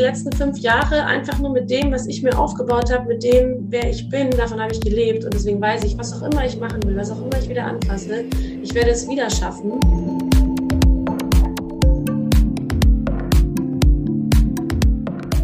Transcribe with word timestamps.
letzten 0.00 0.32
fünf 0.32 0.58
Jahre 0.58 1.04
einfach 1.04 1.38
nur 1.38 1.52
mit 1.52 1.68
dem, 1.68 1.92
was 1.92 2.06
ich 2.06 2.22
mir 2.22 2.36
aufgebaut 2.38 2.90
habe, 2.90 3.06
mit 3.06 3.22
dem, 3.22 3.66
wer 3.68 3.90
ich 3.90 4.08
bin, 4.08 4.30
davon 4.30 4.60
habe 4.60 4.72
ich 4.72 4.80
gelebt. 4.80 5.24
Und 5.24 5.34
deswegen 5.34 5.60
weiß 5.60 5.84
ich, 5.84 5.96
was 5.98 6.12
auch 6.14 6.26
immer 6.26 6.44
ich 6.46 6.58
machen 6.58 6.82
will, 6.84 6.96
was 6.96 7.10
auch 7.10 7.18
immer 7.18 7.38
ich 7.38 7.48
wieder 7.48 7.66
anfasse, 7.66 8.24
ich 8.62 8.74
werde 8.74 8.90
es 8.90 9.06
wieder 9.08 9.28
schaffen. 9.28 9.72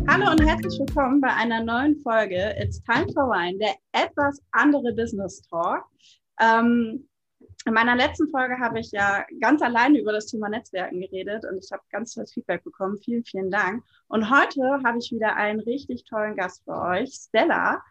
Hallo 0.08 0.30
und 0.30 0.42
herzlich 0.42 0.78
willkommen 0.78 1.20
bei 1.20 1.28
einer 1.28 1.62
neuen 1.62 2.00
Folge 2.02 2.54
It's 2.58 2.82
Time 2.84 3.06
for 3.12 3.28
Wine, 3.28 3.58
der 3.58 3.74
etwas 3.92 4.40
andere 4.52 4.94
Business 4.94 5.42
Talk. 5.50 5.84
Ähm, 6.40 7.06
in 7.66 7.74
meiner 7.74 7.96
letzten 7.96 8.28
Folge 8.28 8.58
habe 8.60 8.78
ich 8.78 8.92
ja 8.92 9.24
ganz 9.40 9.60
alleine 9.60 9.98
über 9.98 10.12
das 10.12 10.26
Thema 10.26 10.48
Netzwerken 10.48 11.00
geredet 11.00 11.44
und 11.44 11.58
ich 11.64 11.70
habe 11.72 11.82
ganz 11.90 12.14
tolles 12.14 12.32
Feedback 12.32 12.62
bekommen. 12.62 12.96
Vielen, 12.98 13.24
vielen 13.24 13.50
Dank. 13.50 13.82
Und 14.06 14.30
heute 14.30 14.62
habe 14.84 14.98
ich 14.98 15.10
wieder 15.10 15.34
einen 15.34 15.58
richtig 15.58 16.04
tollen 16.04 16.36
Gast 16.36 16.62
für 16.64 16.80
euch, 16.80 17.12
Stella. 17.12 17.82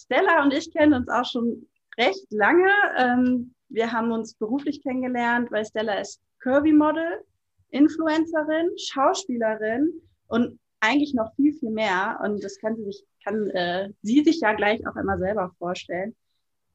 Stella 0.00 0.42
und 0.42 0.54
ich 0.54 0.72
kennen 0.72 0.94
uns 0.94 1.10
auch 1.10 1.26
schon 1.26 1.68
recht 1.98 2.26
lange. 2.30 2.70
Ähm, 2.96 3.54
wir 3.68 3.92
haben 3.92 4.12
uns 4.12 4.32
beruflich 4.32 4.82
kennengelernt, 4.82 5.52
weil 5.52 5.66
Stella 5.66 6.00
ist 6.00 6.22
Kirby-Model, 6.40 7.22
Influencerin, 7.68 8.70
Schauspielerin 8.78 9.92
und 10.28 10.58
eigentlich 10.80 11.12
noch 11.12 11.34
viel, 11.34 11.52
viel 11.52 11.70
mehr. 11.70 12.18
Und 12.24 12.42
das 12.42 12.58
kann 12.60 12.76
sie 12.76 12.84
sich, 12.84 13.04
kann 13.22 13.50
äh, 13.50 13.90
sie 14.00 14.24
sich 14.24 14.40
ja 14.40 14.54
gleich 14.54 14.86
auch 14.86 14.96
immer 14.96 15.18
selber 15.18 15.52
vorstellen. 15.58 16.16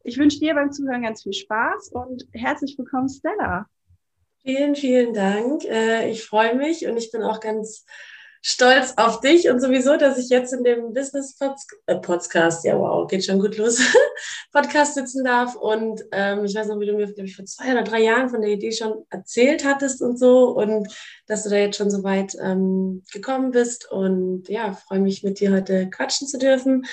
Ich 0.06 0.18
wünsche 0.18 0.40
dir 0.40 0.54
beim 0.54 0.74
Zuhören 0.74 1.04
ganz 1.04 1.24
viel 1.24 1.32
Spaß 1.32 1.92
und 1.94 2.26
herzlich 2.34 2.78
willkommen, 2.78 3.08
Stella. 3.08 3.68
Vielen, 4.42 4.76
vielen 4.76 5.14
Dank. 5.14 5.64
Äh, 5.64 6.12
ich 6.12 6.26
freue 6.26 6.56
mich 6.56 6.86
und 6.86 6.98
ich 6.98 7.10
bin 7.10 7.24
auch 7.24 7.40
ganz 7.40 7.86
stolz 8.42 8.96
auf 8.98 9.22
dich 9.22 9.50
und 9.50 9.62
sowieso, 9.62 9.96
dass 9.96 10.18
ich 10.18 10.28
jetzt 10.28 10.52
in 10.52 10.66
dem 10.66 10.94
Business 10.94 11.38
äh, 11.86 11.96
Podcast, 11.96 12.66
ja 12.66 12.78
wow, 12.78 13.08
geht 13.08 13.24
schon 13.24 13.40
gut 13.40 13.56
los, 13.56 13.80
Podcast 14.52 14.96
sitzen 14.96 15.24
darf. 15.24 15.56
Und 15.56 16.04
ähm, 16.12 16.44
ich 16.44 16.54
weiß 16.54 16.68
noch, 16.68 16.82
wie 16.82 16.86
du 16.86 16.96
mir, 16.96 17.18
ich, 17.18 17.36
vor 17.38 17.46
zwei 17.46 17.72
oder 17.72 17.84
drei 17.84 18.02
Jahren 18.02 18.30
von 18.30 18.42
der 18.42 18.52
Idee 18.52 18.74
schon 18.74 19.06
erzählt 19.10 19.64
hattest 19.64 20.02
und 20.02 20.20
so 20.20 20.50
und 20.50 20.94
dass 21.28 21.44
du 21.44 21.50
da 21.50 21.56
jetzt 21.56 21.78
schon 21.78 21.90
so 21.90 22.04
weit 22.04 22.36
ähm, 22.42 23.04
gekommen 23.14 23.52
bist. 23.52 23.90
Und 23.90 24.50
ja, 24.50 24.74
freue 24.74 25.00
mich, 25.00 25.24
mit 25.24 25.40
dir 25.40 25.54
heute 25.54 25.90
quatschen 25.90 26.28
zu 26.28 26.38
dürfen. 26.38 26.86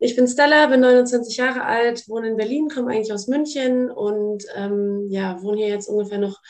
Ich 0.00 0.14
bin 0.14 0.28
Stella, 0.28 0.66
bin 0.66 0.80
29 0.80 1.36
Jahre 1.36 1.64
alt, 1.64 2.08
wohne 2.08 2.28
in 2.28 2.36
Berlin, 2.36 2.68
komme 2.68 2.92
eigentlich 2.92 3.12
aus 3.12 3.26
München 3.26 3.90
und 3.90 4.44
ähm, 4.54 5.06
ja, 5.08 5.42
wohne 5.42 5.58
hier 5.58 5.68
jetzt 5.68 5.88
ungefähr 5.88 6.18
noch 6.18 6.40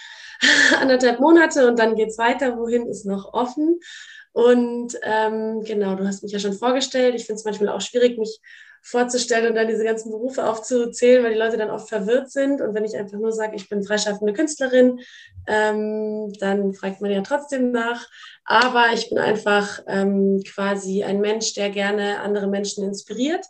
anderthalb 0.81 1.19
Monate 1.19 1.67
und 1.67 1.79
dann 1.79 1.97
geht's 1.97 2.19
weiter. 2.19 2.59
Wohin 2.59 2.87
ist 2.87 3.07
noch 3.07 3.33
offen? 3.33 3.81
Und 4.33 4.99
ähm, 5.03 5.63
genau, 5.65 5.95
du 5.95 6.07
hast 6.07 6.23
mich 6.23 6.33
ja 6.33 6.39
schon 6.39 6.53
vorgestellt. 6.53 7.15
Ich 7.15 7.25
finde 7.25 7.39
es 7.39 7.45
manchmal 7.45 7.71
auch 7.71 7.81
schwierig, 7.81 8.19
mich 8.19 8.39
vorzustellen 8.83 9.49
und 9.49 9.55
dann 9.55 9.69
diese 9.69 9.85
ganzen 9.85 10.11
Berufe 10.11 10.49
aufzuzählen, 10.49 11.23
weil 11.23 11.33
die 11.33 11.39
Leute 11.39 11.57
dann 11.57 11.71
oft 11.71 11.89
verwirrt 11.89 12.31
sind. 12.31 12.61
Und 12.61 12.75
wenn 12.75 12.85
ich 12.85 12.97
einfach 12.97 13.19
nur 13.19 13.33
sage, 13.33 13.57
ich 13.57 13.69
bin 13.69 13.83
freischaffende 13.83 14.33
Künstlerin, 14.33 15.01
ähm, 15.47 16.33
dann 16.41 16.73
fragt 16.75 17.01
man 17.01 17.11
ja 17.11 17.23
trotzdem 17.23 17.71
nach. 17.71 18.07
Aber 18.45 18.87
ich 18.95 19.09
bin 19.09 19.19
einfach 19.19 19.83
ähm, 19.87 20.43
quasi 20.47 21.05
ein 21.05 21.21
Mensch, 21.21 21.55
der 21.55 21.71
gerne 21.71 22.21
andere 22.21 22.47
Menschen 22.47 22.85
inspiriert 22.85 23.45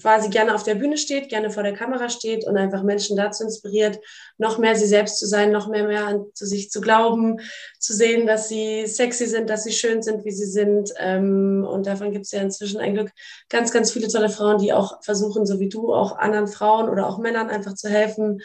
quasi 0.00 0.28
gerne 0.28 0.54
auf 0.54 0.62
der 0.62 0.74
Bühne 0.74 0.96
steht, 0.96 1.28
gerne 1.28 1.50
vor 1.50 1.62
der 1.62 1.74
Kamera 1.74 2.08
steht 2.08 2.46
und 2.46 2.56
einfach 2.56 2.82
Menschen 2.82 3.16
dazu 3.16 3.44
inspiriert, 3.44 3.98
noch 4.38 4.58
mehr 4.58 4.76
sie 4.76 4.86
selbst 4.86 5.18
zu 5.18 5.26
sein, 5.26 5.52
noch 5.52 5.68
mehr 5.68 5.86
mehr 5.86 6.06
an 6.06 6.26
zu 6.34 6.46
sich 6.46 6.70
zu 6.70 6.80
glauben, 6.80 7.40
zu 7.78 7.94
sehen, 7.94 8.26
dass 8.26 8.48
sie 8.48 8.86
sexy 8.86 9.26
sind, 9.26 9.50
dass 9.50 9.64
sie 9.64 9.72
schön 9.72 10.02
sind, 10.02 10.24
wie 10.24 10.32
sie 10.32 10.46
sind. 10.46 10.92
Ähm, 10.98 11.66
und 11.68 11.86
davon 11.86 12.12
gibt 12.12 12.26
es 12.26 12.32
ja 12.32 12.40
inzwischen 12.40 12.80
ein 12.80 12.94
Glück 12.94 13.10
ganz, 13.48 13.72
ganz 13.72 13.90
viele 13.92 14.08
tolle 14.08 14.28
Frauen, 14.28 14.58
die 14.58 14.72
auch 14.72 15.02
versuchen, 15.02 15.46
so 15.46 15.60
wie 15.60 15.68
du, 15.68 15.94
auch 15.94 16.16
anderen 16.16 16.48
Frauen 16.48 16.88
oder 16.88 17.06
auch 17.08 17.18
Männern 17.18 17.48
einfach 17.48 17.74
zu 17.74 17.88
helfen, 17.88 18.40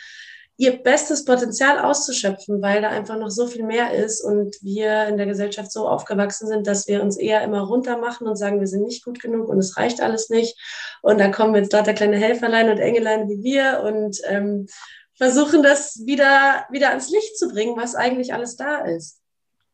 ihr 0.61 0.83
bestes 0.83 1.25
Potenzial 1.25 1.79
auszuschöpfen, 1.79 2.61
weil 2.61 2.83
da 2.83 2.89
einfach 2.89 3.17
noch 3.17 3.31
so 3.31 3.47
viel 3.47 3.63
mehr 3.63 3.95
ist 3.95 4.22
und 4.22 4.55
wir 4.61 5.07
in 5.07 5.17
der 5.17 5.25
Gesellschaft 5.25 5.72
so 5.72 5.88
aufgewachsen 5.88 6.47
sind, 6.47 6.67
dass 6.67 6.88
wir 6.88 7.01
uns 7.01 7.17
eher 7.17 7.44
immer 7.44 7.61
runter 7.61 7.97
machen 7.97 8.27
und 8.27 8.35
sagen, 8.35 8.59
wir 8.59 8.67
sind 8.67 8.83
nicht 8.83 9.03
gut 9.03 9.19
genug 9.19 9.50
und 9.50 9.57
es 9.57 9.75
reicht 9.75 10.01
alles 10.01 10.29
nicht. 10.29 10.55
Und 11.01 11.19
da 11.19 11.29
kommen 11.29 11.55
jetzt 11.55 11.73
lauter 11.73 11.95
kleine 11.95 12.17
Helferlein 12.17 12.69
und 12.69 12.77
Engelein 12.77 13.27
wie 13.27 13.41
wir 13.41 13.81
und 13.83 14.21
ähm, 14.25 14.67
versuchen 15.16 15.63
das 15.63 16.05
wieder, 16.05 16.67
wieder 16.69 16.89
ans 16.89 17.09
Licht 17.09 17.39
zu 17.39 17.50
bringen, 17.50 17.75
was 17.75 17.95
eigentlich 17.95 18.31
alles 18.31 18.55
da 18.55 18.85
ist. 18.85 19.19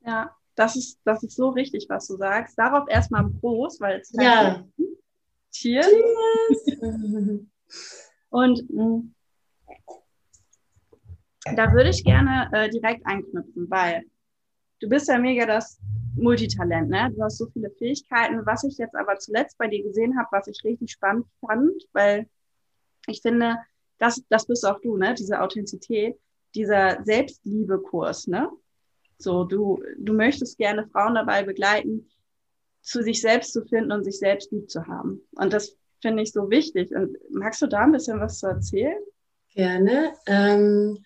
Ja, 0.05 0.31
das 0.55 0.77
ist, 0.77 1.01
das 1.03 1.21
ist 1.21 1.35
so 1.35 1.49
richtig, 1.49 1.87
was 1.89 2.07
du 2.07 2.15
sagst. 2.15 2.57
Darauf 2.57 2.87
erstmal 2.87 3.25
ein 3.25 3.37
Prost, 3.41 3.81
weil 3.81 3.99
es 3.99 4.13
ja. 4.13 4.63
Cheers. 5.51 5.85
Cheers. 5.85 5.87
und 8.29 8.69
mm, 8.69 9.13
da 11.55 11.71
würde 11.73 11.89
ich 11.89 12.03
gerne 12.03 12.49
äh, 12.53 12.69
direkt 12.69 13.05
einknüpfen, 13.05 13.69
weil 13.69 14.03
du 14.79 14.89
bist 14.89 15.07
ja 15.07 15.17
mega 15.17 15.45
das 15.45 15.79
Multitalent, 16.15 16.89
ne? 16.89 17.11
Du 17.15 17.23
hast 17.23 17.37
so 17.37 17.47
viele 17.47 17.69
Fähigkeiten. 17.71 18.45
Was 18.45 18.63
ich 18.63 18.77
jetzt 18.77 18.95
aber 18.95 19.17
zuletzt 19.17 19.57
bei 19.57 19.67
dir 19.67 19.83
gesehen 19.83 20.17
habe, 20.17 20.27
was 20.31 20.47
ich 20.47 20.63
richtig 20.63 20.91
spannend 20.91 21.25
fand, 21.45 21.83
weil 21.93 22.27
ich 23.07 23.21
finde, 23.21 23.57
das, 23.99 24.23
das 24.29 24.45
bist 24.47 24.65
auch 24.65 24.79
du, 24.81 24.97
ne? 24.97 25.13
Diese 25.13 25.41
Authentizität, 25.41 26.17
dieser 26.55 27.03
Selbstliebe-Kurs, 27.03 28.27
ne? 28.27 28.49
So, 29.19 29.43
du, 29.43 29.81
du 29.97 30.13
möchtest 30.13 30.57
gerne 30.57 30.87
Frauen 30.87 31.15
dabei 31.15 31.43
begleiten, 31.43 32.09
zu 32.81 33.01
sich 33.01 33.21
selbst 33.21 33.53
zu 33.53 33.65
finden 33.65 33.91
und 33.91 34.03
sich 34.03 34.19
selbst 34.19 34.51
lieb 34.51 34.69
zu 34.69 34.85
haben. 34.87 35.21
Und 35.31 35.53
das 35.53 35.75
finde 36.01 36.23
ich 36.23 36.31
so 36.31 36.49
wichtig. 36.49 36.91
Und 36.91 37.17
magst 37.31 37.61
du 37.61 37.67
da 37.67 37.81
ein 37.81 37.91
bisschen 37.91 38.19
was 38.19 38.39
zu 38.39 38.47
erzählen? 38.47 38.97
Gerne. 39.57 40.13
Ähm, 40.27 41.03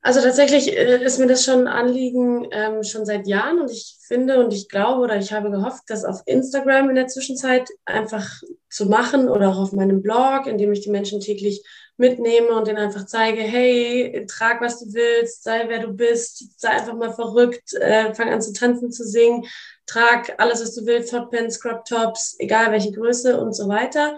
also 0.00 0.20
tatsächlich 0.20 0.72
äh, 0.72 1.02
ist 1.02 1.18
mir 1.18 1.26
das 1.26 1.44
schon 1.44 1.66
ein 1.66 1.66
Anliegen 1.66 2.46
ähm, 2.52 2.84
schon 2.84 3.04
seit 3.04 3.26
Jahren 3.26 3.58
und 3.58 3.72
ich 3.72 3.96
finde 4.06 4.38
und 4.38 4.52
ich 4.52 4.68
glaube 4.68 5.02
oder 5.02 5.16
ich 5.16 5.32
habe 5.32 5.50
gehofft, 5.50 5.82
das 5.88 6.04
auf 6.04 6.22
Instagram 6.26 6.90
in 6.90 6.94
der 6.94 7.08
Zwischenzeit 7.08 7.68
einfach 7.84 8.40
zu 8.70 8.86
machen 8.86 9.28
oder 9.28 9.48
auch 9.48 9.58
auf 9.58 9.72
meinem 9.72 10.00
Blog, 10.00 10.46
in 10.46 10.58
dem 10.58 10.70
ich 10.70 10.82
die 10.82 10.92
Menschen 10.92 11.18
täglich 11.18 11.64
mitnehme 11.96 12.50
und 12.50 12.68
denen 12.68 12.78
einfach 12.78 13.04
zeige, 13.06 13.40
hey, 13.40 14.24
trag, 14.30 14.60
was 14.60 14.78
du 14.78 14.94
willst, 14.94 15.42
sei, 15.42 15.64
wer 15.66 15.80
du 15.80 15.88
bist, 15.88 16.60
sei 16.60 16.68
einfach 16.68 16.94
mal 16.94 17.12
verrückt, 17.12 17.74
äh, 17.74 18.14
fang 18.14 18.32
an 18.32 18.40
zu 18.40 18.52
tanzen, 18.52 18.92
zu 18.92 19.02
singen, 19.02 19.44
trag 19.86 20.34
alles, 20.38 20.62
was 20.62 20.72
du 20.76 20.86
willst, 20.86 21.12
Hotpants, 21.12 21.60
Crop 21.60 21.84
Tops, 21.84 22.36
egal 22.38 22.70
welche 22.70 22.92
Größe 22.92 23.40
und 23.40 23.54
so 23.54 23.68
weiter. 23.68 24.16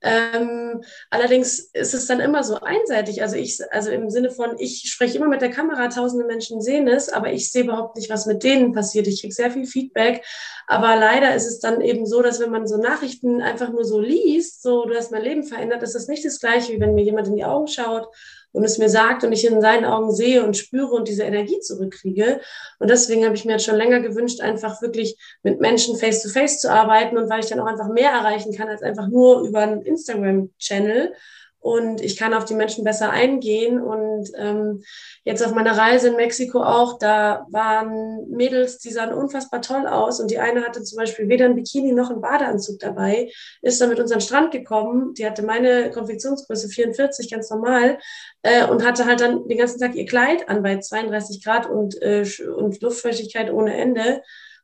Ähm, 0.00 0.82
allerdings 1.10 1.58
ist 1.72 1.94
es 1.94 2.06
dann 2.06 2.20
immer 2.20 2.44
so 2.44 2.56
einseitig. 2.60 3.22
Also 3.22 3.36
ich, 3.36 3.58
also 3.70 3.90
im 3.90 4.10
Sinne 4.10 4.30
von, 4.30 4.56
ich 4.58 4.90
spreche 4.90 5.18
immer 5.18 5.28
mit 5.28 5.40
der 5.40 5.50
Kamera, 5.50 5.88
tausende 5.88 6.24
Menschen 6.24 6.60
sehen 6.60 6.86
es, 6.86 7.08
aber 7.08 7.32
ich 7.32 7.50
sehe 7.50 7.64
überhaupt 7.64 7.96
nicht, 7.96 8.10
was 8.10 8.26
mit 8.26 8.44
denen 8.44 8.72
passiert. 8.72 9.06
Ich 9.06 9.20
kriege 9.20 9.34
sehr 9.34 9.50
viel 9.50 9.66
Feedback. 9.66 10.24
Aber 10.66 10.96
leider 10.96 11.34
ist 11.34 11.46
es 11.46 11.60
dann 11.60 11.80
eben 11.80 12.06
so, 12.06 12.22
dass 12.22 12.40
wenn 12.40 12.50
man 12.50 12.66
so 12.66 12.76
Nachrichten 12.76 13.40
einfach 13.40 13.70
nur 13.70 13.84
so 13.84 13.98
liest, 13.98 14.62
so 14.62 14.84
du 14.84 14.94
hast 14.94 15.10
mein 15.10 15.22
Leben 15.22 15.42
verändert, 15.42 15.82
ist 15.82 15.94
das 15.94 16.08
nicht 16.08 16.24
das 16.24 16.40
gleiche, 16.40 16.72
wie 16.72 16.80
wenn 16.80 16.94
mir 16.94 17.04
jemand 17.04 17.26
in 17.28 17.36
die 17.36 17.44
Augen 17.44 17.66
schaut 17.66 18.08
und 18.58 18.64
es 18.64 18.76
mir 18.76 18.88
sagt 18.88 19.22
und 19.22 19.32
ich 19.32 19.46
in 19.46 19.60
seinen 19.60 19.84
Augen 19.84 20.12
sehe 20.12 20.44
und 20.44 20.56
spüre 20.56 20.90
und 20.90 21.06
diese 21.06 21.22
Energie 21.22 21.60
zurückkriege. 21.60 22.40
Und 22.80 22.90
deswegen 22.90 23.24
habe 23.24 23.36
ich 23.36 23.44
mir 23.44 23.52
jetzt 23.52 23.64
schon 23.64 23.76
länger 23.76 24.00
gewünscht, 24.00 24.40
einfach 24.40 24.82
wirklich 24.82 25.16
mit 25.44 25.60
Menschen 25.60 25.96
face-to-face 25.96 26.56
-face 26.56 26.58
zu 26.58 26.72
arbeiten 26.72 27.16
und 27.16 27.30
weil 27.30 27.38
ich 27.38 27.46
dann 27.46 27.60
auch 27.60 27.66
einfach 27.66 27.88
mehr 27.88 28.10
erreichen 28.10 28.52
kann 28.52 28.68
als 28.68 28.82
einfach 28.82 29.06
nur 29.06 29.42
über 29.42 29.60
einen 29.60 29.82
Instagram-Channel 29.82 31.12
und 31.60 32.00
ich 32.00 32.16
kann 32.16 32.34
auf 32.34 32.44
die 32.44 32.54
Menschen 32.54 32.84
besser 32.84 33.10
eingehen. 33.10 33.80
Und 33.80 34.30
ähm, 34.36 34.82
jetzt 35.24 35.44
auf 35.44 35.52
meiner 35.52 35.76
Reise 35.76 36.08
in 36.08 36.16
Mexiko 36.16 36.62
auch, 36.62 36.98
da 36.98 37.46
waren 37.50 38.30
Mädels, 38.30 38.78
die 38.78 38.90
sahen 38.90 39.12
unfassbar 39.12 39.60
toll 39.60 39.86
aus. 39.86 40.20
Und 40.20 40.30
die 40.30 40.38
eine 40.38 40.64
hatte 40.64 40.82
zum 40.82 40.96
Beispiel 40.96 41.28
weder 41.28 41.46
ein 41.46 41.56
Bikini 41.56 41.92
noch 41.92 42.10
einen 42.10 42.20
Badeanzug 42.20 42.78
dabei, 42.78 43.30
ist 43.60 43.80
dann 43.80 43.88
mit 43.88 43.98
uns 43.98 44.12
an 44.12 44.18
den 44.18 44.24
Strand 44.24 44.52
gekommen. 44.52 45.14
Die 45.14 45.26
hatte 45.26 45.42
meine 45.42 45.90
Konfektionsgröße 45.90 46.68
44, 46.68 47.30
ganz 47.30 47.50
normal, 47.50 47.98
äh, 48.42 48.64
und 48.66 48.86
hatte 48.86 49.04
halt 49.04 49.20
dann 49.20 49.48
den 49.48 49.58
ganzen 49.58 49.80
Tag 49.80 49.96
ihr 49.96 50.06
Kleid 50.06 50.48
an 50.48 50.62
bei 50.62 50.78
32 50.78 51.42
Grad 51.44 51.68
und, 51.68 52.00
äh, 52.00 52.24
und 52.56 52.80
Luftfeuchtigkeit 52.80 53.52
ohne 53.52 53.74
Ende. 53.74 54.22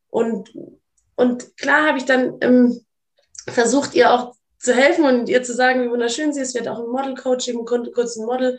Und, 0.09 0.57
und 1.17 1.57
klar 1.57 1.89
habe 1.89 1.99
ich 1.99 2.05
dann 2.05 2.35
ähm, 2.41 2.81
versucht, 3.49 3.95
ihr 3.95 4.13
auch 4.13 4.35
zu 4.65 4.75
helfen 4.75 5.05
und 5.05 5.29
ihr 5.29 5.43
zu 5.43 5.55
sagen, 5.55 5.83
wie 5.83 5.91
wunderschön 5.91 6.33
sie 6.33 6.41
ist. 6.41 6.55
Wir 6.55 6.63
hatten 6.63 6.71
auch 6.71 6.81
ein 6.81 6.91
Model-Coaching, 6.91 7.65
kurz 7.65 8.17
ein 8.17 8.25
Model 8.25 8.59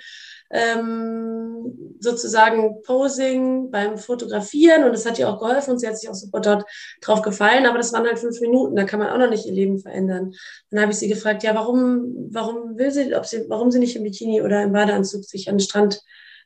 ähm, 0.51 1.97
sozusagen 1.99 2.81
Posing 2.83 3.71
beim 3.71 3.97
Fotografieren 3.97 4.83
und 4.83 4.93
das 4.93 5.05
hat 5.05 5.17
ihr 5.17 5.27
auch 5.27 5.39
geholfen 5.39 5.71
und 5.71 5.79
sie 5.79 5.87
hat 5.87 5.97
sich 5.97 6.07
auch 6.07 6.13
super 6.13 6.39
dort 6.39 6.65
drauf 7.01 7.23
gefallen, 7.23 7.65
aber 7.65 7.79
das 7.79 7.91
waren 7.93 8.05
halt 8.05 8.19
fünf 8.19 8.39
Minuten, 8.41 8.75
da 8.75 8.83
kann 8.83 8.99
man 8.99 9.09
auch 9.09 9.17
noch 9.17 9.29
nicht 9.29 9.47
ihr 9.47 9.53
Leben 9.53 9.79
verändern. 9.79 10.33
Dann 10.69 10.81
habe 10.81 10.91
ich 10.91 10.99
sie 10.99 11.07
gefragt, 11.07 11.41
ja, 11.41 11.55
warum, 11.55 12.29
warum 12.29 12.77
will 12.77 12.91
sie, 12.91 13.15
ob 13.15 13.25
sie, 13.25 13.45
warum 13.49 13.71
sie 13.71 13.79
nicht 13.79 13.95
im 13.95 14.03
Bikini 14.03 14.43
oder 14.43 14.61
im 14.61 14.71
Badeanzug 14.71 15.23
sich 15.23 15.49
an 15.49 15.55
den 15.55 15.65
Strand 15.65 16.01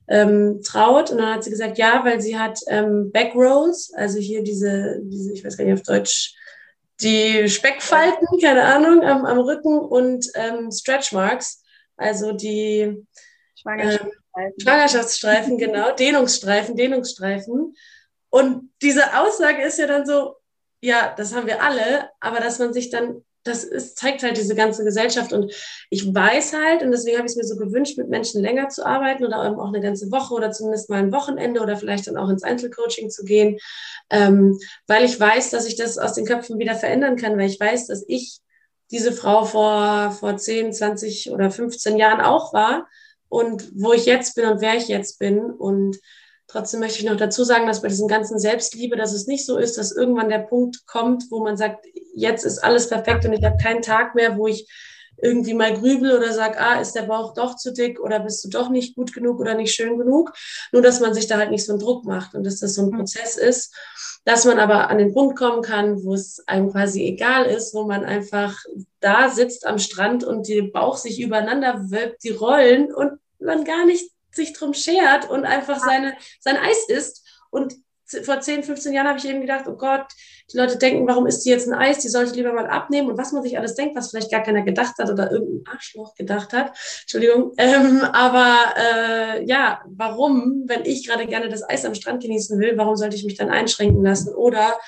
ähm, 0.07 0.61
traut. 0.63 1.11
Und 1.11 1.17
dann 1.17 1.35
hat 1.35 1.43
sie 1.43 1.51
gesagt, 1.51 1.77
ja, 1.77 2.01
weil 2.05 2.21
sie 2.21 2.39
hat 2.39 2.59
ähm, 2.67 3.11
Backrolls, 3.11 3.91
also 3.93 4.17
hier 4.19 4.43
diese, 4.43 4.99
diese, 5.03 5.33
ich 5.33 5.43
weiß 5.43 5.57
gar 5.57 5.65
nicht 5.65 5.73
auf 5.73 5.83
Deutsch, 5.83 6.35
die 7.01 7.47
Speckfalten, 7.49 8.27
keine 8.41 8.63
Ahnung, 8.63 9.03
am, 9.03 9.25
am 9.25 9.39
Rücken 9.39 9.79
und 9.79 10.29
ähm, 10.35 10.71
Stretch 10.71 11.11
Marks, 11.11 11.63
also 11.95 12.31
die 12.33 13.05
Schwangerschaftsstreifen, 13.55 14.11
ähm, 14.37 14.53
Schwangerschaftsstreifen 14.61 15.57
genau, 15.57 15.91
Dehnungsstreifen, 15.95 16.75
Dehnungsstreifen. 16.75 17.75
Und 18.29 18.71
diese 18.81 19.17
Aussage 19.19 19.63
ist 19.63 19.79
ja 19.79 19.87
dann 19.87 20.05
so, 20.05 20.35
ja, 20.81 21.13
das 21.15 21.33
haben 21.33 21.47
wir 21.47 21.63
alle, 21.63 22.09
aber 22.19 22.39
dass 22.39 22.59
man 22.59 22.73
sich 22.73 22.89
dann 22.89 23.23
das 23.43 23.63
ist, 23.63 23.97
zeigt 23.97 24.23
halt 24.23 24.37
diese 24.37 24.55
ganze 24.55 24.83
Gesellschaft. 24.83 25.33
Und 25.33 25.53
ich 25.89 26.13
weiß 26.13 26.53
halt, 26.53 26.83
und 26.83 26.91
deswegen 26.91 27.17
habe 27.17 27.25
ich 27.25 27.31
es 27.31 27.37
mir 27.37 27.45
so 27.45 27.55
gewünscht, 27.55 27.97
mit 27.97 28.09
Menschen 28.09 28.41
länger 28.41 28.69
zu 28.69 28.85
arbeiten 28.85 29.25
oder 29.25 29.39
auch 29.39 29.67
eine 29.67 29.81
ganze 29.81 30.11
Woche 30.11 30.33
oder 30.33 30.51
zumindest 30.51 30.89
mal 30.89 30.99
ein 30.99 31.11
Wochenende 31.11 31.61
oder 31.61 31.77
vielleicht 31.77 32.07
dann 32.07 32.17
auch 32.17 32.29
ins 32.29 32.43
Einzelcoaching 32.43 33.09
zu 33.09 33.23
gehen, 33.23 33.57
ähm, 34.09 34.59
weil 34.87 35.05
ich 35.05 35.19
weiß, 35.19 35.51
dass 35.51 35.65
ich 35.65 35.75
das 35.75 35.97
aus 35.97 36.13
den 36.13 36.25
Köpfen 36.25 36.59
wieder 36.59 36.75
verändern 36.75 37.15
kann, 37.15 37.37
weil 37.37 37.49
ich 37.49 37.59
weiß, 37.59 37.87
dass 37.87 38.03
ich 38.07 38.39
diese 38.91 39.11
Frau 39.11 39.45
vor, 39.45 40.11
vor 40.11 40.35
10, 40.35 40.73
20 40.73 41.31
oder 41.31 41.51
15 41.51 41.97
Jahren 41.97 42.21
auch 42.21 42.53
war 42.53 42.87
und 43.29 43.71
wo 43.75 43.93
ich 43.93 44.05
jetzt 44.05 44.35
bin 44.35 44.45
und 44.45 44.61
wer 44.61 44.75
ich 44.75 44.87
jetzt 44.87 45.19
bin. 45.19 45.39
Und 45.51 45.97
Trotzdem 46.49 46.79
möchte 46.79 46.99
ich 46.99 47.05
noch 47.05 47.15
dazu 47.15 47.43
sagen, 47.43 47.67
dass 47.67 47.81
bei 47.81 47.89
diesem 47.89 48.07
ganzen 48.07 48.39
Selbstliebe, 48.39 48.97
dass 48.97 49.13
es 49.13 49.27
nicht 49.27 49.45
so 49.45 49.57
ist, 49.57 49.77
dass 49.77 49.91
irgendwann 49.91 50.29
der 50.29 50.39
Punkt 50.39 50.87
kommt, 50.87 51.25
wo 51.29 51.43
man 51.43 51.57
sagt, 51.57 51.85
jetzt 52.15 52.43
ist 52.43 52.57
alles 52.59 52.89
perfekt 52.89 53.23
und 53.25 53.33
ich 53.33 53.43
habe 53.43 53.61
keinen 53.61 53.83
Tag 53.83 54.15
mehr, 54.15 54.35
wo 54.35 54.47
ich 54.47 54.67
irgendwie 55.21 55.53
mal 55.53 55.73
grübel 55.73 56.17
oder 56.17 56.31
sag, 56.33 56.59
ah, 56.59 56.79
ist 56.79 56.93
der 56.93 57.03
Bauch 57.03 57.33
doch 57.33 57.55
zu 57.55 57.71
dick 57.71 57.99
oder 57.99 58.19
bist 58.19 58.43
du 58.43 58.49
doch 58.49 58.69
nicht 58.69 58.95
gut 58.95 59.13
genug 59.13 59.39
oder 59.39 59.53
nicht 59.53 59.73
schön 59.73 59.97
genug. 59.97 60.33
Nur, 60.71 60.81
dass 60.81 60.99
man 60.99 61.13
sich 61.13 61.27
da 61.27 61.37
halt 61.37 61.51
nicht 61.51 61.65
so 61.65 61.73
einen 61.73 61.81
Druck 61.81 62.05
macht 62.05 62.33
und 62.33 62.45
dass 62.45 62.59
das 62.59 62.73
so 62.73 62.83
ein 62.83 62.89
mhm. 62.89 62.97
Prozess 62.97 63.37
ist, 63.37 63.75
dass 64.25 64.45
man 64.45 64.59
aber 64.59 64.89
an 64.89 64.97
den 64.97 65.13
Punkt 65.13 65.37
kommen 65.37 65.61
kann, 65.61 66.03
wo 66.03 66.13
es 66.13 66.43
einem 66.47 66.71
quasi 66.71 67.03
egal 67.03 67.45
ist, 67.45 67.73
wo 67.73 67.83
man 67.85 68.05
einfach 68.05 68.57
da 68.99 69.29
sitzt 69.29 69.67
am 69.67 69.77
Strand 69.77 70.23
und 70.23 70.47
der 70.47 70.63
Bauch 70.63 70.97
sich 70.97 71.21
übereinander 71.21 71.91
wölbt, 71.91 72.23
die 72.23 72.31
Rollen 72.31 72.93
und 72.93 73.19
man 73.39 73.63
gar 73.63 73.85
nicht 73.85 74.09
sich 74.31 74.53
drum 74.53 74.73
schert 74.73 75.29
und 75.29 75.45
einfach 75.45 75.79
seine, 75.79 76.15
sein 76.39 76.57
Eis 76.57 76.87
isst. 76.87 77.25
Und 77.49 77.75
vor 78.23 78.39
10, 78.39 78.63
15 78.63 78.93
Jahren 78.93 79.07
habe 79.07 79.19
ich 79.19 79.27
eben 79.27 79.41
gedacht, 79.41 79.65
oh 79.67 79.75
Gott, 79.75 80.05
die 80.51 80.57
Leute 80.57 80.77
denken, 80.77 81.07
warum 81.07 81.27
isst 81.27 81.45
die 81.45 81.49
jetzt 81.49 81.67
ein 81.67 81.75
Eis? 81.75 81.99
Die 81.99 82.09
sollte 82.09 82.33
lieber 82.33 82.53
mal 82.53 82.67
abnehmen. 82.67 83.09
Und 83.09 83.17
was 83.17 83.31
man 83.31 83.43
sich 83.43 83.57
alles 83.57 83.75
denkt, 83.75 83.95
was 83.95 84.09
vielleicht 84.09 84.31
gar 84.31 84.41
keiner 84.41 84.63
gedacht 84.63 84.95
hat 84.97 85.09
oder 85.09 85.31
irgendein 85.31 85.73
Arschloch 85.73 86.15
gedacht 86.15 86.53
hat. 86.53 86.77
Entschuldigung. 87.01 87.53
Ähm, 87.59 88.01
aber 88.01 88.55
äh, 88.77 89.45
ja, 89.45 89.81
warum, 89.85 90.63
wenn 90.65 90.85
ich 90.85 91.05
gerade 91.05 91.27
gerne 91.27 91.49
das 91.49 91.67
Eis 91.67 91.85
am 91.85 91.93
Strand 91.93 92.23
genießen 92.23 92.59
will, 92.59 92.77
warum 92.77 92.95
sollte 92.95 93.15
ich 93.15 93.25
mich 93.25 93.35
dann 93.35 93.49
einschränken 93.49 94.03
lassen? 94.03 94.33
Oder 94.33 94.79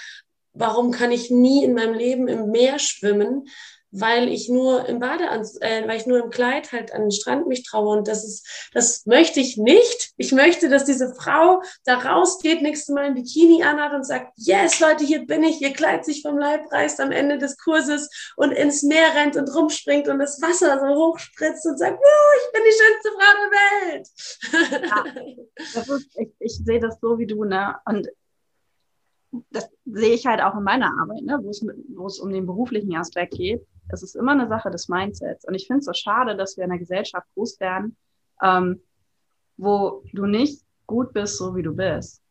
warum 0.54 0.92
kann 0.92 1.12
ich 1.12 1.30
nie 1.30 1.64
in 1.64 1.74
meinem 1.74 1.94
Leben 1.94 2.28
im 2.28 2.50
Meer 2.50 2.80
schwimmen? 2.80 3.46
Weil 3.92 4.30
ich 4.30 4.50
nur 4.50 4.88
im 4.88 5.00
Badeanzug, 5.00 5.62
äh, 5.62 5.88
weil 5.88 5.98
ich 5.98 6.06
nur 6.06 6.24
im 6.24 6.30
Kleid 6.30 6.72
halt 6.72 6.94
an 6.94 7.02
den 7.02 7.12
Strand 7.12 7.48
mich 7.48 7.64
traue 7.64 7.98
und 7.98 8.08
das 8.08 8.24
ist, 8.24 8.70
das 8.74 9.06
möchte 9.06 9.40
ich 9.40 9.58
nicht. 9.58 10.12
Ich 10.18 10.32
möchte, 10.32 10.70
dass 10.70 10.86
diese 10.86 11.14
Frau 11.14 11.62
da 11.84 11.98
rausgeht, 11.98 12.62
nächstes 12.62 12.94
Mal 12.94 13.06
ein 13.06 13.16
Bikini 13.16 13.64
anhat 13.64 13.94
und 13.94 14.06
sagt, 14.06 14.32
yes, 14.38 14.80
Leute, 14.80 15.04
hier 15.04 15.26
bin 15.26 15.44
ich, 15.44 15.62
ihr 15.62 15.74
Kleid 15.74 16.06
sich 16.06 16.22
vom 16.22 16.38
Leib 16.38 16.72
reißt 16.72 17.02
am 17.02 17.12
Ende 17.12 17.38
des 17.38 17.58
Kurses 17.58 18.10
und 18.38 18.52
ins 18.52 18.82
Meer 18.84 19.14
rennt 19.14 19.36
und 19.36 19.54
rumspringt 19.54 20.08
und 20.08 20.20
das 20.20 20.42
Wasser 20.42 20.80
so 20.80 20.88
hochspritzt 20.88 21.66
und 21.66 21.78
sagt, 21.78 22.00
oh, 22.02 22.38
ich 22.40 22.52
bin 22.54 22.64
die 22.66 22.78
schönste 22.82 23.10
Frau 23.18 23.32
der 23.42 23.52
Welt. 23.52 24.08
Ja, 25.74 25.96
ist, 25.96 26.18
ich, 26.18 26.30
ich 26.40 26.56
sehe 26.66 26.80
das 26.80 26.98
so 27.02 27.18
wie 27.18 27.28
du, 27.28 27.44
ne? 27.44 27.76
Und 27.86 28.08
das 29.50 29.70
sehe 29.86 30.14
ich 30.14 30.26
halt 30.26 30.42
auch 30.42 30.56
in 30.58 30.64
meiner 30.64 30.92
Arbeit, 31.02 31.24
ne? 31.24 31.40
wo, 31.42 31.50
es, 31.50 31.66
wo 31.96 32.06
es 32.06 32.20
um 32.20 32.32
den 32.32 32.46
beruflichen 32.46 32.96
Aspekt 32.96 33.36
geht 33.36 33.66
es 33.90 34.04
ist 34.04 34.16
immer 34.16 34.32
eine 34.32 34.48
Sache 34.48 34.72
des 34.72 34.88
Mindsets. 34.88 35.46
Und 35.46 35.54
ich 35.54 35.68
finde 35.68 35.80
es 35.80 35.86
so 35.86 35.94
schade, 35.94 36.36
dass 36.36 36.58
wir 36.58 36.64
in 36.64 36.72
einer 36.72 36.80
Gesellschaft 36.80 37.28
groß 37.34 37.60
werden, 37.60 37.98
ähm, 38.42 38.82
wo 39.58 40.04
du 40.14 40.26
nicht 40.26 40.64
gut 40.88 41.14
bist, 41.14 41.38
so 41.38 41.56
wie 41.56 41.64
du 41.64 41.76
bist. 41.76 42.22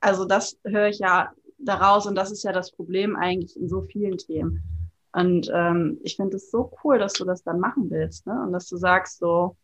Also 0.00 0.24
das 0.24 0.58
höre 0.64 0.88
ich 0.88 0.98
ja 0.98 1.32
daraus 1.58 2.06
und 2.06 2.14
das 2.14 2.30
ist 2.30 2.42
ja 2.42 2.52
das 2.52 2.72
Problem 2.72 3.16
eigentlich 3.16 3.56
in 3.56 3.68
so 3.68 3.82
vielen 3.82 4.18
Themen. 4.18 4.62
Und 5.12 5.50
ähm, 5.52 5.98
ich 6.02 6.16
finde 6.16 6.36
es 6.36 6.50
so 6.50 6.72
cool, 6.84 6.98
dass 6.98 7.14
du 7.14 7.24
das 7.24 7.42
dann 7.42 7.60
machen 7.60 7.90
willst 7.90 8.26
ne? 8.26 8.42
und 8.44 8.52
dass 8.52 8.68
du 8.68 8.76
sagst 8.76 9.18
so, 9.18 9.56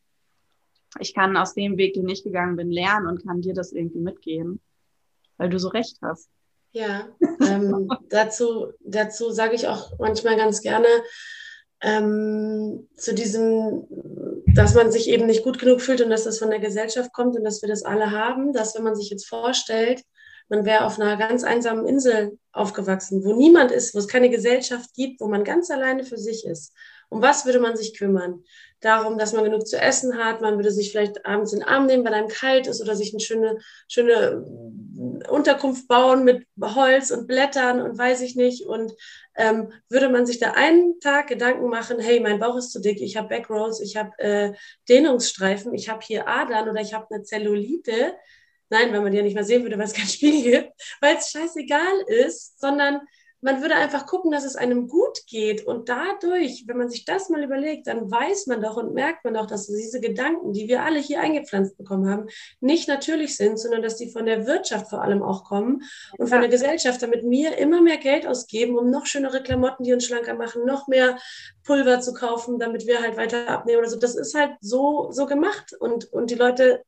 ich 0.98 1.14
kann 1.14 1.36
aus 1.36 1.54
dem 1.54 1.76
Weg, 1.76 1.94
den 1.94 2.08
ich 2.08 2.24
gegangen 2.24 2.56
bin, 2.56 2.70
lernen 2.70 3.06
und 3.06 3.24
kann 3.24 3.42
dir 3.42 3.54
das 3.54 3.72
irgendwie 3.72 4.00
mitgeben, 4.00 4.60
weil 5.36 5.50
du 5.50 5.58
so 5.58 5.68
recht 5.68 5.98
hast. 6.02 6.30
Ja, 6.76 7.08
ähm, 7.40 7.88
dazu, 8.10 8.66
dazu 8.84 9.30
sage 9.30 9.54
ich 9.54 9.66
auch 9.66 9.98
manchmal 9.98 10.36
ganz 10.36 10.60
gerne 10.60 10.86
ähm, 11.80 12.86
zu 12.94 13.14
diesem, 13.14 13.86
dass 14.54 14.74
man 14.74 14.92
sich 14.92 15.08
eben 15.08 15.24
nicht 15.24 15.42
gut 15.42 15.58
genug 15.58 15.80
fühlt 15.80 16.02
und 16.02 16.10
dass 16.10 16.24
das 16.24 16.38
von 16.38 16.50
der 16.50 16.58
Gesellschaft 16.58 17.14
kommt 17.14 17.34
und 17.34 17.44
dass 17.44 17.62
wir 17.62 17.70
das 17.70 17.82
alle 17.82 18.10
haben, 18.10 18.52
dass 18.52 18.74
wenn 18.74 18.82
man 18.82 18.94
sich 18.94 19.08
jetzt 19.08 19.26
vorstellt, 19.26 20.02
man 20.50 20.66
wäre 20.66 20.84
auf 20.84 21.00
einer 21.00 21.16
ganz 21.16 21.44
einsamen 21.44 21.86
Insel 21.86 22.38
aufgewachsen, 22.52 23.24
wo 23.24 23.32
niemand 23.32 23.72
ist, 23.72 23.94
wo 23.94 23.98
es 23.98 24.06
keine 24.06 24.28
Gesellschaft 24.28 24.92
gibt, 24.92 25.22
wo 25.22 25.28
man 25.28 25.44
ganz 25.44 25.70
alleine 25.70 26.04
für 26.04 26.18
sich 26.18 26.44
ist. 26.44 26.74
Um 27.08 27.22
was 27.22 27.46
würde 27.46 27.60
man 27.60 27.76
sich 27.76 27.96
kümmern? 27.96 28.44
Darum, 28.80 29.16
dass 29.16 29.32
man 29.32 29.44
genug 29.44 29.66
zu 29.66 29.80
essen 29.80 30.18
hat, 30.18 30.42
man 30.42 30.56
würde 30.56 30.70
sich 30.70 30.90
vielleicht 30.90 31.24
abends 31.24 31.54
in 31.54 31.60
den 31.60 31.68
Arm 31.68 31.86
nehmen, 31.86 32.04
weil 32.04 32.12
einem 32.12 32.28
kalt 32.28 32.66
ist 32.66 32.82
oder 32.82 32.94
sich 32.94 33.14
eine 33.14 33.20
schöne, 33.20 33.58
schöne 33.88 34.44
Unterkunft 35.30 35.88
bauen 35.88 36.24
mit 36.24 36.46
Holz 36.60 37.10
und 37.10 37.26
Blättern 37.26 37.80
und 37.80 37.98
weiß 37.98 38.20
ich 38.22 38.36
nicht. 38.36 38.66
Und 38.66 38.92
ähm, 39.36 39.72
würde 39.88 40.08
man 40.08 40.26
sich 40.26 40.38
da 40.38 40.52
einen 40.52 40.98
Tag 41.00 41.28
Gedanken 41.28 41.68
machen, 41.68 41.98
hey, 41.98 42.20
mein 42.20 42.38
Bauch 42.38 42.56
ist 42.56 42.72
zu 42.72 42.80
dick, 42.80 43.00
ich 43.00 43.16
habe 43.16 43.28
Backrolls, 43.28 43.80
ich 43.80 43.96
habe 43.96 44.18
äh, 44.18 44.52
Dehnungsstreifen, 44.88 45.74
ich 45.74 45.88
habe 45.88 46.00
hier 46.02 46.26
Adern 46.26 46.68
oder 46.68 46.80
ich 46.80 46.94
habe 46.94 47.06
eine 47.10 47.22
Zellulite. 47.22 48.14
Nein, 48.68 48.92
weil 48.92 49.00
man 49.00 49.12
die 49.12 49.18
ja 49.18 49.22
nicht 49.22 49.34
mehr 49.34 49.44
sehen 49.44 49.62
würde, 49.62 49.78
weil 49.78 49.86
es 49.86 49.92
kein 49.92 50.06
Spiegel 50.06 50.42
gibt, 50.42 50.72
weil 51.00 51.16
es 51.16 51.30
scheißegal 51.30 52.02
ist, 52.08 52.58
sondern 52.60 53.00
man 53.46 53.62
würde 53.62 53.76
einfach 53.76 54.06
gucken, 54.06 54.32
dass 54.32 54.44
es 54.44 54.56
einem 54.56 54.88
gut 54.88 55.24
geht. 55.28 55.64
Und 55.64 55.88
dadurch, 55.88 56.64
wenn 56.66 56.76
man 56.76 56.90
sich 56.90 57.04
das 57.04 57.30
mal 57.30 57.44
überlegt, 57.44 57.86
dann 57.86 58.10
weiß 58.10 58.48
man 58.48 58.60
doch 58.60 58.76
und 58.76 58.92
merkt 58.92 59.24
man 59.24 59.34
doch, 59.34 59.46
dass 59.46 59.68
diese 59.68 60.00
Gedanken, 60.00 60.52
die 60.52 60.66
wir 60.66 60.82
alle 60.82 60.98
hier 60.98 61.20
eingepflanzt 61.20 61.78
bekommen 61.78 62.10
haben, 62.10 62.26
nicht 62.58 62.88
natürlich 62.88 63.36
sind, 63.36 63.60
sondern 63.60 63.82
dass 63.82 63.96
die 63.96 64.10
von 64.10 64.26
der 64.26 64.48
Wirtschaft 64.48 64.90
vor 64.90 65.00
allem 65.00 65.22
auch 65.22 65.44
kommen 65.44 65.84
und 66.18 66.26
von 66.26 66.40
der 66.40 66.50
Gesellschaft, 66.50 67.00
damit 67.00 67.22
wir 67.22 67.56
immer 67.56 67.80
mehr 67.80 67.98
Geld 67.98 68.26
ausgeben, 68.26 68.76
um 68.76 68.90
noch 68.90 69.06
schönere 69.06 69.40
Klamotten, 69.44 69.84
die 69.84 69.92
uns 69.92 70.04
schlanker 70.04 70.34
machen, 70.34 70.66
noch 70.66 70.88
mehr 70.88 71.16
Pulver 71.62 72.00
zu 72.00 72.14
kaufen, 72.14 72.58
damit 72.58 72.88
wir 72.88 73.00
halt 73.00 73.16
weiter 73.16 73.48
abnehmen 73.48 73.78
oder 73.78 73.90
so. 73.90 73.96
Das 73.96 74.16
ist 74.16 74.34
halt 74.34 74.56
so, 74.60 75.12
so 75.12 75.26
gemacht. 75.26 75.72
Und, 75.78 76.12
und 76.12 76.32
die 76.32 76.34
Leute 76.34 76.82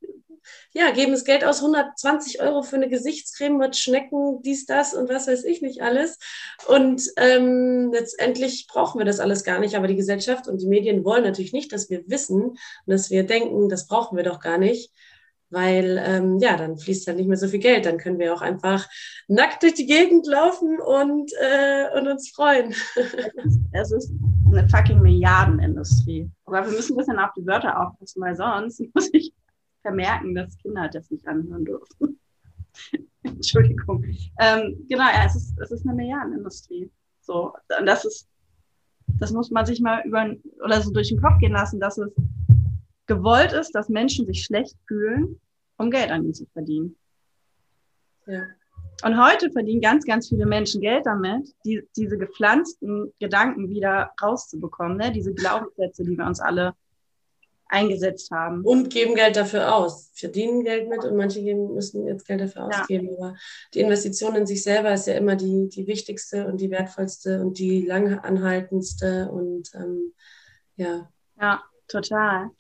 ja, 0.73 0.91
geben 0.91 1.13
das 1.13 1.25
Geld 1.25 1.45
aus, 1.45 1.61
120 1.61 2.41
Euro 2.43 2.63
für 2.63 2.77
eine 2.77 2.89
Gesichtscreme 2.89 3.57
mit 3.57 3.77
Schnecken, 3.77 4.43
dies, 4.43 4.67
das 4.67 4.95
und 4.95 5.09
was 5.09 5.27
weiß 5.27 5.45
ich 5.45 5.63
nicht 5.63 5.83
alles. 5.83 6.19
Und 6.67 7.03
ähm, 7.17 7.91
letztendlich 7.93 8.67
brauchen 8.69 8.99
wir 8.99 9.07
das 9.07 9.21
alles 9.21 9.45
gar 9.45 9.61
nicht. 9.61 9.77
Aber 9.77 9.89
die 9.89 9.97
Gesellschaft 9.97 10.47
und 10.47 10.61
die 10.61 10.69
Medien 10.69 11.05
wollen 11.05 11.25
natürlich 11.25 11.53
nicht, 11.53 11.73
dass 11.73 11.91
wir 11.91 12.03
wissen 12.07 12.43
und 12.43 12.59
dass 12.87 13.11
wir 13.11 13.25
denken, 13.25 13.69
das 13.69 13.87
brauchen 13.87 14.17
wir 14.17 14.25
doch 14.25 14.41
gar 14.41 14.59
nicht. 14.59 14.93
Weil 15.51 15.99
ähm, 16.05 16.39
ja, 16.41 16.59
dann 16.59 16.77
fließt 16.77 17.09
dann 17.09 17.17
nicht 17.17 17.27
mehr 17.27 17.39
so 17.39 17.49
viel 17.49 17.61
Geld. 17.61 17.87
Dann 17.87 17.97
können 17.97 18.19
wir 18.19 18.35
auch 18.35 18.43
einfach 18.43 18.87
nackt 19.29 19.63
durch 19.63 19.73
die 19.75 19.87
Gegend 19.87 20.27
laufen 20.27 20.79
und, 20.79 21.33
äh, 21.41 21.99
und 21.99 22.07
uns 22.07 22.31
freuen. 22.31 22.75
Es 23.73 23.93
ist 23.93 24.13
eine 24.47 24.69
fucking 24.69 25.01
Milliardenindustrie. 25.01 26.31
Aber 26.45 26.67
wir 26.67 26.73
müssen 26.73 26.95
ein 26.95 26.99
bisschen 26.99 27.19
auf 27.19 27.31
die 27.37 27.47
Wörter 27.47 27.81
aufpassen, 27.81 28.21
weil 28.21 28.37
sonst 28.37 28.83
muss 28.95 29.09
ich 29.13 29.33
vermerken, 29.83 30.35
dass 30.35 30.59
Kinder 30.59 30.89
das 30.89 31.11
nicht 31.11 31.27
anhören 31.27 31.65
dürfen. 31.65 32.21
Entschuldigung. 33.23 34.05
Ähm, 34.41 34.87
genau, 34.89 35.05
ja, 35.05 35.25
es 35.27 35.37
ist, 35.37 35.59
es 35.59 35.71
ist 35.71 35.87
eine 35.87 35.95
Milliardenindustrie. 35.95 36.91
So, 37.21 37.53
und 37.79 37.87
das 37.87 38.05
ist, 38.05 38.29
das 39.19 39.33
muss 39.33 39.51
man 39.51 39.67
sich 39.67 39.81
mal 39.81 40.03
über 40.07 40.35
oder 40.65 40.81
so 40.81 40.91
durch 40.91 41.09
den 41.09 41.21
Kopf 41.21 41.39
gehen 41.41 41.53
lassen, 41.53 41.81
dass 41.81 41.99
es 41.99 42.13
gewollt 43.07 43.53
ist, 43.53 43.75
dass 43.75 43.89
Menschen 43.89 44.27
sich 44.27 44.45
schlecht 44.45 44.77
fühlen, 44.87 45.41
um 45.77 45.91
Geld 45.91 46.11
an 46.11 46.25
ihnen 46.25 46.35
zu 46.35 46.47
verdienen. 46.47 46.97
Ja. 48.27 48.45
Und 49.05 49.23
heute 49.23 49.51
verdienen 49.51 49.81
ganz, 49.81 50.05
ganz 50.05 50.29
viele 50.29 50.45
Menschen 50.45 50.81
Geld 50.81 51.07
damit, 51.07 51.55
die, 51.65 51.83
diese 51.97 52.19
gepflanzten 52.19 53.13
Gedanken 53.21 53.71
wieder 53.71 54.11
rauszubekommen, 54.21 54.97
ne? 54.97 55.13
diese 55.13 55.33
Glaubenssätze, 55.33 56.05
die 56.05 56.17
wir 56.17 56.27
uns 56.27 56.41
alle 56.41 56.75
eingesetzt 57.69 58.31
haben. 58.31 58.63
Und 58.63 58.91
geben 58.91 59.15
Geld 59.15 59.37
dafür 59.37 59.75
aus, 59.75 60.11
verdienen 60.15 60.65
Geld 60.65 60.89
mit 60.89 61.05
und 61.05 61.17
manche 61.17 61.43
geben, 61.43 61.75
müssen 61.75 62.07
jetzt 62.07 62.27
Geld 62.27 62.41
dafür 62.41 62.65
ausgeben. 62.65 63.11
Ja. 63.11 63.19
Aber 63.19 63.37
die 63.75 63.81
Investition 63.81 64.35
in 64.35 64.47
sich 64.47 64.63
selber 64.63 64.93
ist 64.93 65.07
ja 65.07 65.15
immer 65.15 65.37
die, 65.37 65.69
die 65.69 65.87
wichtigste 65.87 66.47
und 66.47 66.61
die 66.61 66.71
wertvollste 66.71 67.41
und 67.41 67.59
die 67.59 67.87
langanhaltendste 67.87 69.31
und 69.31 69.71
ähm, 69.75 70.15
ja. 70.77 71.09
Ja, 71.41 71.63
total. 71.87 72.51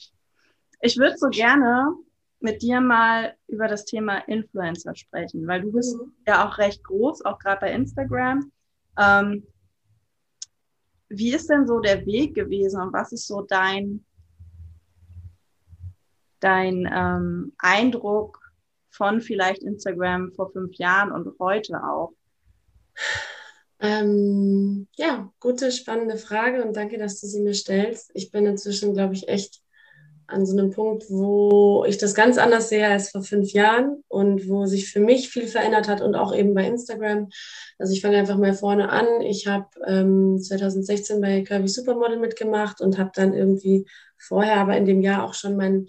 Ich 0.80 0.96
würde 0.98 1.16
so 1.16 1.28
gerne 1.28 1.94
mit 2.40 2.62
dir 2.62 2.80
mal 2.80 3.34
über 3.48 3.66
das 3.66 3.84
Thema 3.84 4.18
Influencer 4.28 4.94
sprechen, 4.94 5.46
weil 5.46 5.62
du 5.62 5.72
bist 5.72 5.96
mhm. 5.96 6.12
ja 6.26 6.48
auch 6.48 6.58
recht 6.58 6.84
groß, 6.84 7.24
auch 7.24 7.38
gerade 7.38 7.60
bei 7.60 7.72
Instagram. 7.72 8.52
Ähm, 8.98 9.46
wie 11.08 11.32
ist 11.32 11.48
denn 11.48 11.66
so 11.66 11.80
der 11.80 12.04
Weg 12.06 12.34
gewesen 12.34 12.80
und 12.80 12.92
was 12.92 13.12
ist 13.12 13.26
so 13.26 13.42
dein, 13.42 14.04
dein 16.40 16.88
ähm, 16.92 17.52
Eindruck 17.58 18.40
von 18.90 19.20
vielleicht 19.20 19.62
Instagram 19.62 20.32
vor 20.32 20.50
fünf 20.50 20.76
Jahren 20.76 21.12
und 21.12 21.38
heute 21.38 21.82
auch? 21.84 22.12
Ähm, 23.80 24.88
ja, 24.96 25.32
gute, 25.38 25.70
spannende 25.70 26.16
Frage 26.16 26.64
und 26.64 26.76
danke, 26.76 26.98
dass 26.98 27.20
du 27.20 27.26
sie 27.26 27.40
mir 27.40 27.54
stellst. 27.54 28.10
Ich 28.14 28.30
bin 28.32 28.44
inzwischen, 28.44 28.92
glaube 28.92 29.14
ich, 29.14 29.28
echt 29.28 29.60
an 30.26 30.44
so 30.44 30.56
einem 30.56 30.70
Punkt, 30.70 31.04
wo 31.08 31.84
ich 31.88 31.96
das 31.96 32.14
ganz 32.14 32.36
anders 32.36 32.68
sehe 32.68 32.86
als 32.86 33.10
vor 33.10 33.22
fünf 33.22 33.52
Jahren 33.52 34.04
und 34.08 34.46
wo 34.48 34.66
sich 34.66 34.90
für 34.90 35.00
mich 35.00 35.30
viel 35.30 35.46
verändert 35.46 35.88
hat 35.88 36.02
und 36.02 36.14
auch 36.16 36.34
eben 36.34 36.54
bei 36.54 36.66
Instagram. 36.66 37.30
Also 37.78 37.94
ich 37.94 38.02
fange 38.02 38.18
einfach 38.18 38.36
mal 38.36 38.52
vorne 38.52 38.90
an. 38.90 39.22
Ich 39.22 39.46
habe 39.46 39.68
ähm, 39.86 40.38
2016 40.38 41.20
bei 41.22 41.42
Curvy 41.42 41.68
Supermodel 41.68 42.18
mitgemacht 42.18 42.82
und 42.82 42.98
habe 42.98 43.10
dann 43.14 43.32
irgendwie 43.32 43.86
vorher, 44.18 44.56
aber 44.56 44.76
in 44.76 44.84
dem 44.84 45.00
Jahr 45.00 45.24
auch 45.24 45.34
schon 45.34 45.56
mein 45.56 45.86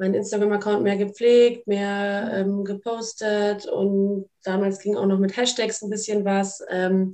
meinen 0.00 0.14
Instagram-Account 0.14 0.82
mehr 0.82 0.96
gepflegt, 0.96 1.66
mehr 1.66 2.32
ähm, 2.34 2.64
gepostet 2.64 3.66
und 3.66 4.28
damals 4.42 4.80
ging 4.80 4.96
auch 4.96 5.06
noch 5.06 5.18
mit 5.18 5.36
Hashtags 5.36 5.82
ein 5.82 5.90
bisschen 5.90 6.24
was. 6.24 6.64
Ähm, 6.70 7.12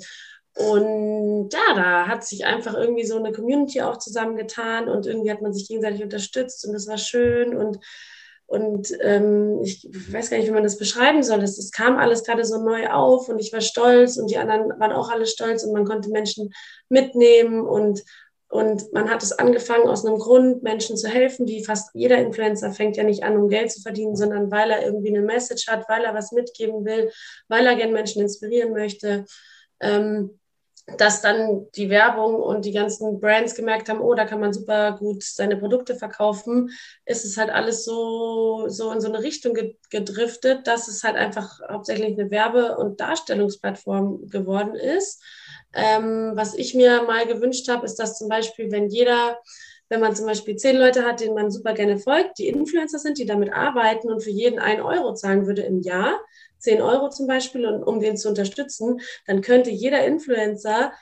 und 0.54 1.50
ja, 1.52 1.74
da 1.74 2.06
hat 2.08 2.24
sich 2.24 2.46
einfach 2.46 2.74
irgendwie 2.74 3.04
so 3.04 3.18
eine 3.18 3.32
Community 3.32 3.82
auch 3.82 3.98
zusammengetan 3.98 4.88
und 4.88 5.04
irgendwie 5.06 5.30
hat 5.30 5.42
man 5.42 5.52
sich 5.52 5.68
gegenseitig 5.68 6.02
unterstützt 6.02 6.66
und 6.66 6.72
das 6.72 6.86
war 6.86 6.96
schön 6.96 7.54
und 7.54 7.78
und 8.48 8.96
ähm, 9.00 9.60
ich 9.64 9.88
weiß 9.92 10.30
gar 10.30 10.36
nicht, 10.38 10.46
wie 10.46 10.52
man 10.52 10.62
das 10.62 10.78
beschreiben 10.78 11.24
soll. 11.24 11.42
Es, 11.42 11.58
es 11.58 11.72
kam 11.72 11.98
alles 11.98 12.22
gerade 12.22 12.44
so 12.44 12.62
neu 12.62 12.88
auf 12.88 13.28
und 13.28 13.40
ich 13.40 13.52
war 13.52 13.60
stolz 13.60 14.18
und 14.18 14.30
die 14.30 14.38
anderen 14.38 14.68
waren 14.78 14.92
auch 14.92 15.10
alle 15.10 15.26
stolz 15.26 15.64
und 15.64 15.72
man 15.72 15.84
konnte 15.84 16.10
Menschen 16.10 16.52
mitnehmen 16.88 17.66
und 17.66 18.04
und 18.48 18.92
man 18.92 19.10
hat 19.10 19.22
es 19.22 19.32
angefangen 19.32 19.88
aus 19.88 20.04
einem 20.04 20.18
Grund, 20.18 20.62
Menschen 20.62 20.96
zu 20.96 21.08
helfen, 21.08 21.48
wie 21.48 21.64
fast 21.64 21.90
jeder 21.94 22.18
Influencer 22.18 22.70
fängt 22.72 22.96
ja 22.96 23.02
nicht 23.02 23.24
an, 23.24 23.36
um 23.36 23.48
Geld 23.48 23.72
zu 23.72 23.82
verdienen, 23.82 24.14
sondern 24.14 24.50
weil 24.50 24.70
er 24.70 24.84
irgendwie 24.84 25.08
eine 25.08 25.22
Message 25.22 25.66
hat, 25.66 25.88
weil 25.88 26.04
er 26.04 26.14
was 26.14 26.32
mitgeben 26.32 26.84
will, 26.84 27.10
weil 27.48 27.66
er 27.66 27.74
gerne 27.74 27.92
Menschen 27.92 28.22
inspirieren 28.22 28.72
möchte. 28.72 29.24
Ähm, 29.80 30.38
dass 30.98 31.20
dann 31.20 31.66
die 31.74 31.90
Werbung 31.90 32.36
und 32.36 32.64
die 32.64 32.72
ganzen 32.72 33.18
Brands 33.18 33.56
gemerkt 33.56 33.88
haben, 33.88 34.00
oh, 34.00 34.14
da 34.14 34.24
kann 34.24 34.38
man 34.38 34.52
super 34.52 34.96
gut 34.96 35.24
seine 35.24 35.56
Produkte 35.56 35.96
verkaufen, 35.96 36.70
ist 37.04 37.24
es 37.24 37.36
halt 37.36 37.50
alles 37.50 37.84
so, 37.84 38.68
so 38.68 38.92
in 38.92 39.00
so 39.00 39.08
eine 39.08 39.20
Richtung 39.22 39.58
gedriftet, 39.90 40.68
dass 40.68 40.86
es 40.86 41.02
halt 41.02 41.16
einfach 41.16 41.58
hauptsächlich 41.68 42.16
eine 42.16 42.30
Werbe- 42.30 42.76
und 42.76 43.00
Darstellungsplattform 43.00 44.28
geworden 44.28 44.76
ist. 44.76 45.24
Ähm, 45.76 46.32
was 46.34 46.54
ich 46.54 46.74
mir 46.74 47.02
mal 47.02 47.26
gewünscht 47.26 47.68
habe, 47.68 47.84
ist, 47.84 47.96
dass 47.96 48.18
zum 48.18 48.28
Beispiel, 48.28 48.72
wenn 48.72 48.88
jeder, 48.88 49.38
wenn 49.88 50.00
man 50.00 50.16
zum 50.16 50.26
Beispiel 50.26 50.56
zehn 50.56 50.76
Leute 50.76 51.04
hat, 51.04 51.20
denen 51.20 51.34
man 51.34 51.50
super 51.50 51.74
gerne 51.74 51.98
folgt, 51.98 52.38
die 52.38 52.48
Influencer 52.48 52.98
sind, 52.98 53.18
die 53.18 53.26
damit 53.26 53.52
arbeiten 53.52 54.10
und 54.10 54.22
für 54.22 54.30
jeden 54.30 54.58
einen 54.58 54.80
Euro 54.80 55.14
zahlen 55.14 55.46
würde 55.46 55.62
im 55.62 55.82
Jahr, 55.82 56.18
zehn 56.58 56.80
Euro 56.80 57.10
zum 57.10 57.26
Beispiel, 57.26 57.66
und 57.66 57.84
um 57.84 58.00
den 58.00 58.16
zu 58.16 58.28
unterstützen, 58.28 59.00
dann 59.26 59.42
könnte 59.42 59.70
jeder 59.70 60.04
Influencer 60.04 60.92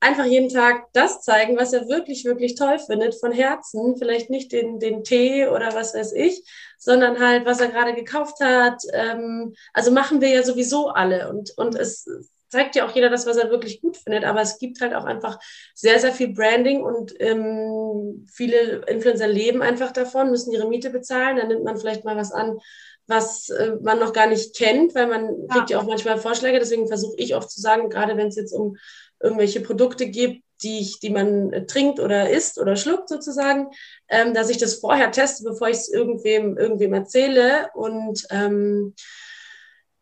einfach 0.00 0.26
jeden 0.26 0.50
Tag 0.50 0.88
das 0.92 1.22
zeigen, 1.22 1.56
was 1.56 1.72
er 1.72 1.88
wirklich, 1.88 2.24
wirklich 2.26 2.56
toll 2.56 2.78
findet, 2.78 3.14
von 3.14 3.32
Herzen. 3.32 3.96
Vielleicht 3.96 4.28
nicht 4.28 4.52
den, 4.52 4.78
den 4.78 5.02
Tee 5.02 5.46
oder 5.46 5.74
was 5.74 5.94
weiß 5.94 6.12
ich, 6.12 6.44
sondern 6.78 7.18
halt, 7.20 7.46
was 7.46 7.60
er 7.60 7.68
gerade 7.68 7.94
gekauft 7.94 8.40
hat. 8.40 8.82
Ähm, 8.92 9.54
also 9.72 9.90
machen 9.90 10.20
wir 10.20 10.28
ja 10.28 10.42
sowieso 10.42 10.88
alle. 10.88 11.30
Und, 11.30 11.56
und 11.56 11.74
es 11.74 12.06
zeigt 12.48 12.76
ja 12.76 12.86
auch 12.86 12.94
jeder 12.94 13.10
das, 13.10 13.26
was 13.26 13.36
er 13.36 13.50
wirklich 13.50 13.80
gut 13.80 13.96
findet, 13.96 14.24
aber 14.24 14.40
es 14.40 14.58
gibt 14.58 14.80
halt 14.80 14.94
auch 14.94 15.04
einfach 15.04 15.38
sehr, 15.74 15.98
sehr 15.98 16.12
viel 16.12 16.32
Branding 16.32 16.82
und 16.82 17.14
ähm, 17.20 18.26
viele 18.32 18.84
Influencer 18.86 19.26
leben 19.26 19.62
einfach 19.62 19.92
davon, 19.92 20.30
müssen 20.30 20.52
ihre 20.52 20.68
Miete 20.68 20.90
bezahlen, 20.90 21.36
dann 21.36 21.48
nimmt 21.48 21.64
man 21.64 21.76
vielleicht 21.76 22.04
mal 22.04 22.16
was 22.16 22.32
an, 22.32 22.58
was 23.06 23.50
äh, 23.50 23.72
man 23.82 23.98
noch 23.98 24.12
gar 24.12 24.26
nicht 24.26 24.56
kennt, 24.56 24.94
weil 24.94 25.08
man 25.08 25.26
ja. 25.26 25.54
kriegt 25.54 25.70
ja 25.70 25.78
auch 25.78 25.86
manchmal 25.86 26.18
Vorschläge, 26.18 26.58
deswegen 26.58 26.86
versuche 26.86 27.16
ich 27.16 27.34
oft 27.34 27.50
zu 27.50 27.60
sagen, 27.60 27.90
gerade 27.90 28.16
wenn 28.16 28.28
es 28.28 28.36
jetzt 28.36 28.52
um 28.52 28.76
irgendwelche 29.20 29.60
Produkte 29.60 30.06
gibt, 30.08 30.44
die, 30.62 30.80
ich, 30.80 31.00
die 31.00 31.10
man 31.10 31.52
äh, 31.52 31.66
trinkt 31.66 32.00
oder 32.00 32.30
isst 32.30 32.58
oder 32.58 32.76
schluckt 32.76 33.08
sozusagen, 33.08 33.68
ähm, 34.08 34.34
dass 34.34 34.50
ich 34.50 34.58
das 34.58 34.74
vorher 34.74 35.10
teste, 35.10 35.44
bevor 35.44 35.68
ich 35.68 35.76
es 35.76 35.92
irgendwem, 35.92 36.56
irgendwem 36.56 36.94
erzähle. 36.94 37.68
Und 37.74 38.26
ähm, 38.30 38.94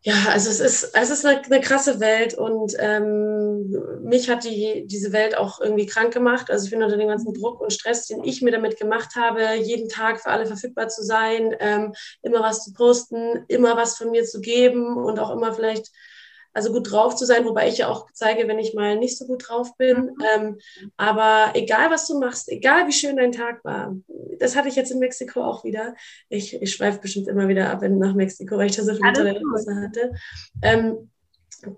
ja, 0.05 0.15
also 0.31 0.49
es 0.49 0.59
ist, 0.59 0.91
es 0.93 1.09
ist 1.09 1.25
eine, 1.25 1.41
eine 1.43 1.61
krasse 1.61 2.01
Welt 2.01 2.33
und 2.33 2.73
ähm, 2.77 3.69
mich 4.03 4.29
hat 4.29 4.43
die, 4.43 4.85
diese 4.85 5.13
Welt 5.13 5.37
auch 5.37 5.61
irgendwie 5.61 5.85
krank 5.85 6.13
gemacht. 6.13 6.51
Also 6.51 6.65
ich 6.65 6.71
bin 6.71 6.83
unter 6.83 6.97
dem 6.97 7.07
ganzen 7.07 7.33
Druck 7.33 7.61
und 7.61 7.71
Stress, 7.71 8.07
den 8.07 8.21
ich 8.21 8.41
mir 8.41 8.51
damit 8.51 8.77
gemacht 8.77 9.15
habe, 9.15 9.53
jeden 9.55 9.87
Tag 9.87 10.19
für 10.19 10.29
alle 10.29 10.45
verfügbar 10.45 10.89
zu 10.89 11.03
sein, 11.03 11.55
ähm, 11.61 11.93
immer 12.21 12.41
was 12.41 12.65
zu 12.65 12.73
posten, 12.73 13.45
immer 13.47 13.77
was 13.77 13.95
von 13.95 14.11
mir 14.11 14.25
zu 14.25 14.41
geben 14.41 14.97
und 14.97 15.19
auch 15.19 15.31
immer 15.31 15.53
vielleicht 15.53 15.89
also 16.53 16.71
gut 16.71 16.91
drauf 16.91 17.15
zu 17.15 17.25
sein, 17.25 17.45
wobei 17.45 17.67
ich 17.67 17.79
ja 17.79 17.87
auch 17.87 18.07
zeige, 18.13 18.47
wenn 18.47 18.59
ich 18.59 18.73
mal 18.73 18.97
nicht 18.97 19.17
so 19.17 19.25
gut 19.25 19.47
drauf 19.47 19.75
bin. 19.77 19.97
Mhm. 19.97 20.17
Ähm, 20.35 20.57
aber 20.97 21.51
egal, 21.55 21.89
was 21.89 22.07
du 22.07 22.19
machst, 22.19 22.49
egal 22.49 22.87
wie 22.87 22.93
schön 22.93 23.17
dein 23.17 23.31
Tag 23.31 23.63
war, 23.63 23.95
das 24.39 24.55
hatte 24.55 24.67
ich 24.67 24.75
jetzt 24.75 24.91
in 24.91 24.99
Mexiko 24.99 25.43
auch 25.43 25.63
wieder. 25.63 25.95
Ich, 26.29 26.61
ich 26.61 26.71
schweife 26.71 26.99
bestimmt 26.99 27.27
immer 27.27 27.47
wieder 27.47 27.69
ab 27.69 27.81
nach 27.81 28.13
Mexiko, 28.13 28.57
weil 28.57 28.67
ich 28.67 28.75
da 28.75 28.83
so 28.83 28.93
viele 28.93 29.13
tolle 29.13 29.29
Erlebnisse 29.29 29.75
hatte. 29.75 30.11
Ähm, 30.61 31.09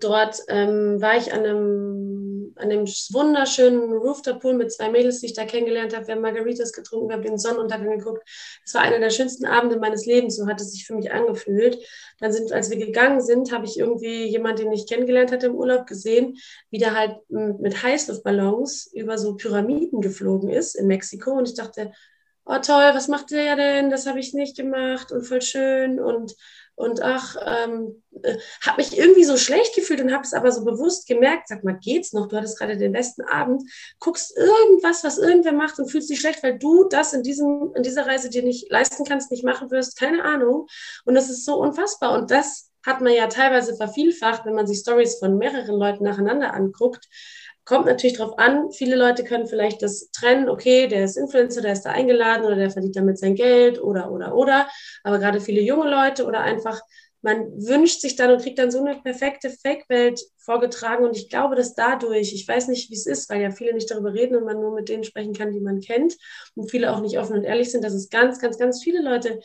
dort 0.00 0.40
ähm, 0.48 1.00
war 1.00 1.16
ich 1.16 1.32
an 1.32 1.40
einem, 1.40 2.15
an 2.56 2.70
einem 2.70 2.86
wunderschönen 2.86 3.92
Rooftop-Pool 3.92 4.54
mit 4.54 4.72
zwei 4.72 4.90
Mädels, 4.90 5.20
die 5.20 5.26
ich 5.26 5.34
da 5.34 5.44
kennengelernt 5.44 5.94
habe. 5.94 6.06
Wir 6.06 6.14
haben 6.14 6.22
Margaritas 6.22 6.72
getrunken, 6.72 7.08
wir 7.08 7.16
haben 7.16 7.22
den 7.22 7.38
Sonnenuntergang 7.38 7.98
geguckt. 7.98 8.22
Es 8.64 8.74
war 8.74 8.82
einer 8.82 8.98
der 8.98 9.10
schönsten 9.10 9.46
Abende 9.46 9.78
meines 9.78 10.06
Lebens, 10.06 10.36
so 10.36 10.46
hat 10.46 10.60
es 10.60 10.72
sich 10.72 10.86
für 10.86 10.94
mich 10.94 11.12
angefühlt. 11.12 11.78
Dann 12.18 12.32
sind, 12.32 12.52
als 12.52 12.70
wir 12.70 12.78
gegangen 12.78 13.20
sind, 13.20 13.52
habe 13.52 13.66
ich 13.66 13.78
irgendwie 13.78 14.24
jemanden, 14.24 14.62
den 14.62 14.72
ich 14.72 14.86
kennengelernt 14.86 15.32
hatte 15.32 15.46
im 15.46 15.54
Urlaub, 15.54 15.86
gesehen, 15.86 16.38
wie 16.70 16.78
der 16.78 16.94
halt 16.94 17.16
mit 17.28 17.82
Heißluftballons 17.82 18.90
über 18.94 19.18
so 19.18 19.34
Pyramiden 19.34 20.00
geflogen 20.00 20.50
ist 20.50 20.74
in 20.74 20.86
Mexiko. 20.86 21.32
Und 21.32 21.48
ich 21.48 21.54
dachte, 21.54 21.92
oh 22.46 22.58
toll, 22.62 22.90
was 22.94 23.08
macht 23.08 23.30
der 23.30 23.56
denn? 23.56 23.90
Das 23.90 24.06
habe 24.06 24.20
ich 24.20 24.32
nicht 24.32 24.56
gemacht 24.56 25.12
und 25.12 25.22
voll 25.22 25.42
schön 25.42 26.00
und 26.00 26.34
und 26.76 27.02
ach, 27.02 27.36
ähm, 27.44 28.02
äh, 28.22 28.36
habe 28.60 28.76
mich 28.76 28.96
irgendwie 28.96 29.24
so 29.24 29.36
schlecht 29.36 29.74
gefühlt 29.74 30.00
und 30.00 30.12
habe 30.12 30.24
es 30.24 30.34
aber 30.34 30.52
so 30.52 30.62
bewusst 30.64 31.08
gemerkt, 31.08 31.48
sag 31.48 31.64
mal, 31.64 31.78
geht's 31.82 32.12
noch? 32.12 32.28
Du 32.28 32.36
hattest 32.36 32.58
gerade 32.58 32.76
den 32.76 32.92
besten 32.92 33.22
Abend, 33.22 33.62
guckst 33.98 34.36
irgendwas, 34.36 35.02
was 35.02 35.18
irgendwer 35.18 35.54
macht 35.54 35.78
und 35.78 35.90
fühlst 35.90 36.10
dich 36.10 36.20
schlecht, 36.20 36.42
weil 36.42 36.58
du 36.58 36.84
das 36.84 37.14
in, 37.14 37.22
diesem, 37.22 37.72
in 37.74 37.82
dieser 37.82 38.06
Reise 38.06 38.28
dir 38.28 38.42
nicht 38.42 38.70
leisten 38.70 39.04
kannst, 39.04 39.30
nicht 39.30 39.44
machen 39.44 39.70
wirst, 39.70 39.98
keine 39.98 40.22
Ahnung. 40.22 40.66
Und 41.04 41.14
das 41.14 41.30
ist 41.30 41.46
so 41.46 41.56
unfassbar. 41.56 42.12
Und 42.12 42.30
das 42.30 42.70
hat 42.84 43.00
man 43.00 43.12
ja 43.12 43.26
teilweise 43.26 43.74
vervielfacht, 43.74 44.44
wenn 44.44 44.54
man 44.54 44.66
sich 44.66 44.78
Stories 44.78 45.18
von 45.18 45.38
mehreren 45.38 45.76
Leuten 45.76 46.04
nacheinander 46.04 46.54
anguckt 46.54 47.08
kommt 47.66 47.86
natürlich 47.86 48.16
darauf 48.16 48.38
an. 48.38 48.70
Viele 48.70 48.96
Leute 48.96 49.24
können 49.24 49.46
vielleicht 49.46 49.82
das 49.82 50.10
trennen, 50.12 50.48
okay, 50.48 50.86
der 50.86 51.04
ist 51.04 51.16
Influencer, 51.16 51.60
der 51.60 51.72
ist 51.72 51.82
da 51.82 51.90
eingeladen 51.90 52.46
oder 52.46 52.56
der 52.56 52.70
verdient 52.70 52.96
damit 52.96 53.18
sein 53.18 53.34
Geld 53.34 53.82
oder, 53.82 54.10
oder, 54.10 54.34
oder. 54.34 54.68
Aber 55.02 55.18
gerade 55.18 55.40
viele 55.40 55.60
junge 55.60 55.90
Leute 55.90 56.24
oder 56.24 56.40
einfach, 56.40 56.80
man 57.22 57.50
wünscht 57.60 58.00
sich 58.00 58.14
dann 58.14 58.30
und 58.30 58.40
kriegt 58.40 58.60
dann 58.60 58.70
so 58.70 58.78
eine 58.84 59.00
perfekte 59.02 59.50
Fake-Welt 59.50 60.20
vorgetragen. 60.38 61.04
Und 61.04 61.16
ich 61.16 61.28
glaube, 61.28 61.56
dass 61.56 61.74
dadurch, 61.74 62.32
ich 62.32 62.46
weiß 62.46 62.68
nicht, 62.68 62.88
wie 62.90 62.94
es 62.94 63.06
ist, 63.06 63.28
weil 63.28 63.42
ja 63.42 63.50
viele 63.50 63.74
nicht 63.74 63.90
darüber 63.90 64.14
reden 64.14 64.36
und 64.36 64.44
man 64.44 64.60
nur 64.60 64.72
mit 64.72 64.88
denen 64.88 65.02
sprechen 65.02 65.34
kann, 65.34 65.50
die 65.50 65.60
man 65.60 65.80
kennt 65.80 66.14
und 66.54 66.70
viele 66.70 66.94
auch 66.94 67.00
nicht 67.00 67.18
offen 67.18 67.36
und 67.36 67.44
ehrlich 67.44 67.72
sind, 67.72 67.82
dass 67.82 67.94
es 67.94 68.10
ganz, 68.10 68.38
ganz, 68.38 68.58
ganz 68.58 68.80
viele 68.80 69.02
Leute 69.02 69.40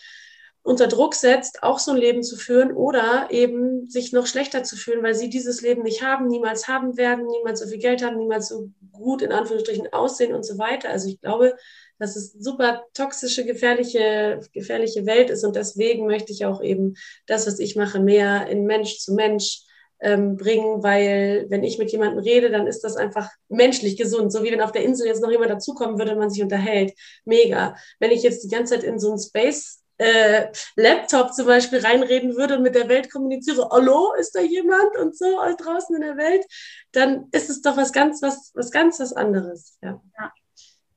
unter 0.64 0.88
Druck 0.88 1.16
setzt, 1.16 1.64
auch 1.64 1.80
so 1.80 1.92
ein 1.92 1.98
Leben 1.98 2.22
zu 2.22 2.38
führen 2.38 2.72
oder 2.72 3.28
eben 3.32 3.90
sich 3.90 4.14
noch 4.14 4.28
schlechter 4.28 4.64
zu 4.64 4.76
fühlen, 4.76 5.02
weil 5.02 5.16
sie 5.16 5.30
dieses 5.30 5.62
Leben 5.62 5.82
nicht 5.82 6.04
haben, 6.04 6.28
niemals 6.28 6.68
haben 6.68 6.98
werden, 6.98 7.26
niemals 7.26 7.62
so 7.62 7.68
viel 7.68 7.80
Geld 7.80 8.04
haben, 8.04 8.18
niemals 8.18 8.50
so 8.50 8.70
gut 8.92 9.24
in 9.24 9.32
Anführungsstrichen 9.32 9.92
aussehen 9.92 10.36
und 10.36 10.46
so 10.46 10.60
weiter. 10.60 10.90
Also 10.90 11.10
ich 11.10 11.20
glaube, 11.20 11.56
dass 11.98 12.16
es 12.16 12.34
super 12.34 12.84
toxische, 12.94 13.44
gefährliche, 13.44 14.40
gefährliche 14.54 15.06
Welt 15.06 15.32
ist 15.32 15.44
und 15.44 15.56
deswegen 15.56 16.06
möchte 16.06 16.32
ich 16.32 16.46
auch 16.46 16.62
eben 16.62 16.96
das, 17.26 17.48
was 17.48 17.58
ich 17.60 17.76
mache, 17.76 18.00
mehr 18.00 18.48
in 18.48 18.66
Mensch 18.66 19.00
zu 19.00 19.14
Mensch 19.14 19.64
ähm, 20.00 20.36
bringen, 20.36 20.84
weil 20.84 21.46
wenn 21.50 21.64
ich 21.64 21.78
mit 21.78 21.92
jemandem 21.92 22.20
rede, 22.20 22.50
dann 22.50 22.68
ist 22.68 22.82
das 22.82 22.98
einfach 22.98 23.30
menschlich 23.50 23.98
gesund. 23.98 24.32
So 24.32 24.44
wie 24.44 24.52
wenn 24.52 24.62
auf 24.62 24.72
der 24.72 24.84
Insel 24.84 25.08
jetzt 25.08 25.22
noch 25.22 25.32
jemand 25.32 25.52
dazukommen 25.52 25.98
würde 25.98 26.14
und 26.14 26.20
man 26.20 26.30
sich 26.30 26.42
unterhält. 26.42 26.94
Mega. 27.24 27.76
Wenn 28.00 28.12
ich 28.12 28.24
jetzt 28.24 28.44
die 28.44 28.50
ganze 28.50 28.76
Zeit 28.76 28.84
in 28.84 29.00
so 29.00 29.10
einem 29.10 29.20
Space 29.20 29.81
äh, 30.02 30.52
Laptop 30.78 31.32
zum 31.32 31.46
Beispiel 31.46 31.80
reinreden 31.80 32.36
würde 32.36 32.58
und 32.58 32.64
mit 32.64 32.74
der 32.74 32.90
Welt 32.90 33.12
kommuniziere, 33.12 33.70
hallo, 33.70 34.14
ist 34.20 34.36
da 34.36 34.42
jemand 34.42 34.98
und 35.00 35.16
so 35.16 35.40
all 35.40 35.56
draußen 35.56 35.96
in 35.96 36.02
der 36.02 36.18
Welt, 36.18 36.44
dann 36.92 37.28
ist 37.32 37.52
es 37.52 37.62
doch 37.62 37.78
was 37.78 37.94
ganz, 37.94 38.20
was, 38.24 38.52
was 38.56 38.72
ganz 38.72 39.00
was 39.00 39.14
anderes. 39.14 39.78
Ja. 39.84 40.02
ja. 40.20 40.34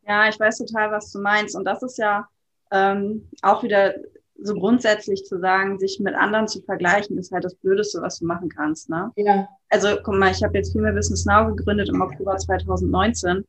ja 0.06 0.28
ich 0.30 0.40
weiß 0.40 0.56
total, 0.56 0.90
was 0.90 1.12
du 1.12 1.20
meinst. 1.20 1.54
Und 1.54 1.66
das 1.66 1.82
ist 1.82 1.98
ja 1.98 2.26
ähm, 2.70 3.28
auch 3.42 3.62
wieder 3.62 3.94
so 4.38 4.54
grundsätzlich 4.54 5.24
zu 5.24 5.38
sagen, 5.38 5.78
sich 5.78 6.00
mit 6.00 6.14
anderen 6.14 6.48
zu 6.48 6.62
vergleichen, 6.62 7.18
ist 7.18 7.30
halt 7.30 7.44
das 7.44 7.56
Blödeste, 7.56 8.00
was 8.00 8.20
du 8.20 8.26
machen 8.26 8.48
kannst. 8.48 8.88
Ne? 8.88 9.12
Ja. 9.16 9.48
Also 9.68 9.98
guck 10.02 10.14
mal, 10.14 10.30
ich 10.30 10.42
habe 10.42 10.56
jetzt 10.56 10.72
Female 10.72 10.94
Business 10.94 11.26
Now 11.26 11.54
gegründet 11.54 11.90
im 11.90 12.00
Oktober 12.00 12.38
2019 12.38 13.44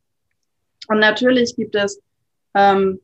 Und 0.89 0.99
natürlich 0.99 1.55
gibt 1.55 1.75
es 1.75 2.01
ähm, 2.55 2.99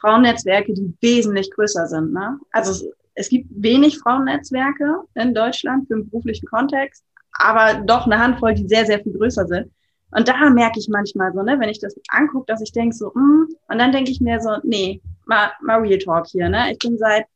Frauennetzwerke, 0.00 0.72
die 0.74 0.94
wesentlich 1.00 1.50
größer 1.50 1.86
sind. 1.86 2.12
Ne? 2.12 2.38
Also 2.52 2.72
es, 2.72 2.86
es 3.14 3.28
gibt 3.28 3.46
wenig 3.50 3.98
Frauennetzwerke 3.98 5.02
in 5.14 5.34
Deutschland 5.34 5.88
für 5.88 5.94
den 5.94 6.08
beruflichen 6.08 6.46
Kontext, 6.46 7.04
aber 7.32 7.80
doch 7.82 8.06
eine 8.06 8.18
Handvoll, 8.18 8.54
die 8.54 8.68
sehr, 8.68 8.86
sehr 8.86 9.00
viel 9.00 9.12
größer 9.12 9.46
sind. 9.46 9.70
Und 10.10 10.26
da 10.26 10.48
merke 10.50 10.78
ich 10.78 10.88
manchmal 10.88 11.32
so, 11.32 11.42
ne, 11.42 11.58
wenn 11.60 11.68
ich 11.68 11.80
das 11.80 11.94
angucke, 12.08 12.46
dass 12.46 12.62
ich 12.62 12.72
denke 12.72 12.96
so, 12.96 13.12
mm, 13.14 13.48
und 13.68 13.78
dann 13.78 13.92
denke 13.92 14.10
ich 14.10 14.20
mir 14.20 14.40
so, 14.40 14.56
nee, 14.62 15.02
mal, 15.26 15.50
mal 15.60 15.80
Real 15.80 15.98
Talk 15.98 16.26
hier, 16.28 16.48
ne? 16.48 16.72
Ich 16.72 16.78
bin 16.78 16.96
seit 16.96 17.26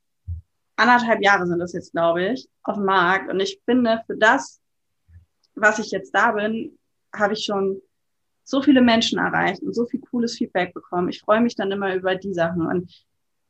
anderthalb 0.77 1.23
Jahre 1.23 1.47
sind 1.47 1.59
das 1.59 1.75
jetzt, 1.75 1.93
glaube 1.93 2.25
ich, 2.25 2.49
auf 2.63 2.77
dem 2.77 2.87
Markt. 2.87 3.31
Und 3.31 3.41
ich 3.41 3.61
finde, 3.65 4.03
für 4.07 4.17
das, 4.17 4.61
was 5.55 5.79
ich 5.79 5.91
jetzt 5.91 6.15
da 6.15 6.33
bin, 6.33 6.79
habe 7.15 7.35
ich 7.35 7.45
schon 7.45 7.81
so 8.45 8.63
viele 8.63 8.81
Menschen 8.81 9.19
erreicht 9.19 9.63
und 9.63 9.75
so 9.75 9.87
viel 9.87 10.01
cooles 10.01 10.37
Feedback 10.37 10.75
bekommen. 10.75 11.09
Ich 11.09 11.21
freue 11.21 11.41
mich 11.41 11.55
dann 11.55 11.71
immer 11.71 11.95
über 11.95 12.15
die 12.15 12.35
Sachen. 12.35 12.67
Und 12.67 12.93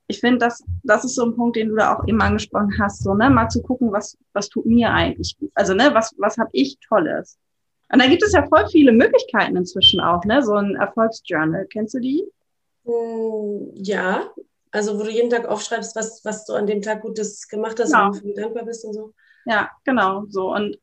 ich 0.07 0.21
finde, 0.21 0.39
das, 0.39 0.63
das 0.83 1.05
ist 1.05 1.15
so 1.15 1.25
ein 1.25 1.35
Punkt, 1.35 1.57
den 1.57 1.69
du 1.69 1.77
da 1.77 1.95
auch 1.95 2.07
eben 2.07 2.21
angesprochen 2.21 2.75
hast, 2.81 3.03
so, 3.03 3.15
ne, 3.15 3.31
mal 3.31 3.49
zu 3.49 3.63
gucken, 3.63 3.93
was, 3.93 4.19
was 4.33 4.49
tut 4.49 4.67
mir 4.67 4.91
eigentlich 4.91 5.37
gut. 5.39 5.51
Also, 5.55 5.75
ne, 5.75 5.91
was, 5.93 6.15
was 6.19 6.37
habe 6.39 6.51
ich 6.53 6.79
Tolles? 6.87 7.39
Und 7.93 8.01
da 8.01 8.09
gibt 8.09 8.23
es 8.23 8.33
ja 8.33 8.47
voll 8.47 8.67
viele 8.69 8.93
Möglichkeiten 8.93 9.57
inzwischen 9.57 10.01
auch, 10.01 10.25
ne? 10.25 10.43
So 10.43 10.55
ein 10.55 10.77
Erfolgsjournal. 10.77 11.67
Kennst 11.67 11.95
du 11.95 12.01
die? 12.01 12.25
Hm, 12.85 13.71
ja, 13.75 14.31
also 14.71 14.99
wo 14.99 15.03
du 15.05 15.11
jeden 15.11 15.29
Tag 15.29 15.47
aufschreibst, 15.47 15.95
was, 15.95 16.25
was 16.25 16.47
du 16.47 16.55
an 16.55 16.67
dem 16.67 16.81
Tag 16.81 17.03
Gutes 17.03 17.47
gemacht 17.49 17.79
hast 17.79 17.93
genau. 17.93 18.07
und 18.07 18.17
wofür 18.17 18.35
du 18.35 18.41
dankbar 18.41 18.65
bist 18.65 18.85
und 18.87 18.95
so. 18.95 19.13
Ja, 19.45 19.71
genau, 19.85 20.25
so. 20.29 20.55
Und 20.55 20.79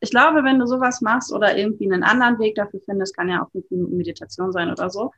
ich 0.00 0.10
glaube, 0.10 0.44
wenn 0.44 0.58
du 0.58 0.66
sowas 0.66 1.00
machst 1.00 1.32
oder 1.32 1.56
irgendwie 1.56 1.90
einen 1.90 2.02
anderen 2.02 2.38
Weg 2.38 2.54
dafür 2.54 2.80
findest, 2.84 3.16
kann 3.16 3.28
ja 3.28 3.42
auch 3.42 3.50
fünf 3.50 3.66
Meditation 3.70 4.50
sein 4.50 4.70
oder 4.70 4.88
so, 4.88 5.12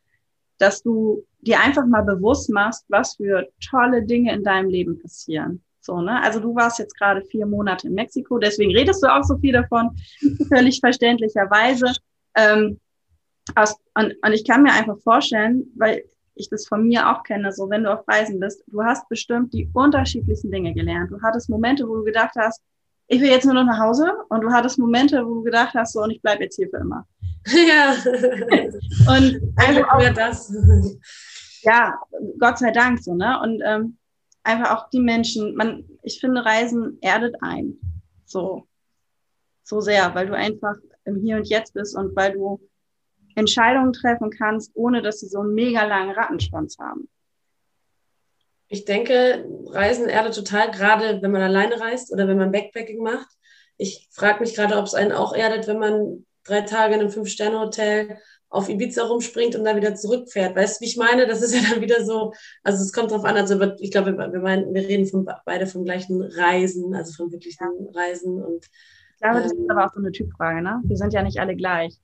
dass 0.58 0.82
du 0.82 1.24
dir 1.40 1.60
einfach 1.60 1.86
mal 1.86 2.02
bewusst 2.02 2.50
machst, 2.50 2.84
was 2.88 3.16
für 3.16 3.48
tolle 3.70 4.02
Dinge 4.02 4.32
in 4.34 4.42
deinem 4.42 4.68
Leben 4.68 4.98
passieren. 5.00 5.62
So, 5.80 6.00
ne? 6.00 6.22
Also 6.22 6.40
du 6.40 6.54
warst 6.54 6.78
jetzt 6.78 6.96
gerade 6.96 7.22
vier 7.22 7.46
Monate 7.46 7.88
in 7.88 7.94
Mexiko, 7.94 8.38
deswegen 8.38 8.74
redest 8.74 9.02
du 9.02 9.12
auch 9.12 9.24
so 9.24 9.36
viel 9.38 9.52
davon, 9.52 9.90
völlig 10.48 10.80
verständlicherweise. 10.80 11.92
Ähm, 12.36 12.80
aus, 13.56 13.76
und, 13.94 14.14
und 14.24 14.32
ich 14.32 14.44
kann 14.46 14.62
mir 14.62 14.72
einfach 14.72 14.98
vorstellen, 14.98 15.64
weil 15.76 16.04
ich 16.34 16.48
das 16.48 16.66
von 16.66 16.86
mir 16.86 17.10
auch 17.10 17.24
kenne, 17.24 17.52
so 17.52 17.68
wenn 17.68 17.84
du 17.84 17.92
auf 17.92 18.06
Reisen 18.08 18.40
bist, 18.40 18.62
du 18.68 18.82
hast 18.82 19.08
bestimmt 19.08 19.52
die 19.52 19.68
unterschiedlichsten 19.72 20.50
Dinge 20.50 20.72
gelernt. 20.72 21.10
Du 21.10 21.20
hattest 21.22 21.50
Momente, 21.50 21.86
wo 21.88 21.96
du 21.96 22.04
gedacht 22.04 22.34
hast, 22.38 22.62
ich 23.12 23.20
will 23.20 23.28
jetzt 23.28 23.44
nur 23.44 23.54
noch 23.54 23.66
nach 23.66 23.78
Hause 23.78 24.10
und 24.30 24.40
du 24.40 24.50
hattest 24.50 24.78
Momente, 24.78 25.22
wo 25.26 25.34
du 25.34 25.42
gedacht 25.42 25.74
hast, 25.74 25.92
so 25.92 26.00
und 26.02 26.10
ich 26.10 26.22
bleibe 26.22 26.44
jetzt 26.44 26.56
hier 26.56 26.68
für 26.68 26.78
immer. 26.78 27.06
Ja. 27.46 27.94
und 29.14 29.52
einfach 29.56 29.92
auch, 29.92 30.14
das. 30.14 30.54
Ja, 31.62 31.98
Gott 32.38 32.58
sei 32.58 32.70
Dank 32.70 33.02
so, 33.02 33.14
ne? 33.14 33.38
Und 33.42 33.60
ähm, 33.66 33.98
einfach 34.44 34.70
auch 34.70 34.90
die 34.90 35.00
Menschen, 35.00 35.54
man, 35.56 35.84
ich 36.02 36.20
finde, 36.20 36.44
Reisen 36.44 36.98
erdet 37.02 37.34
ein. 37.42 37.74
So, 38.24 38.66
so 39.64 39.80
sehr, 39.80 40.14
weil 40.14 40.28
du 40.28 40.36
einfach 40.36 40.76
im 41.04 41.16
Hier 41.16 41.36
und 41.36 41.48
Jetzt 41.48 41.74
bist 41.74 41.96
und 41.96 42.16
weil 42.16 42.32
du 42.32 42.60
Entscheidungen 43.34 43.92
treffen 43.92 44.30
kannst, 44.30 44.70
ohne 44.74 45.02
dass 45.02 45.20
sie 45.20 45.28
so 45.28 45.40
einen 45.40 45.54
mega 45.54 45.84
langen 45.84 46.12
Rattenschwanz 46.12 46.78
haben. 46.78 47.08
Ich 48.72 48.86
denke, 48.86 49.44
Reisen 49.66 50.08
erdet 50.08 50.34
total, 50.34 50.70
gerade 50.70 51.20
wenn 51.20 51.30
man 51.30 51.42
alleine 51.42 51.78
reist 51.78 52.10
oder 52.10 52.26
wenn 52.26 52.38
man 52.38 52.52
Backpacking 52.52 53.02
macht. 53.02 53.28
Ich 53.76 54.08
frage 54.10 54.40
mich 54.40 54.54
gerade, 54.54 54.78
ob 54.78 54.86
es 54.86 54.94
einen 54.94 55.12
auch 55.12 55.34
erdet, 55.34 55.68
wenn 55.68 55.78
man 55.78 56.24
drei 56.42 56.62
Tage 56.62 56.94
in 56.94 57.00
einem 57.00 57.10
Fünf-Sterne-Hotel 57.10 58.16
auf 58.48 58.70
Ibiza 58.70 59.04
rumspringt 59.04 59.56
und 59.56 59.64
dann 59.64 59.76
wieder 59.76 59.94
zurückfährt. 59.94 60.56
Weißt 60.56 60.80
du, 60.80 60.84
wie 60.84 60.88
ich 60.88 60.96
meine? 60.96 61.26
Das 61.26 61.42
ist 61.42 61.54
ja 61.54 61.60
dann 61.70 61.82
wieder 61.82 62.02
so, 62.02 62.32
also 62.62 62.82
es 62.82 62.94
kommt 62.94 63.10
drauf 63.10 63.24
an, 63.24 63.36
also 63.36 63.60
ich 63.78 63.90
glaube, 63.90 64.16
wir, 64.16 64.40
meinen, 64.40 64.72
wir 64.72 64.88
reden 64.88 65.06
von, 65.06 65.28
beide 65.44 65.66
vom 65.66 65.84
gleichen 65.84 66.22
Reisen, 66.22 66.94
also 66.94 67.12
von 67.12 67.30
wirklichen 67.30 67.66
Reisen 67.94 68.42
und 68.42 68.64
ich 68.64 69.20
glaube, 69.20 69.42
das 69.42 69.52
ähm, 69.52 69.64
ist 69.64 69.70
aber 69.70 69.84
auch 69.84 69.92
so 69.92 70.00
eine 70.00 70.12
Typfrage, 70.12 70.62
ne? 70.62 70.80
Wir 70.84 70.96
sind 70.96 71.12
ja 71.12 71.22
nicht 71.22 71.38
alle 71.38 71.54
gleich. 71.54 71.94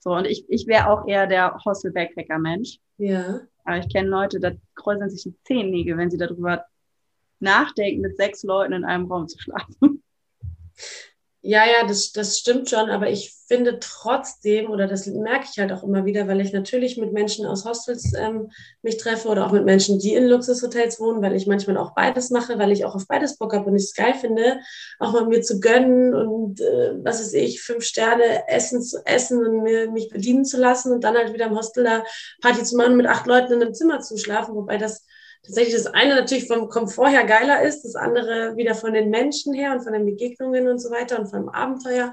So, 0.00 0.10
und 0.10 0.26
ich, 0.26 0.44
ich 0.48 0.66
wäre 0.66 0.90
auch 0.90 1.08
eher 1.08 1.26
der 1.26 1.58
Hostel-Backpacker-Mensch. 1.64 2.78
Ja. 2.98 3.40
Aber 3.68 3.76
ich 3.76 3.92
kenne 3.92 4.08
Leute, 4.08 4.40
da 4.40 4.52
kräuseln 4.76 5.10
sich 5.10 5.24
die 5.24 5.36
Zehennägel, 5.44 5.98
wenn 5.98 6.10
sie 6.10 6.16
darüber 6.16 6.64
nachdenken, 7.38 8.00
mit 8.00 8.16
sechs 8.16 8.42
Leuten 8.42 8.72
in 8.72 8.84
einem 8.86 9.04
Raum 9.12 9.28
zu 9.28 9.38
schlafen. 9.38 10.02
Ja, 11.40 11.64
ja, 11.66 11.86
das, 11.86 12.10
das 12.12 12.36
stimmt 12.38 12.68
schon, 12.68 12.90
aber 12.90 13.08
ich 13.10 13.32
finde 13.46 13.78
trotzdem, 13.80 14.70
oder 14.70 14.88
das 14.88 15.06
merke 15.06 15.46
ich 15.50 15.58
halt 15.58 15.72
auch 15.72 15.84
immer 15.84 16.04
wieder, 16.04 16.26
weil 16.26 16.40
ich 16.40 16.52
natürlich 16.52 16.96
mit 16.98 17.12
Menschen 17.12 17.46
aus 17.46 17.64
Hostels 17.64 18.12
ähm, 18.18 18.50
mich 18.82 18.96
treffe 18.96 19.28
oder 19.28 19.46
auch 19.46 19.52
mit 19.52 19.64
Menschen, 19.64 20.00
die 20.00 20.14
in 20.14 20.26
Luxushotels 20.26 20.98
wohnen, 20.98 21.22
weil 21.22 21.36
ich 21.36 21.46
manchmal 21.46 21.76
auch 21.76 21.94
beides 21.94 22.30
mache, 22.30 22.58
weil 22.58 22.72
ich 22.72 22.84
auch 22.84 22.96
auf 22.96 23.06
beides 23.06 23.38
Bock 23.38 23.54
habe 23.54 23.66
und 23.70 23.76
ich 23.76 23.84
es 23.84 23.94
geil 23.94 24.14
finde, 24.14 24.58
auch 24.98 25.12
mal 25.12 25.26
mir 25.26 25.40
zu 25.40 25.60
gönnen 25.60 26.12
und 26.12 26.60
äh, 26.60 26.94
was 27.04 27.20
weiß 27.20 27.32
ich, 27.34 27.62
fünf 27.62 27.84
Sterne 27.84 28.48
Essen 28.48 28.82
zu 28.82 28.98
essen 29.06 29.38
und 29.46 29.62
mir, 29.62 29.90
mich 29.92 30.08
bedienen 30.10 30.44
zu 30.44 30.58
lassen 30.58 30.92
und 30.92 31.04
dann 31.04 31.14
halt 31.16 31.32
wieder 31.32 31.46
im 31.46 31.56
Hostel 31.56 31.84
da 31.84 32.02
Party 32.42 32.64
zu 32.64 32.76
machen, 32.76 32.96
mit 32.96 33.06
acht 33.06 33.26
Leuten 33.28 33.52
in 33.52 33.62
einem 33.62 33.74
Zimmer 33.74 34.00
zu 34.00 34.18
schlafen, 34.18 34.56
wobei 34.56 34.76
das 34.76 35.04
tatsächlich 35.42 35.74
das 35.74 35.86
eine 35.86 36.14
natürlich 36.14 36.46
vom 36.46 36.68
Komfort 36.68 37.08
her 37.08 37.24
geiler 37.24 37.62
ist, 37.62 37.82
das 37.82 37.94
andere 37.94 38.56
wieder 38.56 38.74
von 38.74 38.92
den 38.92 39.10
Menschen 39.10 39.54
her 39.54 39.72
und 39.72 39.82
von 39.82 39.92
den 39.92 40.04
Begegnungen 40.04 40.68
und 40.68 40.78
so 40.78 40.90
weiter 40.90 41.18
und 41.18 41.28
vom 41.28 41.48
Abenteuer. 41.48 42.12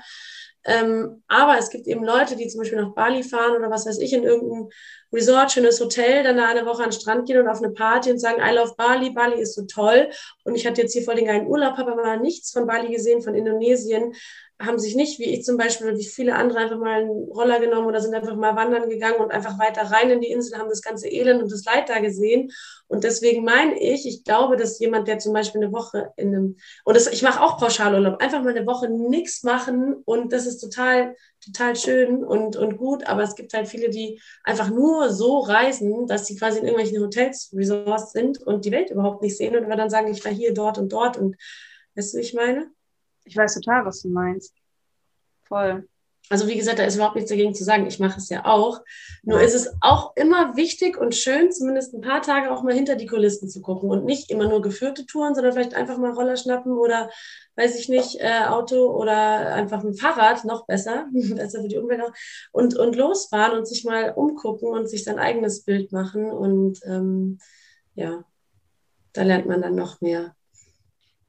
Ähm, 0.68 1.22
aber 1.28 1.60
es 1.60 1.70
gibt 1.70 1.86
eben 1.86 2.04
Leute, 2.04 2.36
die 2.36 2.48
zum 2.48 2.60
Beispiel 2.60 2.82
nach 2.82 2.96
Bali 2.96 3.22
fahren 3.22 3.56
oder 3.56 3.70
was 3.70 3.86
weiß 3.86 4.00
ich, 4.00 4.14
in 4.14 4.24
irgendein 4.24 4.70
Resort, 5.14 5.52
schönes 5.52 5.80
Hotel, 5.80 6.24
dann 6.24 6.38
da 6.38 6.48
eine 6.48 6.66
Woche 6.66 6.84
an 6.84 6.90
den 6.90 7.00
Strand 7.00 7.28
gehen 7.28 7.40
und 7.40 7.48
auf 7.48 7.62
eine 7.62 7.72
Party 7.72 8.10
und 8.10 8.18
sagen, 8.18 8.42
I 8.42 8.56
love 8.56 8.74
Bali, 8.76 9.12
Bali 9.12 9.40
ist 9.40 9.54
so 9.54 9.66
toll. 9.66 10.10
Und 10.44 10.56
ich 10.56 10.66
hatte 10.66 10.82
jetzt 10.82 10.94
hier 10.94 11.04
voll 11.04 11.16
den 11.16 11.26
geilen 11.26 11.46
Urlaub, 11.46 11.78
habe 11.78 11.92
aber 11.92 12.18
nichts 12.18 12.52
von 12.52 12.66
Bali 12.66 12.92
gesehen, 12.92 13.22
von 13.22 13.36
Indonesien 13.36 14.14
haben 14.60 14.80
sich 14.80 14.96
nicht, 14.96 15.20
wie 15.20 15.26
ich 15.26 15.44
zum 15.44 15.58
Beispiel, 15.58 15.88
oder 15.88 15.98
wie 15.98 16.06
viele 16.06 16.36
andere, 16.36 16.60
einfach 16.60 16.78
mal 16.78 17.02
einen 17.02 17.10
Roller 17.10 17.60
genommen 17.60 17.88
oder 17.88 18.00
sind 18.00 18.14
einfach 18.16 18.36
mal 18.36 18.56
wandern 18.56 18.90
gegangen 18.90 19.18
und 19.20 19.32
einfach 19.32 19.60
weiter 19.60 19.82
rein 19.92 20.10
in 20.10 20.22
die 20.22 20.32
Insel, 20.32 20.58
haben 20.58 20.70
das 20.70 20.82
ganze 20.82 21.10
Elend 21.10 21.44
und 21.44 21.52
das 21.52 21.66
Leid 21.66 21.90
da 21.90 22.00
gesehen. 22.00 22.52
Und 22.88 23.04
deswegen 23.04 23.44
meine 23.44 23.78
ich, 23.78 24.08
ich 24.08 24.24
glaube, 24.24 24.56
dass 24.56 24.80
jemand, 24.80 25.10
der 25.10 25.20
zum 25.20 25.34
Beispiel 25.34 25.62
eine 25.62 25.74
Woche 25.74 26.12
in 26.16 26.30
einem, 26.30 26.58
und 26.86 26.96
das, 26.96 27.08
ich 27.08 27.22
mache 27.22 27.42
auch 27.42 27.58
Pauschalurlaub, 27.58 28.22
einfach 28.22 28.44
mal 28.44 28.56
eine 28.56 28.66
Woche 28.66 28.90
nichts 28.90 29.44
machen 29.44 29.96
und 30.06 30.32
das 30.32 30.46
ist 30.46 30.60
total, 30.60 31.16
total 31.44 31.76
schön 31.76 32.24
und, 32.24 32.56
und 32.56 32.78
gut. 32.78 33.08
Aber 33.08 33.24
es 33.24 33.36
gibt 33.36 33.54
halt 33.54 33.68
viele, 33.68 33.90
die 33.90 34.22
einfach 34.46 34.70
nur 34.70 35.12
so 35.12 35.40
reisen, 35.40 36.08
dass 36.08 36.28
sie 36.28 36.38
quasi 36.38 36.60
in 36.60 36.66
irgendwelchen 36.66 37.02
Hotels, 37.04 37.52
Resorts 37.54 38.14
sind 38.14 38.42
und 38.42 38.64
die 38.64 38.72
Welt 38.72 38.90
überhaupt 38.90 39.22
nicht 39.22 39.36
sehen 39.36 39.56
und 39.58 39.70
dann 39.70 39.90
sagen, 39.90 40.08
ich 40.12 40.24
war 40.24 40.32
hier, 40.32 40.54
dort 40.54 40.78
und 40.78 40.94
dort 40.94 41.18
und 41.18 41.36
weißt 41.96 42.14
du, 42.14 42.18
wie 42.20 42.22
ich 42.22 42.34
meine? 42.34 42.75
Ich 43.26 43.36
weiß 43.36 43.56
total, 43.56 43.86
was 43.86 44.02
du 44.02 44.10
meinst. 44.10 44.56
Voll. 45.44 45.88
Also 46.30 46.48
wie 46.48 46.56
gesagt, 46.56 46.80
da 46.80 46.86
ist 46.86 46.96
überhaupt 46.96 47.16
nichts 47.16 47.30
dagegen 47.30 47.54
zu 47.54 47.64
sagen. 47.64 47.86
Ich 47.86 48.00
mache 48.00 48.18
es 48.18 48.30
ja 48.30 48.46
auch. 48.46 48.82
Nur 49.24 49.42
ist 49.42 49.54
es 49.54 49.76
auch 49.82 50.16
immer 50.16 50.56
wichtig 50.56 50.98
und 50.98 51.14
schön, 51.14 51.52
zumindest 51.52 51.94
ein 51.94 52.02
paar 52.02 52.22
Tage 52.22 52.52
auch 52.52 52.64
mal 52.64 52.74
hinter 52.74 52.96
die 52.96 53.06
Kulissen 53.06 53.48
zu 53.48 53.62
gucken 53.62 53.90
und 53.92 54.06
nicht 54.06 54.32
immer 54.32 54.48
nur 54.48 54.62
geführte 54.62 55.06
Touren, 55.06 55.36
sondern 55.36 55.54
vielleicht 55.54 55.76
einfach 55.76 55.98
mal 55.98 56.12
Roller 56.12 56.36
schnappen 56.36 56.74
oder 56.74 57.12
weiß 57.58 57.80
ich 57.80 57.90
nicht, 57.90 58.20
äh, 58.20 58.46
Auto 58.48 58.88
oder 58.88 59.54
einfach 59.54 59.84
ein 59.84 59.94
Fahrrad, 59.94 60.46
noch 60.46 60.66
besser, 60.66 61.08
besser 61.14 61.62
für 61.62 61.68
die 61.68 61.78
Umwelt 61.78 62.02
auch, 62.02 62.14
und, 62.52 62.76
und 62.76 62.96
losfahren 62.96 63.58
und 63.58 63.68
sich 63.68 63.84
mal 63.84 64.12
umgucken 64.16 64.70
und 64.70 64.90
sich 64.90 65.04
sein 65.04 65.20
eigenes 65.20 65.64
Bild 65.64 65.92
machen. 65.92 66.32
Und 66.32 66.80
ähm, 66.86 67.38
ja, 67.94 68.24
da 69.14 69.22
lernt 69.22 69.46
man 69.46 69.62
dann 69.62 69.76
noch 69.76 70.02
mehr. 70.02 70.36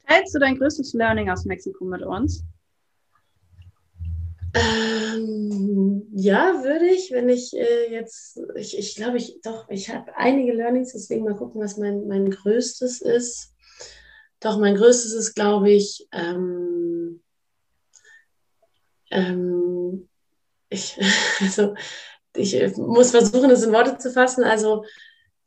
Teilst 0.06 0.34
du 0.34 0.38
dein 0.38 0.56
größtes 0.56 0.92
Learning 0.94 1.30
aus 1.30 1.44
Mexiko 1.44 1.84
mit 1.84 2.02
uns? 2.02 2.44
Ähm, 4.54 6.06
ja, 6.14 6.62
würde 6.62 6.86
ich, 6.86 7.10
wenn 7.10 7.28
ich 7.28 7.54
äh, 7.54 7.92
jetzt, 7.92 8.40
ich, 8.54 8.78
ich 8.78 8.94
glaube, 8.96 9.18
ich 9.18 9.40
doch, 9.42 9.68
ich 9.68 9.90
habe 9.90 10.16
einige 10.16 10.52
Learnings, 10.52 10.92
deswegen 10.92 11.24
mal 11.24 11.36
gucken, 11.36 11.60
was 11.60 11.76
mein, 11.76 12.06
mein 12.06 12.30
größtes 12.30 13.02
ist. 13.02 13.54
Doch, 14.40 14.58
mein 14.58 14.76
größtes 14.76 15.12
ist, 15.12 15.34
glaube 15.34 15.70
ich, 15.70 16.06
ähm, 16.12 17.22
ähm, 19.10 20.08
ich, 20.68 20.98
also, 21.40 21.74
ich 22.34 22.76
muss 22.76 23.10
versuchen, 23.10 23.48
das 23.48 23.62
in 23.62 23.72
Worte 23.72 23.98
zu 23.98 24.10
fassen. 24.10 24.44
Also, 24.44 24.84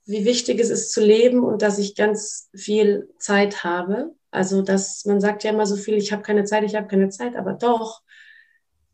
wie 0.06 0.26
wichtig 0.26 0.60
es 0.60 0.70
ist 0.70 0.92
zu 0.92 1.02
leben 1.02 1.44
und 1.44 1.62
dass 1.62 1.78
ich 1.78 1.96
ganz 1.96 2.50
viel 2.56 3.10
Zeit 3.20 3.64
habe. 3.64 4.16
Also, 4.32 4.62
dass 4.62 5.06
man 5.06 5.22
sagt 5.22 5.44
ja 5.44 5.52
immer 5.52 5.66
so 5.66 5.76
viel, 5.76 5.96
ich 5.96 6.12
habe 6.12 6.22
keine 6.22 6.44
Zeit, 6.44 6.64
ich 6.64 6.76
habe 6.76 6.88
keine 6.88 7.10
Zeit, 7.10 7.36
aber 7.36 7.54
doch, 7.54 8.02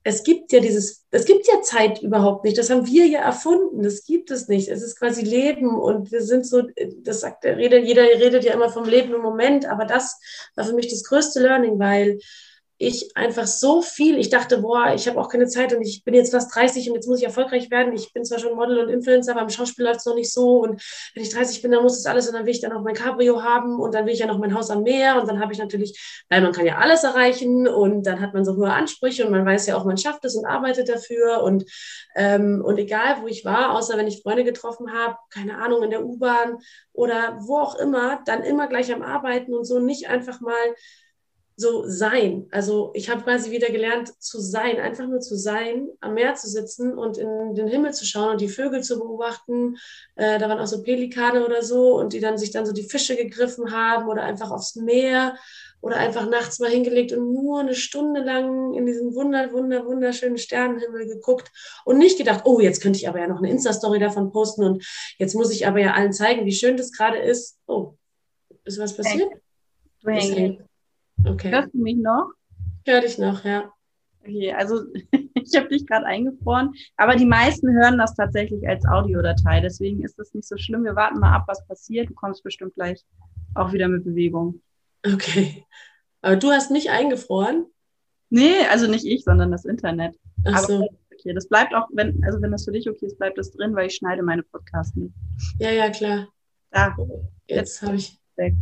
es 0.08 0.24
gibt 0.24 0.52
ja 0.52 0.60
dieses, 0.60 1.04
es 1.10 1.26
gibt 1.26 1.48
ja 1.48 1.64
Zeit 1.64 2.04
überhaupt 2.04 2.46
nicht. 2.46 2.60
Das 2.60 2.70
haben 2.70 2.86
wir 2.86 3.08
ja 3.08 3.22
erfunden. 3.22 3.82
Das 3.82 4.06
gibt 4.06 4.30
es 4.30 4.48
nicht. 4.48 4.70
Es 4.70 4.84
ist 4.84 5.00
quasi 5.00 5.24
Leben 5.24 5.80
und 5.80 6.12
wir 6.12 6.22
sind 6.22 6.46
so, 6.46 6.62
das 7.00 7.22
sagt 7.22 7.44
der 7.44 7.58
Rede, 7.58 7.80
jeder 7.80 8.04
redet 8.04 8.44
ja 8.44 8.54
immer 8.54 8.70
vom 8.70 8.86
Leben 8.86 9.16
im 9.16 9.22
Moment, 9.22 9.66
aber 9.66 9.86
das 9.86 10.20
war 10.56 10.64
für 10.64 10.76
mich 10.76 10.90
das 10.90 11.04
größte 11.04 11.40
Learning, 11.40 11.80
weil 11.80 12.20
ich 12.78 13.16
einfach 13.16 13.48
so 13.48 13.82
viel, 13.82 14.18
ich 14.18 14.30
dachte, 14.30 14.58
boah, 14.58 14.94
ich 14.94 15.08
habe 15.08 15.20
auch 15.20 15.30
keine 15.30 15.48
Zeit 15.48 15.74
und 15.74 15.82
ich 15.82 16.04
bin 16.04 16.14
jetzt 16.14 16.32
fast 16.32 16.54
30 16.54 16.90
und 16.90 16.96
jetzt 16.96 17.08
muss 17.08 17.20
ich 17.20 17.26
erfolgreich 17.26 17.72
werden. 17.72 17.94
Ich 17.94 18.12
bin 18.12 18.26
zwar 18.26 18.40
schon 18.40 18.54
Model 18.54 18.80
und 18.80 18.90
Influencer, 18.90 19.32
aber 19.32 19.44
im 19.44 19.50
Schauspiel 19.50 19.86
läuft 19.86 20.00
es 20.00 20.06
noch 20.06 20.16
nicht 20.16 20.34
so. 20.34 20.60
Und 20.60 20.82
wenn 21.14 21.24
ich 21.24 21.30
30 21.30 21.62
bin, 21.62 21.72
dann 21.72 21.84
muss 21.84 21.96
das 21.96 22.06
alles 22.06 22.28
und 22.28 22.34
dann 22.34 22.46
will 22.46 22.52
ich 22.52 22.60
dann 22.60 22.74
auch 22.74 22.82
mein 22.82 22.94
Cabrio 22.94 23.42
haben 23.42 23.80
und 23.80 23.94
dann 23.94 24.06
will 24.06 24.14
ich 24.14 24.20
ja 24.20 24.28
noch 24.28 24.40
mein 24.40 24.54
Haus 24.54 24.70
am 24.72 24.84
Meer. 24.84 25.22
Und 25.22 25.30
dann 25.30 25.40
habe 25.40 25.54
ich 25.54 25.60
natürlich, 25.60 26.26
weil 26.30 26.42
man 26.42 26.52
kann 26.52 26.66
ja 26.66 26.78
alles 26.78 27.06
erreichen 27.06 27.66
und 27.66 28.06
dann 28.06 28.20
hat 28.20 28.34
man 28.34 28.44
so 28.44 28.58
hohe 28.58 28.72
Ansprüche 28.72 29.26
und 29.26 29.32
man 29.32 29.46
weiß 29.46 29.68
ja 29.68 29.78
auch, 29.78 29.86
man 29.86 29.98
schafft 29.98 30.26
es 30.26 30.36
und 30.36 30.46
arbeitet 30.46 30.90
dafür. 30.90 31.44
Und, 31.44 31.64
ähm, 32.16 32.62
und 32.66 32.78
egal, 32.78 33.22
wo 33.22 33.28
ich 33.28 33.46
war, 33.46 33.72
außer 33.72 33.98
wenn 33.98 34.08
ich 34.08 34.22
Freunde 34.22 34.44
getroffen 34.44 34.92
habe, 34.92 35.16
keine 35.30 35.60
Ahnung, 35.60 35.82
in 35.84 35.92
der 35.92 36.04
U-Bahn 36.04 36.58
oder 36.92 37.38
wo 37.40 37.58
auch 37.58 37.76
immer, 37.76 38.20
dann 38.26 38.44
immer 38.44 38.68
gleich 38.68 38.94
am 38.94 39.02
Arbeiten 39.02 39.54
und 39.54 39.64
so 39.64 39.80
nicht 39.80 40.10
einfach 40.10 40.42
mal 40.42 40.54
so 41.58 41.88
sein. 41.88 42.48
Also 42.52 42.92
ich 42.94 43.10
habe 43.10 43.24
quasi 43.24 43.52
wieder 43.52 43.70
gelernt 43.70 44.12
zu 44.22 44.40
sein, 44.40 44.78
einfach 44.78 45.08
nur 45.08 45.22
zu 45.22 45.38
sein, 45.38 45.88
am 46.02 46.16
Meer 46.16 46.36
zu 46.36 46.50
sitzen 46.50 46.98
und 46.98 47.18
in 47.18 47.56
den 47.56 47.68
Himmel 47.68 47.94
zu 47.94 48.06
schauen 48.06 48.32
und 48.32 48.42
die 48.42 48.50
Vögel 48.50 48.84
zu 48.84 49.00
beobachten. 49.00 49.78
Äh, 50.16 50.38
da 50.38 50.50
waren 50.50 50.60
auch 50.60 50.68
so 50.68 50.84
Pelikane 50.84 51.46
oder 51.46 51.64
so 51.64 51.98
und 51.98 52.12
die 52.12 52.20
dann 52.20 52.38
sich 52.38 52.52
dann 52.52 52.66
so 52.66 52.74
die 52.74 52.84
Fische 52.84 53.16
gegriffen 53.16 53.72
haben 53.72 54.10
oder 54.10 54.24
einfach 54.24 54.52
aufs 54.52 54.76
Meer 54.76 55.38
oder 55.80 55.98
einfach 55.98 56.28
nachts 56.28 56.60
mal 56.60 56.70
hingelegt 56.70 57.14
und 57.14 57.32
nur 57.32 57.60
eine 57.60 57.76
Stunde 57.76 58.22
lang 58.22 58.74
in 58.74 58.86
diesen 58.86 59.14
wunder, 59.14 59.54
wunder, 59.54 59.86
wunderschönen 59.86 60.38
Sternenhimmel 60.38 61.08
geguckt 61.08 61.52
und 61.86 62.00
nicht 62.00 62.18
gedacht, 62.18 62.42
oh, 62.46 62.60
jetzt 62.60 62.82
könnte 62.82 62.98
ich 62.98 63.08
aber 63.08 63.20
ja 63.20 63.28
noch 63.28 63.38
eine 63.38 63.52
Insta-Story 63.52 64.00
davon 64.00 64.32
posten 64.32 64.64
und 64.64 64.86
jetzt 65.20 65.36
muss 65.36 65.52
ich 65.52 65.68
aber 65.68 65.80
ja 65.80 65.94
allen 65.94 66.12
zeigen, 66.12 66.46
wie 66.46 66.54
schön 66.54 66.76
das 66.76 66.92
gerade 66.92 67.20
ist. 67.20 67.60
Oh, 67.68 67.94
ist 68.66 68.80
was 68.80 68.98
passiert? 68.98 69.30
Hey. 70.06 70.60
Okay. 71.28 71.52
Hörst 71.52 71.74
du 71.74 71.82
mich 71.82 71.98
noch? 71.98 72.32
Höre 72.86 73.02
dich 73.02 73.18
noch, 73.18 73.44
ja. 73.44 73.72
Okay, 74.22 74.54
also 74.54 74.82
ich 75.34 75.56
habe 75.56 75.68
dich 75.70 75.86
gerade 75.86 76.06
eingefroren, 76.06 76.72
aber 76.98 77.16
die 77.16 77.26
meisten 77.26 77.72
hören 77.72 77.98
das 77.98 78.16
tatsächlich 78.16 78.68
als 78.68 78.86
Audiodatei, 78.86 79.60
deswegen 79.60 80.04
ist 80.04 80.18
das 80.18 80.34
nicht 80.34 80.48
so 80.48 80.58
schlimm. 80.58 80.84
Wir 80.84 80.96
warten 80.96 81.20
mal 81.20 81.34
ab, 81.34 81.46
was 81.48 81.66
passiert. 81.68 82.10
Du 82.10 82.14
kommst 82.14 82.44
bestimmt 82.44 82.76
gleich 82.76 83.04
auch 83.54 83.74
wieder 83.74 83.88
mit 83.88 84.04
Bewegung. 84.04 84.62
Okay. 85.06 85.66
Aber 86.22 86.36
du 86.36 86.52
hast 86.52 86.72
nicht 86.72 86.90
eingefroren? 86.90 87.66
Nee, 88.30 88.66
also 88.72 88.88
nicht 88.88 89.06
ich, 89.06 89.24
sondern 89.24 89.52
das 89.52 89.66
Internet. 89.66 90.16
Ach 90.46 90.60
so. 90.60 90.76
Aber 90.76 90.88
okay, 91.14 91.34
das 91.34 91.48
bleibt 91.48 91.74
auch, 91.76 91.88
wenn, 91.94 92.24
also 92.24 92.42
wenn 92.42 92.52
das 92.52 92.66
für 92.66 92.72
dich 92.72 92.90
okay 92.90 93.06
ist, 93.06 93.18
bleibt 93.18 93.38
das 93.38 93.52
drin, 93.52 93.76
weil 93.76 93.88
ich 93.88 93.96
schneide 93.96 94.24
meine 94.24 94.44
Podcasts 94.44 94.96
nicht. 94.96 95.14
Ja, 95.60 95.70
ja, 95.72 95.90
klar. 95.90 96.28
Da. 96.72 96.96
Jetzt, 97.48 97.82
jetzt 97.82 97.82
habe 97.84 97.96
ich 97.96 98.20
weg 98.36 98.56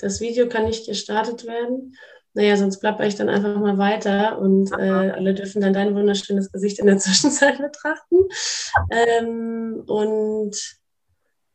das 0.00 0.20
Video 0.20 0.48
kann 0.48 0.64
nicht 0.64 0.86
gestartet 0.86 1.46
werden. 1.46 1.96
Naja, 2.32 2.56
sonst 2.56 2.78
plapper 2.78 3.06
ich 3.06 3.16
dann 3.16 3.28
einfach 3.28 3.56
mal 3.56 3.76
weiter 3.76 4.38
und 4.38 4.70
äh, 4.72 5.10
alle 5.10 5.34
dürfen 5.34 5.60
dann 5.60 5.72
dein 5.72 5.96
wunderschönes 5.96 6.52
Gesicht 6.52 6.78
in 6.78 6.86
der 6.86 6.98
Zwischenzeit 6.98 7.58
betrachten. 7.62 8.16
Ähm, 8.90 9.82
und 9.86 10.56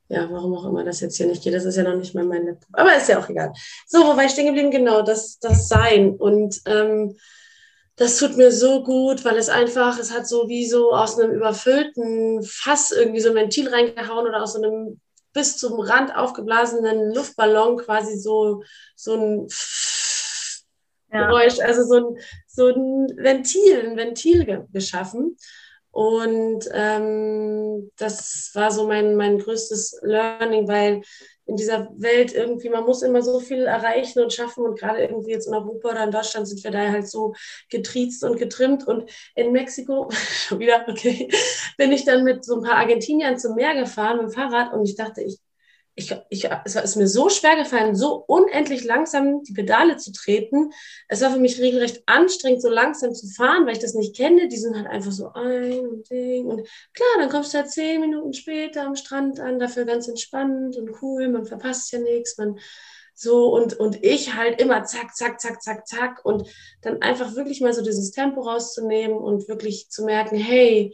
ja, 0.09 0.29
warum 0.29 0.53
auch 0.55 0.65
immer 0.65 0.83
das 0.83 0.99
jetzt 0.99 1.17
hier 1.17 1.27
nicht 1.27 1.43
geht, 1.43 1.53
das 1.53 1.65
ist 1.65 1.77
ja 1.77 1.83
noch 1.83 1.95
nicht 1.95 2.13
mal 2.13 2.25
mein 2.25 2.45
Laptop. 2.45 2.69
Aber 2.73 2.95
ist 2.95 3.09
ja 3.09 3.19
auch 3.19 3.29
egal. 3.29 3.53
So, 3.87 3.99
wo 3.99 4.17
war 4.17 4.25
ich 4.25 4.31
stehen 4.31 4.47
geblieben? 4.47 4.69
Genau, 4.69 5.01
das, 5.01 5.39
das 5.39 5.67
Sein. 5.67 6.15
Und 6.15 6.61
ähm, 6.65 7.15
das 7.95 8.17
tut 8.19 8.35
mir 8.35 8.51
so 8.51 8.83
gut, 8.83 9.23
weil 9.23 9.37
es 9.37 9.49
einfach, 9.49 9.97
es 9.97 10.11
hat 10.13 10.27
so 10.27 10.49
wie 10.49 10.67
so 10.67 10.91
aus 10.91 11.17
einem 11.17 11.31
überfüllten 11.31 12.43
Fass 12.43 12.91
irgendwie 12.91 13.21
so 13.21 13.29
ein 13.29 13.35
Ventil 13.35 13.69
reingehauen 13.69 14.27
oder 14.27 14.43
aus 14.43 14.53
so 14.53 14.61
einem 14.61 14.99
bis 15.35 15.57
zum 15.57 15.79
Rand 15.79 16.15
aufgeblasenen 16.15 17.13
Luftballon 17.13 17.77
quasi 17.77 18.17
so, 18.17 18.63
so 18.95 19.13
ein 19.13 19.47
ja. 21.11 21.27
Geräusch, 21.27 21.59
also 21.59 21.83
so 21.83 21.95
ein, 21.95 22.17
so 22.47 22.67
ein 22.67 23.17
Ventil, 23.17 23.85
ein 23.85 23.97
Ventil 23.97 24.45
ge 24.45 24.63
geschaffen. 24.71 25.37
Und 25.91 26.67
ähm, 26.73 27.91
das 27.97 28.51
war 28.53 28.71
so 28.71 28.87
mein, 28.87 29.15
mein 29.15 29.37
größtes 29.37 29.99
Learning, 30.01 30.67
weil 30.67 31.01
in 31.45 31.55
dieser 31.55 31.89
Welt 31.97 32.33
irgendwie, 32.33 32.69
man 32.69 32.85
muss 32.85 33.01
immer 33.01 33.21
so 33.21 33.39
viel 33.39 33.65
erreichen 33.65 34.21
und 34.21 34.33
schaffen 34.33 34.65
und 34.65 34.79
gerade 34.79 35.01
irgendwie 35.01 35.31
jetzt 35.31 35.47
in 35.47 35.53
Europa 35.53 35.89
oder 35.89 36.03
in 36.03 36.11
Deutschland 36.11 36.47
sind 36.47 36.63
wir 36.63 36.71
da 36.71 36.91
halt 36.91 37.07
so 37.07 37.33
getriezt 37.69 38.23
und 38.23 38.37
getrimmt 38.37 38.87
und 38.87 39.09
in 39.35 39.51
Mexiko, 39.51 40.09
schon 40.11 40.59
wieder, 40.59 40.85
okay, 40.87 41.29
bin 41.77 41.91
ich 41.91 42.05
dann 42.05 42.23
mit 42.23 42.43
so 42.45 42.55
ein 42.55 42.63
paar 42.63 42.77
Argentiniern 42.77 43.37
zum 43.37 43.55
Meer 43.55 43.75
gefahren 43.75 44.17
mit 44.17 44.27
dem 44.27 44.31
Fahrrad 44.31 44.73
und 44.73 44.85
ich 44.85 44.95
dachte, 44.95 45.21
ich 45.21 45.39
ich, 45.97 46.13
ich, 46.29 46.49
es 46.65 46.75
ist 46.75 46.97
mir 46.97 47.07
so 47.07 47.29
schwer 47.29 47.55
gefallen, 47.55 47.95
so 47.95 48.15
unendlich 48.27 48.83
langsam 48.83 49.43
die 49.43 49.53
Pedale 49.53 49.95
zu 49.95 50.11
treten. 50.11 50.71
Es 51.07 51.21
war 51.21 51.31
für 51.31 51.39
mich 51.39 51.59
regelrecht 51.61 52.03
anstrengend, 52.05 52.61
so 52.61 52.69
langsam 52.69 53.13
zu 53.13 53.27
fahren, 53.27 53.65
weil 53.65 53.73
ich 53.73 53.79
das 53.79 53.93
nicht 53.93 54.13
kenne. 54.13 54.49
Die 54.49 54.57
sind 54.57 54.75
halt 54.75 54.87
einfach 54.87 55.13
so 55.13 55.31
ein 55.31 55.87
und 55.87 56.09
Ding. 56.09 56.47
Und 56.47 56.67
klar, 56.93 57.07
dann 57.17 57.29
kommst 57.29 57.53
du 57.53 57.59
halt 57.59 57.71
zehn 57.71 58.01
Minuten 58.01 58.33
später 58.33 58.83
am 58.83 58.97
Strand 58.97 59.39
an, 59.39 59.57
dafür 59.57 59.85
ganz 59.85 60.09
entspannt 60.09 60.75
und 60.75 61.01
cool. 61.01 61.29
Man 61.29 61.45
verpasst 61.45 61.93
ja 61.93 61.99
nichts. 61.99 62.37
Man 62.37 62.59
so 63.13 63.55
und, 63.55 63.79
und 63.79 64.03
ich 64.03 64.35
halt 64.35 64.61
immer 64.61 64.83
zack, 64.83 65.15
zack, 65.15 65.39
zack, 65.39 65.63
zack, 65.63 65.87
zack. 65.87 66.25
Und 66.25 66.45
dann 66.81 67.01
einfach 67.01 67.35
wirklich 67.35 67.61
mal 67.61 67.73
so 67.73 67.81
dieses 67.81 68.11
Tempo 68.11 68.41
rauszunehmen 68.41 69.17
und 69.17 69.47
wirklich 69.47 69.89
zu 69.89 70.03
merken, 70.03 70.35
hey, 70.35 70.93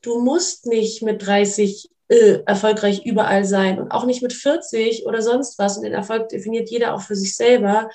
du 0.00 0.18
musst 0.20 0.64
nicht 0.64 1.02
mit 1.02 1.26
30 1.26 1.90
äh, 2.08 2.40
erfolgreich 2.46 3.04
überall 3.04 3.44
sein 3.44 3.78
und 3.78 3.90
auch 3.90 4.04
nicht 4.04 4.22
mit 4.22 4.32
40 4.32 5.06
oder 5.06 5.22
sonst 5.22 5.58
was. 5.58 5.76
Und 5.76 5.84
den 5.84 5.92
Erfolg 5.92 6.28
definiert 6.28 6.70
jeder 6.70 6.94
auch 6.94 7.02
für 7.02 7.16
sich 7.16 7.36
selber. 7.36 7.90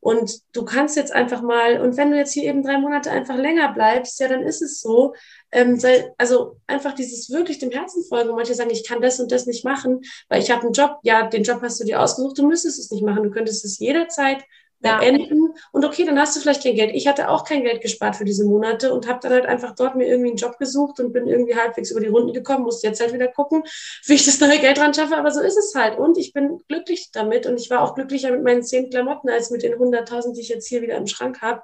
Und 0.00 0.40
du 0.52 0.64
kannst 0.64 0.96
jetzt 0.96 1.12
einfach 1.12 1.42
mal, 1.42 1.80
und 1.80 1.96
wenn 1.96 2.10
du 2.12 2.16
jetzt 2.16 2.32
hier 2.32 2.44
eben 2.44 2.62
drei 2.62 2.78
Monate 2.78 3.10
einfach 3.10 3.36
länger 3.36 3.72
bleibst, 3.72 4.20
ja, 4.20 4.28
dann 4.28 4.42
ist 4.42 4.62
es 4.62 4.80
so. 4.80 5.14
Ähm, 5.50 5.78
sei, 5.78 6.12
also 6.18 6.60
einfach 6.66 6.94
dieses 6.94 7.30
wirklich 7.30 7.58
dem 7.58 7.72
Herzen 7.72 8.04
folgen. 8.04 8.30
Manche 8.30 8.54
sagen, 8.54 8.70
ich 8.70 8.86
kann 8.86 9.02
das 9.02 9.18
und 9.18 9.32
das 9.32 9.46
nicht 9.46 9.64
machen, 9.64 10.00
weil 10.28 10.40
ich 10.40 10.50
habe 10.50 10.62
einen 10.62 10.72
Job. 10.72 10.98
Ja, 11.02 11.26
den 11.26 11.42
Job 11.42 11.60
hast 11.62 11.80
du 11.80 11.84
dir 11.84 12.00
ausgesucht, 12.00 12.38
du 12.38 12.46
müsstest 12.46 12.78
es 12.78 12.90
nicht 12.90 13.02
machen. 13.04 13.24
Du 13.24 13.30
könntest 13.30 13.64
es 13.64 13.78
jederzeit 13.78 14.44
beenden. 14.80 15.54
Und 15.72 15.84
okay, 15.84 16.04
dann 16.04 16.18
hast 16.18 16.36
du 16.36 16.40
vielleicht 16.40 16.62
kein 16.62 16.74
Geld. 16.74 16.94
Ich 16.94 17.08
hatte 17.08 17.28
auch 17.28 17.44
kein 17.44 17.62
Geld 17.64 17.80
gespart 17.80 18.16
für 18.16 18.24
diese 18.24 18.44
Monate 18.44 18.92
und 18.92 19.08
habe 19.08 19.18
dann 19.22 19.32
halt 19.32 19.46
einfach 19.46 19.74
dort 19.74 19.96
mir 19.96 20.06
irgendwie 20.06 20.30
einen 20.30 20.36
Job 20.36 20.58
gesucht 20.58 21.00
und 21.00 21.12
bin 21.12 21.26
irgendwie 21.26 21.56
halbwegs 21.56 21.90
über 21.90 22.00
die 22.00 22.06
Runden 22.08 22.32
gekommen, 22.32 22.64
musste 22.64 22.86
jetzt 22.86 23.00
halt 23.00 23.12
wieder 23.12 23.28
gucken, 23.28 23.62
wie 24.06 24.14
ich 24.14 24.24
das 24.24 24.40
neue 24.40 24.58
Geld 24.60 24.78
dran 24.78 24.94
schaffe. 24.94 25.16
Aber 25.16 25.30
so 25.30 25.40
ist 25.40 25.56
es 25.56 25.74
halt. 25.74 25.98
Und 25.98 26.16
ich 26.16 26.32
bin 26.32 26.58
glücklich 26.68 27.10
damit 27.12 27.46
und 27.46 27.58
ich 27.58 27.70
war 27.70 27.82
auch 27.82 27.94
glücklicher 27.94 28.30
mit 28.30 28.44
meinen 28.44 28.62
zehn 28.62 28.90
Klamotten 28.90 29.28
als 29.28 29.50
mit 29.50 29.62
den 29.62 29.74
100.000, 29.74 30.34
die 30.34 30.40
ich 30.40 30.48
jetzt 30.48 30.68
hier 30.68 30.82
wieder 30.82 30.96
im 30.96 31.06
Schrank 31.06 31.42
habe. 31.42 31.62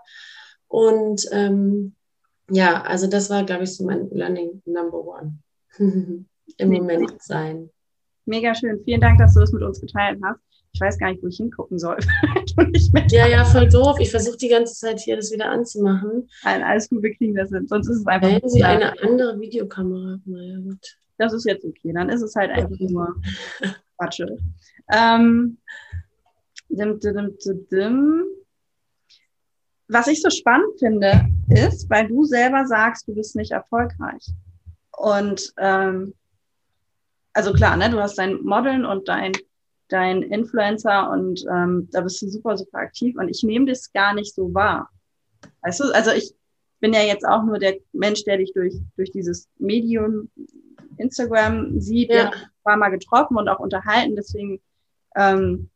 Und 0.66 1.26
ähm, 1.30 1.94
ja, 2.50 2.82
also 2.82 3.06
das 3.06 3.30
war, 3.30 3.44
glaube 3.44 3.64
ich, 3.64 3.76
so 3.76 3.84
mein 3.84 4.10
Learning 4.10 4.60
Number 4.64 5.04
One. 5.04 5.38
Im 6.58 6.68
Moment 6.68 7.22
sein. 7.22 7.70
Mega 8.26 8.54
schön. 8.54 8.80
Vielen 8.84 9.00
Dank, 9.00 9.18
dass 9.18 9.34
du 9.34 9.40
das 9.40 9.52
mit 9.52 9.62
uns 9.62 9.80
geteilt 9.80 10.20
hast 10.22 10.53
ich 10.74 10.80
weiß 10.80 10.98
gar 10.98 11.10
nicht, 11.10 11.22
wo 11.22 11.28
ich 11.28 11.36
hingucken 11.36 11.78
soll. 11.78 11.96
ja, 13.10 13.28
ja, 13.28 13.44
voll 13.44 13.68
doof. 13.68 13.96
Ich 14.00 14.10
versuche 14.10 14.36
die 14.36 14.48
ganze 14.48 14.74
Zeit 14.74 14.98
hier 14.98 15.14
das 15.14 15.30
wieder 15.30 15.48
anzumachen. 15.48 16.28
Nein, 16.42 16.62
alles 16.64 16.88
gut, 16.88 17.00
wir 17.02 17.14
kriegen 17.14 17.34
das 17.34 17.50
hin. 17.50 17.68
Sonst 17.68 17.88
ist 17.88 18.00
es 18.00 18.06
einfach. 18.06 18.28
Wenn 18.28 18.48
Sie 18.48 18.64
eine 18.64 19.00
andere 19.00 19.38
Videokamera 19.38 20.18
naja, 20.24 20.58
gut. 20.58 20.98
Das 21.16 21.32
ist 21.32 21.46
jetzt 21.46 21.64
okay. 21.64 21.92
Dann 21.92 22.08
ist 22.08 22.22
es 22.22 22.34
halt 22.34 22.50
einfach 22.50 22.72
okay. 22.72 22.88
nur 22.90 23.14
Quatsche. 23.96 24.36
Ähm, 24.92 25.58
dim, 26.68 26.98
dim, 26.98 27.38
dim, 27.70 28.24
Was 29.86 30.08
ich 30.08 30.20
so 30.20 30.28
spannend 30.28 30.76
finde, 30.80 31.24
ist, 31.50 31.88
weil 31.88 32.08
du 32.08 32.24
selber 32.24 32.66
sagst, 32.66 33.06
du 33.06 33.14
bist 33.14 33.36
nicht 33.36 33.52
erfolgreich. 33.52 34.26
Und 34.90 35.52
ähm, 35.56 36.14
also 37.32 37.52
klar, 37.52 37.76
ne, 37.76 37.90
du 37.90 38.00
hast 38.00 38.18
dein 38.18 38.42
Modeln 38.42 38.84
und 38.84 39.08
dein 39.08 39.32
dein 39.94 40.22
Influencer 40.22 41.08
und 41.10 41.44
ähm, 41.48 41.88
da 41.92 42.00
bist 42.00 42.20
du 42.20 42.28
super, 42.28 42.58
super 42.58 42.78
aktiv 42.78 43.16
und 43.16 43.28
ich 43.28 43.44
nehme 43.44 43.66
das 43.66 43.92
gar 43.92 44.12
nicht 44.12 44.34
so 44.34 44.52
wahr. 44.52 44.90
Weißt 45.62 45.80
du, 45.80 45.84
also 45.94 46.10
ich 46.10 46.34
bin 46.80 46.92
ja 46.92 47.02
jetzt 47.02 47.24
auch 47.24 47.44
nur 47.44 47.60
der 47.60 47.76
Mensch, 47.92 48.24
der 48.24 48.38
dich 48.38 48.52
durch, 48.52 48.74
durch 48.96 49.12
dieses 49.12 49.48
Medium 49.58 50.30
Instagram 50.96 51.80
sieht, 51.80 52.10
ja. 52.10 52.32
paar 52.64 52.76
Mal 52.76 52.90
getroffen 52.90 53.36
und 53.36 53.48
auch 53.48 53.60
unterhalten, 53.60 54.16
deswegen 54.16 54.60
ähm, 55.14 55.70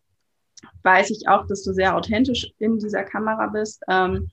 weiß 0.83 1.11
ich 1.11 1.29
auch, 1.29 1.47
dass 1.47 1.63
du 1.63 1.73
sehr 1.73 1.97
authentisch 1.97 2.53
in 2.59 2.79
dieser 2.81 3.05
Kamera 3.05 3.47
bist. 3.47 3.83
Ähm, 3.89 4.31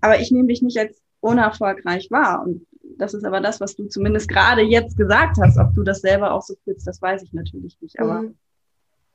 aber 0.00 0.20
ich 0.20 0.30
nehme 0.30 0.48
dich 0.48 0.62
nicht 0.62 0.78
als 0.78 1.02
unerfolgreich 1.20 2.10
wahr. 2.10 2.42
Und 2.46 2.66
das 2.98 3.14
ist 3.14 3.24
aber 3.24 3.40
das, 3.40 3.60
was 3.60 3.76
du 3.76 3.86
zumindest 3.86 4.28
gerade 4.28 4.62
jetzt 4.62 4.96
gesagt 4.96 5.36
hast. 5.40 5.56
Ob 5.56 5.74
du 5.74 5.82
das 5.84 6.00
selber 6.00 6.32
auch 6.32 6.42
so 6.42 6.54
fühlst, 6.64 6.86
das 6.86 7.00
weiß 7.00 7.22
ich 7.22 7.32
natürlich 7.32 7.80
nicht. 7.80 7.98
Aber 8.00 8.22
mhm. 8.22 8.36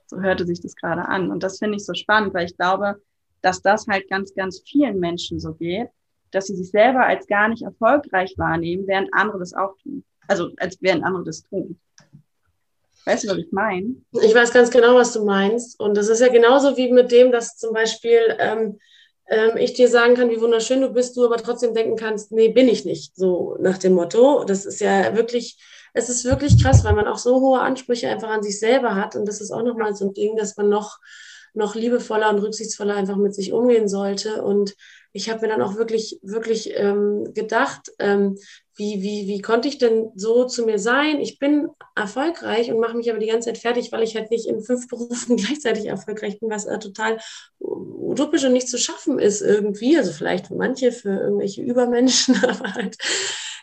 so 0.08 0.22
hörte 0.22 0.46
sich 0.46 0.62
das 0.62 0.76
gerade 0.76 1.06
an. 1.06 1.30
Und 1.30 1.44
das 1.44 1.60
finde 1.60 1.76
ich 1.76 1.86
so 1.86 1.94
spannend, 1.94 2.34
weil 2.34 2.46
ich 2.46 2.58
glaube, 2.58 3.02
dass 3.42 3.62
das 3.62 3.88
halt 3.88 4.10
ganz, 4.10 4.34
ganz 4.34 4.64
vielen 4.66 5.00
Menschen 5.00 5.40
so 5.40 5.54
geht, 5.54 5.90
dass 6.32 6.48
sie 6.48 6.56
sich 6.56 6.72
selber 6.72 7.06
als 7.06 7.28
gar 7.28 7.50
nicht 7.50 7.64
erfolgreich 7.64 8.34
wahrnehmen, 8.38 8.88
während 8.88 9.14
andere 9.14 9.40
das 9.40 9.54
auch 9.54 9.76
tun. 9.84 10.04
Also 10.28 10.52
als 10.58 10.78
während 10.82 11.04
andere 11.04 11.26
das 11.26 11.44
tun. 11.44 11.78
Weißt 13.06 13.26
du, 13.26 13.28
was 13.30 13.38
ich 13.38 13.52
meine? 13.52 13.96
Ich 14.22 14.34
weiß 14.34 14.54
ganz 14.54 14.72
genau, 14.72 14.96
was 14.96 15.12
du 15.12 15.26
meinst. 15.26 15.78
Und 15.78 15.98
das 15.98 16.08
ist 16.08 16.22
ja 16.22 16.30
genauso 16.30 16.78
wie 16.78 16.90
mit 16.92 17.12
dem, 17.12 17.34
dass 17.34 17.58
zum 17.58 17.74
Beispiel 17.74 18.22
ähm, 18.40 18.80
ähm, 19.30 19.58
ich 19.58 19.74
dir 19.74 19.88
sagen 19.88 20.16
kann, 20.16 20.30
wie 20.30 20.42
wunderschön 20.42 20.82
du 20.82 20.90
bist, 20.90 21.16
du 21.16 21.26
aber 21.26 21.38
trotzdem 21.38 21.74
denken 21.74 21.96
kannst, 21.96 22.32
nee, 22.32 22.50
bin 22.50 22.68
ich 22.68 22.86
nicht, 22.86 23.16
so 23.16 23.58
nach 23.60 23.78
dem 23.78 23.94
Motto. 23.94 24.44
Das 24.44 24.66
ist 24.66 24.82
ja 24.82 25.16
wirklich, 25.16 25.58
es 25.94 26.10
ist 26.10 26.26
wirklich 26.26 26.62
krass, 26.62 26.84
weil 26.84 26.94
man 26.94 27.08
auch 27.08 27.18
so 27.18 27.40
hohe 27.40 27.62
Ansprüche 27.62 28.10
einfach 28.10 28.30
an 28.30 28.44
sich 28.44 28.60
selber 28.60 28.96
hat. 28.96 29.16
Und 29.16 29.26
das 29.28 29.42
ist 29.42 29.52
auch 29.52 29.64
nochmal 29.64 29.96
so 29.96 30.06
ein 30.06 30.14
Ding, 30.14 30.36
dass 30.36 30.58
man 30.58 30.70
noch, 30.70 31.00
noch 31.54 31.76
liebevoller 31.76 32.30
und 32.30 32.40
rücksichtsvoller 32.40 32.96
einfach 32.96 33.16
mit 33.16 33.34
sich 33.34 33.54
umgehen 33.54 33.88
sollte. 33.88 34.44
Und 34.44 34.76
ich 35.14 35.30
habe 35.30 35.42
mir 35.42 35.48
dann 35.48 35.62
auch 35.62 35.76
wirklich, 35.76 36.20
wirklich 36.24 36.74
ähm, 36.76 37.34
gedacht, 37.34 37.92
ähm, 38.00 38.38
wie, 38.76 39.04
wie, 39.04 39.28
wie 39.28 39.42
konnte 39.42 39.68
ich 39.68 39.78
denn 39.78 40.12
so 40.16 40.46
zu 40.46 40.66
mir 40.66 40.80
sein? 40.80 41.20
Ich 41.20 41.38
bin 41.38 41.70
erfolgreich 41.96 42.72
und 42.72 42.80
mache 42.80 42.98
mich 42.98 43.12
aber 43.12 43.20
die 43.20 43.28
ganze 43.28 43.50
Zeit 43.50 43.60
fertig, 43.60 43.92
weil 43.92 44.02
ich 44.02 44.16
halt 44.16 44.32
nicht 44.32 44.48
in 44.48 44.62
fünf 44.62 44.88
Berufen 44.90 45.38
gleichzeitig 45.38 45.86
erfolgreich 45.86 46.40
bin, 46.40 46.50
was 46.50 46.66
äh, 46.66 46.80
total 46.80 47.20
utopisch 47.60 48.44
und 48.44 48.54
nicht 48.54 48.68
zu 48.68 48.80
schaffen 48.80 49.20
ist 49.20 49.42
irgendwie. 49.42 49.98
Also 49.98 50.12
vielleicht 50.12 50.48
für 50.48 50.56
manche, 50.56 50.92
für 50.92 51.12
irgendwelche 51.12 51.62
Übermenschen, 51.62 52.36
aber 52.44 52.74
halt 52.74 52.98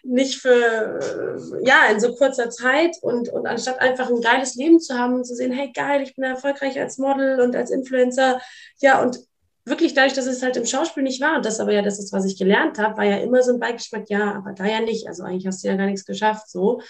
nicht 0.03 0.41
für, 0.41 1.39
ja, 1.63 1.91
in 1.91 2.01
so 2.01 2.15
kurzer 2.15 2.49
Zeit 2.49 2.97
und, 3.03 3.29
und 3.29 3.47
anstatt 3.47 3.81
einfach 3.81 4.09
ein 4.09 4.21
geiles 4.23 4.55
Leben 4.55 4.81
zu 4.81 4.97
haben 4.97 5.15
und 5.17 5.25
zu 5.25 5.35
sehen, 5.35 5.53
hey, 5.53 5.71
geil, 5.75 6.03
ich 6.03 6.15
bin 6.15 6.25
erfolgreich 6.25 6.79
als 6.81 6.97
Model 6.97 7.41
und 7.41 7.55
als 7.55 7.71
Influencer, 7.71 8.41
ja, 8.81 9.03
und 9.03 9.19
wirklich 9.65 9.95
dadurch, 9.95 10.15
dass 10.15 10.27
es 10.27 10.43
halt 10.43 10.57
im 10.57 10.67
Schauspiel 10.67 11.03
nicht 11.03 11.21
war 11.21 11.37
und 11.37 11.45
das 11.45 11.61
aber 11.61 11.73
ja 11.73 11.83
das 11.83 11.99
ist, 11.99 12.13
was 12.13 12.25
ich 12.25 12.39
gelernt 12.39 12.79
habe, 12.79 12.97
war 12.97 13.05
ja 13.05 13.19
immer 13.19 13.43
so 13.43 13.53
ein 13.53 13.61
Beigeschmack, 13.61 14.09
ja, 14.09 14.35
aber 14.35 14.53
da 14.53 14.67
ja 14.67 14.81
nicht. 14.81 15.07
Also 15.07 15.23
eigentlich 15.23 15.47
hast 15.47 15.63
du 15.63 15.69
ja 15.69 15.77
gar 15.77 15.87
nichts 15.87 16.05
geschafft 16.05 16.49
so. 16.49 16.81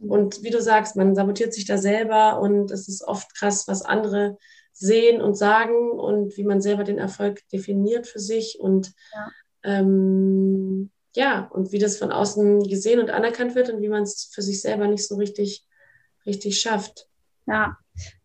Und 0.00 0.42
wie 0.42 0.50
du 0.50 0.62
sagst, 0.62 0.96
man 0.96 1.14
sabotiert 1.14 1.52
sich 1.52 1.66
da 1.66 1.76
selber 1.76 2.40
und 2.40 2.70
es 2.70 2.88
ist 2.88 3.02
oft 3.02 3.34
krass, 3.34 3.68
was 3.68 3.82
andere 3.82 4.38
sehen 4.72 5.20
und 5.20 5.34
sagen 5.34 5.90
und 5.90 6.36
wie 6.36 6.44
man 6.44 6.62
selber 6.62 6.84
den 6.84 6.98
Erfolg 6.98 7.46
definiert 7.50 8.06
für 8.06 8.20
sich 8.20 8.58
und 8.60 8.92
ja, 9.12 9.30
ähm, 9.64 10.90
ja 11.14 11.48
und 11.52 11.72
wie 11.72 11.78
das 11.78 11.98
von 11.98 12.12
außen 12.12 12.62
gesehen 12.62 13.00
und 13.00 13.10
anerkannt 13.10 13.54
wird 13.54 13.68
und 13.68 13.82
wie 13.82 13.88
man 13.88 14.04
es 14.04 14.30
für 14.32 14.42
sich 14.42 14.62
selber 14.62 14.86
nicht 14.86 15.06
so 15.06 15.16
richtig, 15.16 15.66
richtig 16.24 16.60
schafft. 16.60 17.09
Ja, 17.50 17.76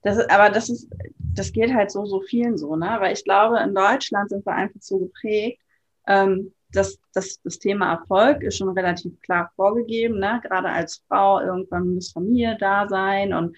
das 0.04 0.18
ist, 0.18 0.30
aber 0.30 0.52
das 0.52 0.70
ist, 0.70 0.88
das 1.34 1.52
geht 1.52 1.74
halt 1.74 1.90
so, 1.90 2.06
so 2.06 2.22
vielen 2.22 2.58
so, 2.58 2.76
ne? 2.76 2.98
Weil 3.00 3.14
ich 3.14 3.24
glaube, 3.24 3.58
in 3.60 3.74
Deutschland 3.74 4.30
sind 4.30 4.46
wir 4.46 4.54
einfach 4.54 4.80
so 4.82 5.00
geprägt, 5.00 5.60
ähm, 6.06 6.54
dass 6.72 7.00
das, 7.14 7.42
das 7.44 7.58
Thema 7.58 7.92
Erfolg 7.94 8.44
ist 8.44 8.58
schon 8.58 8.70
relativ 8.70 9.20
klar 9.22 9.52
vorgegeben, 9.56 10.20
ne? 10.20 10.40
Gerade 10.44 10.70
als 10.70 11.04
Frau 11.08 11.40
irgendwann 11.40 11.96
muss 11.96 12.12
Familie 12.12 12.56
da 12.60 12.88
sein 12.88 13.34
und 13.34 13.58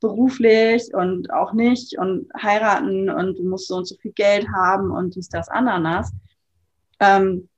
beruflich 0.00 0.94
und 0.94 1.30
auch 1.30 1.52
nicht 1.52 1.98
und 1.98 2.32
heiraten 2.34 3.10
und 3.10 3.38
du 3.38 3.44
musst 3.44 3.68
so 3.68 3.76
und 3.76 3.86
so 3.86 3.96
viel 3.96 4.12
Geld 4.12 4.48
haben 4.48 4.90
und 4.90 5.14
dies, 5.14 5.28
das, 5.28 5.48
Ananas. 5.48 6.10
Ähm, 7.00 7.50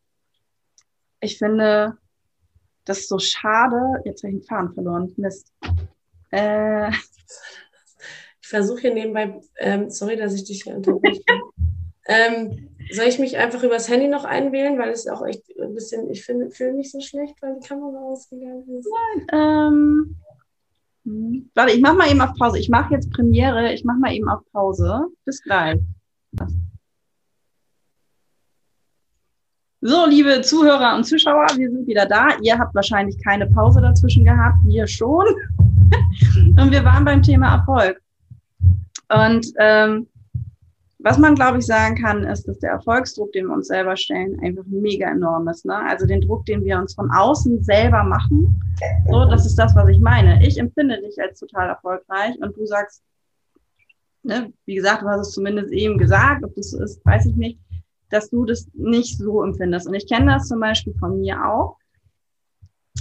ich 1.20 1.38
finde 1.38 1.96
das 2.84 3.06
so 3.06 3.18
schade. 3.20 4.02
Jetzt 4.04 4.24
habe 4.24 4.32
ich 4.32 4.40
den 4.40 4.46
Faden 4.46 4.74
verloren. 4.74 5.12
Mist. 5.16 5.52
Äh, 6.34 6.90
ich 8.40 8.48
versuche 8.48 8.80
hier 8.80 8.94
nebenbei, 8.94 9.40
ähm, 9.58 9.88
sorry, 9.88 10.16
dass 10.16 10.34
ich 10.34 10.44
dich 10.44 10.64
hier 10.64 10.74
unterbreche. 10.74 11.22
ähm, 12.06 12.70
soll 12.90 13.06
ich 13.06 13.18
mich 13.18 13.38
einfach 13.38 13.62
übers 13.62 13.88
Handy 13.88 14.08
noch 14.08 14.24
einwählen, 14.24 14.78
weil 14.78 14.90
es 14.90 15.06
auch 15.06 15.24
echt 15.24 15.42
ein 15.60 15.74
bisschen, 15.74 16.10
ich 16.10 16.24
finde, 16.24 16.50
fühle 16.50 16.72
mich 16.72 16.90
so 16.90 17.00
schlecht, 17.00 17.40
weil 17.40 17.58
die 17.60 17.66
Kamera 17.66 17.98
ausgegangen 17.98 18.64
ist. 18.78 18.88
Nein, 18.90 19.26
ähm, 19.32 20.16
hm. 21.04 21.50
Warte, 21.54 21.72
ich 21.72 21.80
mache 21.80 21.96
mal 21.96 22.10
eben 22.10 22.20
auf 22.20 22.34
Pause. 22.38 22.58
Ich 22.58 22.68
mache 22.68 22.94
jetzt 22.94 23.12
Premiere, 23.12 23.72
ich 23.72 23.84
mache 23.84 23.98
mal 23.98 24.12
eben 24.12 24.28
auf 24.28 24.40
Pause. 24.52 25.06
Bis 25.24 25.42
gleich. 25.42 25.78
So, 29.80 30.06
liebe 30.06 30.40
Zuhörer 30.40 30.96
und 30.96 31.04
Zuschauer, 31.04 31.46
wir 31.56 31.70
sind 31.70 31.86
wieder 31.86 32.06
da. 32.06 32.28
Ihr 32.40 32.58
habt 32.58 32.74
wahrscheinlich 32.74 33.22
keine 33.22 33.46
Pause 33.46 33.82
dazwischen 33.82 34.24
gehabt, 34.24 34.56
wir 34.64 34.86
schon. 34.86 35.26
und 36.60 36.70
wir 36.70 36.84
waren 36.84 37.04
beim 37.04 37.22
Thema 37.22 37.56
Erfolg. 37.56 38.00
Und 39.08 39.46
ähm, 39.58 40.06
was 41.04 41.18
man, 41.18 41.34
glaube 41.34 41.58
ich, 41.58 41.66
sagen 41.66 41.96
kann, 41.96 42.24
ist, 42.24 42.48
dass 42.48 42.58
der 42.60 42.70
Erfolgsdruck, 42.70 43.30
den 43.32 43.46
wir 43.46 43.54
uns 43.54 43.68
selber 43.68 43.94
stellen, 43.94 44.40
einfach 44.40 44.64
mega 44.66 45.10
enorm 45.10 45.46
ist. 45.48 45.66
Ne? 45.66 45.76
Also 45.76 46.06
den 46.06 46.22
Druck, 46.22 46.46
den 46.46 46.64
wir 46.64 46.78
uns 46.78 46.94
von 46.94 47.10
außen 47.10 47.62
selber 47.62 48.04
machen. 48.04 48.58
So, 49.10 49.26
das 49.26 49.44
ist 49.44 49.56
das, 49.56 49.74
was 49.74 49.88
ich 49.90 50.00
meine. 50.00 50.44
Ich 50.46 50.56
empfinde 50.58 51.00
dich 51.02 51.20
als 51.20 51.38
total 51.38 51.68
erfolgreich 51.68 52.36
und 52.40 52.56
du 52.56 52.64
sagst, 52.64 53.02
ne, 54.22 54.50
wie 54.64 54.76
gesagt, 54.76 55.02
du 55.02 55.08
hast 55.08 55.28
es 55.28 55.34
zumindest 55.34 55.72
eben 55.72 55.98
gesagt, 55.98 56.42
ob 56.42 56.54
das 56.54 56.70
so 56.70 56.82
ist, 56.82 57.04
weiß 57.04 57.26
ich 57.26 57.36
nicht, 57.36 57.60
dass 58.08 58.30
du 58.30 58.46
das 58.46 58.66
nicht 58.72 59.18
so 59.18 59.42
empfindest. 59.42 59.86
Und 59.86 59.94
ich 59.94 60.08
kenne 60.08 60.32
das 60.32 60.48
zum 60.48 60.60
Beispiel 60.60 60.94
von 60.98 61.20
mir 61.20 61.44
auch. 61.46 61.76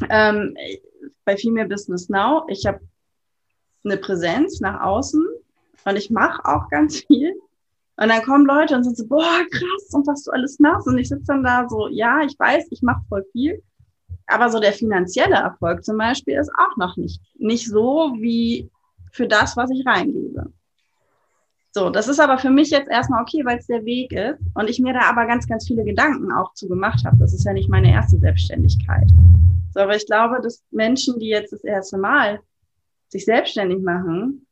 Ähm, 0.09 0.55
bei 1.25 1.37
Female 1.37 1.67
Business 1.67 2.09
Now, 2.09 2.45
ich 2.47 2.65
habe 2.65 2.79
eine 3.83 3.97
Präsenz 3.97 4.59
nach 4.59 4.81
außen 4.81 5.25
und 5.85 5.95
ich 5.95 6.09
mache 6.09 6.43
auch 6.45 6.69
ganz 6.69 7.01
viel. 7.01 7.33
Und 7.95 8.09
dann 8.09 8.23
kommen 8.23 8.45
Leute 8.45 8.75
und 8.75 8.83
sind 8.83 8.97
so, 8.97 9.05
boah, 9.05 9.41
krass, 9.51 9.93
und 9.93 10.07
was 10.07 10.23
du 10.23 10.31
alles 10.31 10.59
machst. 10.59 10.87
Und 10.87 10.97
ich 10.97 11.09
sitze 11.09 11.25
dann 11.27 11.43
da 11.43 11.67
so, 11.69 11.87
ja, 11.89 12.21
ich 12.23 12.37
weiß, 12.39 12.67
ich 12.71 12.81
mache 12.81 13.03
voll 13.07 13.23
viel. 13.31 13.61
Aber 14.25 14.49
so 14.49 14.59
der 14.59 14.73
finanzielle 14.73 15.35
Erfolg 15.35 15.83
zum 15.83 15.97
Beispiel 15.97 16.39
ist 16.39 16.51
auch 16.57 16.75
noch 16.77 16.97
nicht, 16.97 17.21
nicht 17.35 17.69
so 17.69 18.15
wie 18.17 18.69
für 19.11 19.27
das, 19.27 19.55
was 19.57 19.69
ich 19.69 19.85
reingebe. 19.85 20.51
So, 21.75 21.89
das 21.89 22.07
ist 22.07 22.19
aber 22.19 22.37
für 22.37 22.51
mich 22.51 22.69
jetzt 22.69 22.87
erstmal 22.87 23.23
okay, 23.23 23.43
weil 23.43 23.57
es 23.57 23.65
der 23.65 23.83
Weg 23.83 24.11
ist 24.11 24.39
und 24.53 24.69
ich 24.69 24.79
mir 24.79 24.93
da 24.93 25.09
aber 25.09 25.25
ganz, 25.25 25.47
ganz 25.47 25.65
viele 25.65 25.83
Gedanken 25.83 26.31
auch 26.31 26.53
zu 26.53 26.67
gemacht 26.69 27.03
habe. 27.03 27.17
Das 27.17 27.33
ist 27.33 27.45
ja 27.45 27.53
nicht 27.53 27.67
meine 27.67 27.91
erste 27.91 28.19
Selbstständigkeit. 28.19 29.09
So, 29.73 29.79
aber 29.79 29.95
ich 29.95 30.05
glaube, 30.05 30.39
dass 30.39 30.63
Menschen, 30.69 31.19
die 31.19 31.29
jetzt 31.29 31.51
das 31.51 31.63
erste 31.63 31.97
Mal 31.97 32.41
sich 33.07 33.25
selbstständig 33.25 33.81
machen, 33.81 34.45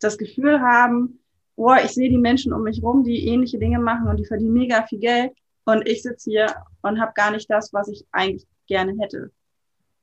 das 0.00 0.18
Gefühl 0.18 0.60
haben, 0.60 1.20
oh, 1.54 1.74
ich 1.84 1.92
sehe 1.92 2.10
die 2.10 2.18
Menschen 2.18 2.52
um 2.52 2.64
mich 2.64 2.82
rum, 2.82 3.04
die 3.04 3.28
ähnliche 3.28 3.60
Dinge 3.60 3.78
machen 3.78 4.08
und 4.08 4.16
die 4.16 4.26
verdienen 4.26 4.54
mega 4.54 4.84
viel 4.86 4.98
Geld 4.98 5.32
und 5.66 5.86
ich 5.86 6.02
sitze 6.02 6.30
hier 6.30 6.52
und 6.82 7.00
habe 7.00 7.12
gar 7.14 7.30
nicht 7.30 7.48
das, 7.48 7.72
was 7.72 7.88
ich 7.88 8.04
eigentlich 8.10 8.44
gerne 8.66 8.96
hätte. 9.00 9.30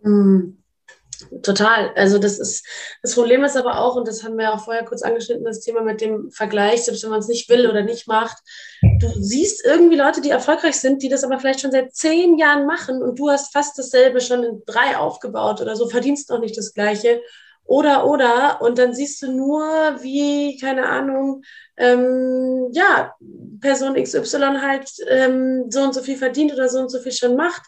Mm, 0.02 0.52
total. 1.42 1.92
Also 1.96 2.18
das 2.18 2.40
ist 2.40 2.66
das 3.02 3.16
Problem 3.16 3.44
ist 3.44 3.58
aber 3.58 3.80
auch, 3.80 3.96
und 3.96 4.08
das 4.08 4.24
haben 4.24 4.38
wir 4.38 4.54
auch 4.54 4.64
vorher 4.64 4.86
kurz 4.86 5.02
angeschnitten, 5.02 5.44
das 5.44 5.62
Thema 5.62 5.82
mit 5.82 6.02
dem 6.02 6.32
Vergleich, 6.32 6.84
selbst 6.84 7.04
wenn 7.04 7.12
man 7.12 7.20
es 7.20 7.28
nicht 7.28 7.50
will 7.50 7.70
oder 7.70 7.84
nicht 7.84 8.08
macht. 8.08 8.38
Du 8.82 9.08
siehst 9.20 9.66
irgendwie 9.66 9.96
Leute, 9.96 10.22
die 10.22 10.30
erfolgreich 10.30 10.76
sind, 10.76 11.04
die 11.04 11.10
das 11.10 11.24
aber 11.24 11.40
vielleicht 11.40 11.62
schon 11.62 11.72
seit 11.72 11.96
zehn 11.96 12.38
Jahren 12.38 12.66
machen 12.66 13.02
und 13.02 13.20
du 13.20 13.30
hast 13.30 13.54
fast 13.54 13.78
dasselbe 13.78 14.22
schon 14.22 14.44
in 14.44 14.62
drei 14.66 14.98
aufgebaut 14.98 15.62
oder 15.62 15.76
so, 15.76 15.88
verdienst 15.88 16.30
noch 16.30 16.40
nicht 16.40 16.58
das 16.58 16.74
Gleiche 16.74 17.22
oder, 17.66 18.08
oder. 18.08 18.62
Und 18.62 18.78
dann 18.78 18.94
siehst 18.94 19.22
du 19.22 19.32
nur, 19.32 19.64
wie, 20.02 20.58
keine 20.58 20.88
Ahnung, 20.88 21.44
ähm, 21.78 22.70
ja, 22.72 23.14
Person 23.60 23.96
XY 23.96 24.60
halt 24.62 24.90
ähm, 25.08 25.66
so 25.70 25.82
und 25.82 25.94
so 25.94 26.02
viel 26.02 26.18
verdient 26.18 26.54
oder 26.54 26.70
so 26.70 26.80
und 26.80 26.90
so 26.90 27.00
viel 27.00 27.12
schon 27.12 27.36
macht. 27.36 27.64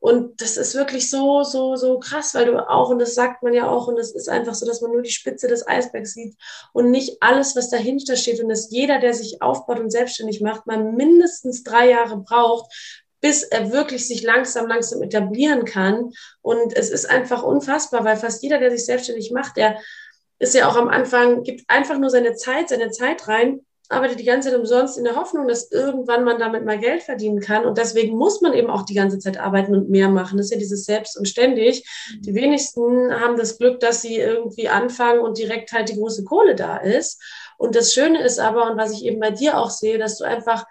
Und 0.00 0.40
das 0.40 0.56
ist 0.56 0.74
wirklich 0.74 1.10
so, 1.10 1.42
so, 1.42 1.76
so 1.76 1.98
krass, 1.98 2.34
weil 2.34 2.46
du 2.46 2.68
auch, 2.68 2.88
und 2.88 2.98
das 2.98 3.14
sagt 3.14 3.42
man 3.42 3.52
ja 3.52 3.68
auch, 3.68 3.86
und 3.86 3.98
es 3.98 4.14
ist 4.14 4.30
einfach 4.30 4.54
so, 4.54 4.66
dass 4.66 4.80
man 4.80 4.92
nur 4.92 5.02
die 5.02 5.10
Spitze 5.10 5.46
des 5.46 5.66
Eisbergs 5.68 6.14
sieht 6.14 6.36
und 6.72 6.90
nicht 6.90 7.18
alles, 7.22 7.54
was 7.54 7.68
dahinter 7.68 8.16
steht. 8.16 8.42
Und 8.42 8.48
dass 8.48 8.70
jeder, 8.70 8.98
der 8.98 9.12
sich 9.12 9.42
aufbaut 9.42 9.78
und 9.78 9.90
selbstständig 9.90 10.40
macht, 10.40 10.66
man 10.66 10.96
mindestens 10.96 11.62
drei 11.64 11.90
Jahre 11.90 12.16
braucht, 12.16 12.72
bis 13.20 13.42
er 13.42 13.72
wirklich 13.72 14.08
sich 14.08 14.22
langsam, 14.22 14.66
langsam 14.66 15.02
etablieren 15.02 15.66
kann. 15.66 16.10
Und 16.40 16.74
es 16.74 16.88
ist 16.88 17.08
einfach 17.08 17.42
unfassbar, 17.42 18.02
weil 18.04 18.16
fast 18.16 18.42
jeder, 18.42 18.58
der 18.58 18.70
sich 18.70 18.86
selbstständig 18.86 19.30
macht, 19.32 19.58
der 19.58 19.78
ist 20.38 20.54
ja 20.54 20.66
auch 20.66 20.76
am 20.76 20.88
Anfang, 20.88 21.42
gibt 21.42 21.68
einfach 21.68 21.98
nur 21.98 22.08
seine 22.08 22.34
Zeit, 22.34 22.70
seine 22.70 22.90
Zeit 22.90 23.28
rein, 23.28 23.60
arbeitet 23.90 24.20
die 24.20 24.24
ganze 24.24 24.48
Zeit 24.48 24.58
umsonst 24.58 24.96
in 24.96 25.04
der 25.04 25.16
Hoffnung, 25.16 25.48
dass 25.48 25.70
irgendwann 25.70 26.24
man 26.24 26.38
damit 26.38 26.64
mal 26.64 26.78
Geld 26.78 27.02
verdienen 27.02 27.40
kann. 27.40 27.64
Und 27.64 27.76
deswegen 27.76 28.16
muss 28.16 28.40
man 28.40 28.54
eben 28.54 28.70
auch 28.70 28.82
die 28.82 28.94
ganze 28.94 29.18
Zeit 29.18 29.38
arbeiten 29.38 29.74
und 29.74 29.90
mehr 29.90 30.08
machen. 30.08 30.38
Das 30.38 30.46
ist 30.46 30.52
ja 30.52 30.58
dieses 30.58 30.84
Selbst 30.84 31.18
und 31.18 31.28
ständig. 31.28 31.84
Mhm. 32.14 32.22
Die 32.22 32.34
wenigsten 32.34 33.12
haben 33.20 33.36
das 33.36 33.58
Glück, 33.58 33.80
dass 33.80 34.00
sie 34.00 34.16
irgendwie 34.16 34.68
anfangen 34.68 35.20
und 35.20 35.38
direkt 35.38 35.72
halt 35.72 35.88
die 35.88 35.96
große 35.96 36.22
Kohle 36.22 36.54
da 36.54 36.76
ist. 36.76 37.20
Und 37.58 37.74
das 37.74 37.92
Schöne 37.92 38.22
ist 38.22 38.38
aber, 38.38 38.70
und 38.70 38.78
was 38.78 38.92
ich 38.92 39.04
eben 39.04 39.20
bei 39.20 39.32
dir 39.32 39.58
auch 39.58 39.70
sehe, 39.70 39.98
dass 39.98 40.16
du 40.18 40.24
einfach 40.24 40.64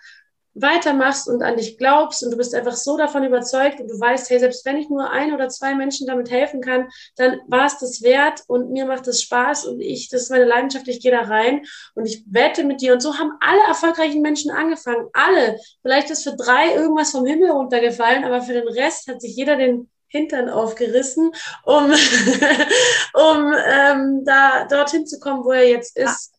weitermachst 0.54 1.28
und 1.28 1.44
an 1.44 1.58
dich 1.58 1.78
glaubst 1.78 2.24
und 2.24 2.32
du 2.32 2.38
bist 2.38 2.54
einfach 2.56 2.76
so 2.76 2.98
davon 2.98 3.24
überzeugt 3.24 3.80
und 3.80 3.90
du 3.90 4.00
weißt, 4.00 4.30
hey, 4.30 4.40
selbst 4.40 4.66
wenn 4.66 4.78
ich 4.78 4.90
nur 4.90 5.10
ein 5.10 5.34
oder 5.34 5.50
zwei 5.50 5.76
Menschen 5.76 6.08
damit 6.08 6.30
helfen 6.30 6.62
kann, 6.62 6.90
dann 7.16 7.40
war 7.48 7.66
es 7.66 7.78
das 7.78 8.02
wert 8.02 8.44
und 8.48 8.72
mir 8.72 8.86
macht 8.86 9.08
es 9.08 9.22
Spaß 9.22 9.66
und 9.66 9.80
ich, 9.80 10.10
das 10.10 10.24
ist 10.24 10.32
meine 10.32 10.46
Leidenschaft, 10.46 10.88
ich 10.88 11.02
gehe 11.02 11.12
da 11.12 11.22
rein 11.22 11.66
und 11.96 12.06
ich 12.06 12.24
wette 12.28 12.64
mit 12.64 12.82
dir 12.82 12.94
und 12.94 13.02
so 13.02 13.18
haben 13.18 13.32
alle 13.40 13.62
erfolgreichen 13.68 14.22
Menschen 14.22 14.52
angefangen, 14.52 15.08
alle. 15.14 15.60
Vielleicht 15.82 16.10
ist 16.10 16.24
für 16.24 16.36
drei 16.36 16.74
irgendwas 16.74 17.12
vom 17.12 17.26
Himmel 17.26 17.52
runtergefallen, 17.52 18.24
aber 18.24 18.42
für 18.42 18.54
den 18.54 18.68
Rest 18.68 19.08
hat 19.08 19.22
sich 19.22 19.36
jeder 19.36 19.56
den 19.56 19.90
Hintern 20.08 20.50
aufgerissen, 20.50 21.32
um, 21.64 21.86
um 23.14 23.54
ähm, 23.66 24.24
da 24.26 24.66
dorthin 24.66 25.06
zu 25.06 25.20
kommen, 25.20 25.44
wo 25.46 25.52
er 25.52 25.68
jetzt 25.68 25.96
ist. 25.98 26.34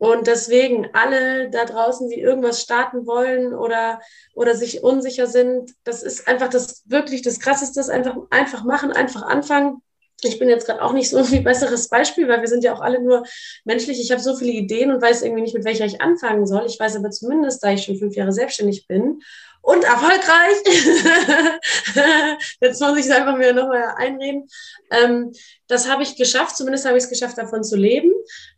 Und 0.00 0.28
deswegen 0.28 0.88
alle 0.94 1.50
da 1.50 1.66
draußen, 1.66 2.08
die 2.08 2.18
irgendwas 2.18 2.62
starten 2.62 3.06
wollen 3.06 3.52
oder, 3.52 4.00
oder 4.34 4.54
sich 4.54 4.82
unsicher 4.82 5.26
sind, 5.26 5.74
das 5.84 6.02
ist 6.02 6.26
einfach 6.26 6.48
das 6.48 6.84
wirklich 6.86 7.20
das 7.20 7.38
Krasseste, 7.38 7.82
einfach, 7.92 8.16
einfach 8.30 8.64
machen, 8.64 8.92
einfach 8.92 9.20
anfangen. 9.20 9.82
Ich 10.22 10.38
bin 10.38 10.48
jetzt 10.48 10.64
gerade 10.64 10.80
auch 10.80 10.94
nicht 10.94 11.10
so 11.10 11.18
ein 11.18 11.44
besseres 11.44 11.90
Beispiel, 11.90 12.28
weil 12.28 12.40
wir 12.40 12.48
sind 12.48 12.64
ja 12.64 12.72
auch 12.72 12.80
alle 12.80 13.02
nur 13.02 13.24
menschlich. 13.66 14.00
Ich 14.00 14.10
habe 14.10 14.22
so 14.22 14.34
viele 14.34 14.52
Ideen 14.52 14.90
und 14.90 15.02
weiß 15.02 15.20
irgendwie 15.20 15.42
nicht, 15.42 15.54
mit 15.54 15.66
welcher 15.66 15.84
ich 15.84 16.00
anfangen 16.00 16.46
soll. 16.46 16.64
Ich 16.64 16.80
weiß 16.80 16.96
aber 16.96 17.10
zumindest, 17.10 17.62
da 17.62 17.70
ich 17.70 17.84
schon 17.84 17.98
fünf 17.98 18.16
Jahre 18.16 18.32
selbstständig 18.32 18.86
bin 18.86 19.20
und 19.62 19.84
erfolgreich. 19.84 20.56
Jetzt 22.60 22.80
muss 22.80 22.98
ich 22.98 23.06
es 23.06 23.10
einfach 23.10 23.36
mir 23.36 23.52
nochmal 23.52 23.94
einreden. 23.96 24.48
Ähm, 24.90 25.32
das 25.68 25.88
habe 25.88 26.02
ich 26.02 26.16
geschafft, 26.16 26.56
zumindest 26.56 26.86
habe 26.86 26.96
ich 26.96 27.04
es 27.04 27.10
geschafft, 27.10 27.38
davon 27.38 27.62
zu 27.62 27.76
leben. 27.76 28.12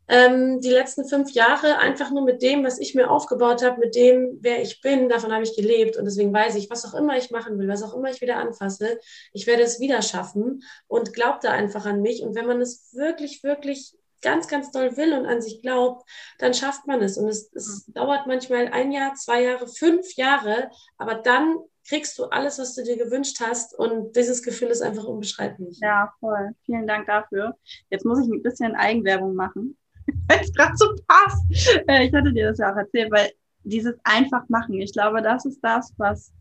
Ähm, 0.09 0.61
die 0.61 0.71
letzten 0.71 1.09
fünf 1.09 1.33
Jahre 1.33 1.79
einfach 1.79 2.11
nur 2.11 2.23
mit 2.23 2.43
dem, 2.43 2.65
was 2.65 2.79
ich 2.79 2.95
mir 2.95 3.11
aufgebaut 3.11 3.63
habe, 3.63 3.81
mit 3.81 3.95
dem, 3.95 4.39
wer 4.41 4.63
ich 4.63 4.81
bin, 4.81 5.09
davon 5.09 5.33
habe 5.33 5.43
ich 5.43 5.57
gelebt. 5.57 5.97
Und 5.97 6.05
deswegen 6.05 6.33
weiß 6.33 6.55
ich, 6.57 6.71
was 6.71 6.85
auch 6.85 6.95
immer 6.95 7.17
ich 7.17 7.31
machen 7.31 7.59
will, 7.59 7.69
was 7.69 7.83
auch 7.83 7.95
immer 7.95 8.11
ich 8.11 8.21
wieder 8.21 8.37
anfasse, 8.37 8.99
ich 9.33 9.47
werde 9.47 9.63
es 9.63 9.81
wieder 9.81 10.03
schaffen 10.03 10.63
und 10.87 11.13
glaube 11.13 11.39
da 11.43 11.51
einfach 11.51 11.87
an 11.87 12.03
mich. 12.03 12.23
Und 12.23 12.35
wenn 12.35 12.47
man 12.47 12.61
es 12.61 12.93
wirklich, 12.93 13.43
wirklich 13.43 13.95
ganz, 14.23 14.49
ganz 14.49 14.71
doll 14.71 14.97
will 14.97 15.13
und 15.13 15.27
an 15.27 15.43
sich 15.43 15.61
glaubt, 15.61 16.09
dann 16.39 16.55
schafft 16.55 16.87
man 16.87 17.03
es. 17.03 17.19
Und 17.19 17.29
es, 17.29 17.53
es 17.55 17.87
mhm. 17.87 17.95
dauert 17.95 18.27
manchmal 18.27 18.69
ein 18.69 18.93
Jahr, 18.93 19.15
zwei 19.15 19.43
Jahre, 19.43 19.67
fünf 19.67 20.15
Jahre, 20.15 20.71
aber 20.97 21.17
dann 21.17 21.59
kriegst 21.87 22.19
du 22.19 22.25
alles, 22.25 22.59
was 22.59 22.75
du 22.75 22.85
dir 22.85 22.97
gewünscht 22.97 23.39
hast. 23.41 23.79
Und 23.79 24.17
dieses 24.17 24.43
Gefühl 24.43 24.69
ist 24.69 24.83
einfach 24.83 25.05
unbeschreiblich. 25.05 25.79
Ja, 25.81 26.13
voll. 26.21 26.51
Vielen 26.65 26.87
Dank 26.87 27.07
dafür. 27.07 27.57
Jetzt 27.91 28.05
muss 28.05 28.21
ich 28.21 28.33
ein 28.33 28.43
bisschen 28.43 28.75
Eigenwerbung 28.75 29.35
machen, 29.35 29.77
weil 30.29 30.41
es 30.41 30.53
gerade 30.53 30.77
so 30.77 30.95
passt. 31.07 31.45
Äh, 31.89 32.07
ich 32.07 32.15
hatte 32.15 32.33
dir 32.33 32.49
das 32.49 32.59
ja 32.59 32.73
auch 32.73 32.77
erzählt, 32.77 33.11
weil 33.11 33.31
dieses 33.65 33.95
einfach 34.05 34.49
machen, 34.49 34.81
ich 34.81 34.93
glaube, 34.93 35.23
das 35.23 35.45
ist 35.45 35.61
das, 35.63 35.93
was, 35.97 36.33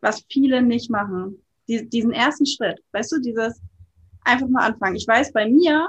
was 0.00 0.24
viele 0.30 0.62
nicht 0.62 0.90
machen. 0.90 1.42
Die, 1.68 1.88
diesen 1.88 2.12
ersten 2.12 2.46
Schritt, 2.46 2.82
weißt 2.92 3.12
du, 3.12 3.20
dieses 3.20 3.60
einfach 4.24 4.48
mal 4.48 4.66
anfangen. 4.66 4.96
Ich 4.96 5.06
weiß, 5.06 5.32
bei 5.32 5.48
mir 5.48 5.88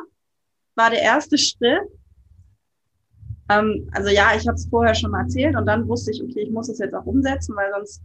war 0.80 0.90
der 0.90 1.02
erste 1.02 1.38
Schritt. 1.38 1.82
Ähm, 3.50 3.90
also 3.92 4.10
ja, 4.10 4.34
ich 4.36 4.48
habe 4.48 4.56
es 4.56 4.70
vorher 4.70 4.96
schon 4.96 5.12
mal 5.12 5.24
erzählt 5.24 5.56
und 5.58 5.66
dann 5.66 5.88
wusste 5.88 6.12
ich, 6.12 6.24
okay, 6.24 6.44
ich 6.44 6.52
muss 6.52 6.70
es 6.70 6.80
jetzt 6.80 6.96
auch 6.96 7.06
umsetzen, 7.06 7.56
weil 7.56 7.72
sonst, 7.74 8.02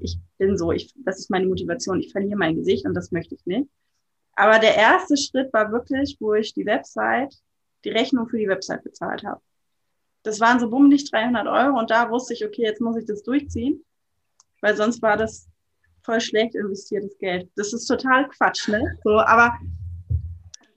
ich 0.00 0.18
bin 0.38 0.58
so, 0.58 0.72
ich, 0.72 0.92
das 1.04 1.20
ist 1.20 1.30
meine 1.30 1.46
Motivation, 1.46 2.00
ich 2.00 2.10
verliere 2.10 2.36
mein 2.36 2.56
Gesicht 2.56 2.84
und 2.86 2.94
das 2.94 3.12
möchte 3.12 3.36
ich 3.36 3.46
nicht. 3.46 3.70
Aber 4.32 4.58
der 4.58 4.74
erste 4.74 5.16
Schritt 5.16 5.52
war 5.52 5.70
wirklich, 5.70 6.16
wo 6.18 6.34
ich 6.34 6.52
die 6.54 6.66
Website, 6.66 7.32
die 7.84 7.90
Rechnung 7.90 8.28
für 8.28 8.38
die 8.38 8.48
Website 8.48 8.82
bezahlt 8.82 9.22
habe. 9.22 9.40
Das 10.24 10.40
waren 10.40 10.58
so 10.58 10.68
bummelig 10.68 11.08
300 11.10 11.46
Euro 11.46 11.78
und 11.78 11.90
da 11.90 12.10
wusste 12.10 12.34
ich, 12.34 12.44
okay, 12.44 12.62
jetzt 12.62 12.80
muss 12.80 12.96
ich 12.96 13.06
das 13.06 13.22
durchziehen, 13.22 13.84
weil 14.60 14.76
sonst 14.76 15.00
war 15.02 15.16
das 15.16 15.48
voll 16.02 16.20
schlecht 16.20 16.56
investiertes 16.56 17.16
Geld. 17.18 17.48
Das 17.54 17.72
ist 17.72 17.86
total 17.86 18.28
Quatsch, 18.28 18.66
ne? 18.68 18.98
So, 19.04 19.20
aber 19.20 19.56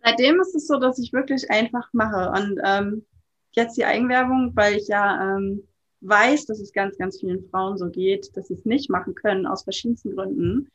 Seitdem 0.04 0.40
ist 0.42 0.56
es 0.56 0.68
so, 0.68 0.80
dass 0.80 1.00
ich 1.00 1.14
wirklich 1.14 1.50
einfach 1.52 1.90
mache. 1.94 2.32
Und 2.32 2.60
ähm, 2.64 3.06
jetzt 3.52 3.78
die 3.78 3.86
Eigenwerbung, 3.86 4.52
weil 4.56 4.76
ich 4.76 4.88
ja 4.88 5.38
ähm, 5.38 5.68
weiß, 6.02 6.46
dass 6.46 6.60
es 6.60 6.74
ganz, 6.74 6.98
ganz 6.98 7.20
vielen 7.20 7.48
Frauen 7.50 7.78
so 7.78 7.90
geht, 7.90 8.36
dass 8.36 8.48
sie 8.48 8.56
es 8.56 8.66
nicht 8.66 8.90
machen 8.90 9.14
können, 9.16 9.46
aus 9.46 9.64
verschiedensten 9.64 10.16
Gründen. 10.16 10.72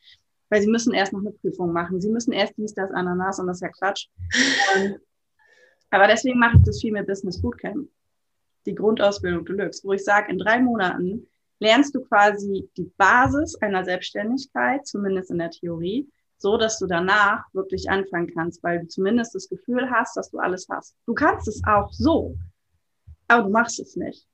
Weil 0.49 0.63
sie 0.63 0.71
müssen 0.71 0.95
erst 0.95 1.13
noch 1.13 1.21
eine 1.21 1.33
Prüfung 1.33 1.73
machen. 1.73 2.01
Sie 2.01 2.11
müssen 2.11 2.33
erst 2.33 2.57
dies, 2.57 2.75
das, 2.75 2.93
Ananas 2.93 3.41
und 3.41 3.49
das 3.49 3.57
ist 3.57 3.63
ja 3.63 3.69
Quatsch. 3.69 4.07
Und, 4.77 5.01
aber 5.91 6.07
deswegen 6.07 6.39
mache 6.39 6.57
ich 6.59 6.63
das 6.63 6.81
viel 6.81 6.93
mit 6.93 7.07
Business 7.07 7.43
Bootcamp. 7.43 7.89
Die 8.65 8.75
Grundausbildung 8.75 9.45
Deluxe, 9.45 9.83
wo 9.85 9.93
ich 9.93 10.05
sage, 10.05 10.31
in 10.31 10.39
drei 10.39 10.61
Monaten 10.61 11.27
lernst 11.59 11.95
du 11.95 12.01
quasi 12.01 12.69
die 12.77 12.91
Basis 12.97 13.57
einer 13.57 13.85
Selbstständigkeit, 13.85 14.87
zumindest 14.87 15.31
in 15.31 15.39
der 15.39 15.51
Theorie, 15.51 16.09
so 16.39 16.57
dass 16.57 16.79
du 16.79 16.87
danach 16.87 17.45
wirklich 17.53 17.89
anfangen 17.91 18.33
kannst, 18.35 18.63
weil 18.63 18.81
du 18.81 18.89
zumindest 18.89 19.35
das 19.35 19.49
Gefühl 19.49 19.91
hast, 19.91 20.17
dass 20.17 20.31
du 20.31 20.39
alles 20.39 20.67
hast. 20.71 20.95
Du 21.07 21.15
kannst 21.15 21.49
es 21.49 21.63
auch 21.67 21.93
so, 21.93 22.37
aber 23.29 23.45
du 23.45 23.51
machst 23.51 23.81
es 23.81 23.97
nicht. 23.97 24.27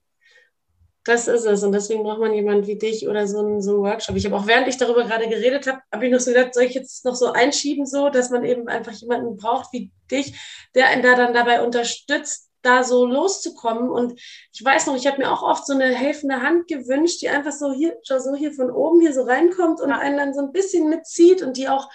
Das 1.04 1.26
ist 1.26 1.44
es. 1.44 1.64
Und 1.64 1.72
deswegen 1.72 2.04
braucht 2.04 2.20
man 2.20 2.32
jemanden 2.32 2.66
wie 2.66 2.78
dich 2.78 3.08
oder 3.08 3.26
so 3.26 3.40
einen, 3.40 3.60
so 3.60 3.72
einen 3.72 3.82
Workshop. 3.82 4.14
Ich 4.14 4.24
habe 4.24 4.36
auch, 4.36 4.46
während 4.46 4.68
ich 4.68 4.76
darüber 4.76 5.04
gerade 5.04 5.28
geredet 5.28 5.66
habe, 5.66 5.80
habe 5.92 6.06
ich 6.06 6.12
noch 6.12 6.20
so 6.20 6.32
gedacht, 6.32 6.54
soll 6.54 6.64
ich 6.64 6.74
jetzt 6.74 7.04
noch 7.04 7.16
so 7.16 7.32
einschieben, 7.32 7.86
so, 7.86 8.08
dass 8.08 8.30
man 8.30 8.44
eben 8.44 8.68
einfach 8.68 8.92
jemanden 8.92 9.36
braucht 9.36 9.72
wie 9.72 9.90
dich, 10.10 10.38
der 10.76 10.88
einen 10.88 11.02
da 11.02 11.16
dann 11.16 11.34
dabei 11.34 11.64
unterstützt, 11.64 12.51
da 12.62 12.84
so 12.84 13.04
loszukommen. 13.04 13.90
Und 13.90 14.20
ich 14.52 14.64
weiß 14.64 14.86
noch, 14.86 14.96
ich 14.96 15.06
habe 15.06 15.18
mir 15.18 15.30
auch 15.30 15.42
oft 15.42 15.66
so 15.66 15.74
eine 15.74 15.86
helfende 15.86 16.42
Hand 16.42 16.68
gewünscht, 16.68 17.20
die 17.22 17.28
einfach 17.28 17.52
so 17.52 17.72
hier, 17.72 17.96
so 18.02 18.34
hier 18.34 18.52
von 18.52 18.70
oben 18.70 19.00
hier 19.00 19.12
so 19.12 19.22
reinkommt 19.22 19.80
und 19.80 19.92
einen 19.92 20.16
dann 20.16 20.34
so 20.34 20.40
ein 20.40 20.52
bisschen 20.52 20.88
mitzieht 20.88 21.42
und 21.42 21.56
die 21.56 21.68
auch 21.68 21.88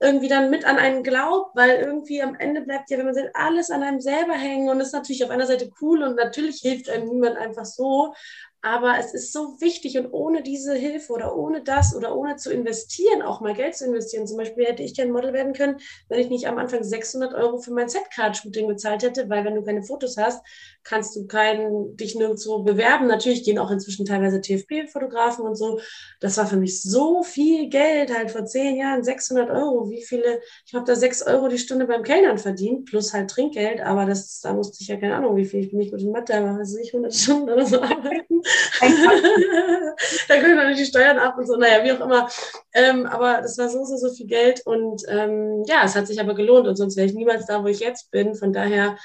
irgendwie 0.00 0.28
dann 0.28 0.50
mit 0.50 0.64
an 0.64 0.76
einen 0.76 1.02
glaubt, 1.02 1.56
weil 1.56 1.80
irgendwie 1.80 2.22
am 2.22 2.36
Ende 2.36 2.60
bleibt 2.60 2.90
ja, 2.90 2.98
wenn 2.98 3.06
man 3.06 3.14
sagt, 3.14 3.34
alles 3.34 3.70
an 3.70 3.82
einem 3.82 4.00
selber 4.00 4.34
hängen 4.34 4.68
und 4.68 4.80
ist 4.80 4.92
natürlich 4.92 5.24
auf 5.24 5.30
einer 5.30 5.46
Seite 5.46 5.70
cool 5.80 6.02
und 6.02 6.14
natürlich 6.14 6.60
hilft 6.60 6.88
einem 6.88 7.08
niemand 7.08 7.36
einfach 7.36 7.64
so, 7.64 8.14
aber 8.60 8.98
es 8.98 9.14
ist 9.14 9.32
so 9.32 9.60
wichtig 9.60 9.98
und 9.98 10.12
ohne 10.12 10.42
diese 10.42 10.74
Hilfe 10.74 11.12
oder 11.12 11.36
ohne 11.36 11.62
das 11.62 11.94
oder 11.94 12.16
ohne 12.16 12.36
zu 12.36 12.52
investieren, 12.52 13.22
auch 13.22 13.40
mal 13.40 13.54
Geld 13.54 13.76
zu 13.76 13.86
investieren. 13.86 14.26
Zum 14.26 14.36
Beispiel 14.36 14.64
hätte 14.64 14.82
ich 14.82 14.96
kein 14.96 15.12
Model 15.12 15.32
werden 15.32 15.52
können, 15.52 15.78
wenn 16.08 16.18
ich 16.18 16.28
nicht 16.28 16.48
am 16.48 16.58
Anfang 16.58 16.82
600 16.82 17.34
Euro 17.34 17.58
für 17.58 17.72
mein 17.72 17.88
Setcard-Shooting 17.88 18.66
bezahlt 18.66 19.02
hätte, 19.04 19.28
weil 19.28 19.44
wenn 19.44 19.54
du 19.54 19.62
keine 19.62 19.82
Fotos 19.84 20.16
hast, 20.16 20.44
kannst 20.82 21.14
du 21.14 21.26
keinen, 21.26 21.96
dich 21.96 22.16
nirgendwo 22.16 22.62
bewerben. 22.62 23.06
Natürlich 23.06 23.44
gehen 23.44 23.58
auch 23.58 23.70
inzwischen 23.70 24.06
teilweise 24.06 24.40
TFP-Fotografen 24.40 25.44
und 25.44 25.54
so. 25.54 25.80
Das 26.20 26.36
war 26.36 26.46
für 26.46 26.56
mich 26.56 26.82
so 26.82 27.22
viel 27.22 27.68
Geld, 27.68 28.16
halt 28.16 28.30
vor 28.30 28.44
zehn 28.44 28.76
Jahren 28.76 29.04
600 29.04 29.50
Euro. 29.50 29.90
Wie 29.90 30.02
viele, 30.02 30.40
ich 30.66 30.74
habe 30.74 30.84
da 30.84 30.96
sechs 30.96 31.22
Euro 31.22 31.48
die 31.48 31.58
Stunde 31.58 31.86
beim 31.86 32.02
Kellnern 32.02 32.38
verdient, 32.38 32.86
plus 32.86 33.12
halt 33.12 33.30
Trinkgeld, 33.30 33.80
aber 33.80 34.06
das, 34.06 34.40
da 34.40 34.52
musste 34.52 34.78
ich 34.80 34.88
ja 34.88 34.96
keine 34.96 35.14
Ahnung, 35.14 35.36
wie 35.36 35.44
viel, 35.44 35.60
ich 35.60 35.70
bin 35.70 35.78
nicht 35.78 35.92
gut 35.92 36.00
in 36.00 36.10
Mathe, 36.10 36.34
aber 36.34 36.58
weiß 36.58 36.76
ich, 36.76 36.92
100 36.92 37.14
Stunden 37.14 37.50
oder 37.50 37.66
so 37.66 37.80
arbeiten. 37.82 38.40
da 40.28 40.40
können 40.40 40.56
wir 40.56 40.74
die 40.74 40.84
Steuern 40.84 41.18
ab 41.18 41.36
und 41.38 41.46
so, 41.46 41.56
naja, 41.56 41.84
wie 41.84 41.92
auch 41.92 42.00
immer. 42.00 42.28
Ähm, 42.72 43.06
aber 43.06 43.42
das 43.42 43.58
war 43.58 43.68
so, 43.68 43.84
so, 43.84 43.96
so 43.96 44.12
viel 44.14 44.26
Geld 44.26 44.62
und 44.66 45.02
ähm, 45.08 45.64
ja, 45.66 45.82
es 45.84 45.94
hat 45.94 46.06
sich 46.06 46.20
aber 46.20 46.34
gelohnt 46.34 46.66
und 46.66 46.76
sonst 46.76 46.96
wäre 46.96 47.06
ich 47.06 47.14
niemals 47.14 47.46
da, 47.46 47.62
wo 47.62 47.68
ich 47.68 47.80
jetzt 47.80 48.10
bin. 48.10 48.34
Von 48.34 48.52
daher 48.52 48.96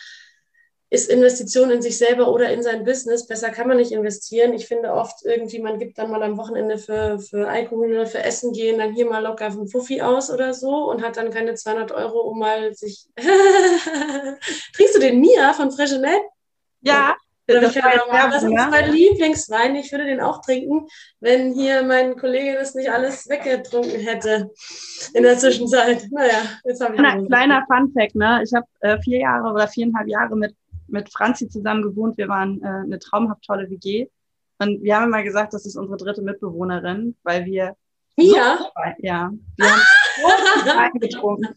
ist 0.93 1.09
Investition 1.09 1.71
in 1.71 1.81
sich 1.81 1.97
selber 1.97 2.31
oder 2.31 2.53
in 2.53 2.61
sein 2.61 2.83
Business. 2.83 3.25
Besser 3.25 3.49
kann 3.49 3.67
man 3.67 3.77
nicht 3.77 3.91
investieren. 3.91 4.53
Ich 4.53 4.67
finde 4.67 4.93
oft 4.93 5.25
irgendwie, 5.25 5.57
man 5.57 5.79
gibt 5.79 5.97
dann 5.97 6.11
mal 6.11 6.21
am 6.21 6.37
Wochenende 6.37 6.77
für, 6.77 7.17
für 7.17 7.47
Alkohol 7.47 7.93
oder 7.93 8.05
für 8.05 8.23
Essen 8.23 8.53
gehen, 8.53 8.77
dann 8.77 8.93
hier 8.93 9.07
mal 9.07 9.23
locker 9.23 9.47
einen 9.47 9.67
Fuffi 9.67 10.03
aus 10.03 10.29
oder 10.29 10.53
so 10.53 10.91
und 10.91 11.01
hat 11.01 11.17
dann 11.17 11.31
keine 11.31 11.55
200 11.55 11.91
Euro, 11.93 12.19
um 12.19 12.37
mal 12.37 12.75
sich. 12.75 13.07
Trinkst 14.75 14.95
du 14.95 14.99
den 14.99 15.19
Mia 15.19 15.53
von 15.53 15.71
Freshenet? 15.71 16.21
Ja. 16.81 17.15
Das, 17.45 17.73
das, 17.73 17.83
das 17.83 18.43
ist 18.43 18.51
mein 18.51 18.91
Lieblingswein. 18.91 19.75
Ich 19.75 19.91
würde 19.91 20.05
den 20.05 20.21
auch 20.21 20.41
trinken, 20.41 20.87
wenn 21.19 21.53
hier 21.53 21.83
mein 21.83 22.15
Kollege 22.15 22.53
das 22.53 22.73
nicht 22.73 22.89
alles 22.89 23.27
weggetrunken 23.27 23.99
hätte 23.99 24.49
in 25.13 25.23
der 25.23 25.37
Zwischenzeit. 25.37 26.07
Naja, 26.09 26.41
jetzt 26.63 26.81
habe 26.81 26.95
ich. 26.95 26.99
Kleiner, 27.01 27.25
kleiner 27.27 27.65
Fun-Fact, 27.67 28.15
ne? 28.15 28.41
Ich 28.43 28.53
habe 28.53 28.65
äh, 28.79 28.97
vier 29.01 29.19
Jahre 29.19 29.51
oder 29.51 29.67
viereinhalb 29.67 30.07
Jahre 30.07 30.37
mit, 30.37 30.55
mit 30.87 31.11
Franzi 31.11 31.49
zusammen 31.49 31.83
gewohnt. 31.83 32.17
Wir 32.17 32.29
waren 32.29 32.61
äh, 32.61 32.67
eine 32.67 32.99
traumhaft 32.99 33.43
tolle 33.43 33.69
WG. 33.69 34.07
Und 34.59 34.81
wir 34.81 34.95
haben 34.95 35.07
immer 35.07 35.23
gesagt, 35.23 35.53
das 35.53 35.65
ist 35.65 35.75
unsere 35.75 35.97
dritte 35.97 36.21
Mitbewohnerin, 36.21 37.17
weil 37.23 37.45
wir. 37.45 37.75
Ja? 38.15 38.57
So, 38.57 38.69
ja. 38.99 39.31
Wir 39.57 39.65
haben 39.69 39.81
Wein 40.93 40.99
getrunken. 40.99 41.47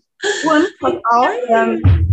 Und, 0.44 0.66
pass 0.80 0.94
auf, 1.10 1.28
ähm, 1.48 2.05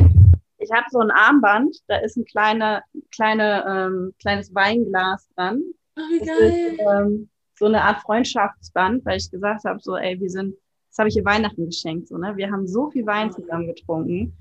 ich 0.63 0.71
habe 0.71 0.86
so 0.89 1.00
ein 1.00 1.12
Armband, 1.12 1.77
da 1.87 1.98
ist 1.98 2.17
ein 2.17 2.25
kleine, 2.25 2.83
kleine, 3.12 3.65
ähm, 3.67 4.13
kleines 4.19 4.54
Weinglas 4.54 5.27
dran. 5.35 5.62
Oh, 5.96 6.02
wie 6.10 6.19
geil. 6.19 6.73
Ist, 6.73 6.79
ähm, 6.79 7.29
so 7.58 7.65
eine 7.65 7.83
Art 7.83 8.02
Freundschaftsband, 8.02 9.06
weil 9.06 9.17
ich 9.17 9.29
gesagt 9.29 9.63
habe, 9.65 9.79
so, 9.79 9.96
ey, 9.96 10.19
wir 10.19 10.29
sind, 10.29 10.56
das 10.90 10.98
habe 10.98 11.10
ich 11.10 11.15
ihr 11.15 11.25
Weihnachten 11.25 11.65
geschenkt, 11.65 12.08
so, 12.08 12.17
ne? 12.17 12.35
Wir 12.35 12.52
haben 12.52 12.67
so 12.67 12.90
viel 12.90 13.06
Wein 13.06 13.31
zusammen 13.31 13.67
getrunken. 13.67 14.35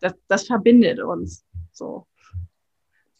Das, 0.00 0.14
das 0.28 0.46
verbindet 0.46 1.00
uns. 1.00 1.44
So. 1.72 2.06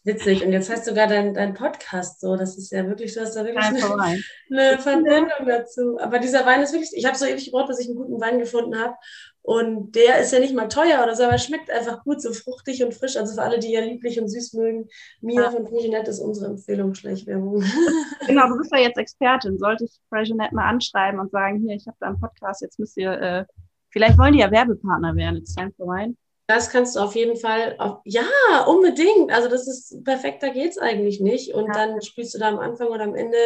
Witzig. 0.03 0.43
Und 0.43 0.51
jetzt 0.51 0.69
hast 0.71 0.87
du 0.87 0.91
sogar 0.91 1.05
deinen 1.05 1.35
dein 1.35 1.53
Podcast 1.53 2.21
so. 2.21 2.35
Das 2.35 2.57
ist 2.57 2.71
ja 2.71 2.87
wirklich, 2.87 3.13
du 3.13 3.21
hast 3.21 3.35
da 3.35 3.45
wirklich 3.45 3.63
eine, 3.63 3.77
eine 4.49 4.79
Verbindung 4.79 5.45
dazu. 5.45 5.99
Aber 5.99 6.17
dieser 6.17 6.43
Wein 6.45 6.61
ist 6.61 6.73
wirklich, 6.73 6.91
ich 6.95 7.05
habe 7.05 7.15
so 7.15 7.25
ewig 7.25 7.45
gebraucht, 7.45 7.67
bis 7.67 7.79
ich 7.79 7.87
einen 7.87 7.97
guten 7.97 8.19
Wein 8.19 8.39
gefunden 8.39 8.79
habe. 8.79 8.95
Und 9.43 9.95
der 9.95 10.19
ist 10.19 10.31
ja 10.31 10.39
nicht 10.39 10.53
mal 10.53 10.67
teuer 10.67 11.01
oder 11.01 11.15
so, 11.15 11.23
aber 11.23 11.37
schmeckt 11.39 11.71
einfach 11.71 12.03
gut, 12.03 12.21
so 12.21 12.31
fruchtig 12.31 12.83
und 12.83 12.93
frisch. 12.93 13.17
Also 13.17 13.33
für 13.33 13.41
alle, 13.41 13.57
die 13.57 13.71
ja 13.71 13.81
lieblich 13.81 14.19
und 14.19 14.27
süß 14.27 14.53
mögen, 14.53 14.87
Mia 15.19 15.43
ja. 15.43 15.51
von 15.51 15.67
Fregenet 15.67 16.07
ist 16.07 16.19
unsere 16.19 16.47
Empfehlung, 16.47 16.93
Schleichwerbung. 16.93 17.63
Genau, 18.27 18.47
du 18.47 18.57
bist 18.57 18.71
ja 18.71 18.79
jetzt 18.79 18.97
Expertin. 18.97 19.57
Sollte 19.57 19.85
ich 19.85 19.99
Fregenet 20.09 20.51
mal 20.51 20.69
anschreiben 20.69 21.19
und 21.19 21.31
sagen, 21.31 21.59
hier, 21.65 21.75
ich 21.75 21.87
habe 21.87 21.97
da 21.99 22.07
einen 22.07 22.19
Podcast, 22.19 22.61
jetzt 22.61 22.77
müsst 22.77 22.95
ihr, 22.97 23.11
äh, 23.11 23.45
vielleicht 23.89 24.17
wollen 24.19 24.33
die 24.33 24.39
ja 24.39 24.51
Werbepartner 24.51 25.15
werden, 25.15 25.37
it's 25.37 25.55
time 25.55 25.71
for 25.75 25.87
wine. 25.87 26.15
Das 26.45 26.69
kannst 26.69 26.95
du 26.95 26.99
auf 26.99 27.15
jeden 27.15 27.37
Fall, 27.37 27.75
auf, 27.79 28.01
ja, 28.03 28.25
unbedingt. 28.67 29.31
Also 29.31 29.49
das 29.49 29.67
ist 29.67 30.03
perfekter 30.03 30.51
geht 30.51 30.71
es 30.71 30.77
eigentlich 30.77 31.19
nicht. 31.19 31.53
Und 31.53 31.67
ja. 31.67 31.73
dann 31.73 32.01
spielst 32.01 32.35
du 32.35 32.39
da 32.39 32.49
am 32.49 32.59
Anfang 32.59 32.89
oder 32.89 33.05
am 33.05 33.15
Ende 33.15 33.37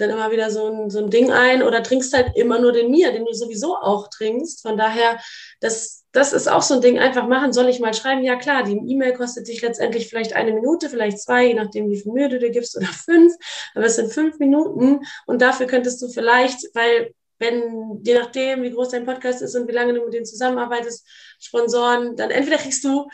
dann 0.00 0.10
immer 0.10 0.30
wieder 0.30 0.50
so 0.50 0.66
ein, 0.66 0.90
so 0.90 0.98
ein 0.98 1.10
Ding 1.10 1.30
ein 1.30 1.62
oder 1.62 1.82
trinkst 1.82 2.12
halt 2.14 2.36
immer 2.36 2.58
nur 2.58 2.72
den 2.72 2.90
Mir, 2.90 3.12
den 3.12 3.24
du 3.24 3.32
sowieso 3.32 3.76
auch 3.76 4.08
trinkst. 4.08 4.62
Von 4.62 4.76
daher, 4.76 5.18
das, 5.60 6.04
das 6.12 6.32
ist 6.32 6.48
auch 6.48 6.62
so 6.62 6.74
ein 6.74 6.80
Ding, 6.80 6.98
einfach 6.98 7.26
machen. 7.26 7.52
Soll 7.52 7.68
ich 7.68 7.80
mal 7.80 7.94
schreiben? 7.94 8.22
Ja 8.24 8.36
klar, 8.36 8.62
die 8.62 8.80
E-Mail 8.86 9.14
kostet 9.14 9.48
dich 9.48 9.62
letztendlich 9.62 10.08
vielleicht 10.08 10.34
eine 10.34 10.52
Minute, 10.52 10.88
vielleicht 10.88 11.20
zwei, 11.20 11.46
je 11.46 11.54
nachdem, 11.54 11.90
wie 11.90 12.00
viel 12.00 12.12
Mühe 12.12 12.28
du 12.28 12.38
dir 12.38 12.50
gibst, 12.50 12.76
oder 12.76 12.86
fünf. 13.04 13.34
Aber 13.74 13.86
es 13.86 13.96
sind 13.96 14.12
fünf 14.12 14.38
Minuten 14.38 15.00
und 15.26 15.42
dafür 15.42 15.66
könntest 15.66 16.00
du 16.02 16.08
vielleicht, 16.08 16.74
weil 16.74 17.14
wenn, 17.38 18.00
je 18.04 18.18
nachdem, 18.18 18.62
wie 18.62 18.70
groß 18.70 18.90
dein 18.90 19.06
Podcast 19.06 19.42
ist 19.42 19.56
und 19.56 19.66
wie 19.66 19.72
lange 19.72 19.94
du 19.94 20.04
mit 20.04 20.12
denen 20.12 20.26
zusammenarbeitest, 20.26 21.06
Sponsoren, 21.40 22.14
dann 22.14 22.30
entweder 22.30 22.58
kriegst 22.58 22.84
du 22.84 23.08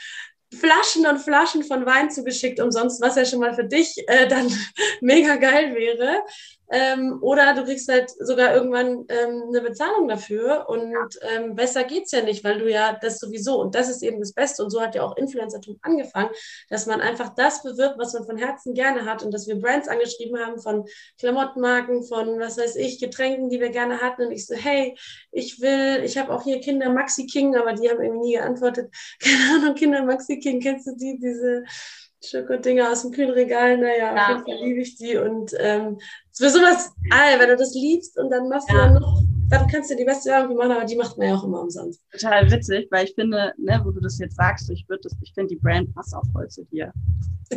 Flaschen 0.54 1.06
und 1.06 1.18
Flaschen 1.18 1.64
von 1.64 1.86
Wein 1.86 2.10
zugeschickt 2.10 2.60
umsonst, 2.60 3.00
was 3.00 3.16
ja 3.16 3.24
schon 3.24 3.40
mal 3.40 3.54
für 3.54 3.64
dich 3.64 3.96
äh, 4.06 4.28
dann 4.28 4.52
mega 5.00 5.36
geil 5.36 5.74
wäre. 5.74 6.22
Ähm, 6.70 7.18
oder 7.20 7.54
du 7.54 7.64
kriegst 7.64 7.88
halt 7.88 8.10
sogar 8.10 8.54
irgendwann 8.54 9.04
ähm, 9.08 9.44
eine 9.48 9.60
Bezahlung 9.60 10.08
dafür 10.08 10.68
und 10.68 10.94
ähm, 11.22 11.54
besser 11.54 11.84
geht's 11.84 12.12
ja 12.12 12.22
nicht, 12.22 12.44
weil 12.44 12.58
du 12.58 12.70
ja 12.70 12.98
das 13.00 13.18
sowieso, 13.18 13.60
und 13.60 13.74
das 13.74 13.88
ist 13.88 14.02
eben 14.02 14.18
das 14.18 14.32
Beste, 14.32 14.64
und 14.64 14.70
so 14.70 14.80
hat 14.80 14.94
ja 14.94 15.02
auch 15.02 15.16
Influencertum 15.16 15.78
angefangen, 15.82 16.30
dass 16.68 16.86
man 16.86 17.00
einfach 17.00 17.34
das 17.34 17.62
bewirbt, 17.62 17.98
was 17.98 18.12
man 18.14 18.24
von 18.24 18.36
Herzen 18.36 18.74
gerne 18.74 19.04
hat. 19.04 19.22
Und 19.22 19.32
dass 19.32 19.46
wir 19.46 19.60
Brands 19.60 19.88
angeschrieben 19.88 20.38
haben 20.38 20.60
von 20.60 20.84
Klamottenmarken, 21.18 22.04
von 22.04 22.38
was 22.38 22.58
weiß 22.58 22.76
ich, 22.76 23.00
Getränken, 23.00 23.48
die 23.48 23.60
wir 23.60 23.70
gerne 23.70 24.00
hatten. 24.00 24.26
Und 24.26 24.32
ich 24.32 24.46
so, 24.46 24.54
hey, 24.54 24.96
ich 25.30 25.60
will, 25.60 26.02
ich 26.04 26.18
habe 26.18 26.32
auch 26.32 26.42
hier 26.42 26.60
Kinder 26.60 26.90
Maxi 26.90 27.26
King, 27.26 27.56
aber 27.56 27.74
die 27.74 27.88
haben 27.88 28.00
irgendwie 28.02 28.28
nie 28.28 28.34
geantwortet, 28.34 28.92
keine 29.20 29.54
Ahnung, 29.54 29.74
Kinder 29.74 30.04
Maxi 30.04 30.38
King, 30.38 30.60
kennst 30.60 30.86
du 30.86 30.96
die, 30.96 31.18
diese 31.18 31.64
Schokodinger 32.24 32.90
aus 32.90 33.02
dem 33.02 33.12
Kühlregal, 33.12 33.78
naja, 33.78 34.14
ja. 34.14 34.22
auf 34.22 34.28
jeden 34.28 34.44
Fall 34.44 34.66
liebe 34.66 34.80
ich 34.80 34.96
die. 34.96 35.16
Und 35.16 35.52
ähm, 35.58 35.98
für 36.32 36.50
sowas, 36.50 36.92
ah, 37.10 37.38
wenn 37.38 37.48
du 37.48 37.56
das 37.56 37.74
liebst 37.74 38.18
und 38.18 38.30
dann 38.30 38.48
machst 38.48 38.68
ja. 38.70 38.74
du 38.74 38.80
dann 38.80 38.94
noch, 38.94 39.22
dann 39.48 39.66
kannst 39.68 39.90
du 39.90 39.96
die 39.96 40.04
beste 40.04 40.30
Werbung 40.30 40.56
machen, 40.56 40.72
aber 40.72 40.84
die 40.84 40.96
macht 40.96 41.16
man 41.18 41.28
ja 41.28 41.34
auch 41.36 41.44
immer 41.44 41.60
umsonst. 41.60 42.02
Total 42.12 42.50
witzig, 42.50 42.88
weil 42.90 43.04
ich 43.04 43.14
finde, 43.14 43.52
ne, 43.58 43.80
wo 43.84 43.90
du 43.90 44.00
das 44.00 44.18
jetzt 44.18 44.36
sagst, 44.36 44.70
ich 44.70 44.88
würde 44.88 45.08
ich 45.22 45.32
finde 45.34 45.54
die 45.54 45.60
Brand 45.60 45.94
passt 45.94 46.14
auch 46.14 46.24
voll 46.32 46.48
zu 46.48 46.64
dir. 46.64 46.92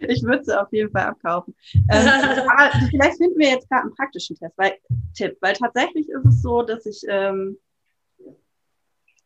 ich 0.00 0.22
würde 0.22 0.44
sie 0.44 0.60
auf 0.60 0.72
jeden 0.72 0.90
Fall 0.90 1.04
abkaufen. 1.04 1.54
Ähm, 1.90 2.08
aber 2.48 2.70
vielleicht 2.90 3.16
finden 3.16 3.38
wir 3.38 3.50
jetzt 3.50 3.68
gerade 3.70 3.82
einen 3.84 3.94
praktischen 3.94 4.36
Test, 4.36 4.54
weil, 4.56 4.74
Tipp, 5.14 5.36
weil 5.40 5.54
tatsächlich 5.54 6.08
ist 6.08 6.26
es 6.26 6.42
so, 6.42 6.62
dass 6.62 6.84
ich 6.84 7.02
ähm, 7.08 7.56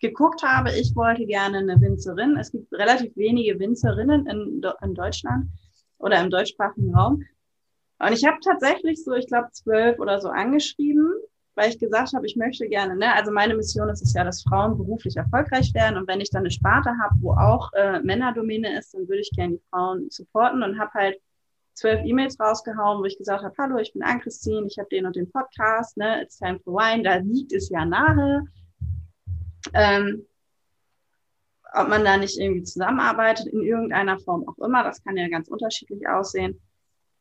geguckt 0.03 0.43
habe, 0.43 0.73
ich 0.73 0.95
wollte 0.95 1.25
gerne 1.25 1.59
eine 1.59 1.81
Winzerin. 1.81 2.37
Es 2.37 2.53
gibt 2.53 2.71
relativ 2.73 3.17
wenige 3.17 3.59
Winzerinnen 3.59 4.27
in, 4.27 4.63
in 4.83 4.95
Deutschland 4.95 5.47
oder 5.99 6.21
im 6.21 6.29
deutschsprachigen 6.29 6.95
Raum. 6.95 7.25
Und 7.99 8.13
ich 8.13 8.27
habe 8.27 8.39
tatsächlich 8.45 9.03
so, 9.03 9.15
ich 9.15 9.29
glaube, 9.29 9.49
zwölf 9.53 9.99
oder 10.01 10.21
so 10.21 10.29
angeschrieben, 10.29 11.09
weil 11.55 11.71
ich 11.71 11.79
gesagt 11.79 12.15
habe, 12.15 12.27
ich 12.27 12.35
möchte 12.35 12.69
gerne, 12.69 12.97
ne, 12.97 13.15
also 13.15 13.31
meine 13.31 13.55
Mission 13.55 13.89
ist 13.91 14.03
es 14.03 14.13
ja, 14.15 14.25
dass 14.25 14.43
Frauen 14.43 14.77
beruflich 14.77 15.17
erfolgreich 15.17 15.73
werden. 15.73 15.97
Und 15.97 16.09
wenn 16.09 16.21
ich 16.21 16.31
dann 16.31 16.43
eine 16.43 16.51
Sparte 16.51 16.91
habe, 17.01 17.15
wo 17.21 17.33
auch 17.33 17.73
äh, 17.75 18.01
Männerdomäne 18.01 18.77
ist, 18.77 18.95
dann 18.95 19.09
würde 19.09 19.21
ich 19.21 19.31
gerne 19.31 19.55
die 19.55 19.63
Frauen 19.71 20.09
supporten 20.11 20.65
und 20.65 20.81
habe 20.81 20.91
halt 20.95 21.17
zwölf 21.75 22.01
E-Mails 22.05 22.41
rausgehauen, 22.41 23.01
wo 23.01 23.05
ich 23.05 23.17
gesagt 23.19 23.45
habe, 23.45 23.55
hallo, 23.57 23.79
ich 23.79 23.93
bin 23.93 24.03
Ann-Christine, 24.03 24.67
ich 24.67 24.79
habe 24.79 24.89
den 24.91 25.07
und 25.07 25.15
den 25.15 25.31
Podcast, 25.31 25.97
ne, 25.97 26.23
It's 26.23 26.39
Time 26.39 26.59
for 26.65 26.75
Wine, 26.75 27.05
da 27.05 27.17
liegt 27.17 27.53
es 27.53 27.69
ja 27.71 27.85
nahe 27.85 28.45
ähm, 29.75 30.27
ob 31.75 31.89
man 31.89 32.05
da 32.05 32.17
nicht 32.17 32.39
irgendwie 32.39 32.65
zusammenarbeitet, 32.65 33.47
in 33.47 33.63
irgendeiner 33.63 34.19
Form 34.19 34.47
auch 34.49 34.59
immer. 34.65 34.85
Das 34.85 35.03
kann 35.03 35.17
ja 35.17 35.29
ganz 35.29 35.49
unterschiedlich 35.49 36.07
aussehen. 36.07 36.61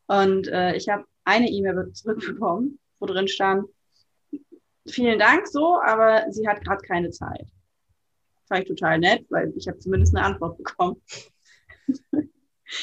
Und 0.06 0.48
äh, 0.48 0.74
ich 0.76 0.88
habe 0.88 1.04
eine 1.24 1.48
E-Mail 1.48 1.92
zurückbekommen, 1.92 2.78
wo 2.98 3.06
drin 3.06 3.28
stand, 3.28 3.66
vielen 4.86 5.18
Dank 5.18 5.46
so, 5.46 5.80
aber 5.80 6.26
sie 6.30 6.46
hat 6.48 6.62
gerade 6.64 6.82
keine 6.82 7.10
Zeit. 7.10 7.46
Fand 8.48 8.62
ich 8.62 8.68
total 8.68 8.98
nett, 8.98 9.24
weil 9.30 9.52
ich 9.56 9.68
habe 9.68 9.78
zumindest 9.78 10.14
eine 10.14 10.26
Antwort 10.26 10.58
bekommen. 10.58 11.00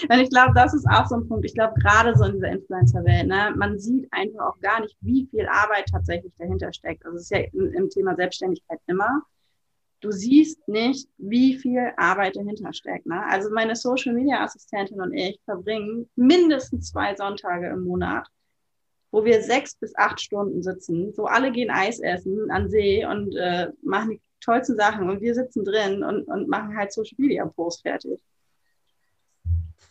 Und 0.07 0.19
ich 0.19 0.29
glaube, 0.29 0.53
das 0.53 0.73
ist 0.75 0.85
auch 0.87 1.07
so 1.07 1.15
ein 1.15 1.27
Punkt. 1.27 1.45
Ich 1.45 1.55
glaube, 1.55 1.73
gerade 1.79 2.15
so 2.15 2.25
in 2.25 2.33
dieser 2.33 2.49
Influencer-Welt, 2.49 3.27
ne, 3.27 3.53
man 3.55 3.79
sieht 3.79 4.07
einfach 4.11 4.47
auch 4.47 4.59
gar 4.59 4.81
nicht, 4.81 4.95
wie 5.01 5.27
viel 5.31 5.47
Arbeit 5.47 5.87
tatsächlich 5.91 6.31
dahinter 6.37 6.71
steckt. 6.71 7.03
Also 7.05 7.17
es 7.17 7.23
ist 7.23 7.31
ja 7.31 7.39
im, 7.39 7.73
im 7.73 7.89
Thema 7.89 8.15
Selbstständigkeit 8.15 8.79
immer 8.85 9.23
du 10.01 10.11
siehst 10.11 10.67
nicht, 10.67 11.09
wie 11.17 11.57
viel 11.57 11.91
Arbeit 11.97 12.35
dahinter 12.35 12.73
steckt. 12.73 13.05
Ne? 13.05 13.23
Also 13.27 13.49
meine 13.51 13.75
Social 13.75 14.13
Media 14.13 14.43
Assistentin 14.43 15.01
und 15.01 15.13
ich 15.13 15.39
verbringen 15.45 16.09
mindestens 16.15 16.91
zwei 16.91 17.15
Sonntage 17.15 17.67
im 17.67 17.83
Monat, 17.83 18.27
wo 19.11 19.25
wir 19.25 19.41
sechs 19.41 19.75
bis 19.75 19.95
acht 19.97 20.21
Stunden 20.21 20.63
sitzen. 20.63 21.13
So 21.13 21.25
alle 21.25 21.51
gehen 21.51 21.69
Eis 21.69 21.99
essen 21.99 22.49
an 22.51 22.69
See 22.69 23.05
und 23.05 23.35
äh, 23.35 23.71
machen 23.81 24.11
die 24.11 24.21
tollsten 24.41 24.77
Sachen 24.77 25.09
und 25.09 25.21
wir 25.21 25.35
sitzen 25.35 25.65
drin 25.65 26.03
und, 26.03 26.23
und 26.27 26.47
machen 26.47 26.75
halt 26.77 26.93
Social 26.93 27.15
Media 27.17 27.45
Post 27.45 27.81
fertig. 27.81 28.21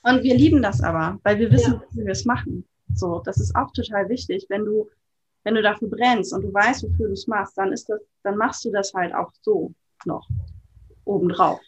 Und 0.05 0.23
wir 0.23 0.35
lieben 0.35 0.63
das 0.63 0.83
aber, 0.83 1.19
weil 1.23 1.39
wir 1.39 1.51
wissen, 1.51 1.75
ja. 1.75 1.83
wie 1.91 2.05
wir 2.05 2.13
es 2.13 2.25
machen. 2.25 2.65
So, 2.95 3.21
das 3.25 3.39
ist 3.39 3.55
auch 3.55 3.71
total 3.73 4.09
wichtig. 4.09 4.47
Wenn 4.49 4.65
du, 4.65 4.89
wenn 5.45 5.55
du 5.55 5.63
dafür 5.63 5.89
brennst 5.89 6.33
und 6.33 6.43
du 6.43 6.55
weißt, 6.55 6.85
wofür 6.85 7.09
du 7.09 7.13
es 7.13 7.27
machst, 7.27 7.59
dann 7.59 7.73
ist 7.73 7.89
das, 7.89 8.01
dann 8.23 8.37
machst 8.37 8.65
du 8.65 8.71
das 8.71 8.95
halt 8.95 9.13
auch 9.13 9.31
so 9.43 9.75
noch 10.07 10.29
obendrauf. 11.05 11.61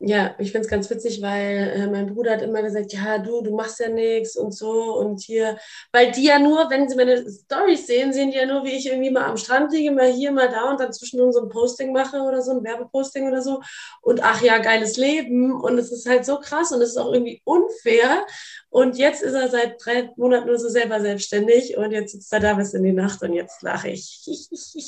Ja, 0.00 0.36
ich 0.38 0.52
finde 0.52 0.64
es 0.64 0.70
ganz 0.70 0.88
witzig, 0.90 1.20
weil 1.22 1.72
äh, 1.74 1.86
mein 1.88 2.14
Bruder 2.14 2.32
hat 2.32 2.42
immer 2.42 2.62
gesagt, 2.62 2.92
ja, 2.92 3.18
du, 3.18 3.42
du 3.42 3.52
machst 3.56 3.80
ja 3.80 3.88
nichts 3.88 4.36
und 4.36 4.54
so 4.54 4.96
und 4.96 5.20
hier, 5.20 5.58
weil 5.90 6.12
die 6.12 6.26
ja 6.26 6.38
nur, 6.38 6.70
wenn 6.70 6.88
sie 6.88 6.94
meine 6.94 7.28
Stories 7.28 7.84
sehen, 7.88 8.12
sehen 8.12 8.30
die 8.30 8.36
ja 8.36 8.46
nur, 8.46 8.64
wie 8.64 8.76
ich 8.76 8.86
irgendwie 8.86 9.10
mal 9.10 9.24
am 9.24 9.36
Strand 9.36 9.72
liege, 9.72 9.90
mal 9.90 10.12
hier, 10.12 10.30
mal 10.30 10.48
da 10.48 10.70
und 10.70 10.78
dann 10.78 10.92
zwischendurch 10.92 11.34
so 11.34 11.42
ein 11.42 11.48
Posting 11.48 11.92
mache 11.92 12.20
oder 12.20 12.42
so, 12.42 12.52
ein 12.52 12.62
Werbeposting 12.62 13.26
oder 13.26 13.42
so 13.42 13.60
und 14.00 14.22
ach 14.22 14.40
ja, 14.40 14.58
geiles 14.58 14.96
Leben 14.96 15.52
und 15.52 15.76
es 15.78 15.90
ist 15.90 16.08
halt 16.08 16.24
so 16.24 16.38
krass 16.38 16.70
und 16.70 16.80
es 16.80 16.90
ist 16.90 16.96
auch 16.96 17.12
irgendwie 17.12 17.42
unfair 17.42 18.24
und 18.70 18.98
jetzt 18.98 19.22
ist 19.22 19.34
er 19.34 19.48
seit 19.48 19.84
drei 19.84 20.10
Monaten 20.16 20.46
nur 20.46 20.58
so 20.58 20.68
selber 20.68 21.00
selbstständig 21.00 21.76
und 21.76 21.90
jetzt 21.90 22.12
sitzt 22.12 22.32
er 22.32 22.40
da 22.40 22.54
bis 22.54 22.74
in 22.74 22.84
die 22.84 22.92
Nacht 22.92 23.20
und 23.22 23.32
jetzt 23.32 23.62
lache 23.62 23.88
ich. 23.88 24.22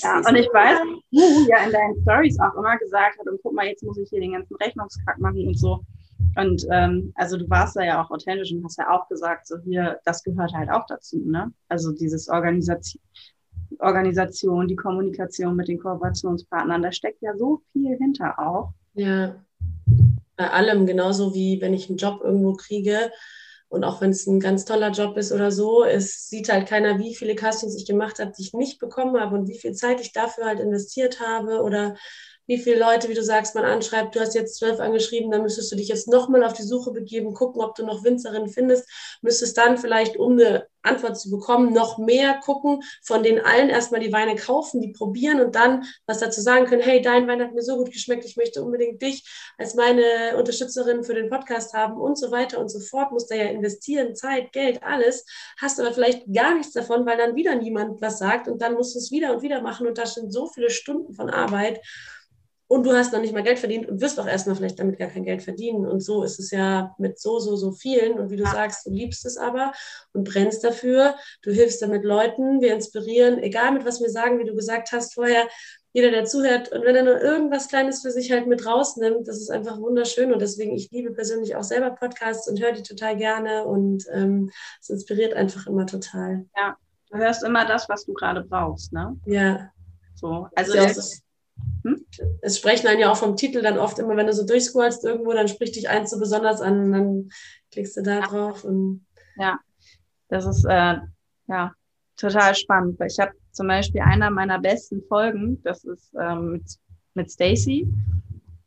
ja, 0.03 0.19
und 0.19 0.37
ich 0.37 0.49
weiß, 0.53 0.79
du 1.11 1.49
ja 1.49 1.65
in 1.65 1.73
deinen 1.73 2.01
Stories 2.03 2.39
auch 2.41 2.55
immer 2.57 2.77
gesagt 2.79 3.17
hast, 3.19 3.27
und 3.27 3.41
guck 3.43 3.55
mal, 3.55 3.67
jetzt 3.67 3.83
muss 3.83 3.97
ich 3.99 4.09
hier 4.11 4.21
den 4.21 4.33
ganzen 4.33 4.57
Rechnungskack 5.01 5.19
machen 5.19 5.47
und 5.47 5.59
so. 5.59 5.81
Und 6.37 6.67
ähm, 6.71 7.13
also 7.17 7.37
du 7.37 7.49
warst 7.49 7.77
da 7.77 7.83
ja 7.83 8.03
auch 8.03 8.11
authentisch 8.11 8.53
und 8.53 8.65
hast 8.65 8.79
ja 8.79 8.91
auch 8.91 9.09
gesagt, 9.09 9.47
so 9.47 9.59
hier, 9.59 9.99
das 10.05 10.23
gehört 10.23 10.53
halt 10.53 10.71
auch 10.71 10.87
dazu, 10.87 11.19
ne? 11.25 11.53
Also 11.69 11.93
dieses 11.93 12.29
Organisation, 12.29 13.03
Organisation, 13.79 14.69
die 14.69 14.77
Kommunikation 14.77 15.57
mit 15.57 15.69
den 15.69 15.79
Kooperationspartnern, 15.79 16.83
da 16.83 16.93
steckt 16.93 17.23
ja 17.23 17.37
so 17.37 17.63
viel 17.73 17.97
hinter 17.97 18.39
auch. 18.39 18.73
Ja, 18.95 19.37
bei 20.37 20.51
allem, 20.51 20.87
genauso 20.87 21.35
wie 21.35 21.61
wenn 21.61 21.75
ich 21.75 21.89
einen 21.89 21.99
Job 21.99 22.21
irgendwo 22.23 22.53
kriege, 22.53 23.11
und 23.71 23.85
auch 23.85 24.01
wenn 24.01 24.11
es 24.11 24.27
ein 24.27 24.41
ganz 24.41 24.65
toller 24.65 24.91
Job 24.91 25.17
ist 25.17 25.31
oder 25.31 25.53
so, 25.53 25.85
es 25.85 26.29
sieht 26.29 26.49
halt 26.49 26.69
keiner, 26.69 26.99
wie 26.99 27.15
viele 27.15 27.37
Castings 27.37 27.77
ich 27.77 27.87
gemacht 27.87 28.19
habe, 28.19 28.33
die 28.37 28.43
ich 28.43 28.53
nicht 28.53 28.81
bekommen 28.81 29.19
habe 29.19 29.37
und 29.37 29.49
wie 29.49 29.59
viel 29.59 29.75
Zeit 29.75 30.01
ich 30.01 30.13
dafür 30.13 30.47
halt 30.47 30.59
investiert 30.59 31.21
habe 31.21 31.63
oder 31.63 31.95
wie 32.51 32.59
viele 32.59 32.81
Leute, 32.81 33.09
wie 33.09 33.15
du 33.15 33.23
sagst, 33.23 33.55
man 33.55 33.65
anschreibt, 33.65 34.17
du 34.17 34.19
hast 34.19 34.35
jetzt 34.35 34.57
zwölf 34.57 34.81
angeschrieben, 34.81 35.31
dann 35.31 35.43
müsstest 35.43 35.71
du 35.71 35.77
dich 35.77 35.87
jetzt 35.87 36.09
nochmal 36.09 36.43
auf 36.43 36.53
die 36.53 36.65
Suche 36.65 36.91
begeben, 36.91 37.33
gucken, 37.33 37.63
ob 37.63 37.77
du 37.77 37.87
noch 37.87 38.03
Winzerinnen 38.03 38.49
findest, 38.49 38.91
müsstest 39.23 39.57
dann 39.57 39.79
vielleicht, 39.79 40.17
um 40.17 40.33
eine 40.33 40.67
Antwort 40.83 41.17
zu 41.17 41.31
bekommen, 41.31 41.73
noch 41.73 41.99
mehr 41.99 42.41
gucken, 42.45 42.83
von 43.05 43.23
den 43.23 43.39
allen 43.39 43.69
erstmal 43.69 44.01
die 44.01 44.13
Weine 44.13 44.35
kaufen, 44.35 44.81
die 44.81 44.91
probieren 44.91 45.41
und 45.41 45.55
dann 45.55 45.85
was 46.07 46.19
dazu 46.19 46.41
sagen 46.41 46.67
können, 46.67 46.83
hey, 46.83 47.01
dein 47.01 47.29
Wein 47.29 47.41
hat 47.41 47.55
mir 47.55 47.63
so 47.63 47.77
gut 47.77 47.93
geschmeckt, 47.93 48.25
ich 48.25 48.37
möchte 48.37 48.65
unbedingt 48.65 49.01
dich 49.01 49.25
als 49.57 49.77
meine 49.77 50.37
Unterstützerin 50.37 51.05
für 51.05 51.15
den 51.15 51.31
Podcast 51.31 51.73
haben 51.73 52.01
und 52.01 52.19
so 52.19 52.33
weiter 52.33 52.59
und 52.59 52.69
so 52.69 52.81
fort, 52.81 53.13
musst 53.13 53.31
da 53.31 53.37
ja 53.37 53.45
investieren, 53.45 54.17
Zeit, 54.17 54.51
Geld, 54.51 54.83
alles, 54.83 55.25
hast 55.57 55.79
aber 55.79 55.93
vielleicht 55.93 56.25
gar 56.35 56.57
nichts 56.57 56.73
davon, 56.73 57.07
weil 57.07 57.17
dann 57.17 57.37
wieder 57.37 57.55
niemand 57.55 58.01
was 58.03 58.19
sagt 58.19 58.49
und 58.49 58.61
dann 58.61 58.75
musst 58.75 58.97
du 58.97 58.99
es 58.99 59.13
wieder 59.13 59.35
und 59.35 59.43
wieder 59.43 59.63
machen 59.63 59.87
und 59.87 59.99
da 59.99 60.07
sind 60.07 60.33
so 60.33 60.49
viele 60.49 60.71
Stunden 60.71 61.15
von 61.15 61.31
Arbeit 61.31 61.81
und 62.71 62.87
du 62.87 62.93
hast 62.93 63.13
noch 63.13 63.21
nicht 63.21 63.35
mal 63.35 63.43
Geld 63.43 63.59
verdient 63.59 63.89
und 63.89 64.01
wirst 64.01 64.21
auch 64.21 64.29
erstmal 64.29 64.55
vielleicht 64.55 64.79
damit 64.79 64.97
gar 64.97 65.09
kein 65.09 65.25
Geld 65.25 65.43
verdienen. 65.43 65.87
Und 65.87 65.99
so 65.99 66.23
ist 66.23 66.39
es 66.39 66.53
ja 66.53 66.95
mit 66.99 67.19
so, 67.19 67.41
so, 67.41 67.57
so 67.57 67.73
vielen. 67.73 68.17
Und 68.21 68.31
wie 68.31 68.37
du 68.37 68.45
sagst, 68.45 68.87
du 68.87 68.91
liebst 68.91 69.27
es 69.27 69.37
aber 69.37 69.73
und 70.13 70.23
brennst 70.23 70.63
dafür. 70.63 71.17
Du 71.43 71.51
hilfst 71.51 71.83
damit 71.83 72.05
Leuten, 72.05 72.61
wir 72.61 72.73
inspirieren, 72.73 73.41
egal 73.41 73.73
mit 73.73 73.85
was 73.85 74.01
wir 74.01 74.09
sagen, 74.09 74.39
wie 74.39 74.45
du 74.45 74.55
gesagt 74.55 74.93
hast 74.93 75.15
vorher, 75.15 75.49
jeder, 75.93 76.13
der 76.13 76.27
zuhört 76.27 76.71
und 76.71 76.85
wenn 76.85 76.95
er 76.95 77.03
nur 77.03 77.21
irgendwas 77.21 77.67
Kleines 77.67 78.03
für 78.03 78.13
sich 78.13 78.31
halt 78.31 78.47
mit 78.47 78.65
rausnimmt, 78.65 79.27
das 79.27 79.39
ist 79.39 79.51
einfach 79.51 79.81
wunderschön 79.81 80.33
und 80.33 80.41
deswegen, 80.41 80.73
ich 80.77 80.93
liebe 80.93 81.11
persönlich 81.11 81.57
auch 81.57 81.65
selber 81.65 81.91
Podcasts 81.91 82.49
und 82.49 82.63
höre 82.63 82.71
die 82.71 82.85
total 82.85 83.17
gerne 83.17 83.65
und 83.65 84.05
ähm, 84.13 84.53
es 84.81 84.91
inspiriert 84.91 85.35
einfach 85.35 85.67
immer 85.67 85.87
total. 85.87 86.47
Ja, 86.57 86.77
du 87.11 87.19
hörst 87.19 87.43
immer 87.43 87.67
das, 87.67 87.89
was 87.89 88.05
du 88.05 88.13
gerade 88.13 88.45
brauchst, 88.45 88.93
ne? 88.93 89.19
Ja. 89.27 89.73
So, 90.15 90.47
also 90.55 90.77
ja, 90.77 90.93
Hm? 91.85 92.05
Es 92.43 92.59
sprechen 92.59 92.87
einen 92.87 93.01
ja 93.01 93.11
auch 93.11 93.17
vom 93.17 93.37
Titel 93.37 93.63
dann 93.63 93.79
oft 93.79 93.99
immer, 93.99 94.17
wenn 94.17 94.27
du 94.27 94.33
so 94.33 94.45
durchscrollst 94.45 95.05
irgendwo, 95.05 95.33
dann 95.33 95.49
spricht 95.49 95.77
dich 95.77 95.89
eins 95.89 96.11
so 96.11 96.19
besonders 96.19 96.61
an 96.61 96.93
dann 96.93 97.29
klickst 97.71 97.97
du 97.97 98.03
da 98.03 98.21
drauf. 98.21 98.65
Und 98.65 99.07
ja, 99.37 99.59
das 100.29 100.47
ist 100.47 100.65
äh, 100.65 100.97
ja 101.49 101.75
total 102.17 102.55
spannend, 102.55 102.99
weil 102.99 103.09
ich 103.09 103.19
habe 103.19 103.33
zum 103.53 103.67
Beispiel 103.67 104.03
einer 104.03 104.31
meiner 104.31 104.59
besten 104.59 105.03
Folgen, 105.03 105.61
das 105.63 105.85
ist 105.85 106.13
ähm, 106.21 106.53
mit, 106.53 106.65
mit 107.15 107.31
Stacy, 107.31 107.89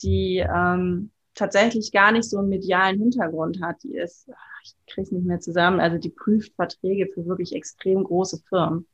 die 0.02 0.38
ähm, 0.38 1.12
tatsächlich 1.36 1.92
gar 1.92 2.12
nicht 2.12 2.30
so 2.30 2.40
einen 2.40 2.50
medialen 2.50 3.00
Hintergrund 3.00 3.62
hat. 3.62 3.82
Die 3.84 3.96
ist, 3.96 4.30
ich 4.64 4.76
kriege 4.88 5.04
es 5.04 5.12
nicht 5.12 5.26
mehr 5.26 5.40
zusammen, 5.40 5.80
also 5.80 5.98
die 5.98 6.10
prüft 6.10 6.54
Verträge 6.56 7.10
für 7.14 7.26
wirklich 7.26 7.54
extrem 7.54 8.04
große 8.04 8.40
Firmen. 8.50 8.88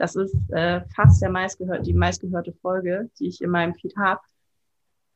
Das 0.00 0.16
ist 0.16 0.34
äh, 0.48 0.80
fast 0.96 1.20
der 1.20 1.28
meistgehörte, 1.28 1.82
die 1.82 1.92
meistgehörte 1.92 2.54
Folge, 2.62 3.10
die 3.18 3.28
ich 3.28 3.42
in 3.42 3.50
meinem 3.50 3.74
Feed 3.74 3.94
habe. 3.98 4.20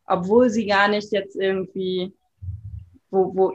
Obwohl 0.04 0.50
sie 0.50 0.66
gar 0.66 0.88
nicht 0.88 1.10
jetzt 1.10 1.36
irgendwie, 1.36 2.12
wo, 3.08 3.34
wo 3.34 3.54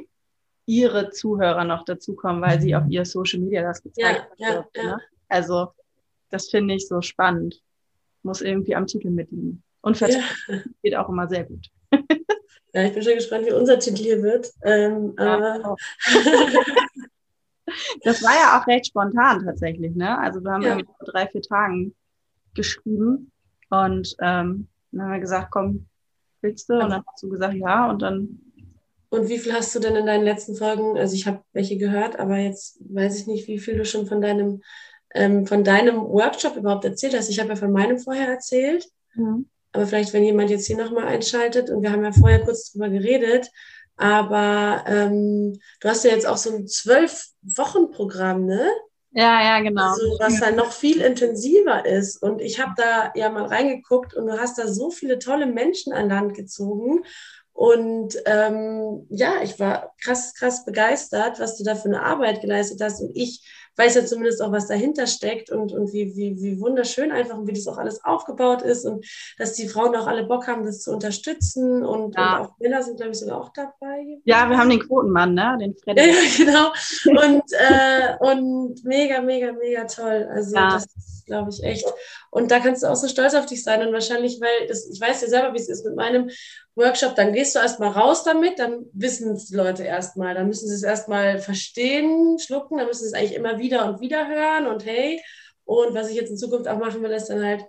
ihre 0.66 1.12
Zuhörer 1.12 1.66
noch 1.66 1.86
dazukommen, 1.86 2.42
weil 2.42 2.60
sie 2.60 2.74
auf 2.74 2.86
ihr 2.90 3.06
Social 3.06 3.42
Media 3.42 3.62
das 3.62 3.84
gezeigt 3.84 4.28
ja, 4.38 4.48
hat. 4.48 4.66
Ja, 4.74 4.82
ja. 4.82 4.84
Ne? 4.96 5.02
Also 5.28 5.68
das 6.32 6.50
finde 6.50 6.74
ich 6.74 6.88
so 6.88 7.00
spannend. 7.02 7.62
Muss 8.24 8.42
irgendwie 8.42 8.74
am 8.74 8.88
Titel 8.88 9.12
mitliegen. 9.12 9.62
Und 9.82 9.98
Vertrieb 9.98 10.24
ja. 10.48 10.56
geht 10.82 10.96
auch 10.96 11.10
immer 11.10 11.28
sehr 11.28 11.44
gut. 11.44 11.70
Ja, 12.74 12.84
ich 12.86 12.94
bin 12.94 13.04
schon 13.04 13.16
gespannt, 13.16 13.46
wie 13.46 13.54
unser 13.54 13.78
Titel 13.78 14.04
hier 14.04 14.24
wird. 14.24 14.52
Ähm, 14.64 15.16
ja, 15.18 15.76
das 18.04 18.24
war 18.24 18.32
ja 18.32 18.60
auch 18.60 18.68
recht 18.68 18.88
spontan 18.88 19.46
tatsächlich, 19.46 19.96
ne? 19.96 20.18
Also 20.18 20.42
wir 20.42 20.52
haben 20.52 20.62
ja. 20.62 20.76
vor 20.76 21.08
drei, 21.08 21.28
vier 21.28 21.42
Tagen 21.42 21.96
geschrieben 22.56 23.32
und 23.70 24.16
ähm, 24.22 24.68
dann 24.92 25.02
haben 25.02 25.12
wir 25.12 25.20
gesagt, 25.20 25.52
komm, 25.52 25.86
willst 26.42 26.70
du? 26.70 26.74
Und 26.74 26.90
dann 26.90 27.04
hast 27.06 27.24
du 27.24 27.30
gesagt, 27.30 27.56
ja, 27.56 27.90
und 27.90 28.02
dann. 28.02 28.40
Und 29.12 29.28
wie 29.28 29.40
viel 29.40 29.54
hast 29.54 29.76
du 29.76 29.80
denn 29.80 29.96
in 29.96 30.06
deinen 30.06 30.24
letzten 30.24 30.56
Folgen? 30.56 30.98
Also 30.98 31.16
ich 31.16 31.26
habe 31.26 31.42
welche 31.52 31.78
gehört, 31.78 32.20
aber 32.20 32.38
jetzt 32.38 32.80
weiß 32.90 33.20
ich 33.20 33.28
nicht, 33.28 33.48
wie 33.48 33.58
viel 33.58 33.78
du 33.78 33.86
schon 33.86 34.06
von 34.06 34.22
deinem 34.22 34.62
ähm, 35.14 35.48
von 35.48 35.64
deinem 35.64 35.98
Workshop 35.98 36.56
überhaupt 36.56 36.86
erzählt 36.86 37.16
hast. 37.16 37.30
Ich 37.30 37.40
habe 37.40 37.50
ja 37.50 37.56
von 37.56 37.72
meinem 37.72 37.98
vorher 37.98 38.28
erzählt. 38.28 38.88
Mhm. 39.16 39.48
Aber 39.72 39.86
vielleicht, 39.86 40.14
wenn 40.14 40.24
jemand 40.24 40.50
jetzt 40.50 40.66
hier 40.68 40.78
nochmal 40.78 41.06
einschaltet, 41.06 41.70
und 41.70 41.84
wir 41.84 41.92
haben 41.92 42.04
ja 42.04 42.12
vorher 42.12 42.42
kurz 42.44 42.72
drüber 42.72 42.90
geredet, 42.90 43.50
aber 44.00 44.86
ähm, 44.88 45.60
du 45.82 45.90
hast 45.90 46.06
ja 46.06 46.12
jetzt 46.12 46.26
auch 46.26 46.38
so 46.38 46.56
ein 46.56 46.68
Zwölf-Wochen-Programm, 46.68 48.46
ne? 48.46 48.70
Ja, 49.12 49.44
ja, 49.44 49.60
genau. 49.62 49.90
Also, 49.90 50.18
was 50.20 50.40
dann 50.40 50.56
noch 50.56 50.72
viel 50.72 51.02
intensiver 51.02 51.86
ist. 51.86 52.22
Und 52.22 52.42
ich 52.42 52.62
habe 52.62 52.74
da 52.78 53.12
ja 53.16 53.30
mal 53.30 53.46
reingeguckt 53.46 54.14
und 54.14 54.28
du 54.28 54.40
hast 54.40 54.58
da 54.58 54.68
so 54.68 54.90
viele 54.90 55.20
tolle 55.20 55.48
Menschen 55.48 55.92
an 55.92 56.10
Land 56.10 56.34
gezogen. 56.34 57.04
Und 57.52 58.16
ähm, 58.26 59.06
ja, 59.10 59.42
ich 59.44 59.60
war 59.60 59.94
krass, 60.02 60.34
krass 60.34 60.64
begeistert, 60.64 61.42
was 61.42 61.58
du 61.58 61.66
da 61.66 61.76
für 61.76 61.90
eine 61.90 62.02
Arbeit 62.02 62.40
geleistet 62.40 62.80
hast. 62.82 63.02
Und 63.02 63.12
ich 63.16 63.46
weiß 63.80 63.96
ja 63.96 64.06
zumindest 64.06 64.42
auch, 64.42 64.52
was 64.52 64.68
dahinter 64.68 65.08
steckt 65.08 65.50
und, 65.50 65.72
und 65.72 65.94
wie, 65.94 66.16
wie, 66.16 66.42
wie 66.42 66.60
wunderschön 66.60 67.12
einfach 67.12 67.38
und 67.38 67.48
wie 67.48 67.54
das 67.54 67.66
auch 67.68 67.78
alles 67.78 68.04
aufgebaut 68.04 68.62
ist 68.62 68.86
und 68.86 69.06
dass 69.38 69.54
die 69.54 69.70
Frauen 69.70 69.96
auch 69.96 70.06
alle 70.06 70.26
Bock 70.26 70.48
haben, 70.48 70.66
das 70.66 70.82
zu 70.82 70.92
unterstützen 70.92 71.86
und, 71.86 72.16
ja. 72.16 72.38
und 72.40 72.46
auch 72.46 72.60
Männer 72.60 72.84
sind, 72.84 72.98
glaube 72.98 73.14
ich, 73.14 73.20
sogar 73.20 73.40
auch 73.40 73.54
dabei. 73.54 74.20
Ja, 74.26 74.50
wir 74.50 74.58
haben 74.58 74.70
den 74.70 74.82
Quotenmann, 74.82 75.34
ne? 75.34 75.58
Den 75.62 75.76
Freddy. 75.76 76.02
Ja, 76.02 76.14
genau. 76.38 77.26
Und, 77.26 77.44
äh, 77.54 78.18
und 78.20 78.84
mega, 78.84 79.22
mega, 79.22 79.54
mega 79.54 79.86
toll. 79.86 80.28
Also 80.30 80.56
ja. 80.56 80.74
das 80.74 80.86
ist, 80.86 81.19
glaube 81.30 81.50
ich, 81.52 81.64
echt. 81.64 81.86
Und 82.32 82.52
da 82.52 82.60
kannst 82.60 82.84
du 82.84 82.88
auch 82.88 82.96
so 82.96 83.08
stolz 83.08 83.34
auf 83.34 83.46
dich 83.46 83.64
sein 83.64 83.86
und 83.86 83.94
wahrscheinlich, 83.94 84.40
weil 84.42 84.68
das, 84.68 84.90
ich 84.92 85.00
weiß 85.00 85.22
ja 85.22 85.28
selber, 85.30 85.54
wie 85.54 85.60
es 85.60 85.70
ist 85.70 85.86
mit 85.86 85.96
meinem 85.96 86.30
Workshop, 86.76 87.16
dann 87.16 87.34
gehst 87.34 87.56
du 87.56 87.60
erstmal 87.60 87.92
raus 87.92 88.24
damit, 88.24 88.60
dann 88.60 88.86
wissen 88.94 89.32
es 89.34 89.46
die 89.46 89.56
Leute 89.56 89.84
erstmal, 89.84 90.36
dann 90.36 90.48
müssen 90.48 90.68
sie 90.68 90.76
es 90.76 90.84
erstmal 90.84 91.40
verstehen, 91.40 92.38
schlucken, 92.40 92.78
dann 92.78 92.88
müssen 92.88 93.04
sie 93.04 93.08
es 93.08 93.14
eigentlich 93.14 93.36
immer 93.36 93.58
wieder 93.58 93.86
und 93.86 94.02
wieder 94.02 94.28
hören 94.28 94.68
und 94.68 94.86
hey. 94.86 95.22
Und 95.64 95.94
was 95.94 96.10
ich 96.10 96.16
jetzt 96.16 96.32
in 96.32 96.38
Zukunft 96.38 96.68
auch 96.68 96.80
machen 96.80 97.02
will, 97.04 97.12
ist 97.12 97.28
dann 97.28 97.46
halt 97.46 97.64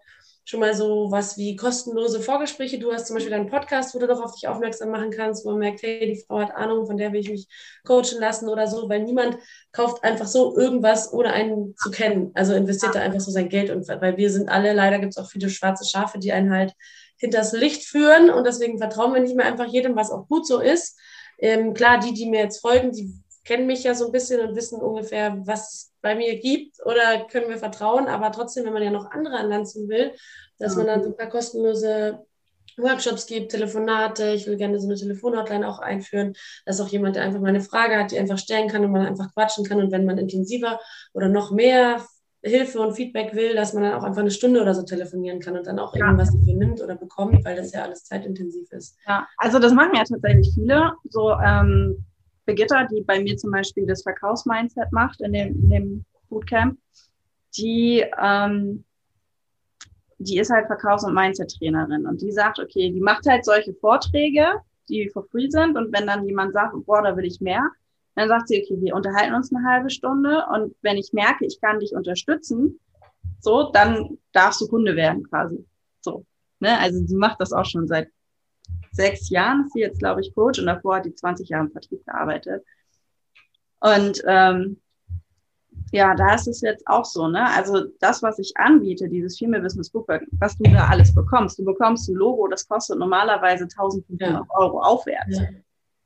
schon 0.50 0.60
mal 0.60 0.74
so 0.74 1.06
was 1.10 1.38
wie 1.38 1.54
kostenlose 1.54 2.20
Vorgespräche. 2.20 2.80
Du 2.80 2.92
hast 2.92 3.06
zum 3.06 3.14
Beispiel 3.14 3.30
deinen 3.30 3.48
Podcast, 3.48 3.94
wo 3.94 4.00
du 4.00 4.08
doch 4.08 4.20
auf 4.20 4.34
dich 4.34 4.48
aufmerksam 4.48 4.90
machen 4.90 5.10
kannst, 5.10 5.44
wo 5.44 5.50
man 5.50 5.60
merkt, 5.60 5.82
hey, 5.82 6.04
die 6.06 6.22
Frau 6.26 6.40
hat 6.40 6.50
Ahnung, 6.54 6.86
von 6.86 6.96
der 6.96 7.12
will 7.12 7.20
ich 7.20 7.30
mich 7.30 7.46
coachen 7.86 8.18
lassen 8.18 8.48
oder 8.48 8.66
so, 8.66 8.88
weil 8.88 9.04
niemand 9.04 9.38
kauft 9.70 10.02
einfach 10.02 10.26
so 10.26 10.56
irgendwas, 10.58 11.12
ohne 11.12 11.32
einen 11.32 11.76
zu 11.76 11.92
kennen. 11.92 12.32
Also 12.34 12.54
investiert 12.54 12.96
da 12.96 13.00
einfach 13.00 13.20
so 13.20 13.30
sein 13.30 13.48
Geld 13.48 13.70
und 13.70 13.86
weil 13.86 14.16
wir 14.16 14.30
sind 14.30 14.48
alle, 14.48 14.72
leider 14.72 14.98
gibt 14.98 15.16
es 15.16 15.18
auch 15.18 15.30
viele 15.30 15.48
schwarze 15.48 15.88
Schafe, 15.88 16.18
die 16.18 16.32
einen 16.32 16.52
halt 16.52 16.74
hinters 17.16 17.52
Licht 17.52 17.84
führen 17.84 18.30
und 18.30 18.44
deswegen 18.44 18.78
vertrauen 18.78 19.14
wir 19.14 19.20
nicht 19.20 19.36
mehr 19.36 19.46
einfach 19.46 19.66
jedem, 19.66 19.94
was 19.94 20.10
auch 20.10 20.26
gut 20.26 20.46
so 20.48 20.58
ist. 20.58 20.98
Ähm, 21.38 21.74
klar, 21.74 22.00
die, 22.00 22.12
die 22.12 22.28
mir 22.28 22.40
jetzt 22.40 22.60
folgen, 22.60 22.90
die 22.90 23.19
kennen 23.44 23.66
mich 23.66 23.84
ja 23.84 23.94
so 23.94 24.06
ein 24.06 24.12
bisschen 24.12 24.46
und 24.46 24.56
wissen 24.56 24.80
ungefähr, 24.80 25.36
was 25.44 25.72
es 25.72 25.92
bei 26.02 26.14
mir 26.14 26.38
gibt 26.38 26.76
oder 26.84 27.26
können 27.30 27.48
wir 27.48 27.58
vertrauen, 27.58 28.06
aber 28.06 28.32
trotzdem, 28.32 28.64
wenn 28.64 28.72
man 28.72 28.82
ja 28.82 28.90
noch 28.90 29.10
andere 29.10 29.36
an 29.36 29.48
Land 29.48 29.68
ziehen 29.68 29.88
will, 29.88 30.12
dass 30.58 30.76
man 30.76 30.86
dann 30.86 31.02
so 31.02 31.10
ein 31.10 31.16
paar 31.16 31.28
kostenlose 31.28 32.20
Workshops 32.76 33.26
gibt, 33.26 33.50
Telefonate. 33.50 34.32
Ich 34.32 34.46
will 34.46 34.56
gerne 34.56 34.78
so 34.78 34.86
eine 34.86 34.96
Telefonhotline 34.96 35.68
auch 35.68 35.78
einführen, 35.78 36.34
dass 36.64 36.80
auch 36.80 36.88
jemand, 36.88 37.16
der 37.16 37.24
einfach 37.24 37.40
mal 37.40 37.48
eine 37.48 37.60
Frage 37.60 37.96
hat, 37.96 38.10
die 38.10 38.18
einfach 38.18 38.38
stellen 38.38 38.68
kann 38.68 38.84
und 38.84 38.92
man 38.92 39.06
einfach 39.06 39.32
quatschen 39.34 39.64
kann. 39.64 39.80
Und 39.80 39.92
wenn 39.92 40.04
man 40.04 40.18
intensiver 40.18 40.80
oder 41.12 41.28
noch 41.28 41.50
mehr 41.50 42.04
Hilfe 42.42 42.80
und 42.80 42.94
Feedback 42.94 43.34
will, 43.34 43.54
dass 43.54 43.74
man 43.74 43.82
dann 43.82 43.94
auch 43.94 44.02
einfach 44.02 44.22
eine 44.22 44.30
Stunde 44.30 44.62
oder 44.62 44.74
so 44.74 44.82
telefonieren 44.82 45.40
kann 45.40 45.58
und 45.58 45.66
dann 45.66 45.78
auch 45.78 45.94
ja. 45.94 46.06
irgendwas 46.06 46.32
dafür 46.32 46.54
nimmt 46.54 46.80
oder 46.80 46.96
bekommt, 46.96 47.44
weil 47.44 47.56
das 47.56 47.72
ja 47.72 47.82
alles 47.82 48.04
zeitintensiv 48.04 48.70
ist. 48.72 48.96
Ja, 49.06 49.28
also 49.36 49.58
das 49.58 49.74
machen 49.74 49.94
ja 49.94 50.04
tatsächlich 50.04 50.50
viele. 50.54 50.92
So 51.10 51.32
ähm, 51.32 52.04
Brigitta, 52.50 52.84
die 52.84 53.02
bei 53.02 53.20
mir 53.20 53.36
zum 53.36 53.52
Beispiel 53.52 53.86
das 53.86 54.02
Verkaufsmindset 54.02 54.90
macht 54.90 55.20
in 55.20 55.32
dem, 55.32 55.48
in 55.62 55.70
dem 55.70 56.04
Bootcamp, 56.28 56.78
die, 57.56 58.04
ähm, 58.20 58.84
die 60.18 60.38
ist 60.38 60.50
halt 60.50 60.66
Verkaufs- 60.66 61.04
und 61.04 61.14
Mindset-Trainerin 61.14 62.06
und 62.06 62.20
die 62.20 62.32
sagt, 62.32 62.58
okay, 62.58 62.90
die 62.90 63.00
macht 63.00 63.26
halt 63.26 63.44
solche 63.44 63.72
Vorträge, 63.74 64.46
die 64.88 65.08
for 65.10 65.24
free 65.30 65.48
sind 65.48 65.76
und 65.76 65.92
wenn 65.92 66.06
dann 66.06 66.26
jemand 66.26 66.52
sagt, 66.52 66.74
boah, 66.86 67.02
da 67.02 67.16
will 67.16 67.24
ich 67.24 67.40
mehr, 67.40 67.70
dann 68.16 68.28
sagt 68.28 68.48
sie, 68.48 68.62
okay, 68.62 68.80
wir 68.80 68.96
unterhalten 68.96 69.34
uns 69.34 69.54
eine 69.54 69.64
halbe 69.64 69.90
Stunde 69.90 70.44
und 70.52 70.74
wenn 70.82 70.96
ich 70.96 71.12
merke, 71.12 71.46
ich 71.46 71.60
kann 71.60 71.78
dich 71.78 71.92
unterstützen, 71.94 72.80
so, 73.38 73.70
dann 73.72 74.18
darfst 74.32 74.60
du 74.60 74.66
Kunde 74.66 74.96
werden 74.96 75.22
quasi. 75.22 75.64
So. 76.00 76.26
Ne? 76.58 76.78
Also 76.78 76.98
sie 77.06 77.16
macht 77.16 77.40
das 77.40 77.52
auch 77.52 77.64
schon 77.64 77.86
seit 77.86 78.08
sechs 78.90 79.30
Jahren, 79.30 79.64
ist 79.66 79.72
sie 79.72 79.80
jetzt, 79.80 79.98
glaube 79.98 80.20
ich, 80.20 80.34
Coach 80.34 80.58
und 80.58 80.66
davor 80.66 80.96
hat 80.96 81.04
die 81.04 81.14
20 81.14 81.48
Jahre 81.48 81.66
im 81.66 81.72
Vertrieb 81.72 82.04
gearbeitet. 82.04 82.64
Und 83.80 84.22
ähm, 84.26 84.80
ja, 85.92 86.14
da 86.14 86.34
ist 86.34 86.46
es 86.46 86.60
jetzt 86.60 86.86
auch 86.86 87.04
so, 87.04 87.26
ne? 87.26 87.44
Also 87.52 87.86
das, 88.00 88.22
was 88.22 88.38
ich 88.38 88.52
anbiete, 88.56 89.08
dieses 89.08 89.38
Female 89.38 89.62
Business 89.62 89.90
Bookwork, 89.90 90.22
was 90.38 90.56
du 90.56 90.70
da 90.70 90.86
alles 90.86 91.14
bekommst. 91.14 91.58
Du 91.58 91.64
bekommst 91.64 92.08
ein 92.08 92.14
Logo, 92.14 92.46
das 92.46 92.68
kostet 92.68 92.98
normalerweise 92.98 93.64
1500 93.64 94.30
ja. 94.30 94.46
Euro 94.50 94.80
aufwärts. 94.82 95.38
Ja. 95.38 95.48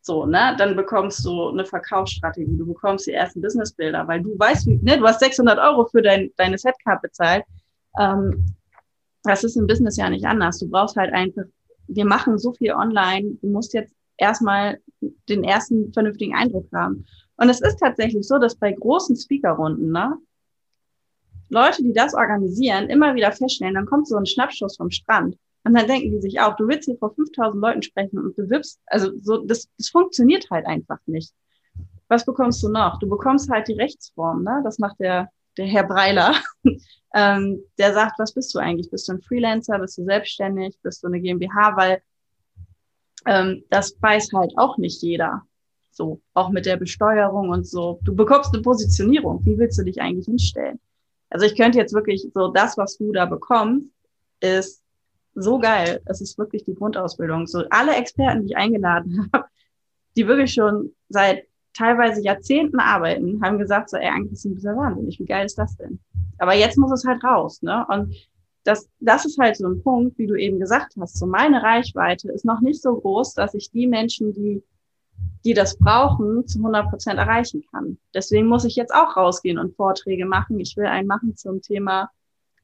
So, 0.01 0.27
ne? 0.27 0.55
Dann 0.59 0.77
bekommst 0.77 1.25
du 1.25 1.49
eine 1.49 1.65
Verkaufsstrategie, 1.65 2.57
du 2.57 2.67
bekommst 2.67 3.07
die 3.07 3.13
ersten 3.13 3.43
Businessbilder, 3.43 4.07
weil 4.09 4.23
du 4.23 4.39
weißt, 4.39 4.67
wie, 4.67 4.77
ne? 4.77 4.99
Du 4.99 5.07
hast 5.07 5.21
600 5.21 5.59
Euro 5.59 5.87
für 5.87 6.03
dein, 6.03 6.31
deine 6.37 6.57
Setcard 6.57 7.03
bezahlt. 7.03 7.45
Ähm, 7.99 8.47
das 9.23 9.45
ist 9.45 9.57
im 9.57 9.67
Business 9.67 9.97
ja 9.97 10.09
nicht 10.09 10.25
anders. 10.25 10.59
Du 10.61 10.69
brauchst 10.69 10.97
halt 10.97 11.13
einfach, 11.13 11.45
wir 11.89 12.05
machen 12.05 12.39
so 12.39 12.53
viel 12.53 12.73
online, 12.73 13.37
du 13.41 13.49
musst 13.49 13.75
jetzt 13.75 13.95
erstmal 14.17 14.79
den 15.29 15.45
ersten 15.45 15.93
vernünftigen 15.93 16.35
Eindruck 16.35 16.69
haben. 16.73 17.07
Und 17.37 17.49
es 17.49 17.61
ist 17.61 17.79
tatsächlich 17.79 18.27
so, 18.27 18.39
dass 18.39 18.57
bei 18.57 18.73
großen 18.73 19.17
Speakerrunden, 19.17 19.91
ne, 19.91 20.17
Leute, 21.49 21.83
die 21.83 21.93
das 21.93 22.15
organisieren, 22.15 22.89
immer 22.89 23.15
wieder 23.15 23.33
feststellen, 23.33 23.75
dann 23.75 23.87
kommt 23.87 24.09
so 24.09 24.17
ein 24.17 24.27
Schnappschuss 24.27 24.77
vom 24.77 24.91
Strand. 24.91 25.37
Und 25.65 25.75
dann 25.75 25.87
denken 25.87 26.11
die 26.11 26.21
sich 26.21 26.41
auch, 26.41 26.57
du 26.57 26.69
willst 26.69 26.87
hier 26.87 26.99
vor 26.99 27.15
5000 27.15 27.61
Leuten 27.61 27.83
sprechen 27.83 28.19
und 28.19 28.37
bewirbst, 28.37 28.81
also 28.87 29.13
so, 29.21 29.39
das, 29.39 29.69
das 29.79 29.89
funktioniert 29.89 30.51
halt 30.51 30.67
einfach 30.67 30.99
nicht. 31.07 31.33
Was 32.09 32.25
bekommst 32.27 32.63
du 32.63 32.69
noch? 32.69 32.99
Du 32.99 33.09
bekommst 33.09 33.51
halt 33.51 33.69
die 33.69 33.75
Rechtsform, 33.75 34.43
ne? 34.43 34.61
Das 34.63 34.79
macht 34.79 35.01
der, 35.01 35.31
der 35.57 35.67
Herr 35.67 35.85
Breiler. 35.85 36.35
Ähm, 37.15 37.63
der 37.79 37.95
sagt, 37.95 38.19
was 38.19 38.35
bist 38.35 38.53
du 38.55 38.59
eigentlich? 38.59 38.91
Bist 38.91 39.09
du 39.09 39.13
ein 39.13 39.23
Freelancer? 39.23 39.79
Bist 39.79 39.97
du 39.97 40.05
selbstständig? 40.05 40.77
Bist 40.83 41.03
du 41.03 41.07
eine 41.07 41.21
GmbH? 41.21 41.77
Weil 41.77 42.03
ähm, 43.25 43.63
das 43.71 43.97
weiß 44.01 44.33
halt 44.35 44.53
auch 44.57 44.77
nicht 44.79 45.01
jeder. 45.01 45.43
So, 45.93 46.21
auch 46.35 46.51
mit 46.51 46.67
der 46.67 46.77
Besteuerung 46.77 47.51
und 47.51 47.69
so. 47.69 48.01
Du 48.03 48.17
bekommst 48.17 48.53
eine 48.53 48.63
Positionierung. 48.63 49.45
Wie 49.45 49.57
willst 49.57 49.79
du 49.79 49.85
dich 49.85 50.01
eigentlich 50.03 50.27
hinstellen? 50.27 50.81
Also 51.31 51.47
ich 51.47 51.57
könnte 51.57 51.79
jetzt 51.79 51.95
wirklich 51.95 52.27
so, 52.35 52.49
das, 52.49 52.77
was 52.77 52.99
du 52.99 53.13
da 53.13 53.27
bekommst, 53.27 53.89
ist 54.41 54.83
so 55.35 55.61
geil. 55.61 56.01
Es 56.07 56.21
ist 56.21 56.37
wirklich 56.37 56.65
die 56.65 56.75
Grundausbildung. 56.75 57.47
So 57.47 57.65
alle 57.71 57.95
Experten, 57.95 58.43
die 58.43 58.49
ich 58.49 58.57
eingeladen 58.57 59.31
habe, 59.33 59.47
die 60.17 60.27
wirklich 60.27 60.53
schon 60.53 60.93
seit 61.09 61.47
teilweise 61.75 62.23
Jahrzehnten 62.23 62.79
arbeiten, 62.79 63.41
haben 63.43 63.59
gesagt, 63.59 63.91
so, 63.91 63.97
ey, 63.97 64.09
eigentlich 64.09 64.33
ist 64.33 64.45
ein 64.45 64.55
bisschen 64.55 64.77
wahnsinnig. 64.77 65.19
Wie 65.19 65.27
geil 65.27 65.45
ist 65.45 65.59
das 65.59 65.77
denn? 65.77 65.99
Aber 66.39 66.55
jetzt 66.55 66.79
muss 66.79 66.93
es 66.93 67.05
halt 67.05 67.23
raus, 67.23 67.63
ne? 67.63 67.85
Und 67.89 68.15
das, 68.65 68.89
das 69.01 69.27
ist 69.27 69.39
halt 69.39 69.57
so 69.57 69.67
ein 69.67 69.83
Punkt, 69.83 70.19
wie 70.19 70.27
du 70.27 70.35
eben 70.35 70.59
gesagt 70.59 70.95
hast. 70.99 71.19
So 71.19 71.27
meine 71.27 71.63
Reichweite 71.63 72.33
ist 72.33 72.47
noch 72.47 72.61
nicht 72.61 72.81
so 72.81 72.95
groß, 72.95 73.35
dass 73.35 73.53
ich 73.55 73.71
die 73.71 73.87
Menschen, 73.87 74.33
die, 74.33 74.63
die 75.45 75.53
das 75.53 75.77
brauchen, 75.77 76.47
zu 76.47 76.59
100 76.59 76.89
Prozent 76.89 77.19
erreichen 77.19 77.63
kann. 77.71 77.99
Deswegen 78.15 78.47
muss 78.47 78.65
ich 78.65 78.75
jetzt 78.75 78.95
auch 78.95 79.17
rausgehen 79.17 79.59
und 79.59 79.77
Vorträge 79.77 80.25
machen. 80.25 80.59
Ich 80.61 80.77
will 80.79 80.87
einen 80.87 81.07
machen 81.07 81.37
zum 81.37 81.61
Thema, 81.61 82.11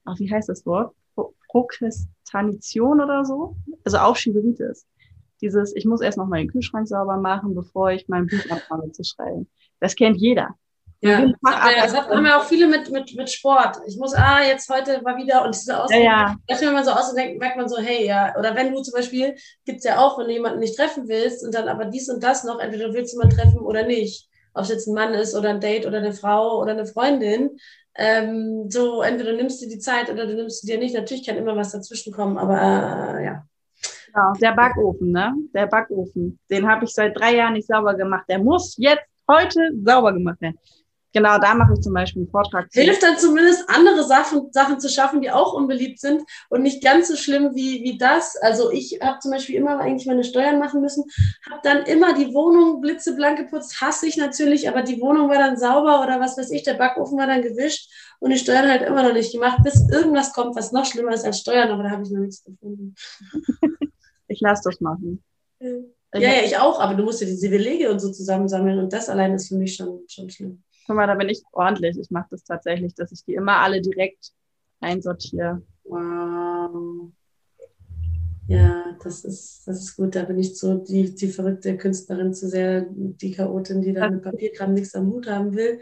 ach, 0.04 0.18
wie 0.18 0.30
heißt 0.30 0.48
das 0.48 0.64
Wort? 0.64 0.94
Prokrastination 1.48 3.00
oder 3.00 3.24
so? 3.24 3.56
Also 3.84 3.98
Aufschieberitis. 3.98 4.86
Dieses, 5.41 5.74
ich 5.74 5.84
muss 5.84 6.01
erst 6.01 6.18
noch 6.18 6.26
mal 6.26 6.38
den 6.38 6.51
Kühlschrank 6.51 6.86
sauber 6.88 7.16
machen, 7.16 7.55
bevor 7.55 7.91
ich 7.91 8.09
mein 8.09 8.26
Buch 8.26 8.51
anfange 8.51 8.93
zu 8.93 9.05
schreiben. 9.05 9.49
Das 9.80 9.97
kennt 9.97 10.18
jeder. 10.18 10.57
Ja, 11.03 11.32
das 11.43 11.95
haben 11.95 12.26
ja 12.26 12.38
auch 12.38 12.45
viele 12.45 12.66
mit, 12.66 12.91
mit, 12.91 13.14
mit 13.16 13.30
Sport. 13.30 13.78
Ich 13.86 13.97
muss, 13.97 14.12
ah, 14.14 14.43
jetzt 14.47 14.68
heute 14.68 15.01
mal 15.01 15.16
wieder 15.16 15.45
und 15.47 15.55
diese 15.55 15.82
Ausdruck, 15.82 15.99
ja, 15.99 16.36
ja. 16.47 16.61
wenn 16.61 16.74
man 16.74 16.84
so 16.84 16.91
ausdenkt, 16.91 17.38
merkt 17.38 17.57
man 17.57 17.70
so, 17.70 17.78
hey, 17.78 18.07
ja, 18.07 18.34
oder 18.38 18.55
wenn 18.55 18.70
du 18.70 18.82
zum 18.82 18.93
Beispiel, 18.93 19.34
gibt's 19.64 19.84
ja 19.84 19.99
auch, 19.99 20.18
wenn 20.18 20.26
du 20.26 20.32
jemanden 20.32 20.59
nicht 20.59 20.76
treffen 20.76 21.09
willst 21.09 21.43
und 21.43 21.55
dann 21.55 21.68
aber 21.68 21.86
dies 21.86 22.11
und 22.11 22.22
das 22.22 22.45
noch, 22.45 22.61
entweder 22.61 22.93
willst 22.93 23.14
du 23.14 23.18
mal 23.18 23.30
treffen 23.30 23.61
oder 23.61 23.86
nicht. 23.86 24.28
Ob 24.53 24.64
es 24.64 24.68
jetzt 24.68 24.88
ein 24.88 24.95
Mann 24.95 25.14
ist 25.14 25.34
oder 25.34 25.49
ein 25.49 25.61
Date 25.61 25.86
oder 25.86 25.99
eine 25.99 26.12
Frau 26.12 26.61
oder 26.61 26.72
eine 26.72 26.84
Freundin. 26.84 27.57
Ähm, 27.95 28.66
so, 28.68 29.01
entweder 29.01 29.30
du 29.30 29.36
nimmst 29.38 29.62
dir 29.62 29.68
die 29.68 29.78
Zeit 29.78 30.11
oder 30.11 30.26
du 30.26 30.34
nimmst 30.34 30.61
sie 30.61 30.66
dir 30.66 30.78
nicht. 30.78 30.95
Natürlich 30.95 31.26
kann 31.26 31.36
immer 31.36 31.57
was 31.57 31.72
dazwischen 31.72 32.12
kommen, 32.12 32.36
aber 32.36 32.57
äh, 32.57 33.24
ja. 33.24 33.47
Genau, 34.12 34.32
der 34.40 34.52
Backofen, 34.52 35.12
ne? 35.12 35.34
Der 35.54 35.66
Backofen. 35.66 36.38
Den 36.50 36.68
habe 36.68 36.84
ich 36.84 36.92
seit 36.92 37.18
drei 37.18 37.36
Jahren 37.36 37.54
nicht 37.54 37.68
sauber 37.68 37.94
gemacht. 37.94 38.24
Der 38.28 38.38
muss 38.38 38.76
jetzt 38.78 39.04
heute 39.28 39.70
sauber 39.84 40.12
gemacht 40.12 40.40
werden. 40.40 40.58
Genau, 41.12 41.38
da 41.38 41.54
mache 41.54 41.72
ich 41.74 41.80
zum 41.80 41.92
Beispiel 41.92 42.22
einen 42.22 42.30
Vortrag. 42.30 42.68
Hilft 42.72 43.02
dann 43.02 43.18
zumindest 43.18 43.68
andere 43.68 44.04
Sachen, 44.04 44.52
Sachen 44.52 44.78
zu 44.78 44.88
schaffen, 44.88 45.20
die 45.20 45.30
auch 45.30 45.54
unbeliebt 45.54 45.98
sind 45.98 46.22
und 46.50 46.62
nicht 46.62 46.84
ganz 46.84 47.08
so 47.08 47.16
schlimm 47.16 47.50
wie, 47.54 47.82
wie 47.82 47.98
das. 47.98 48.36
Also 48.36 48.70
ich 48.70 49.00
habe 49.02 49.18
zum 49.18 49.32
Beispiel 49.32 49.56
immer 49.56 49.80
eigentlich 49.80 50.06
meine 50.06 50.22
Steuern 50.22 50.61
machen 50.61 50.80
müssen, 50.80 51.04
habe 51.50 51.61
dann 51.64 51.82
immer 51.86 52.14
die 52.14 52.32
Wohnung 52.32 52.80
blitzeblank 52.80 53.38
geputzt, 53.38 53.80
hasse 53.80 54.06
ich 54.06 54.16
natürlich, 54.18 54.68
aber 54.68 54.82
die 54.82 55.00
Wohnung 55.00 55.28
war 55.28 55.38
dann 55.38 55.56
sauber 55.56 56.00
oder 56.00 56.20
was 56.20 56.38
weiß 56.38 56.52
ich, 56.52 56.62
der 56.62 56.74
Backofen 56.74 57.18
war 57.18 57.26
dann 57.26 57.42
gewischt 57.42 57.90
und 58.20 58.30
die 58.30 58.38
Steuern 58.38 58.68
halt 58.68 58.82
immer 58.82 59.02
noch 59.02 59.12
nicht 59.12 59.32
gemacht, 59.32 59.58
bis 59.64 59.82
irgendwas 59.90 60.32
kommt, 60.32 60.54
was 60.54 60.70
noch 60.70 60.84
schlimmer 60.84 61.12
ist 61.12 61.24
als 61.24 61.40
Steuern, 61.40 61.70
aber 61.70 61.82
da 61.82 61.90
habe 61.90 62.04
ich 62.04 62.11
noch 62.11 62.20
nichts 62.20 62.44
gefunden. 62.44 62.94
ich 64.31 64.41
lasse 64.41 64.62
das 64.70 64.81
machen. 64.81 65.22
Ja. 65.61 65.68
Ja, 66.14 66.20
ja, 66.20 66.43
ich 66.45 66.57
auch, 66.57 66.81
aber 66.81 66.95
du 66.95 67.05
musst 67.05 67.20
ja 67.20 67.26
diese 67.26 67.49
Belege 67.49 67.89
und 67.91 68.01
so 68.01 68.11
zusammensammeln 68.11 68.81
und 68.81 68.93
das 68.93 69.09
allein 69.09 69.33
ist 69.35 69.49
für 69.49 69.55
mich 69.55 69.76
schon, 69.76 70.01
schon 70.09 70.28
schlimm. 70.28 70.64
Guck 70.87 70.97
mal, 70.97 71.07
da 71.07 71.14
bin 71.14 71.28
ich 71.28 71.43
ordentlich. 71.53 71.97
Ich 72.01 72.11
mache 72.11 72.26
das 72.33 72.43
tatsächlich, 72.43 72.95
dass 72.97 73.12
ich 73.12 73.24
die 73.24 73.35
immer 73.35 73.59
alle 73.59 73.81
direkt 73.81 74.33
einsortiere. 74.81 75.62
Wow. 75.85 77.12
Ja, 78.49 78.97
das 79.05 79.24
ist, 79.24 79.62
das 79.66 79.81
ist 79.81 79.97
gut. 79.97 80.16
Da 80.16 80.24
bin 80.24 80.39
ich 80.41 80.59
so 80.59 80.78
die, 80.78 81.14
die 81.14 81.28
verrückte 81.28 81.76
Künstlerin 81.76 82.35
zu 82.35 82.49
sehr, 82.49 82.87
die 82.91 83.31
Chaotin, 83.31 83.81
die 83.81 83.93
da 83.93 84.11
mit 84.11 84.22
Papierkram 84.22 84.74
nichts 84.74 84.97
am 84.97 85.12
Hut 85.12 85.28
haben 85.28 85.55
will. 85.55 85.78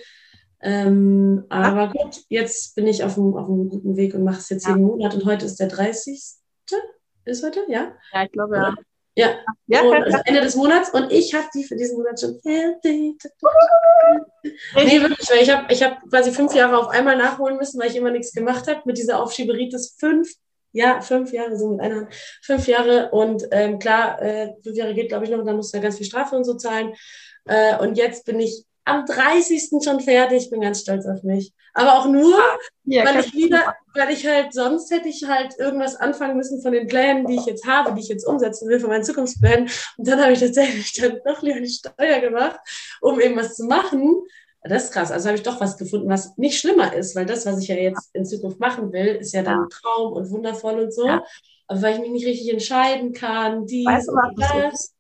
Ähm, 0.60 1.44
aber 1.48 1.90
gut, 1.90 2.24
jetzt 2.28 2.74
bin 2.74 2.86
ich 2.86 3.02
auf 3.04 3.16
einem, 3.16 3.34
auf 3.34 3.48
einem 3.48 3.70
guten 3.70 3.96
Weg 3.96 4.12
und 4.12 4.24
mache 4.24 4.40
es 4.40 4.50
jetzt 4.50 4.66
ja. 4.66 4.74
jeden 4.74 4.86
Monat 4.86 5.14
und 5.14 5.24
heute 5.24 5.46
ist 5.46 5.58
der 5.58 5.68
30. 5.68 6.20
Ist 7.28 7.44
heute, 7.44 7.60
ja? 7.68 7.94
Ja, 8.12 8.24
ich 8.24 8.32
glaube, 8.32 8.56
ja. 8.56 8.74
Ja, 9.14 9.30
ja 9.66 9.82
und, 9.82 10.02
also 10.04 10.18
Ende 10.24 10.40
des 10.40 10.54
Monats 10.54 10.90
und 10.90 11.12
ich 11.12 11.34
habe 11.34 11.46
die 11.52 11.64
für 11.64 11.76
diesen 11.76 11.98
Monat 11.98 12.20
schon 12.20 12.40
fertig. 12.40 13.20
Nee, 14.76 15.00
wirklich, 15.00 15.28
weil 15.28 15.42
ich 15.42 15.50
habe 15.50 15.72
ich 15.72 15.82
hab 15.82 16.08
quasi 16.08 16.30
fünf 16.30 16.54
Jahre 16.54 16.78
auf 16.78 16.88
einmal 16.88 17.16
nachholen 17.16 17.56
müssen, 17.56 17.80
weil 17.80 17.90
ich 17.90 17.96
immer 17.96 18.12
nichts 18.12 18.32
gemacht 18.32 18.66
habe 18.68 18.82
mit 18.84 18.96
dieser 18.96 19.20
Aufschieberitis. 19.20 19.96
Fünf, 19.98 20.32
ja, 20.72 21.00
fünf 21.00 21.32
Jahre, 21.32 21.58
so 21.58 21.70
mit 21.72 21.80
einer 21.80 21.96
Hand. 21.96 22.14
Fünf 22.42 22.68
Jahre 22.68 23.10
und 23.10 23.46
ähm, 23.50 23.78
klar, 23.78 24.22
äh, 24.22 24.54
fünf 24.62 24.76
Jahre 24.76 24.94
geht, 24.94 25.08
glaube 25.08 25.24
ich, 25.24 25.30
noch 25.30 25.40
und 25.40 25.46
dann 25.46 25.56
musst 25.56 25.74
du 25.74 25.78
ja 25.78 25.82
ganz 25.82 25.96
viel 25.96 26.06
Strafe 26.06 26.36
und 26.36 26.44
so 26.44 26.54
zahlen. 26.54 26.94
Äh, 27.44 27.76
und 27.78 27.98
jetzt 27.98 28.24
bin 28.24 28.38
ich 28.38 28.64
am 28.88 29.04
30. 29.06 29.70
schon 29.82 30.00
fertig, 30.00 30.50
bin 30.50 30.60
ganz 30.60 30.80
stolz 30.80 31.06
auf 31.06 31.22
mich. 31.22 31.52
Aber 31.74 31.98
auch 31.98 32.06
nur, 32.06 32.38
ja, 32.84 33.04
weil 33.04 33.20
ich 33.20 33.32
wieder, 33.34 33.76
weil 33.94 34.10
ich 34.10 34.26
halt, 34.26 34.52
sonst 34.52 34.90
hätte 34.90 35.08
ich 35.08 35.24
halt 35.28 35.54
irgendwas 35.58 35.96
anfangen 35.96 36.36
müssen 36.36 36.60
von 36.60 36.72
den 36.72 36.86
Plänen, 36.86 37.26
die 37.26 37.36
ich 37.36 37.46
jetzt 37.46 37.66
habe, 37.66 37.94
die 37.94 38.00
ich 38.00 38.08
jetzt 38.08 38.26
umsetzen 38.26 38.68
will, 38.68 38.80
von 38.80 38.90
meinen 38.90 39.04
Zukunftsplänen. 39.04 39.68
Und 39.96 40.08
dann 40.08 40.20
habe 40.20 40.32
ich 40.32 40.40
tatsächlich 40.40 40.92
dann 40.94 41.20
doch 41.24 41.42
lieber 41.42 41.60
die 41.60 41.68
Steuer 41.68 42.20
gemacht, 42.20 42.58
um 43.00 43.20
eben 43.20 43.36
was 43.36 43.54
zu 43.54 43.64
machen. 43.64 44.16
Das 44.62 44.84
ist 44.84 44.92
krass. 44.92 45.12
Also 45.12 45.28
habe 45.28 45.36
ich 45.36 45.44
doch 45.44 45.60
was 45.60 45.76
gefunden, 45.76 46.08
was 46.08 46.36
nicht 46.36 46.58
schlimmer 46.58 46.92
ist, 46.92 47.14
weil 47.14 47.26
das, 47.26 47.46
was 47.46 47.62
ich 47.62 47.68
ja 47.68 47.76
jetzt 47.76 48.10
in 48.12 48.26
Zukunft 48.26 48.58
machen 48.58 48.92
will, 48.92 49.16
ist 49.16 49.32
ja 49.32 49.42
dann 49.42 49.62
ein 49.62 49.70
Traum 49.70 50.12
und 50.12 50.30
wundervoll 50.30 50.80
und 50.80 50.92
so. 50.92 51.06
Ja. 51.06 51.22
Aber 51.68 51.82
weil 51.82 51.94
ich 51.94 52.00
mich 52.00 52.10
nicht 52.10 52.26
richtig 52.26 52.50
entscheiden 52.50 53.12
kann, 53.12 53.66
dies 53.66 53.86
weißt 53.86 54.08
du, 54.08 54.12
und 54.12 54.40
das. 54.40 54.94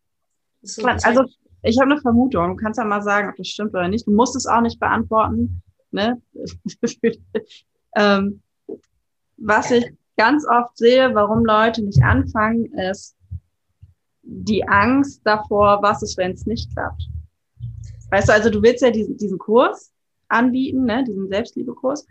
So 0.62 0.84
also 0.84 1.24
ich 1.62 1.78
habe 1.78 1.90
eine 1.90 2.00
Vermutung. 2.00 2.56
Du 2.56 2.56
kannst 2.56 2.78
ja 2.78 2.84
mal 2.84 3.02
sagen, 3.02 3.28
ob 3.30 3.36
das 3.36 3.48
stimmt 3.48 3.74
oder 3.74 3.88
nicht. 3.88 4.06
Du 4.06 4.12
musst 4.12 4.36
es 4.36 4.46
auch 4.46 4.60
nicht 4.60 4.78
beantworten. 4.78 5.62
Ne? 5.90 6.20
ähm, 7.96 8.42
was 9.36 9.70
ich 9.70 9.86
ganz 10.16 10.44
oft 10.46 10.76
sehe, 10.76 11.14
warum 11.14 11.44
Leute 11.44 11.82
nicht 11.82 12.02
anfangen, 12.02 12.66
ist 12.74 13.16
die 14.22 14.66
Angst 14.68 15.22
davor, 15.24 15.82
was 15.82 16.02
ist, 16.02 16.18
wenn 16.18 16.32
es 16.32 16.44
nicht 16.44 16.72
klappt. 16.72 17.08
Weißt 18.10 18.28
du, 18.28 18.32
also 18.32 18.50
du 18.50 18.62
willst 18.62 18.82
ja 18.82 18.90
diesen, 18.90 19.16
diesen 19.16 19.38
Kurs 19.38 19.92
anbieten, 20.28 20.84
ne, 20.84 21.04
diesen 21.04 21.28
Selbstliebekurs. 21.28 22.06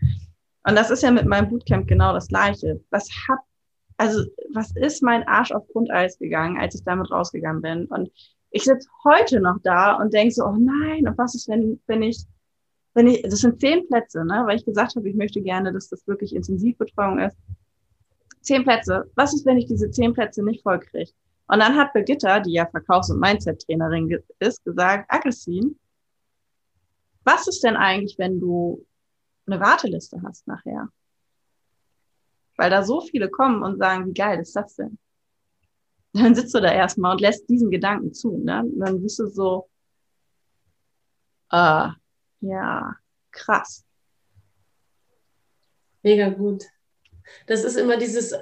Und 0.64 0.76
das 0.76 0.89
ist 0.89 1.04
ja 1.04 1.12
mit 1.12 1.26
meinem 1.26 1.50
Bootcamp 1.50 1.88
genau 1.88 2.14
das 2.14 2.28
Gleiche. 2.28 2.82
Was 2.89 3.08
hab, 3.28 3.39
also 3.98 4.24
was 4.54 4.76
ist 4.76 5.04
mein 5.04 5.28
Arsch 5.28 5.52
auf 5.52 5.68
Grundeis 5.68 6.18
gegangen, 6.18 6.58
als 6.58 6.76
ich 6.76 6.84
damit 6.84 7.12
rausgegangen 7.12 7.62
bin? 7.62 7.86
Und 7.86 8.12
ich 8.52 8.64
sitze 8.64 8.89
heute 9.04 9.39
noch 9.39 9.60
da 9.64 9.95
und 9.95 10.14
denke 10.14 10.34
so, 10.34 10.45
oh 10.45 10.56
nein, 10.58 11.08
und 11.08 11.18
was 11.18 11.36
ist, 11.36 11.48
wenn, 11.48 11.80
wenn 11.88 12.02
ich, 12.02 12.24
wenn 12.93 13.08
ich, 13.08 13.22
das 13.22 13.39
sind 13.39 13.60
zehn 13.60 13.88
Plätze, 13.88 14.26
ne, 14.26 14.43
weil 14.45 14.58
ich 14.58 14.66
gesagt 14.66 14.95
habe, 14.95 15.08
ich 15.10 15.16
möchte 15.16 15.41
gerne, 15.41 15.74
dass 15.74 15.89
das 15.89 16.08
wirklich 16.08 16.36
Intensivbetreuung 16.36 17.20
ist. 17.20 17.38
Zehn 18.41 18.64
Plätze. 18.64 19.12
Was 19.16 19.34
ist, 19.34 19.45
wenn 19.45 19.58
ich 19.58 19.66
diese 19.66 19.91
zehn 19.91 20.14
Plätze 20.14 20.43
nicht 20.43 20.64
voll 20.64 20.80
kriege? 20.80 21.12
Und 21.48 21.60
dann 21.60 21.76
hat 21.76 21.93
Birgitta, 21.93 22.39
die 22.39 22.54
ja 22.54 22.66
Verkaufs- 22.66 23.10
und 23.10 23.20
Mindset-Trainerin 23.20 24.20
ist, 24.39 24.64
gesagt, 24.64 25.06
Agressin, 25.10 25.78
was 27.24 27.48
ist 27.48 27.64
denn 27.64 27.76
eigentlich, 27.76 28.18
wenn 28.18 28.39
du 28.39 28.86
eine 29.45 29.60
Warteliste 29.60 30.22
hast 30.24 30.48
nachher? 30.48 30.89
Weil 32.56 32.70
da 32.70 32.84
so 32.84 33.02
viele 33.02 33.30
kommen 33.30 33.64
und 33.64 33.78
sagen, 33.78 34.08
wie 34.08 34.14
geil 34.14 34.39
ist 34.39 34.56
das 34.56 34.76
denn? 34.76 34.98
Dann 36.14 36.36
sitzt 36.36 36.53
du 36.53 36.60
da 36.60 36.72
erstmal 36.72 37.14
und 37.14 37.22
lässt 37.22 37.49
diesen 37.49 37.70
Gedanken 37.70 38.14
zu. 38.14 38.38
Ne? 38.38 38.64
Dann 38.76 39.01
bist 39.01 39.20
du 39.20 39.28
so, 39.28 39.70
äh, 41.51 41.89
ja, 42.41 42.95
krass. 43.32 43.84
Mega 46.03 46.30
gut. 46.30 46.64
Das 47.45 47.64
ist 47.64 47.76
immer 47.76 47.97
dieses, 47.97 48.32
äh, 48.32 48.39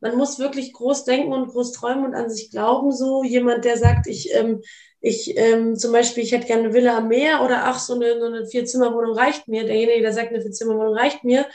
man 0.00 0.16
muss 0.16 0.38
wirklich 0.38 0.72
groß 0.72 1.04
denken 1.04 1.32
und 1.32 1.48
groß 1.48 1.72
träumen 1.72 2.04
und 2.04 2.14
an 2.14 2.30
sich 2.30 2.50
glauben. 2.50 2.92
So 2.92 3.24
jemand, 3.24 3.64
der 3.64 3.76
sagt, 3.76 4.06
ich, 4.06 4.34
ähm, 4.34 4.62
ich 5.00 5.36
ähm, 5.36 5.76
zum 5.76 5.92
Beispiel, 5.92 6.22
ich 6.22 6.32
hätte 6.32 6.46
gerne 6.46 6.64
eine 6.64 6.74
Villa 6.74 6.98
am 6.98 7.08
Meer 7.08 7.42
oder 7.42 7.64
ach, 7.64 7.78
so 7.78 7.94
eine, 7.94 8.18
so 8.18 8.26
eine 8.26 8.46
Vier-Zimmer-Wohnung 8.46 9.16
reicht 9.16 9.48
mir. 9.48 9.64
Derjenige, 9.64 10.02
der 10.02 10.12
sagt, 10.12 10.28
eine 10.28 10.42
Vier-Zimmer-Wohnung 10.42 10.94
reicht 10.94 11.24
mir, 11.24 11.46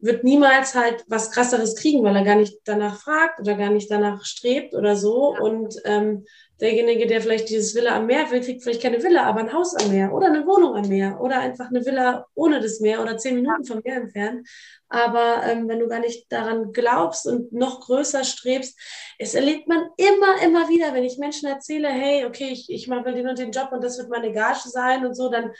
wird 0.00 0.22
niemals 0.22 0.74
halt 0.74 1.04
was 1.08 1.32
krasseres 1.32 1.74
kriegen, 1.74 2.04
weil 2.04 2.14
er 2.14 2.24
gar 2.24 2.36
nicht 2.36 2.58
danach 2.64 3.00
fragt 3.00 3.40
oder 3.40 3.56
gar 3.56 3.70
nicht 3.70 3.90
danach 3.90 4.24
strebt 4.24 4.74
oder 4.74 4.94
so. 4.94 5.34
Ja. 5.34 5.40
Und 5.40 5.74
ähm, 5.84 6.24
derjenige, 6.60 7.06
der 7.06 7.20
vielleicht 7.20 7.48
dieses 7.48 7.74
Villa 7.74 7.96
am 7.96 8.06
Meer 8.06 8.30
will, 8.30 8.40
kriegt 8.40 8.62
vielleicht 8.62 8.82
keine 8.82 9.02
Villa, 9.02 9.24
aber 9.24 9.40
ein 9.40 9.52
Haus 9.52 9.74
am 9.74 9.90
Meer 9.90 10.12
oder 10.12 10.26
eine 10.26 10.46
Wohnung 10.46 10.76
am 10.76 10.88
Meer 10.88 11.20
oder 11.20 11.40
einfach 11.40 11.68
eine 11.68 11.84
Villa 11.84 12.26
ohne 12.34 12.60
das 12.60 12.78
Meer 12.80 13.02
oder 13.02 13.16
zehn 13.16 13.34
Minuten 13.34 13.64
vom 13.64 13.80
Meer 13.84 13.96
entfernt. 13.96 14.48
Aber 14.88 15.42
ähm, 15.44 15.68
wenn 15.68 15.80
du 15.80 15.88
gar 15.88 16.00
nicht 16.00 16.30
daran 16.32 16.72
glaubst 16.72 17.26
und 17.26 17.52
noch 17.52 17.80
größer 17.80 18.24
strebst, 18.24 18.78
es 19.18 19.34
erlebt 19.34 19.66
man 19.68 19.88
immer, 19.96 20.42
immer 20.44 20.68
wieder, 20.68 20.94
wenn 20.94 21.04
ich 21.04 21.18
Menschen 21.18 21.48
erzähle, 21.48 21.88
hey, 21.88 22.24
okay, 22.24 22.50
ich, 22.52 22.70
ich 22.70 22.86
mache 22.86 23.12
den 23.12 23.28
und 23.28 23.38
den 23.38 23.50
Job 23.50 23.70
und 23.72 23.82
das 23.82 23.98
wird 23.98 24.10
meine 24.10 24.32
Gage 24.32 24.68
sein 24.68 25.04
und 25.04 25.14
so, 25.14 25.28
dann 25.28 25.50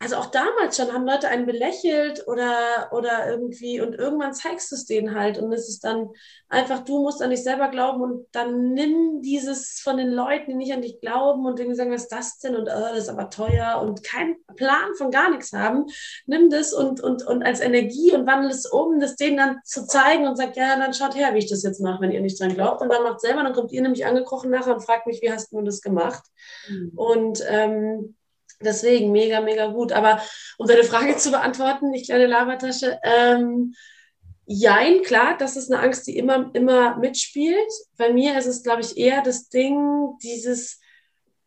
also 0.00 0.16
auch 0.16 0.26
damals 0.26 0.76
schon 0.76 0.92
haben 0.92 1.06
Leute 1.06 1.28
einen 1.28 1.46
belächelt 1.46 2.28
oder, 2.28 2.90
oder 2.92 3.28
irgendwie 3.28 3.80
und 3.80 3.94
irgendwann 3.94 4.32
zeigst 4.32 4.70
du 4.70 4.76
es 4.76 4.84
denen 4.84 5.14
halt 5.14 5.38
und 5.38 5.52
es 5.52 5.68
ist 5.68 5.82
dann 5.82 6.10
einfach, 6.48 6.84
du 6.84 7.02
musst 7.02 7.20
an 7.20 7.30
dich 7.30 7.42
selber 7.42 7.68
glauben 7.68 8.00
und 8.02 8.26
dann 8.30 8.74
nimm 8.74 9.22
dieses 9.22 9.80
von 9.82 9.96
den 9.96 10.10
Leuten, 10.10 10.52
die 10.52 10.56
nicht 10.56 10.72
an 10.72 10.82
dich 10.82 11.00
glauben 11.00 11.46
und 11.46 11.58
irgendwie 11.58 11.76
sagen, 11.76 11.90
was 11.90 12.02
ist 12.02 12.12
das 12.12 12.38
denn 12.38 12.54
und 12.54 12.68
oh, 12.68 12.88
das 12.90 12.98
ist 12.98 13.08
aber 13.08 13.28
teuer 13.28 13.80
und 13.82 14.04
keinen 14.04 14.36
Plan 14.54 14.94
von 14.96 15.10
gar 15.10 15.30
nichts 15.30 15.52
haben, 15.52 15.86
nimm 16.26 16.48
das 16.48 16.72
und, 16.72 17.00
und, 17.00 17.26
und 17.26 17.42
als 17.42 17.60
Energie 17.60 18.12
und 18.12 18.26
wandel 18.26 18.50
es 18.50 18.66
um, 18.66 19.00
das 19.00 19.16
denen 19.16 19.36
dann 19.36 19.58
zu 19.64 19.84
zeigen 19.84 20.28
und 20.28 20.36
sag, 20.36 20.56
ja, 20.56 20.78
dann 20.78 20.94
schaut 20.94 21.16
her, 21.16 21.34
wie 21.34 21.38
ich 21.38 21.50
das 21.50 21.64
jetzt 21.64 21.80
mache, 21.80 22.02
wenn 22.02 22.12
ihr 22.12 22.20
nicht 22.20 22.40
dran 22.40 22.54
glaubt 22.54 22.82
und 22.82 22.88
dann 22.88 23.02
macht 23.02 23.20
selber, 23.20 23.42
dann 23.42 23.52
kommt 23.52 23.72
ihr 23.72 23.82
nämlich 23.82 24.06
angekrochen 24.06 24.50
nachher 24.50 24.74
und 24.74 24.84
fragt 24.84 25.08
mich, 25.08 25.22
wie 25.22 25.32
hast 25.32 25.50
du 25.50 25.60
das 25.62 25.80
gemacht? 25.80 26.22
Mhm. 26.68 26.92
Und 26.94 27.42
ähm, 27.48 28.14
Deswegen 28.60 29.12
mega, 29.12 29.40
mega 29.40 29.68
gut. 29.68 29.92
Aber 29.92 30.20
um 30.58 30.66
deine 30.66 30.84
Frage 30.84 31.16
zu 31.16 31.30
beantworten, 31.30 31.92
die 31.92 32.02
kleine 32.02 32.26
Labertasche, 32.26 32.98
ähm, 33.02 33.74
jein, 34.46 35.02
klar, 35.02 35.36
das 35.38 35.56
ist 35.56 35.70
eine 35.70 35.82
Angst, 35.82 36.06
die 36.06 36.16
immer, 36.16 36.50
immer 36.54 36.96
mitspielt. 36.96 37.70
Bei 37.96 38.12
mir 38.12 38.36
ist 38.38 38.46
es, 38.46 38.62
glaube 38.62 38.80
ich, 38.80 38.96
eher 38.96 39.22
das 39.22 39.48
Ding, 39.48 40.16
dieses, 40.22 40.80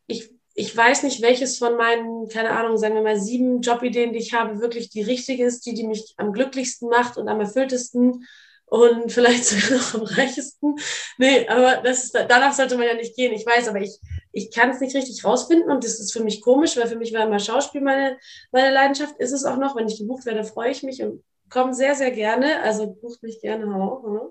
ich, 0.08 0.32
ich 0.54 0.76
weiß 0.76 1.04
nicht, 1.04 1.22
welches 1.22 1.58
von 1.58 1.76
meinen, 1.78 2.28
keine 2.28 2.52
Ahnung, 2.52 2.78
sagen 2.78 2.96
wir 2.96 3.02
mal, 3.02 3.20
sieben 3.20 3.62
Jobideen, 3.62 4.14
die 4.14 4.20
ich 4.20 4.34
habe, 4.34 4.62
wirklich 4.62 4.90
die 4.90 5.02
richtige 5.02 5.46
ist, 5.46 5.66
die, 5.66 5.74
die 5.74 5.88
mich 5.88 6.14
am 6.18 6.32
glücklichsten 6.32 6.90
macht 6.90 7.18
und 7.18 7.28
am 7.28 7.40
erfülltesten 7.40 8.26
und 8.72 9.12
vielleicht 9.12 9.46
sogar 9.46 9.78
noch 9.78 9.96
am 9.96 10.02
reichesten. 10.04 10.78
Nee, 11.18 11.46
aber 11.50 11.82
das 11.84 12.06
ist, 12.06 12.16
danach 12.30 12.54
sollte 12.54 12.78
man 12.78 12.88
ja 12.88 12.94
nicht 12.94 13.18
gehen. 13.18 13.34
Ich 13.34 13.46
weiß, 13.46 13.68
aber 13.68 13.82
ich, 13.82 14.00
ich 14.32 14.50
kann 14.50 14.70
es 14.70 14.80
nicht 14.80 14.96
richtig 14.96 15.26
rausfinden 15.26 15.70
und 15.70 15.84
das 15.84 16.00
ist 16.00 16.14
für 16.14 16.24
mich 16.24 16.42
komisch, 16.42 16.78
weil 16.78 16.88
für 16.88 16.96
mich 16.96 17.14
war 17.14 17.26
immer 17.26 17.40
Schauspiel 17.40 17.82
meine, 17.82 18.18
meine 18.54 18.72
Leidenschaft. 18.72 19.18
Ist 19.20 19.34
es 19.34 19.44
auch 19.44 19.58
noch, 19.58 19.76
wenn 19.76 19.90
ich 19.90 20.00
gebucht 20.00 20.26
werde, 20.26 20.46
freue 20.46 20.72
ich 20.72 20.84
mich 20.84 21.04
und 21.04 21.22
komme 21.50 21.74
sehr, 21.74 21.96
sehr 21.96 22.12
gerne. 22.12 22.62
Also 22.62 22.88
bucht 22.88 23.22
mich 23.24 23.42
gerne 23.42 23.76
auch. 23.76 24.04
Ne? 24.04 24.22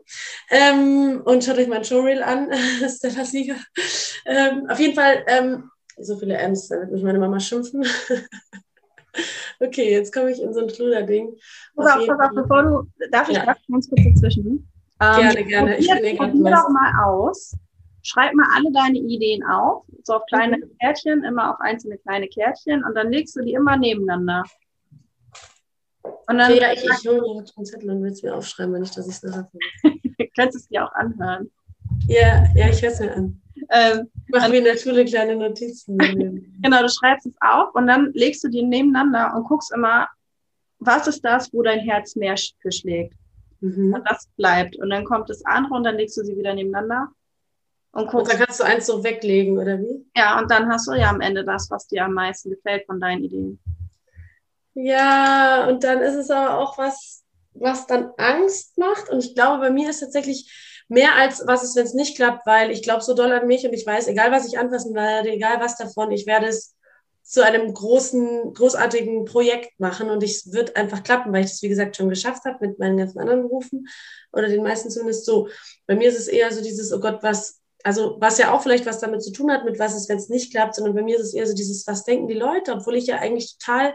Ähm, 0.49 1.21
und 1.23 1.45
schaut 1.45 1.59
euch 1.59 1.69
mein 1.69 1.85
Showreel 1.85 2.23
an, 2.23 2.51
Stella 2.89 3.27
Sieger. 3.27 3.57
Ähm, 4.25 4.67
auf 4.71 4.81
jeden 4.81 4.95
Fall, 4.95 5.23
ähm, 5.27 5.71
so 5.99 6.17
viele 6.17 6.39
M's, 6.39 6.69
da 6.69 6.77
wird 6.77 6.93
mich 6.93 7.03
meine 7.03 7.19
Mama 7.19 7.41
schimpfen. 7.41 7.85
Okay, 9.61 9.91
jetzt 9.91 10.13
komme 10.15 10.31
ich 10.31 10.41
in 10.41 10.55
so 10.55 10.61
ein 10.61 10.71
Schluderding. 10.71 11.37
Pass 11.77 11.97
auf, 11.97 12.07
pass 12.07 12.19
auf, 12.21 12.35
bevor 12.35 12.63
du, 12.63 13.07
darf 13.11 13.29
ich 13.29 13.37
ja. 13.37 13.45
ganz 13.45 13.89
kurz 13.89 13.89
dazwischen? 13.89 14.69
Gerne, 14.99 15.41
ähm, 15.41 15.49
gerne. 15.49 15.79
Ich 15.79 15.89
bin 15.89 16.17
probier 16.17 16.53
doch 16.53 16.69
mal 16.69 17.05
aus. 17.05 17.57
Schreib 18.03 18.33
mal 18.35 18.47
alle 18.55 18.73
deine 18.73 18.99
Ideen 18.99 19.45
auf, 19.45 19.85
so 20.05 20.15
auf 20.15 20.23
kleine 20.27 20.57
mhm. 20.57 20.71
Kärtchen, 20.81 21.25
immer 21.25 21.53
auf 21.53 21.61
einzelne 21.61 21.99
kleine 21.99 22.29
Kärtchen 22.29 22.83
und 22.85 22.95
dann 22.95 23.13
legst 23.13 23.37
du 23.37 23.43
die 23.43 23.53
immer 23.53 23.77
nebeneinander. 23.77 24.45
Und 26.03 26.39
dann 26.39 26.53
okay, 26.53 26.61
ja, 26.63 26.73
ich, 26.73 26.83
ich 26.83 27.09
hole 27.09 27.21
mir 27.21 27.45
einen 27.57 27.67
Zettel 27.67 27.91
und 27.91 28.03
will 28.03 28.13
es 28.13 28.23
mir 28.23 28.35
aufschreiben, 28.35 28.73
wenn 28.75 28.83
ich 28.83 28.91
das 28.93 29.07
nicht 29.07 29.23
nachher 29.25 29.51
Du 29.83 30.27
könntest 30.35 30.65
es 30.65 30.69
dir 30.69 30.87
auch 30.87 30.93
anhören. 30.93 31.51
Ja, 32.07 32.47
ja, 32.55 32.69
ich 32.69 32.81
höre 32.81 32.93
es 32.93 33.01
mir 33.01 33.15
an. 33.15 33.43
Ähm, 33.71 34.11
Mach 34.29 34.49
mir 34.49 34.59
in 34.59 34.65
der 34.65 34.77
Schule 34.77 35.05
kleine 35.05 35.37
Notizen. 35.37 35.97
genau, 36.63 36.83
du 36.83 36.89
schreibst 36.89 37.27
es 37.27 37.35
auf 37.41 37.75
und 37.75 37.87
dann 37.87 38.11
legst 38.15 38.43
du 38.43 38.49
die 38.49 38.63
nebeneinander 38.63 39.33
und 39.37 39.45
guckst 39.45 39.73
immer, 39.73 40.09
was 40.81 41.07
ist 41.07 41.25
das, 41.25 41.53
wo 41.53 41.63
dein 41.63 41.81
Herz 41.81 42.17
mehr 42.17 42.35
für 42.61 42.73
schlägt. 42.73 43.15
Mhm. 43.61 43.95
Und 43.95 44.05
das 44.09 44.27
bleibt. 44.37 44.77
Und 44.77 44.91
dann 44.91 45.05
kommt 45.05 45.31
das 45.31 45.45
andere 45.45 45.75
und 45.75 45.85
dann 45.85 45.97
legst 45.97 46.17
du 46.17 46.25
sie 46.25 46.37
wieder 46.37 46.55
nebeneinander. 46.55 47.09
Und, 47.93 48.09
guckst, 48.09 48.33
und 48.33 48.41
dann 48.41 48.47
kannst 48.47 48.61
du 48.61 48.65
eins 48.65 48.87
so 48.87 49.05
weglegen, 49.05 49.59
oder 49.59 49.79
wie? 49.79 50.07
Ja, 50.17 50.39
und 50.41 50.51
dann 50.51 50.69
hast 50.69 50.89
du 50.89 50.95
ja 50.95 51.11
am 51.11 51.21
Ende 51.21 51.45
das, 51.45 51.71
was 51.71 51.87
dir 51.87 52.05
am 52.05 52.15
meisten 52.15 52.51
gefällt 52.51 52.87
von 52.87 52.99
deinen 53.01 53.25
Ideen. 53.25 53.61
Ja, 54.75 55.69
und 55.69 55.85
dann 55.85 56.01
ist 56.01 56.15
es 56.15 56.31
aber 56.31 56.59
auch 56.59 56.79
was, 56.79 57.25
was 57.53 57.87
dann 57.87 58.11
Angst 58.17 58.79
macht. 58.79 59.11
Und 59.11 59.25
ich 59.25 59.35
glaube, 59.35 59.61
bei 59.61 59.71
mir 59.71 59.91
ist 59.91 60.01
tatsächlich 60.01 60.51
mehr 60.91 61.15
als 61.15 61.47
was 61.47 61.63
ist, 61.63 61.77
wenn 61.77 61.87
es 61.87 61.95
nicht 61.95 62.17
klappt, 62.17 62.47
weil 62.47 62.71
ich 62.71 62.83
glaube 62.83 63.03
so 63.03 63.15
doll 63.15 63.33
an 63.33 63.47
mich 63.47 63.65
und 63.65 63.73
ich 63.73 63.87
weiß, 63.87 64.09
egal 64.09 64.33
was 64.33 64.47
ich 64.47 64.59
anfassen 64.59 64.93
werde, 64.95 65.31
egal 65.31 65.61
was 65.61 65.77
davon, 65.77 66.11
ich 66.11 66.27
werde 66.27 66.47
es 66.49 66.75
zu 67.23 67.45
einem 67.45 67.73
großen, 67.73 68.53
großartigen 68.55 69.25
Projekt 69.25 69.79
machen 69.79 70.11
und 70.11 70.21
es 70.25 70.53
wird 70.53 70.75
einfach 70.75 71.05
klappen, 71.05 71.33
weil 71.33 71.45
ich 71.45 71.53
das, 71.53 71.63
wie 71.63 71.69
gesagt, 71.69 71.97
schon 71.97 72.09
geschafft 72.09 72.45
habe 72.45 72.67
mit 72.67 72.81
meinen 72.81 72.97
ganzen 72.97 73.21
anderen 73.21 73.43
Berufen 73.43 73.87
oder 74.33 74.49
den 74.49 74.65
meisten 74.65 74.91
zumindest 74.91 75.27
so. 75.27 75.49
Bei 75.87 75.95
mir 75.95 76.09
ist 76.09 76.19
es 76.19 76.27
eher 76.27 76.51
so 76.51 76.61
dieses, 76.61 76.93
oh 76.93 76.99
Gott, 76.99 77.23
was, 77.23 77.61
also 77.85 78.17
was 78.19 78.39
ja 78.39 78.53
auch 78.53 78.63
vielleicht 78.63 78.85
was 78.85 78.99
damit 78.99 79.23
zu 79.23 79.31
tun 79.31 79.53
hat, 79.53 79.65
mit 79.65 79.79
was 79.79 79.95
ist, 79.95 80.09
wenn 80.09 80.19
es 80.19 80.29
nicht 80.29 80.51
klappt, 80.51 80.75
sondern 80.75 80.97
bei 80.97 81.03
mir 81.03 81.17
ist 81.17 81.27
es 81.27 81.35
eher 81.35 81.47
so 81.47 81.55
dieses, 81.55 81.87
was 81.87 82.03
denken 82.03 82.27
die 82.27 82.35
Leute, 82.35 82.73
obwohl 82.73 82.97
ich 82.97 83.07
ja 83.07 83.19
eigentlich 83.19 83.57
total 83.59 83.95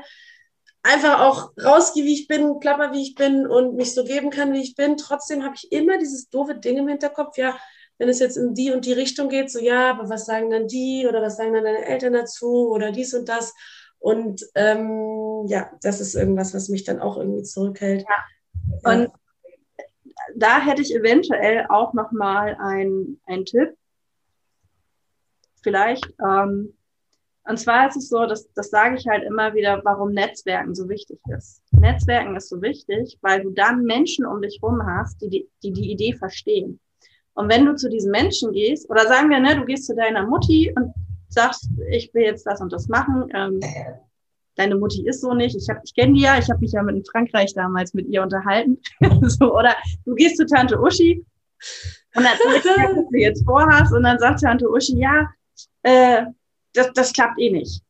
einfach 0.86 1.19
auch 1.19 1.51
rausgehe, 1.61 2.05
wie 2.05 2.13
ich 2.13 2.27
bin, 2.27 2.59
klapper, 2.59 2.93
wie 2.93 3.01
ich 3.01 3.15
bin 3.15 3.47
und 3.47 3.75
mich 3.75 3.93
so 3.93 4.03
geben 4.03 4.29
kann, 4.29 4.53
wie 4.53 4.61
ich 4.61 4.75
bin. 4.75 4.97
Trotzdem 4.97 5.43
habe 5.43 5.55
ich 5.55 5.71
immer 5.71 5.97
dieses 5.97 6.29
doofe 6.29 6.55
Ding 6.55 6.77
im 6.77 6.88
Hinterkopf, 6.88 7.38
ja, 7.38 7.57
wenn 7.97 8.07
es 8.07 8.19
jetzt 8.19 8.38
in 8.38 8.53
die 8.53 8.71
und 8.71 8.86
die 8.86 8.93
Richtung 8.93 9.29
geht, 9.29 9.49
so 9.49 9.59
ja, 9.59 9.89
aber 9.91 10.09
was 10.09 10.25
sagen 10.25 10.49
dann 10.49 10.67
die 10.67 11.07
oder 11.07 11.21
was 11.21 11.38
sagen 11.38 11.53
dann 11.53 11.63
deine 11.63 11.86
Eltern 11.86 12.13
dazu 12.13 12.69
oder 12.69 12.91
dies 12.91 13.13
und 13.13 13.27
das. 13.27 13.53
Und 13.97 14.45
ähm, 14.53 15.45
ja, 15.47 15.71
das 15.81 15.99
ist 15.99 16.13
irgendwas, 16.13 16.53
was 16.53 16.69
mich 16.69 16.83
dann 16.83 16.99
auch 16.99 17.17
irgendwie 17.17 17.43
zurückhält. 17.43 18.05
Ja. 18.07 18.91
Und 18.91 19.11
da 20.36 20.59
hätte 20.59 20.81
ich 20.81 20.93
eventuell 20.93 21.65
auch 21.69 21.93
nochmal 21.93 22.55
einen 22.59 23.45
Tipp. 23.45 23.75
Vielleicht, 25.63 26.05
ähm, 26.23 26.77
und 27.47 27.57
zwar 27.57 27.87
ist 27.87 27.95
es 27.95 28.09
so, 28.09 28.25
dass, 28.25 28.51
das 28.53 28.69
sage 28.71 28.95
ich 28.97 29.07
halt 29.07 29.23
immer 29.23 29.53
wieder, 29.53 29.79
warum 29.83 30.13
Netzwerken 30.13 30.73
so 30.73 30.89
wichtig 30.89 31.19
ist. 31.37 31.61
Netzwerken 31.71 32.35
ist 32.35 32.49
so 32.49 32.61
wichtig, 32.61 33.19
weil 33.21 33.43
du 33.43 33.51
dann 33.51 33.83
Menschen 33.83 34.25
um 34.25 34.41
dich 34.41 34.59
rum 34.63 34.81
hast, 34.83 35.21
die 35.21 35.29
die, 35.29 35.49
die, 35.61 35.71
die 35.71 35.91
Idee 35.91 36.13
verstehen. 36.13 36.79
Und 37.35 37.49
wenn 37.49 37.65
du 37.65 37.75
zu 37.75 37.89
diesen 37.89 38.11
Menschen 38.11 38.51
gehst, 38.51 38.89
oder 38.89 39.07
sagen 39.07 39.29
wir, 39.29 39.39
ne, 39.39 39.55
du 39.55 39.65
gehst 39.65 39.85
zu 39.85 39.95
deiner 39.95 40.25
Mutti 40.25 40.73
und 40.75 40.93
sagst, 41.29 41.69
ich 41.91 42.11
will 42.13 42.23
jetzt 42.23 42.47
das 42.47 42.61
und 42.61 42.73
das 42.73 42.87
machen, 42.87 43.29
ähm, 43.35 43.59
deine 44.55 44.75
Mutti 44.75 45.07
ist 45.07 45.21
so 45.21 45.33
nicht, 45.33 45.55
ich, 45.55 45.69
hab, 45.69 45.83
ich 45.83 45.93
kenne 45.93 46.13
die 46.13 46.21
ja, 46.21 46.39
ich 46.39 46.49
habe 46.49 46.61
mich 46.61 46.71
ja 46.71 46.81
mit 46.81 46.95
in 46.95 47.05
Frankreich 47.05 47.53
damals 47.53 47.93
mit 47.93 48.07
ihr 48.07 48.23
unterhalten. 48.23 48.79
so, 49.21 49.55
oder 49.55 49.75
du 50.05 50.15
gehst 50.15 50.37
zu 50.37 50.47
Tante 50.47 50.79
Uschi 50.79 51.23
und 52.15 52.25
erzählst 52.25 52.65
dir, 52.65 52.95
was 52.95 53.09
du 53.11 53.17
jetzt 53.17 53.45
vorhast, 53.45 53.93
und 53.93 54.03
dann 54.03 54.17
sagt 54.17 54.41
Tante 54.41 54.67
Uschi, 54.67 54.97
ja, 54.97 55.27
äh, 55.83 56.23
das, 56.76 56.93
das 56.93 57.13
klappt 57.13 57.39
eh 57.39 57.51
nicht. 57.51 57.82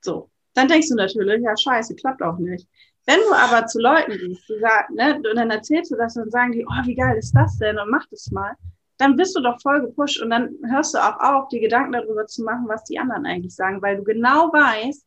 So, 0.00 0.30
dann 0.54 0.68
denkst 0.68 0.88
du 0.88 0.96
natürlich, 0.96 1.42
ja 1.42 1.56
scheiße, 1.56 1.94
klappt 1.94 2.22
auch 2.22 2.38
nicht. 2.38 2.66
Wenn 3.06 3.20
du 3.20 3.34
aber 3.34 3.66
zu 3.66 3.80
Leuten 3.80 4.12
gehst, 4.12 4.48
die 4.48 4.58
sagen, 4.60 4.94
ne, 4.94 5.16
und 5.16 5.36
dann 5.36 5.50
erzählst 5.50 5.90
du 5.90 5.96
das 5.96 6.16
und 6.16 6.30
sagen 6.30 6.52
die, 6.52 6.64
oh, 6.64 6.86
wie 6.86 6.94
geil 6.94 7.16
ist 7.18 7.32
das 7.32 7.58
denn 7.58 7.78
und 7.78 7.90
mach 7.90 8.06
das 8.10 8.30
mal, 8.30 8.54
dann 8.98 9.16
bist 9.16 9.36
du 9.36 9.40
doch 9.40 9.60
voll 9.60 9.80
gepusht 9.80 10.22
und 10.22 10.30
dann 10.30 10.56
hörst 10.70 10.94
du 10.94 10.98
auch 10.98 11.18
auf, 11.18 11.48
die 11.48 11.60
Gedanken 11.60 11.92
darüber 11.92 12.26
zu 12.26 12.44
machen, 12.44 12.68
was 12.68 12.84
die 12.84 12.98
anderen 12.98 13.26
eigentlich 13.26 13.54
sagen, 13.54 13.82
weil 13.82 13.96
du 13.96 14.04
genau 14.04 14.52
weißt, 14.52 15.04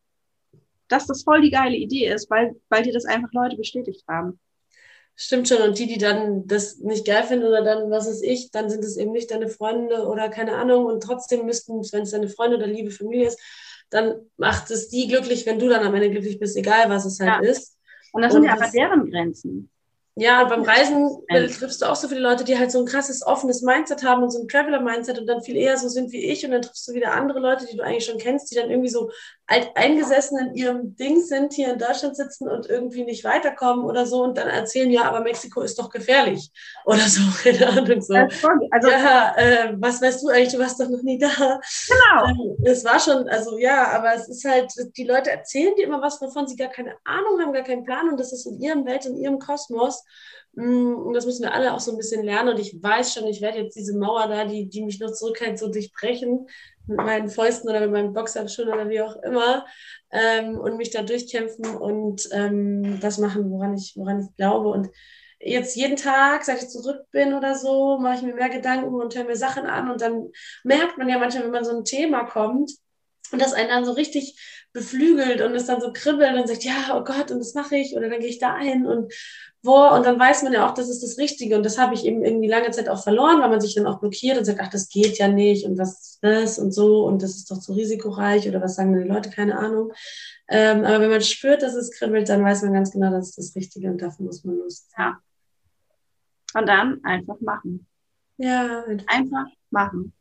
dass 0.88 1.06
das 1.06 1.22
voll 1.22 1.40
die 1.40 1.50
geile 1.50 1.76
Idee 1.76 2.12
ist, 2.12 2.30
weil, 2.30 2.54
weil 2.68 2.82
dir 2.82 2.92
das 2.92 3.06
einfach 3.06 3.32
Leute 3.32 3.56
bestätigt 3.56 4.04
haben. 4.06 4.38
Stimmt 5.18 5.48
schon. 5.48 5.62
Und 5.62 5.78
die, 5.78 5.86
die 5.86 5.98
dann 5.98 6.46
das 6.46 6.78
nicht 6.78 7.06
geil 7.06 7.24
finden 7.24 7.46
oder 7.46 7.62
dann, 7.62 7.90
was 7.90 8.06
ist 8.06 8.22
ich, 8.22 8.50
dann 8.50 8.68
sind 8.68 8.84
es 8.84 8.98
eben 8.98 9.12
nicht 9.12 9.30
deine 9.30 9.48
Freunde 9.48 10.06
oder 10.06 10.28
keine 10.28 10.56
Ahnung. 10.56 10.84
Und 10.84 11.02
trotzdem 11.02 11.46
müssten, 11.46 11.80
wenn 11.92 12.02
es 12.02 12.10
deine 12.10 12.28
Freunde 12.28 12.58
oder 12.58 12.66
liebe 12.66 12.90
Familie 12.90 13.28
ist, 13.28 13.40
dann 13.88 14.16
macht 14.36 14.70
es 14.70 14.88
die 14.88 15.08
glücklich, 15.08 15.46
wenn 15.46 15.58
du 15.58 15.68
dann 15.68 15.84
am 15.84 15.94
Ende 15.94 16.10
glücklich 16.10 16.38
bist, 16.38 16.56
egal 16.56 16.90
was 16.90 17.06
es 17.06 17.18
halt 17.18 17.42
ja. 17.44 17.50
ist. 17.50 17.78
Und 18.12 18.22
das 18.22 18.32
sind 18.32 18.44
ja 18.44 18.52
aber 18.52 18.68
deren 18.68 19.10
Grenzen. 19.10 19.70
Ja, 20.18 20.44
beim 20.44 20.62
Reisen 20.62 21.10
triffst 21.28 21.82
du 21.82 21.86
auch 21.86 21.94
so 21.94 22.08
viele 22.08 22.20
Leute, 22.20 22.42
die 22.42 22.58
halt 22.58 22.70
so 22.72 22.78
ein 22.80 22.86
krasses, 22.86 23.22
offenes 23.26 23.60
Mindset 23.60 24.02
haben 24.02 24.22
und 24.22 24.30
so 24.30 24.40
ein 24.40 24.48
Traveler-Mindset 24.48 25.18
und 25.18 25.26
dann 25.26 25.42
viel 25.42 25.56
eher 25.56 25.76
so 25.76 25.88
sind 25.88 26.10
wie 26.10 26.24
ich 26.24 26.42
und 26.44 26.52
dann 26.52 26.62
triffst 26.62 26.88
du 26.88 26.94
wieder 26.94 27.12
andere 27.12 27.38
Leute, 27.38 27.66
die 27.66 27.76
du 27.76 27.84
eigentlich 27.84 28.06
schon 28.06 28.16
kennst, 28.16 28.50
die 28.50 28.54
dann 28.54 28.70
irgendwie 28.70 28.88
so 28.88 29.10
alt 29.48 29.70
eingesessen 29.76 30.38
in 30.38 30.54
ihrem 30.54 30.96
Ding 30.96 31.22
sind, 31.22 31.52
hier 31.52 31.72
in 31.72 31.78
Deutschland 31.78 32.16
sitzen 32.16 32.48
und 32.48 32.68
irgendwie 32.68 33.04
nicht 33.04 33.22
weiterkommen 33.22 33.84
oder 33.84 34.04
so 34.04 34.22
und 34.24 34.36
dann 34.36 34.48
erzählen, 34.48 34.90
ja, 34.90 35.04
aber 35.04 35.20
Mexiko 35.20 35.60
ist 35.60 35.78
doch 35.78 35.88
gefährlich 35.90 36.50
oder 36.84 37.08
so, 37.08 37.20
keine 37.42 37.68
Ahnung. 37.68 38.02
So. 38.02 38.14
Also, 38.14 38.90
ja, 38.90 39.34
äh, 39.36 39.74
was 39.78 40.02
weißt 40.02 40.24
du 40.24 40.28
eigentlich, 40.28 40.52
du 40.52 40.58
warst 40.58 40.80
doch 40.80 40.88
noch 40.88 41.02
nie 41.02 41.18
da. 41.18 41.28
Genau. 41.28 42.26
Ähm, 42.28 42.56
es 42.64 42.84
war 42.84 42.98
schon, 42.98 43.28
also 43.28 43.56
ja, 43.58 43.92
aber 43.92 44.14
es 44.14 44.28
ist 44.28 44.44
halt, 44.44 44.72
die 44.96 45.04
Leute 45.04 45.30
erzählen 45.30 45.74
dir 45.76 45.86
immer 45.86 46.02
was, 46.02 46.20
wovon 46.20 46.48
sie 46.48 46.56
gar 46.56 46.70
keine 46.70 46.96
Ahnung 47.04 47.40
haben, 47.40 47.52
gar 47.52 47.62
keinen 47.62 47.84
Plan 47.84 48.08
und 48.08 48.18
das 48.18 48.32
ist 48.32 48.46
in 48.46 48.60
ihrem 48.60 48.84
Welt, 48.84 49.06
in 49.06 49.16
ihrem 49.16 49.38
Kosmos 49.38 50.02
das 50.56 51.26
müssen 51.26 51.42
wir 51.42 51.52
alle 51.52 51.74
auch 51.74 51.80
so 51.80 51.90
ein 51.90 51.98
bisschen 51.98 52.24
lernen. 52.24 52.48
Und 52.48 52.58
ich 52.58 52.82
weiß 52.82 53.12
schon, 53.12 53.26
ich 53.26 53.42
werde 53.42 53.58
jetzt 53.58 53.76
diese 53.76 53.96
Mauer 53.96 54.26
da, 54.26 54.46
die, 54.46 54.68
die 54.68 54.82
mich 54.82 54.98
noch 55.00 55.12
zurückhält, 55.12 55.58
so 55.58 55.70
durchbrechen 55.70 56.46
mit 56.86 56.96
meinen 56.96 57.28
Fäusten 57.28 57.68
oder 57.68 57.80
mit 57.80 57.90
meinem 57.90 58.14
Boxhandschuhen 58.14 58.68
oder 58.68 58.88
wie 58.88 59.02
auch 59.02 59.16
immer 59.22 59.66
ähm, 60.10 60.58
und 60.58 60.78
mich 60.78 60.90
da 60.90 61.02
durchkämpfen 61.02 61.76
und 61.76 62.28
ähm, 62.32 63.00
das 63.00 63.18
machen, 63.18 63.50
woran 63.50 63.74
ich, 63.74 63.94
woran 63.96 64.20
ich 64.20 64.36
glaube. 64.36 64.70
Und 64.70 64.88
jetzt 65.40 65.76
jeden 65.76 65.96
Tag, 65.96 66.44
seit 66.44 66.62
ich 66.62 66.70
zurück 66.70 67.04
bin 67.10 67.34
oder 67.34 67.54
so, 67.54 67.98
mache 67.98 68.16
ich 68.16 68.22
mir 68.22 68.34
mehr 68.34 68.48
Gedanken 68.48 68.94
und 68.94 69.14
höre 69.14 69.24
mir 69.24 69.36
Sachen 69.36 69.66
an. 69.66 69.90
Und 69.90 70.00
dann 70.00 70.30
merkt 70.64 70.96
man 70.96 71.08
ja 71.08 71.18
manchmal, 71.18 71.44
wenn 71.44 71.50
man 71.50 71.64
so 71.64 71.76
ein 71.76 71.84
Thema 71.84 72.24
kommt 72.24 72.70
und 73.30 73.42
das 73.42 73.52
einen 73.52 73.68
dann 73.68 73.84
so 73.84 73.92
richtig 73.92 74.40
beflügelt 74.72 75.40
und 75.40 75.54
es 75.54 75.66
dann 75.66 75.80
so 75.80 75.92
kribbelt 75.92 76.34
und 76.34 76.46
sagt, 76.46 76.64
ja, 76.64 76.94
oh 76.94 77.02
Gott, 77.04 77.30
und 77.30 77.38
das 77.38 77.54
mache 77.54 77.76
ich 77.76 77.96
oder 77.96 78.08
dann 78.08 78.20
gehe 78.20 78.28
ich 78.28 78.38
da 78.38 78.54
ein 78.54 78.86
und 78.86 79.12
wo 79.66 79.88
und 79.94 80.06
dann 80.06 80.18
weiß 80.18 80.42
man 80.44 80.52
ja 80.52 80.66
auch, 80.66 80.74
das 80.74 80.88
ist 80.88 81.02
das 81.02 81.18
Richtige 81.18 81.56
und 81.56 81.64
das 81.64 81.78
habe 81.78 81.94
ich 81.94 82.04
eben 82.04 82.24
irgendwie 82.24 82.48
lange 82.48 82.70
Zeit 82.70 82.88
auch 82.88 83.02
verloren, 83.02 83.40
weil 83.40 83.50
man 83.50 83.60
sich 83.60 83.74
dann 83.74 83.86
auch 83.86 84.00
blockiert 84.00 84.38
und 84.38 84.44
sagt, 84.44 84.60
ach, 84.60 84.70
das 84.70 84.88
geht 84.88 85.18
ja 85.18 85.28
nicht 85.28 85.66
und 85.66 85.76
was 85.78 86.00
ist 86.00 86.18
das 86.22 86.58
und 86.58 86.72
so 86.72 87.04
und 87.04 87.22
das 87.22 87.36
ist 87.36 87.50
doch 87.50 87.58
zu 87.58 87.72
risikoreich 87.72 88.48
oder 88.48 88.62
was 88.62 88.76
sagen 88.76 88.98
die 88.98 89.06
Leute, 89.06 89.30
keine 89.30 89.58
Ahnung. 89.58 89.92
Ähm, 90.48 90.84
aber 90.84 91.00
wenn 91.00 91.10
man 91.10 91.20
spürt, 91.20 91.62
dass 91.62 91.74
es 91.74 91.90
kribbelt, 91.90 92.28
dann 92.28 92.44
weiß 92.44 92.62
man 92.62 92.72
ganz 92.72 92.92
genau, 92.92 93.10
das 93.10 93.30
ist 93.30 93.38
das 93.38 93.56
Richtige 93.56 93.90
und 93.90 94.00
dafür 94.00 94.24
muss 94.24 94.44
man 94.44 94.56
los. 94.56 94.88
Ja. 94.96 95.18
Und 96.54 96.66
dann 96.66 97.04
einfach 97.04 97.40
machen. 97.40 97.86
Ja. 98.38 98.84
Einfach 99.06 99.46
machen. 99.70 100.12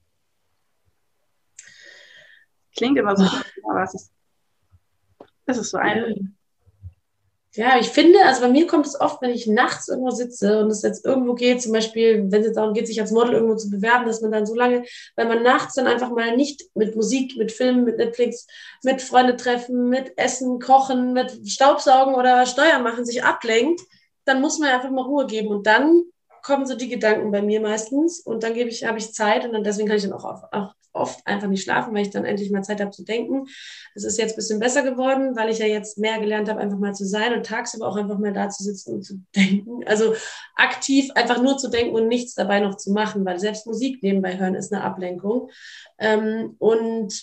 Klingt 2.76 2.98
immer 2.98 3.16
so, 3.16 3.24
aber 3.70 3.84
es 3.84 3.94
ist, 3.94 4.12
es 5.46 5.58
ist 5.58 5.70
so 5.70 5.78
einfach. 5.78 6.10
Ja, 6.10 6.16
ich 7.80 7.90
finde, 7.90 8.20
also 8.26 8.42
bei 8.42 8.50
mir 8.50 8.68
kommt 8.68 8.86
es 8.86 9.00
oft, 9.00 9.22
wenn 9.22 9.32
ich 9.32 9.48
nachts 9.48 9.88
irgendwo 9.88 10.10
sitze 10.10 10.60
und 10.60 10.70
es 10.70 10.82
jetzt 10.82 11.06
irgendwo 11.06 11.36
geht, 11.36 11.62
zum 11.62 11.72
Beispiel, 11.72 12.26
wenn 12.30 12.42
es 12.42 12.48
jetzt 12.48 12.58
darum 12.58 12.74
geht, 12.74 12.88
sich 12.88 13.00
als 13.00 13.12
Model 13.12 13.36
irgendwo 13.36 13.56
zu 13.56 13.70
bewerben, 13.70 14.06
dass 14.06 14.22
man 14.22 14.32
dann 14.32 14.46
so 14.46 14.56
lange, 14.56 14.84
wenn 15.16 15.28
man 15.28 15.42
nachts 15.42 15.76
dann 15.76 15.88
einfach 15.88 16.10
mal 16.10 16.36
nicht 16.36 16.64
mit 16.76 16.96
Musik, 16.96 17.38
mit 17.38 17.52
Filmen, 17.52 17.86
mit 17.86 17.98
Netflix, 17.98 18.46
mit 18.84 19.02
Freunde 19.02 19.38
treffen, 19.38 19.90
mit 19.90 20.18
Essen, 20.18 20.60
Kochen, 20.60 21.14
mit 21.14 21.48
Staubsaugen 21.48 22.16
oder 22.16 22.46
Steuern 22.46 22.84
machen, 22.84 23.06
sich 23.06 23.24
ablenkt, 23.24 23.82
dann 24.26 24.42
muss 24.42 24.60
man 24.60 24.70
einfach 24.70 24.92
mal 24.92 25.04
Ruhe 25.04 25.26
geben. 25.26 25.48
Und 25.48 25.66
dann 25.66 26.04
kommen 26.42 26.66
so 26.66 26.76
die 26.76 26.90
Gedanken 26.90 27.32
bei 27.32 27.42
mir 27.42 27.62
meistens 27.62 28.20
und 28.20 28.44
dann 28.44 28.54
gebe 28.54 28.70
ich, 28.70 28.84
habe 28.86 28.98
ich 28.98 29.14
Zeit 29.14 29.46
und 29.46 29.54
dann 29.54 29.64
deswegen 29.64 29.88
kann 29.88 29.98
ich 29.98 30.04
dann 30.04 30.14
auch, 30.14 30.44
auch 30.52 30.74
oft 30.96 31.26
einfach 31.26 31.48
nicht 31.48 31.64
schlafen, 31.64 31.94
weil 31.94 32.04
ich 32.04 32.10
dann 32.10 32.26
endlich 32.26 32.52
mal 32.52 32.64
Zeit 32.64 32.82
habe 32.82 32.92
zu 32.92 33.04
denken. 33.04 33.46
Es 33.94 34.04
ist 34.04 34.18
jetzt 34.18 34.34
ein 34.34 34.38
bisschen 34.38 34.60
besser 34.60 34.84
geworden, 34.84 35.36
weil 35.36 35.50
ich 35.50 35.60
ja 35.60 35.66
jetzt 35.66 35.98
mehr 35.98 36.20
gelernt 36.20 36.50
habe, 36.50 36.60
einfach 36.60 36.78
mal 36.78 36.94
zu 36.94 37.06
sein 37.06 37.34
und 37.34 37.46
tagsüber 37.46 37.88
auch 37.88 37.96
einfach 37.96 38.18
mal 38.18 38.34
da 38.34 38.50
zu 38.50 38.64
sitzen 38.64 38.96
und 38.96 39.04
zu 39.04 39.22
denken. 39.36 39.84
Also 39.86 40.16
aktiv 40.56 41.12
einfach 41.16 41.42
nur 41.42 41.58
zu 41.58 41.70
denken 41.70 41.96
und 41.96 42.08
nichts 42.08 42.34
dabei 42.34 42.60
noch 42.60 42.76
zu 42.76 42.92
machen, 42.92 43.26
weil 43.26 43.40
selbst 43.40 43.68
Musik 43.68 44.02
nebenbei 44.02 44.38
hören 44.38 44.56
ist 44.56 44.74
eine 44.74 44.84
Ablenkung. 44.84 45.50
Ähm, 46.00 46.56
und 46.60 47.14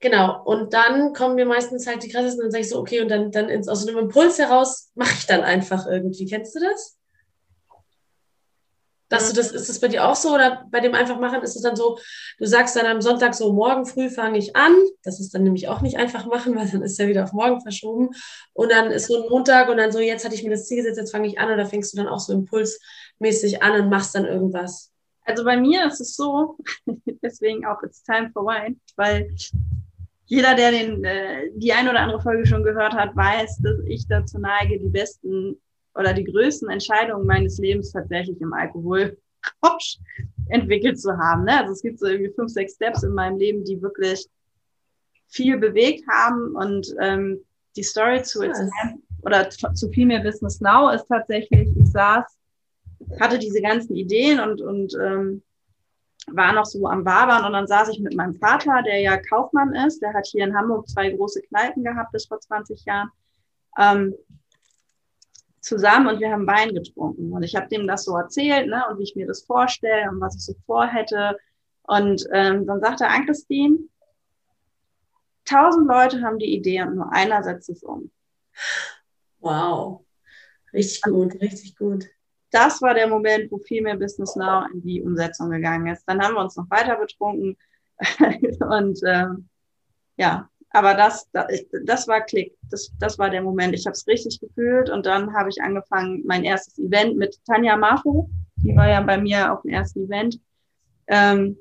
Genau, 0.00 0.42
und 0.44 0.74
dann 0.74 1.14
kommen 1.14 1.34
mir 1.34 1.46
meistens 1.46 1.86
halt 1.86 2.02
die 2.02 2.10
krassesten, 2.10 2.42
dann 2.42 2.50
sage 2.50 2.62
ich 2.62 2.68
so, 2.68 2.78
okay, 2.78 3.00
und 3.00 3.08
dann, 3.08 3.30
dann 3.30 3.48
ins, 3.48 3.68
aus 3.68 3.88
einem 3.88 3.96
Impuls 3.96 4.38
heraus 4.38 4.90
mache 4.94 5.14
ich 5.16 5.24
dann 5.24 5.40
einfach 5.40 5.86
irgendwie. 5.86 6.26
Kennst 6.26 6.54
du 6.54 6.60
das? 6.60 6.98
Dass 9.08 9.28
du 9.28 9.36
das, 9.36 9.52
ist 9.52 9.68
das 9.68 9.80
bei 9.80 9.88
dir 9.88 10.06
auch 10.06 10.16
so 10.16 10.34
oder 10.34 10.66
bei 10.70 10.80
dem 10.80 10.94
einfach 10.94 11.20
machen 11.20 11.42
ist 11.42 11.56
es 11.56 11.62
dann 11.62 11.76
so, 11.76 11.98
du 12.38 12.46
sagst 12.46 12.74
dann 12.74 12.86
am 12.86 13.02
Sonntag 13.02 13.34
so, 13.34 13.52
morgen 13.52 13.84
früh 13.84 14.08
fange 14.08 14.38
ich 14.38 14.56
an. 14.56 14.74
Das 15.02 15.20
ist 15.20 15.34
dann 15.34 15.42
nämlich 15.42 15.68
auch 15.68 15.82
nicht 15.82 15.98
einfach 15.98 16.26
machen, 16.26 16.56
weil 16.56 16.68
dann 16.68 16.82
ist 16.82 16.98
ja 16.98 17.06
wieder 17.06 17.24
auf 17.24 17.32
morgen 17.32 17.60
verschoben. 17.60 18.10
Und 18.54 18.70
dann 18.70 18.90
ist 18.90 19.08
so 19.08 19.22
ein 19.22 19.28
Montag 19.28 19.68
und 19.68 19.76
dann 19.76 19.92
so, 19.92 20.00
jetzt 20.00 20.24
hatte 20.24 20.34
ich 20.34 20.42
mir 20.42 20.50
das 20.50 20.66
Ziel 20.66 20.78
gesetzt, 20.78 20.98
jetzt 20.98 21.12
fange 21.12 21.28
ich 21.28 21.38
an 21.38 21.52
oder 21.52 21.66
fängst 21.66 21.92
du 21.92 21.98
dann 21.98 22.08
auch 22.08 22.20
so 22.20 22.32
impulsmäßig 22.32 23.62
an 23.62 23.80
und 23.80 23.90
machst 23.90 24.14
dann 24.14 24.24
irgendwas? 24.24 24.90
Also 25.26 25.44
bei 25.44 25.56
mir 25.56 25.86
ist 25.86 26.00
es 26.00 26.16
so, 26.16 26.58
deswegen 27.22 27.66
auch 27.66 27.82
It's 27.82 28.02
Time 28.02 28.30
for 28.32 28.44
Wine, 28.44 28.76
weil 28.96 29.34
jeder, 30.26 30.54
der 30.54 30.70
den, 30.70 31.04
äh, 31.04 31.50
die 31.54 31.72
ein 31.72 31.88
oder 31.88 32.00
andere 32.00 32.20
Folge 32.20 32.46
schon 32.46 32.64
gehört 32.64 32.94
hat, 32.94 33.14
weiß, 33.14 33.58
dass 33.62 33.78
ich 33.86 34.06
dazu 34.08 34.38
neige, 34.38 34.78
die 34.78 34.88
besten 34.88 35.60
oder 35.94 36.12
die 36.12 36.24
größten 36.24 36.68
Entscheidungen 36.68 37.26
meines 37.26 37.58
Lebens 37.58 37.92
tatsächlich 37.92 38.40
im 38.40 38.52
Alkoholrausch 38.52 39.16
entwickelt 40.48 41.00
zu 41.00 41.16
haben. 41.16 41.44
Ne? 41.44 41.60
Also 41.60 41.72
es 41.72 41.82
gibt 41.82 41.98
so 41.98 42.06
irgendwie 42.06 42.32
fünf, 42.34 42.50
sechs 42.50 42.74
Steps 42.74 43.02
in 43.02 43.12
meinem 43.12 43.38
Leben, 43.38 43.64
die 43.64 43.80
wirklich 43.80 44.26
viel 45.28 45.58
bewegt 45.58 46.04
haben 46.08 46.54
und 46.54 46.94
ähm, 47.00 47.40
die 47.76 47.82
Story 47.82 48.22
zu 48.22 48.42
It's 48.42 48.60
oder 49.22 49.48
zu 49.48 49.88
viel 49.90 50.06
mehr 50.06 50.20
Business 50.20 50.60
Now 50.60 50.90
ist 50.90 51.06
tatsächlich, 51.08 51.68
ich 51.74 51.90
saß, 51.90 52.24
hatte 53.20 53.38
diese 53.38 53.62
ganzen 53.62 53.96
Ideen 53.96 54.38
und, 54.38 54.60
und 54.60 54.94
ähm, 55.00 55.42
war 56.28 56.52
noch 56.52 56.66
so 56.66 56.86
am 56.86 57.04
Wabern 57.04 57.44
und 57.44 57.52
dann 57.52 57.66
saß 57.66 57.88
ich 57.88 58.00
mit 58.00 58.14
meinem 58.14 58.34
Vater, 58.34 58.82
der 58.82 59.00
ja 59.00 59.16
Kaufmann 59.16 59.74
ist, 59.74 60.00
der 60.00 60.12
hat 60.12 60.26
hier 60.26 60.44
in 60.44 60.56
Hamburg 60.56 60.88
zwei 60.88 61.10
große 61.10 61.42
Kneipen 61.42 61.84
gehabt 61.84 62.12
bis 62.12 62.26
vor 62.26 62.40
20 62.40 62.84
Jahren. 62.84 63.10
Ähm, 63.78 64.14
zusammen 65.64 66.08
und 66.08 66.20
wir 66.20 66.30
haben 66.30 66.46
Wein 66.46 66.74
getrunken. 66.74 67.32
Und 67.32 67.42
ich 67.42 67.56
habe 67.56 67.68
dem 67.68 67.86
das 67.86 68.04
so 68.04 68.16
erzählt, 68.16 68.68
ne, 68.68 68.84
und 68.88 68.98
wie 68.98 69.04
ich 69.04 69.16
mir 69.16 69.26
das 69.26 69.44
vorstelle 69.44 70.10
und 70.10 70.20
was 70.20 70.36
ich 70.36 70.44
so 70.44 70.54
vorhätte. 70.66 71.38
Und 71.82 72.26
ähm, 72.32 72.66
dann 72.66 72.80
sagte 72.80 73.08
Ann-Christine, 73.08 73.78
tausend 75.44 75.88
Leute 75.88 76.22
haben 76.22 76.38
die 76.38 76.54
Idee 76.54 76.82
und 76.82 76.96
nur 76.96 77.12
einer 77.12 77.42
setzt 77.42 77.70
es 77.70 77.82
um. 77.82 78.10
Wow. 79.40 80.04
Richtig 80.72 81.02
gut, 81.02 81.34
richtig 81.40 81.76
gut. 81.76 82.04
Das 82.50 82.82
war 82.82 82.94
der 82.94 83.08
Moment, 83.08 83.50
wo 83.50 83.58
viel 83.58 83.82
mehr 83.82 83.96
Business 83.96 84.36
Now 84.36 84.64
in 84.72 84.82
die 84.82 85.02
Umsetzung 85.02 85.50
gegangen 85.50 85.86
ist. 85.86 86.04
Dann 86.06 86.20
haben 86.20 86.34
wir 86.34 86.40
uns 86.40 86.56
noch 86.56 86.70
weiter 86.70 86.96
betrunken 86.96 87.56
und 88.60 89.00
ähm, 89.06 89.48
ja, 90.16 90.48
aber 90.74 90.94
das, 90.94 91.28
das 91.84 92.08
war 92.08 92.20
Klick. 92.22 92.56
Das, 92.70 92.90
das 92.98 93.18
war 93.18 93.30
der 93.30 93.42
Moment. 93.42 93.74
Ich 93.74 93.86
habe 93.86 93.94
es 93.94 94.06
richtig 94.08 94.40
gefühlt 94.40 94.90
und 94.90 95.06
dann 95.06 95.32
habe 95.32 95.48
ich 95.48 95.62
angefangen, 95.62 96.22
mein 96.26 96.44
erstes 96.44 96.78
Event 96.78 97.16
mit 97.16 97.38
Tanja 97.46 97.76
Marfo. 97.76 98.28
Die 98.56 98.74
war 98.74 98.88
ja 98.88 99.00
bei 99.00 99.16
mir 99.16 99.52
auf 99.52 99.62
dem 99.62 99.70
ersten 99.70 100.06
Event. 100.06 100.40
Ähm, 101.06 101.56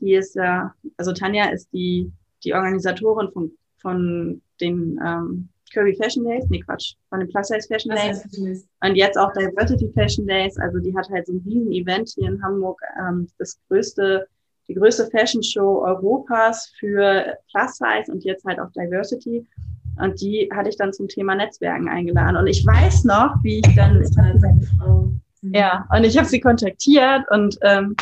die 0.00 0.14
ist 0.14 0.34
ja, 0.34 0.74
also 0.98 1.12
Tanja 1.12 1.50
ist 1.50 1.72
die, 1.72 2.12
die 2.44 2.52
Organisatorin 2.52 3.30
von, 3.32 3.50
von 3.80 4.42
den 4.60 5.00
ähm, 5.04 5.48
Curry 5.72 5.94
Fashion 5.96 6.24
Days, 6.24 6.44
nee 6.50 6.60
Quatsch, 6.60 6.94
von 7.08 7.20
den 7.20 7.28
Plus 7.28 7.48
Size 7.48 7.66
Fashion 7.66 7.94
Days. 7.94 8.66
Und 8.82 8.94
jetzt 8.94 9.16
auch 9.16 9.32
Diversity 9.32 9.90
Fashion 9.94 10.26
Days. 10.26 10.58
Also 10.58 10.78
die 10.78 10.94
hat 10.96 11.08
halt 11.10 11.26
so 11.26 11.32
ein 11.32 11.42
riesen 11.46 11.72
Event 11.72 12.10
hier 12.14 12.28
in 12.28 12.42
Hamburg, 12.42 12.80
ähm, 12.98 13.26
das 13.38 13.58
größte 13.68 14.26
die 14.68 14.74
größte 14.74 15.08
Fashion 15.10 15.42
Show 15.42 15.82
Europas 15.84 16.72
für 16.78 17.38
Plus 17.50 17.76
Size 17.76 18.12
und 18.12 18.24
jetzt 18.24 18.44
halt 18.44 18.60
auch 18.60 18.70
Diversity. 18.72 19.46
Und 20.00 20.20
die 20.20 20.48
hatte 20.54 20.68
ich 20.68 20.76
dann 20.76 20.92
zum 20.92 21.08
Thema 21.08 21.34
Netzwerken 21.34 21.88
eingeladen. 21.88 22.36
Und 22.36 22.46
ich 22.46 22.64
weiß 22.64 23.04
noch, 23.04 23.36
wie 23.42 23.58
ich 23.58 23.74
dann. 23.74 24.00
Mhm. 25.40 25.54
ja, 25.54 25.86
und 25.94 26.04
ich 26.04 26.16
habe 26.16 26.26
sie 26.26 26.40
kontaktiert 26.40 27.24
und 27.30 27.58
ähm, 27.62 27.96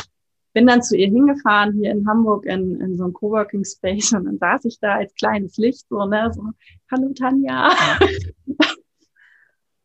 bin 0.53 0.67
dann 0.67 0.81
zu 0.81 0.97
ihr 0.97 1.07
hingefahren, 1.07 1.73
hier 1.73 1.91
in 1.91 2.07
Hamburg 2.07 2.45
in, 2.45 2.81
in 2.81 2.97
so 2.97 3.05
einem 3.05 3.13
Coworking 3.13 3.63
Space. 3.63 4.11
Und 4.13 4.25
dann 4.25 4.37
saß 4.37 4.65
ich 4.65 4.79
da 4.79 4.95
als 4.95 5.13
kleines 5.15 5.57
Licht, 5.57 5.87
so, 5.89 6.05
ne, 6.05 6.31
so, 6.33 6.43
hallo 6.91 7.13
Tanja. 7.13 7.69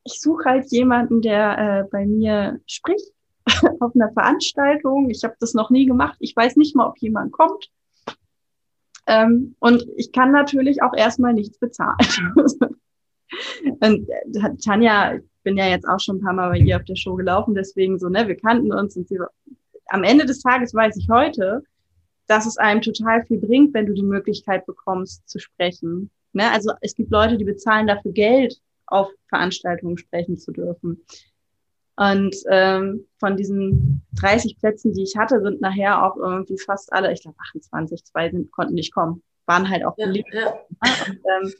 ich 0.04 0.20
suche 0.20 0.44
halt 0.48 0.70
jemanden, 0.72 1.22
der 1.22 1.58
äh, 1.58 1.84
bei 1.90 2.06
mir 2.06 2.60
spricht 2.66 3.12
auf 3.80 3.94
einer 3.94 4.12
Veranstaltung. 4.12 5.10
Ich 5.10 5.24
habe 5.24 5.34
das 5.40 5.54
noch 5.54 5.70
nie 5.70 5.86
gemacht. 5.86 6.16
Ich 6.20 6.34
weiß 6.34 6.56
nicht 6.56 6.76
mal, 6.76 6.88
ob 6.88 6.98
jemand 6.98 7.32
kommt. 7.32 7.70
Ähm, 9.06 9.56
und 9.58 9.84
ich 9.96 10.12
kann 10.12 10.30
natürlich 10.30 10.82
auch 10.82 10.94
erstmal 10.94 11.34
nichts 11.34 11.58
bezahlen. 11.58 11.96
und 13.80 14.08
äh, 14.08 14.56
Tanja, 14.64 15.16
ich 15.16 15.22
bin 15.42 15.56
ja 15.56 15.66
jetzt 15.66 15.88
auch 15.88 15.98
schon 15.98 16.16
ein 16.16 16.20
paar 16.20 16.34
Mal 16.34 16.50
bei 16.50 16.58
ihr 16.58 16.76
auf 16.76 16.84
der 16.84 16.96
Show 16.96 17.16
gelaufen, 17.16 17.54
deswegen 17.54 17.98
so, 17.98 18.08
ne, 18.08 18.28
wir 18.28 18.36
kannten 18.36 18.72
uns 18.72 18.96
und 18.96 19.08
sie 19.08 19.18
am 19.88 20.04
Ende 20.04 20.24
des 20.24 20.40
Tages 20.40 20.72
weiß 20.72 20.96
ich 20.96 21.08
heute, 21.10 21.64
dass 22.26 22.46
es 22.46 22.56
einem 22.56 22.80
total 22.80 23.24
viel 23.26 23.38
bringt, 23.38 23.74
wenn 23.74 23.86
du 23.86 23.92
die 23.92 24.02
Möglichkeit 24.02 24.64
bekommst 24.66 25.28
zu 25.28 25.38
sprechen. 25.38 26.10
Ne? 26.32 26.50
Also 26.50 26.72
es 26.80 26.94
gibt 26.94 27.10
Leute, 27.10 27.36
die 27.36 27.44
bezahlen 27.44 27.86
dafür 27.86 28.12
Geld, 28.12 28.58
auf 28.86 29.10
Veranstaltungen 29.28 29.98
sprechen 29.98 30.38
zu 30.38 30.52
dürfen. 30.52 31.02
Und 31.96 32.34
ähm, 32.50 33.06
von 33.18 33.36
diesen 33.36 34.02
30 34.14 34.58
Plätzen, 34.58 34.92
die 34.94 35.02
ich 35.02 35.16
hatte, 35.16 35.40
sind 35.40 35.60
nachher 35.60 36.04
auch 36.04 36.16
irgendwie 36.16 36.58
fast 36.58 36.92
alle, 36.92 37.12
ich 37.12 37.22
glaube 37.22 37.36
28, 37.38 38.04
zwei 38.04 38.30
sind, 38.30 38.50
konnten 38.50 38.74
nicht 38.74 38.94
kommen, 38.94 39.22
waren 39.46 39.68
halt 39.68 39.84
auch 39.84 39.96
beliebt. 39.96 40.32
Ja, 40.32 40.40
ja. 40.40 40.52
Und, 41.06 41.20
ähm, 41.44 41.54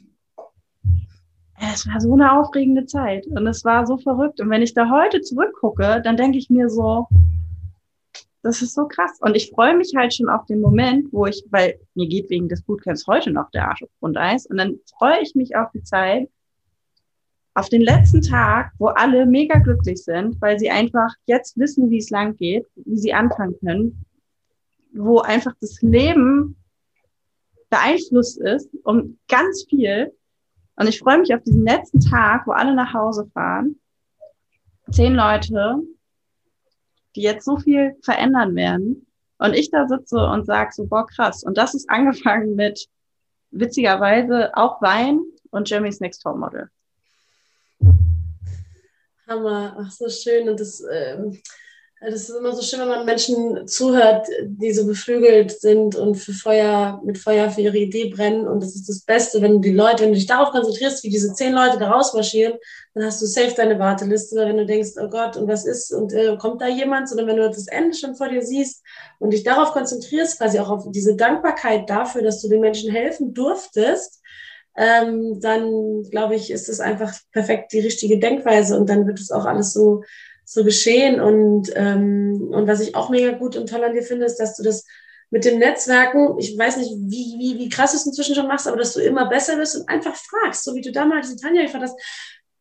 es 1.71 1.87
war 1.87 2.01
so 2.01 2.13
eine 2.13 2.31
aufregende 2.33 2.85
Zeit 2.85 3.25
und 3.27 3.47
es 3.47 3.63
war 3.63 3.85
so 3.85 3.97
verrückt. 3.97 4.41
Und 4.41 4.49
wenn 4.49 4.61
ich 4.61 4.73
da 4.73 4.89
heute 4.89 5.21
zurückgucke, 5.21 6.01
dann 6.03 6.17
denke 6.17 6.37
ich 6.37 6.49
mir 6.49 6.67
so, 6.67 7.07
das 8.41 8.61
ist 8.61 8.73
so 8.73 8.87
krass. 8.87 9.17
Und 9.21 9.35
ich 9.35 9.51
freue 9.51 9.75
mich 9.75 9.93
halt 9.95 10.13
schon 10.13 10.29
auf 10.29 10.45
den 10.45 10.59
Moment, 10.59 11.07
wo 11.11 11.25
ich, 11.25 11.43
weil 11.49 11.79
mir 11.95 12.07
geht 12.07 12.29
wegen 12.29 12.49
des 12.49 12.61
Bootcamps 12.63 13.07
heute 13.07 13.31
noch 13.31 13.49
der 13.51 13.69
Arsch 13.69 13.83
auf 13.83 13.89
Grundeis. 13.99 14.45
Und 14.45 14.57
dann 14.57 14.79
freue 14.97 15.21
ich 15.21 15.35
mich 15.35 15.55
auf 15.55 15.71
die 15.71 15.83
Zeit, 15.83 16.29
auf 17.55 17.69
den 17.69 17.81
letzten 17.81 18.21
Tag, 18.21 18.71
wo 18.79 18.87
alle 18.87 19.25
mega 19.25 19.59
glücklich 19.59 20.03
sind, 20.03 20.41
weil 20.41 20.57
sie 20.57 20.71
einfach 20.71 21.13
jetzt 21.25 21.57
wissen, 21.57 21.89
wie 21.89 21.99
es 21.99 22.09
lang 22.09 22.35
geht, 22.35 22.65
wie 22.75 22.97
sie 22.97 23.13
anfangen 23.13 23.55
können, 23.59 24.05
wo 24.91 25.19
einfach 25.19 25.53
das 25.61 25.81
Leben 25.81 26.55
beeinflusst 27.69 28.39
ist 28.39 28.69
um 28.83 29.17
ganz 29.27 29.65
viel. 29.69 30.13
Und 30.75 30.87
ich 30.87 30.99
freue 30.99 31.19
mich 31.19 31.33
auf 31.33 31.43
diesen 31.43 31.63
letzten 31.63 31.99
Tag, 31.99 32.47
wo 32.47 32.51
alle 32.51 32.73
nach 32.73 32.93
Hause 32.93 33.29
fahren. 33.33 33.79
Zehn 34.91 35.13
Leute, 35.13 35.81
die 37.15 37.21
jetzt 37.21 37.45
so 37.45 37.57
viel 37.57 37.95
verändern 38.01 38.55
werden. 38.55 39.05
Und 39.37 39.53
ich 39.53 39.69
da 39.71 39.87
sitze 39.87 40.17
und 40.17 40.45
sage 40.45 40.71
so, 40.73 40.85
boah, 40.85 41.05
krass. 41.05 41.43
Und 41.43 41.57
das 41.57 41.73
ist 41.73 41.89
angefangen 41.89 42.55
mit, 42.55 42.87
witzigerweise, 43.51 44.55
auch 44.55 44.81
Wein 44.81 45.19
und 45.51 45.69
Jeremy's 45.69 45.99
Next 45.99 46.21
Top 46.21 46.37
Model. 46.37 46.69
Hammer, 49.33 49.75
ach 49.79 49.91
so 49.91 50.09
schön. 50.09 50.49
Und 50.49 50.59
das, 50.59 50.83
ähm, 50.91 51.39
das 52.01 52.29
ist 52.29 52.35
immer 52.35 52.53
so 52.53 52.61
schön, 52.61 52.81
wenn 52.81 52.89
man 52.89 53.05
Menschen 53.05 53.65
zuhört, 53.67 54.27
die 54.43 54.73
so 54.73 54.85
beflügelt 54.85 55.51
sind 55.59 55.95
und 55.95 56.15
für 56.15 56.33
Feuer, 56.33 57.01
mit 57.05 57.17
Feuer 57.17 57.49
für 57.49 57.61
ihre 57.61 57.77
Idee 57.77 58.09
brennen. 58.09 58.45
Und 58.45 58.61
das 58.61 58.75
ist 58.75 58.89
das 58.89 59.01
Beste, 59.01 59.41
wenn 59.41 59.53
du 59.53 59.59
die 59.59 59.71
Leute, 59.71 60.03
wenn 60.03 60.09
du 60.09 60.15
dich 60.15 60.25
darauf 60.25 60.51
konzentrierst, 60.51 61.03
wie 61.03 61.09
diese 61.09 61.33
zehn 61.33 61.53
Leute 61.53 61.77
da 61.79 61.91
rausmarschieren, 61.91 62.55
dann 62.93 63.05
hast 63.05 63.21
du 63.21 63.25
safe 63.25 63.53
deine 63.55 63.79
Warteliste. 63.79 64.35
Oder 64.35 64.49
wenn 64.49 64.57
du 64.57 64.65
denkst, 64.65 64.91
oh 65.01 65.07
Gott, 65.07 65.37
und 65.37 65.47
was 65.47 65.65
ist, 65.65 65.93
und 65.93 66.11
äh, 66.13 66.35
kommt 66.37 66.61
da 66.61 66.67
jemand? 66.67 67.07
Sondern 67.07 67.27
wenn 67.27 67.37
du 67.37 67.47
das 67.47 67.67
Ende 67.67 67.95
schon 67.95 68.15
vor 68.15 68.27
dir 68.27 68.41
siehst 68.41 68.83
und 69.19 69.31
dich 69.31 69.43
darauf 69.43 69.71
konzentrierst, 69.71 70.39
quasi 70.39 70.59
auch 70.59 70.69
auf 70.69 70.85
diese 70.89 71.15
Dankbarkeit 71.15 71.89
dafür, 71.89 72.21
dass 72.21 72.41
du 72.41 72.49
den 72.49 72.59
Menschen 72.59 72.91
helfen 72.91 73.33
durftest, 73.33 74.21
ähm, 74.75 75.39
dann 75.39 76.03
glaube 76.09 76.35
ich, 76.35 76.51
ist 76.51 76.69
es 76.69 76.79
einfach 76.79 77.13
perfekt 77.31 77.73
die 77.73 77.79
richtige 77.79 78.19
Denkweise 78.19 78.77
und 78.77 78.89
dann 78.89 79.07
wird 79.07 79.19
es 79.19 79.31
auch 79.31 79.45
alles 79.45 79.73
so, 79.73 80.03
so 80.45 80.63
geschehen. 80.63 81.21
Und, 81.21 81.71
ähm, 81.75 82.49
und 82.51 82.67
was 82.67 82.79
ich 82.79 82.95
auch 82.95 83.09
mega 83.09 83.31
gut 83.31 83.55
und 83.55 83.69
toll 83.69 83.83
an 83.83 83.93
dir 83.93 84.03
finde, 84.03 84.25
ist, 84.25 84.37
dass 84.37 84.55
du 84.55 84.63
das 84.63 84.85
mit 85.29 85.45
den 85.45 85.59
Netzwerken, 85.59 86.37
ich 86.37 86.57
weiß 86.57 86.77
nicht, 86.77 86.91
wie, 86.91 87.35
wie, 87.39 87.57
wie 87.57 87.69
krass 87.69 87.91
du 87.91 87.97
es 87.97 88.05
inzwischen 88.05 88.35
schon 88.35 88.47
machst, 88.47 88.67
aber 88.67 88.77
dass 88.77 88.93
du 88.93 88.99
immer 88.99 89.27
besser 89.29 89.57
wirst 89.57 89.75
und 89.75 89.89
einfach 89.89 90.15
fragst, 90.15 90.63
so 90.63 90.75
wie 90.75 90.81
du 90.81 90.91
damals 90.91 91.33
die 91.33 91.41
Tanja 91.41 91.63
gefragt 91.63 91.85
hast, 91.85 91.99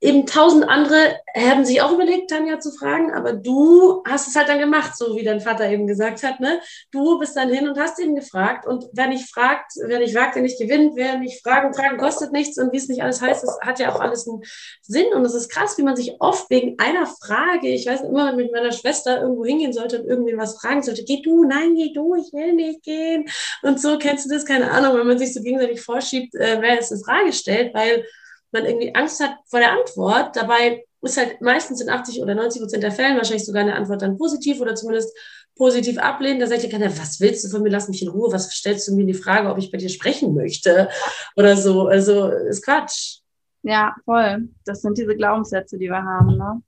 eben 0.03 0.27
tausend 0.27 0.69
andere 0.69 1.17
haben 1.35 1.65
sich 1.65 1.81
auch 1.81 1.93
überlegt, 1.93 2.29
Tanja 2.29 2.59
zu 2.59 2.73
fragen, 2.73 3.13
aber 3.13 3.35
du 3.35 4.03
hast 4.05 4.27
es 4.27 4.35
halt 4.35 4.49
dann 4.49 4.59
gemacht, 4.59 4.97
so 4.97 5.17
wie 5.17 5.23
dein 5.23 5.41
Vater 5.41 5.71
eben 5.71 5.87
gesagt 5.87 6.25
hat, 6.25 6.41
ne? 6.41 6.61
Du 6.91 7.21
bist 7.21 7.37
dann 7.37 7.51
hin 7.51 7.69
und 7.69 7.79
hast 7.79 8.01
ihn 8.01 8.17
gefragt 8.17 8.67
und 8.67 8.85
wer 8.93 9.07
nicht 9.07 9.33
fragt, 9.33 9.73
wer 9.87 10.01
nicht 10.01 10.17
wagt, 10.17 10.35
der 10.35 10.43
nicht 10.43 10.59
gewinnt, 10.59 10.97
wer 10.97 11.19
nicht 11.19 11.41
fragen, 11.43 11.73
fragen 11.73 11.99
kostet 11.99 12.33
nichts 12.33 12.59
und 12.59 12.73
wie 12.73 12.79
es 12.79 12.89
nicht 12.89 13.01
alles 13.01 13.23
heißt, 13.23 13.45
das 13.45 13.59
hat 13.61 13.79
ja 13.79 13.95
auch 13.95 14.01
alles 14.01 14.27
einen 14.27 14.43
Sinn 14.83 15.07
und 15.15 15.25
es 15.25 15.35
ist 15.35 15.49
krass, 15.49 15.79
wie 15.79 15.85
man 15.85 15.95
sich 15.95 16.17
oft 16.19 16.51
wegen 16.51 16.81
einer 16.81 17.07
Frage, 17.07 17.69
ich 17.69 17.87
weiß 17.87 18.01
immer, 18.01 18.31
wenn 18.31 18.37
mit 18.37 18.53
meiner 18.53 18.73
Schwester 18.73 19.23
irgendwo 19.23 19.45
hingehen 19.45 19.73
sollte 19.73 20.01
und 20.01 20.09
irgendwen 20.09 20.37
was 20.37 20.59
fragen 20.61 20.83
sollte, 20.83 21.05
geh 21.05 21.23
du, 21.23 21.45
nein, 21.45 21.77
geh 21.77 21.93
du, 21.93 22.17
ich 22.17 22.33
will 22.33 22.55
nicht 22.55 22.83
gehen 22.83 23.27
und 23.63 23.81
so, 23.81 23.99
kennst 23.99 24.27
du 24.27 24.35
das? 24.35 24.45
Keine 24.45 24.73
Ahnung, 24.73 24.99
wenn 24.99 25.07
man 25.07 25.19
sich 25.19 25.33
so 25.33 25.41
gegenseitig 25.41 25.81
vorschiebt, 25.81 26.35
äh, 26.35 26.59
wer 26.61 26.75
jetzt 26.75 26.91
eine 26.91 27.01
Frage 27.03 27.33
stellt, 27.33 27.73
weil 27.73 28.05
man 28.53 28.65
irgendwie 28.65 28.95
Angst 28.95 29.23
hat 29.23 29.37
vor 29.47 29.61
der 29.61 29.73
Antwort. 29.73 30.37
Dabei 30.37 30.85
ist 31.03 31.17
halt 31.17 31.41
meistens 31.41 31.81
in 31.81 31.91
80 31.91 32.23
oder 32.23 32.35
90 32.35 32.63
Prozent 32.63 32.83
der 32.83 32.93
Fällen 32.93 33.17
wahrscheinlich 33.17 33.45
sogar 33.45 33.63
eine 33.63 33.75
Antwort 33.75 34.03
dann 34.03 34.19
positiv 34.19 34.61
oder 34.61 34.75
zumindest 34.75 35.17
positiv 35.57 35.99
ablehnen. 35.99 36.41
Da 36.41 36.47
sagt 36.47 36.63
ihr 36.63 36.71
keiner, 36.71 36.97
was 36.99 37.21
willst 37.21 37.45
du 37.45 37.49
von 37.49 37.63
mir? 37.63 37.71
Lass 37.71 37.89
mich 37.89 38.03
in 38.03 38.09
Ruhe. 38.09 38.33
Was 38.33 38.51
stellst 38.51 38.89
du 38.89 38.95
mir 38.95 39.07
die 39.07 39.15
Frage, 39.15 39.51
ob 39.51 39.59
ich 39.59 39.71
bei 39.71 39.79
dir 39.79 39.89
sprechen 39.89 40.35
möchte 40.35 40.89
oder 41.37 41.57
so? 41.57 41.89
Also 41.89 42.29
ist 42.29 42.65
Quatsch. 42.65 43.19
Ja, 43.63 43.95
voll. 44.05 44.49
Das 44.65 44.83
sind 44.83 44.99
diese 44.99 45.17
Glaubenssätze, 45.17 45.79
die 45.79 45.89
wir 45.89 46.03
haben. 46.03 46.37
Ne? 46.37 46.63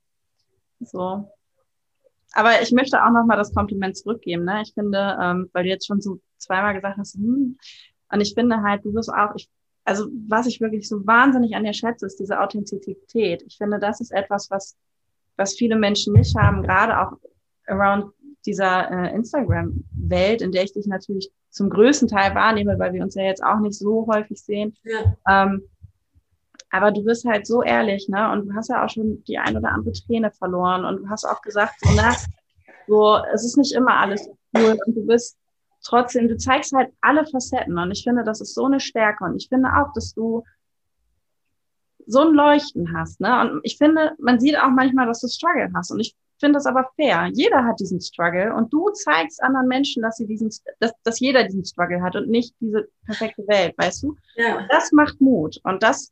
So. 0.81 1.29
Aber 2.33 2.61
ich 2.61 2.71
möchte 2.71 3.03
auch 3.03 3.11
nochmal 3.11 3.37
das 3.37 3.53
Kompliment 3.53 3.97
zurückgeben. 3.97 4.43
Ne? 4.43 4.61
Ich 4.63 4.73
finde, 4.73 5.17
ähm, 5.21 5.49
weil 5.53 5.63
du 5.63 5.69
jetzt 5.69 5.87
schon 5.87 6.01
so 6.01 6.19
zweimal 6.37 6.73
gesagt 6.73 6.97
hast, 6.97 7.15
hm, 7.15 7.57
und 8.11 8.21
ich 8.21 8.33
finde 8.33 8.61
halt, 8.61 8.85
du 8.85 8.93
wirst 8.93 9.09
auch, 9.09 9.35
ich 9.35 9.49
also 9.85 10.07
was 10.27 10.47
ich 10.47 10.59
wirklich 10.59 10.89
so 10.89 11.05
wahnsinnig 11.05 11.55
an 11.55 11.63
dir 11.63 11.73
schätze, 11.73 12.07
ist 12.07 12.19
diese 12.19 12.39
Authentizität. 12.41 13.43
Ich 13.47 13.57
finde, 13.57 13.79
das 13.79 14.01
ist 14.01 14.11
etwas, 14.11 14.49
was, 14.49 14.75
was 15.37 15.53
viele 15.53 15.75
Menschen 15.75 16.13
nicht 16.13 16.35
haben, 16.35 16.63
gerade 16.63 16.99
auch 16.99 17.17
around 17.67 18.11
dieser 18.45 18.91
äh, 18.91 19.15
Instagram-Welt, 19.15 20.41
in 20.41 20.51
der 20.51 20.63
ich 20.63 20.73
dich 20.73 20.87
natürlich 20.87 21.31
zum 21.49 21.69
größten 21.69 22.07
Teil 22.07 22.35
wahrnehme, 22.35 22.77
weil 22.77 22.93
wir 22.93 23.03
uns 23.03 23.15
ja 23.15 23.23
jetzt 23.23 23.43
auch 23.43 23.59
nicht 23.59 23.77
so 23.77 24.07
häufig 24.11 24.41
sehen. 24.43 24.75
Ja. 24.83 25.15
Ähm, 25.27 25.63
aber 26.71 26.91
du 26.91 27.03
bist 27.03 27.25
halt 27.25 27.47
so 27.47 27.63
ehrlich, 27.63 28.09
ne? 28.09 28.31
Und 28.31 28.47
du 28.47 28.53
hast 28.53 28.69
ja 28.69 28.83
auch 28.83 28.89
schon 28.89 29.23
die 29.23 29.37
ein 29.37 29.55
oder 29.55 29.69
andere 29.69 29.93
Träne 29.93 30.31
verloren 30.31 30.83
und 30.83 31.03
du 31.03 31.09
hast 31.09 31.23
auch 31.23 31.41
gesagt, 31.41 31.75
so, 31.79 31.89
na, 31.95 32.13
so, 32.87 33.17
es 33.33 33.45
ist 33.45 33.57
nicht 33.57 33.73
immer 33.73 33.97
alles 33.97 34.27
cool 34.55 34.77
und 34.85 34.95
du 34.95 35.05
bist 35.05 35.37
trotzdem, 35.85 36.27
du 36.27 36.37
zeigst 36.37 36.73
halt 36.73 36.91
alle 37.01 37.25
Facetten 37.25 37.77
und 37.77 37.91
ich 37.91 38.03
finde, 38.03 38.23
das 38.23 38.41
ist 38.41 38.53
so 38.53 38.65
eine 38.65 38.79
Stärke 38.79 39.23
und 39.23 39.35
ich 39.37 39.47
finde 39.47 39.69
auch, 39.69 39.93
dass 39.93 40.13
du 40.13 40.43
so 42.07 42.21
ein 42.21 42.33
Leuchten 42.33 42.95
hast, 42.95 43.19
ne? 43.21 43.41
Und 43.41 43.61
ich 43.63 43.77
finde, 43.77 44.13
man 44.19 44.39
sieht 44.39 44.57
auch 44.57 44.69
manchmal, 44.69 45.07
dass 45.07 45.21
du 45.21 45.27
Struggle 45.27 45.71
hast 45.73 45.91
und 45.91 45.99
ich 45.99 46.15
finde 46.39 46.57
das 46.57 46.65
aber 46.65 46.89
fair. 46.95 47.29
Jeder 47.33 47.63
hat 47.63 47.79
diesen 47.79 48.01
Struggle 48.01 48.53
und 48.53 48.71
du 48.73 48.89
zeigst 48.89 49.41
anderen 49.41 49.67
Menschen, 49.67 50.03
dass 50.03 50.17
sie 50.17 50.27
diesen, 50.27 50.49
dass, 50.79 50.91
dass 51.03 51.19
jeder 51.19 51.43
diesen 51.43 51.65
Struggle 51.65 52.01
hat 52.01 52.15
und 52.15 52.29
nicht 52.29 52.53
diese 52.59 52.87
perfekte 53.05 53.47
Welt, 53.47 53.73
weißt 53.77 54.03
du? 54.03 54.15
Ja. 54.35 54.57
Und 54.57 54.67
das 54.69 54.91
macht 54.91 55.21
Mut 55.21 55.59
und 55.63 55.81
das 55.81 56.11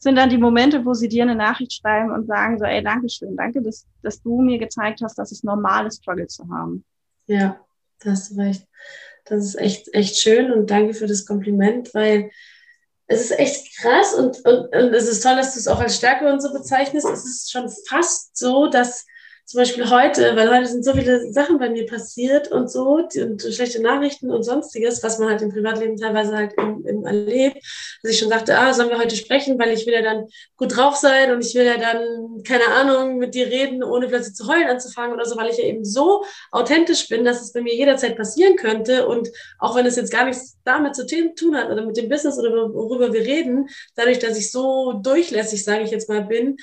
sind 0.00 0.16
dann 0.16 0.30
die 0.30 0.38
Momente, 0.38 0.84
wo 0.84 0.94
sie 0.94 1.08
dir 1.08 1.22
eine 1.22 1.34
Nachricht 1.34 1.72
schreiben 1.72 2.12
und 2.12 2.26
sagen 2.26 2.58
so, 2.58 2.64
ey, 2.64 2.82
danke 2.82 3.08
schön, 3.08 3.36
danke, 3.36 3.62
dass, 3.62 3.86
dass 4.02 4.22
du 4.22 4.40
mir 4.40 4.58
gezeigt 4.58 5.00
hast, 5.02 5.18
dass 5.18 5.32
es 5.32 5.42
normal 5.42 5.86
ist, 5.86 6.02
Struggle 6.02 6.28
zu 6.28 6.48
haben. 6.48 6.84
Ja, 7.26 7.58
da 8.00 8.10
hast 8.10 8.30
du 8.30 8.40
recht. 8.40 8.66
Das 9.24 9.44
ist 9.44 9.56
echt, 9.56 9.92
echt 9.94 10.16
schön 10.16 10.52
und 10.52 10.70
danke 10.70 10.94
für 10.94 11.06
das 11.06 11.26
Kompliment, 11.26 11.92
weil 11.94 12.30
es 13.06 13.22
ist 13.22 13.38
echt 13.38 13.76
krass 13.78 14.14
und, 14.14 14.44
und, 14.44 14.74
und 14.74 14.94
es 14.94 15.08
ist 15.08 15.22
toll, 15.22 15.36
dass 15.36 15.54
du 15.54 15.60
es 15.60 15.68
auch 15.68 15.80
als 15.80 15.96
Stärke 15.96 16.30
und 16.30 16.40
so 16.40 16.52
bezeichnest. 16.52 17.08
Es 17.08 17.24
ist 17.24 17.50
schon 17.50 17.70
fast 17.88 18.36
so, 18.36 18.68
dass 18.68 19.06
zum 19.48 19.60
Beispiel 19.60 19.88
heute, 19.88 20.36
weil 20.36 20.54
heute 20.54 20.66
sind 20.66 20.84
so 20.84 20.92
viele 20.92 21.32
Sachen 21.32 21.58
bei 21.58 21.70
mir 21.70 21.86
passiert 21.86 22.52
und 22.52 22.70
so, 22.70 22.96
und 23.14 23.42
schlechte 23.42 23.80
Nachrichten 23.80 24.30
und 24.30 24.42
sonstiges, 24.42 25.02
was 25.02 25.18
man 25.18 25.30
halt 25.30 25.40
im 25.40 25.48
Privatleben 25.48 25.96
teilweise 25.96 26.36
halt 26.36 26.52
im, 26.58 26.84
im 26.86 27.06
erlebt, 27.06 27.56
dass 28.02 28.12
ich 28.12 28.18
schon 28.18 28.28
sagte, 28.28 28.58
ah, 28.58 28.74
sollen 28.74 28.90
wir 28.90 28.98
heute 28.98 29.16
sprechen, 29.16 29.58
weil 29.58 29.72
ich 29.72 29.86
will 29.86 29.94
ja 29.94 30.02
dann 30.02 30.26
gut 30.58 30.76
drauf 30.76 30.96
sein 30.96 31.32
und 31.32 31.42
ich 31.42 31.54
will 31.54 31.64
ja 31.64 31.78
dann, 31.78 32.42
keine 32.46 32.66
Ahnung, 32.66 33.16
mit 33.16 33.34
dir 33.34 33.46
reden, 33.46 33.82
ohne 33.82 34.08
plötzlich 34.08 34.34
zu 34.34 34.46
heulen 34.48 34.68
anzufangen 34.68 35.14
oder 35.14 35.24
so, 35.24 35.38
weil 35.38 35.48
ich 35.48 35.56
ja 35.56 35.64
eben 35.64 35.82
so 35.82 36.24
authentisch 36.50 37.08
bin, 37.08 37.24
dass 37.24 37.40
es 37.40 37.54
bei 37.54 37.62
mir 37.62 37.74
jederzeit 37.74 38.18
passieren 38.18 38.56
könnte. 38.56 39.08
Und 39.08 39.30
auch 39.60 39.74
wenn 39.74 39.86
es 39.86 39.96
jetzt 39.96 40.12
gar 40.12 40.26
nichts 40.26 40.58
damit 40.66 40.94
zu 40.94 41.06
tun 41.06 41.56
hat 41.56 41.70
oder 41.70 41.86
mit 41.86 41.96
dem 41.96 42.10
Business 42.10 42.38
oder 42.38 42.50
worüber 42.52 43.14
wir 43.14 43.22
reden, 43.22 43.70
dadurch, 43.96 44.18
dass 44.18 44.36
ich 44.36 44.52
so 44.52 45.00
durchlässig, 45.02 45.64
sage 45.64 45.84
ich 45.84 45.90
jetzt 45.90 46.10
mal, 46.10 46.22
bin, 46.22 46.58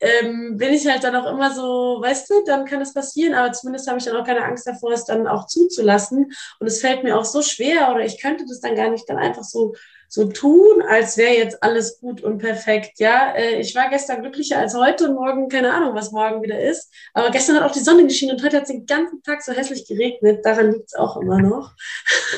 ähm, 0.00 0.56
bin 0.56 0.72
ich 0.72 0.86
halt 0.86 1.02
dann 1.02 1.16
auch 1.16 1.30
immer 1.30 1.52
so, 1.52 1.98
weißt 2.00 2.30
du, 2.30 2.44
dann 2.46 2.64
kann 2.64 2.80
es 2.80 2.94
passieren, 2.94 3.34
aber 3.34 3.52
zumindest 3.52 3.88
habe 3.88 3.98
ich 3.98 4.04
dann 4.04 4.16
auch 4.16 4.24
keine 4.24 4.44
Angst 4.44 4.66
davor, 4.66 4.92
es 4.92 5.04
dann 5.04 5.26
auch 5.26 5.46
zuzulassen. 5.46 6.32
Und 6.60 6.66
es 6.66 6.80
fällt 6.80 7.02
mir 7.04 7.16
auch 7.18 7.24
so 7.24 7.42
schwer 7.42 7.90
oder 7.90 8.04
ich 8.04 8.20
könnte 8.20 8.44
das 8.46 8.60
dann 8.60 8.76
gar 8.76 8.90
nicht 8.90 9.08
dann 9.08 9.18
einfach 9.18 9.44
so 9.44 9.74
so 10.10 10.24
tun, 10.24 10.82
als 10.88 11.18
wäre 11.18 11.34
jetzt 11.34 11.62
alles 11.62 12.00
gut 12.00 12.22
und 12.22 12.38
perfekt. 12.38 12.98
Ja, 12.98 13.34
äh, 13.36 13.60
ich 13.60 13.74
war 13.74 13.90
gestern 13.90 14.22
glücklicher 14.22 14.58
als 14.58 14.74
heute 14.74 15.08
und 15.08 15.16
morgen, 15.16 15.48
keine 15.50 15.72
Ahnung, 15.72 15.94
was 15.94 16.12
morgen 16.12 16.42
wieder 16.42 16.58
ist. 16.58 16.90
Aber 17.12 17.30
gestern 17.30 17.56
hat 17.56 17.64
auch 17.64 17.74
die 17.74 17.80
Sonne 17.80 18.04
geschienen 18.04 18.36
und 18.36 18.42
heute 18.42 18.56
hat 18.56 18.62
es 18.62 18.70
den 18.70 18.86
ganzen 18.86 19.22
Tag 19.22 19.42
so 19.42 19.52
hässlich 19.52 19.86
geregnet. 19.86 20.46
Daran 20.46 20.72
liegt 20.72 20.86
es 20.86 20.94
auch 20.94 21.18
immer 21.20 21.40
noch. 21.40 21.72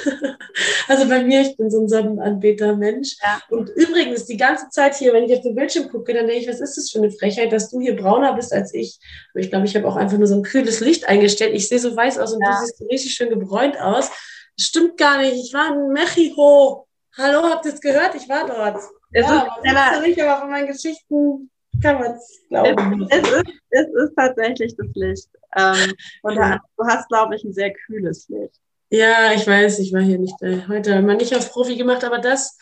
also 0.89 1.09
bei 1.09 1.23
mir, 1.23 1.43
ich 1.43 1.57
bin 1.57 1.71
so 1.71 1.81
ein 1.81 1.89
Sonnenanbeter-Mensch. 1.89 3.17
Ja. 3.23 3.41
Und 3.51 3.69
übrigens, 3.71 4.27
die 4.27 4.37
ganze 4.37 4.69
Zeit 4.71 4.97
hier, 4.97 5.13
wenn 5.13 5.25
ich 5.25 5.37
auf 5.37 5.43
den 5.43 5.55
Bildschirm 5.55 5.89
gucke, 5.91 6.13
dann 6.13 6.27
denke 6.27 6.43
ich, 6.43 6.49
was 6.49 6.61
ist 6.61 6.77
das 6.77 6.91
für 6.91 6.99
eine 6.99 7.13
Frechheit, 7.13 7.53
dass 7.53 7.71
du 7.71 7.81
hier 7.81 7.95
brauner 7.95 8.35
bist 8.35 8.53
als 8.53 8.75
ich. 8.75 8.99
Aber 9.33 9.41
ich 9.41 9.51
glaube, 9.51 9.67
ich 9.67 9.77
habe 9.77 9.87
auch 9.87 9.97
einfach 9.97 10.19
nur 10.19 10.27
so 10.27 10.35
ein 10.35 10.43
kühles 10.43 10.81
Licht 10.81 11.09
eingestellt. 11.09 11.55
Ich 11.55 11.69
sehe 11.69 11.79
so 11.79 11.95
weiß 11.95 12.19
aus 12.19 12.33
und 12.33 12.43
ja. 12.43 12.51
du 12.51 12.67
siehst 12.67 12.83
richtig 12.91 13.15
schön 13.15 13.31
gebräunt 13.31 13.81
aus. 13.81 14.11
Das 14.57 14.67
stimmt 14.67 14.97
gar 14.97 15.19
nicht. 15.19 15.37
Ich 15.37 15.55
war 15.55 15.73
in 15.73 15.93
Mexiko. 15.93 16.89
Hallo, 17.23 17.43
habt 17.43 17.67
ihr 17.67 17.75
es 17.75 17.81
gehört? 17.81 18.15
Ich 18.15 18.27
war 18.31 18.47
dort. 18.47 18.83
Es 19.13 19.27
ja, 19.27 19.43
ist 19.63 19.77
aber 19.77 20.01
nicht, 20.01 20.23
aber 20.23 20.41
von 20.41 20.51
meinen 20.51 20.69
Geschichten 20.69 21.51
kann 21.83 22.01
man 22.01 22.13
es 22.13 22.41
glauben. 22.49 23.07
Es, 23.11 23.19
es, 23.19 23.29
ist, 23.29 23.53
es 23.71 23.87
ist 23.89 24.15
tatsächlich 24.17 24.75
das 24.77 24.87
Licht. 24.95 25.29
Ähm, 25.57 25.93
und 26.23 26.37
ja. 26.37 26.59
du 26.79 26.87
hast, 26.87 27.09
glaube 27.09 27.37
ich, 27.37 27.45
ein 27.45 27.53
sehr 27.53 27.73
kühles 27.73 28.27
Licht. 28.29 28.59
Ja, 28.89 29.33
ich 29.35 29.47
weiß, 29.47 29.81
ich 29.81 29.93
war 29.93 30.01
hier 30.01 30.19
nicht 30.19 30.41
äh, 30.43 30.63
heute 30.67 31.03
mal 31.03 31.17
nicht 31.17 31.37
auf 31.37 31.53
Profi 31.53 31.77
gemacht, 31.77 32.05
aber 32.05 32.19
das 32.19 32.57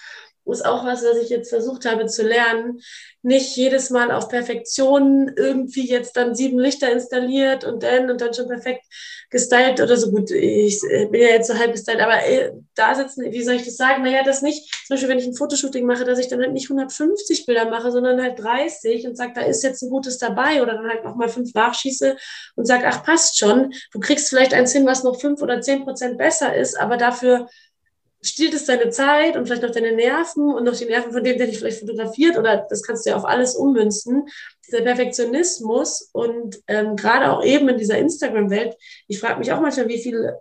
ist 0.53 0.64
auch 0.64 0.84
was, 0.84 1.03
was 1.03 1.16
ich 1.18 1.28
jetzt 1.28 1.51
versucht 1.51 1.84
habe 1.84 2.07
zu 2.07 2.22
lernen. 2.22 2.80
Nicht 3.22 3.57
jedes 3.57 3.90
Mal 3.90 4.11
auf 4.11 4.28
Perfektion 4.28 5.32
irgendwie 5.36 5.88
jetzt 5.88 6.16
dann 6.16 6.34
sieben 6.34 6.59
Lichter 6.59 6.90
installiert 6.90 7.64
und 7.64 7.82
dann 7.82 8.11
und 8.11 8.20
dann 8.20 8.32
schon 8.32 8.49
perfekt 8.49 8.84
gestylt 9.30 9.80
oder 9.80 9.96
so 9.96 10.11
gut. 10.11 10.30
Ich 10.30 10.80
äh, 10.90 11.07
bin 11.07 11.20
ja 11.20 11.28
jetzt 11.28 11.49
so 11.49 11.59
halb 11.59 11.72
gestylt, 11.72 12.01
aber 12.01 12.24
äh, 12.24 12.53
da 12.74 12.94
sitzen, 12.94 13.30
wie 13.30 13.42
soll 13.42 13.57
ich 13.57 13.64
das 13.64 13.76
sagen? 13.76 14.03
Naja, 14.03 14.22
das 14.22 14.40
nicht, 14.40 14.72
zum 14.86 14.94
Beispiel, 14.94 15.09
wenn 15.09 15.18
ich 15.18 15.26
ein 15.26 15.34
Fotoshooting 15.34 15.84
mache, 15.84 16.05
dass 16.05 16.18
ich 16.18 16.28
dann 16.28 16.40
halt 16.40 16.53
nicht 16.53 16.70
150 16.70 17.44
Bilder 17.44 17.68
mache, 17.68 17.90
sondern 17.90 18.22
halt 18.22 18.38
30 18.38 19.07
und 19.07 19.16
sage, 19.16 19.32
da 19.34 19.42
ist 19.42 19.62
jetzt 19.62 19.82
ein 19.82 19.90
gutes 19.90 20.18
dabei 20.18 20.62
oder 20.62 20.74
dann 20.74 20.88
halt 20.88 21.05
nochmal 21.05 21.28
fünf 21.28 21.53
nachschieße 21.53 22.16
und 22.57 22.66
sage, 22.66 22.84
ach, 22.86 23.05
passt 23.05 23.38
schon. 23.38 23.72
Du 23.92 24.01
kriegst 24.01 24.30
vielleicht 24.30 24.55
eins 24.55 24.72
hin, 24.72 24.86
was 24.86 25.05
noch 25.05 25.20
fünf 25.20 25.42
oder 25.42 25.61
zehn 25.61 25.84
Prozent 25.84 26.16
besser 26.16 26.55
ist, 26.57 26.78
aber 26.78 26.96
dafür 26.96 27.49
stiehlt 28.22 28.54
es 28.54 28.66
deine 28.66 28.90
Zeit 28.90 29.36
und 29.36 29.46
vielleicht 29.46 29.62
noch 29.62 29.70
deine 29.70 29.92
Nerven 29.92 30.52
und 30.52 30.64
noch 30.64 30.76
die 30.76 30.86
Nerven 30.86 31.12
von 31.12 31.22
dem, 31.22 31.38
der 31.38 31.46
dich 31.46 31.58
vielleicht 31.58 31.80
fotografiert 31.80 32.36
oder 32.36 32.66
das 32.68 32.82
kannst 32.82 33.06
du 33.06 33.10
ja 33.10 33.16
auf 33.16 33.24
alles 33.24 33.54
ummünzen. 33.54 34.26
Dieser 34.66 34.82
Perfektionismus 34.82 36.10
und 36.12 36.60
ähm, 36.66 36.96
gerade 36.96 37.32
auch 37.32 37.44
eben 37.44 37.68
in 37.68 37.78
dieser 37.78 37.98
Instagram-Welt, 37.98 38.76
ich 39.06 39.20
frage 39.20 39.38
mich 39.38 39.52
auch 39.52 39.60
manchmal, 39.60 39.88
wie 39.88 40.02
viele 40.02 40.40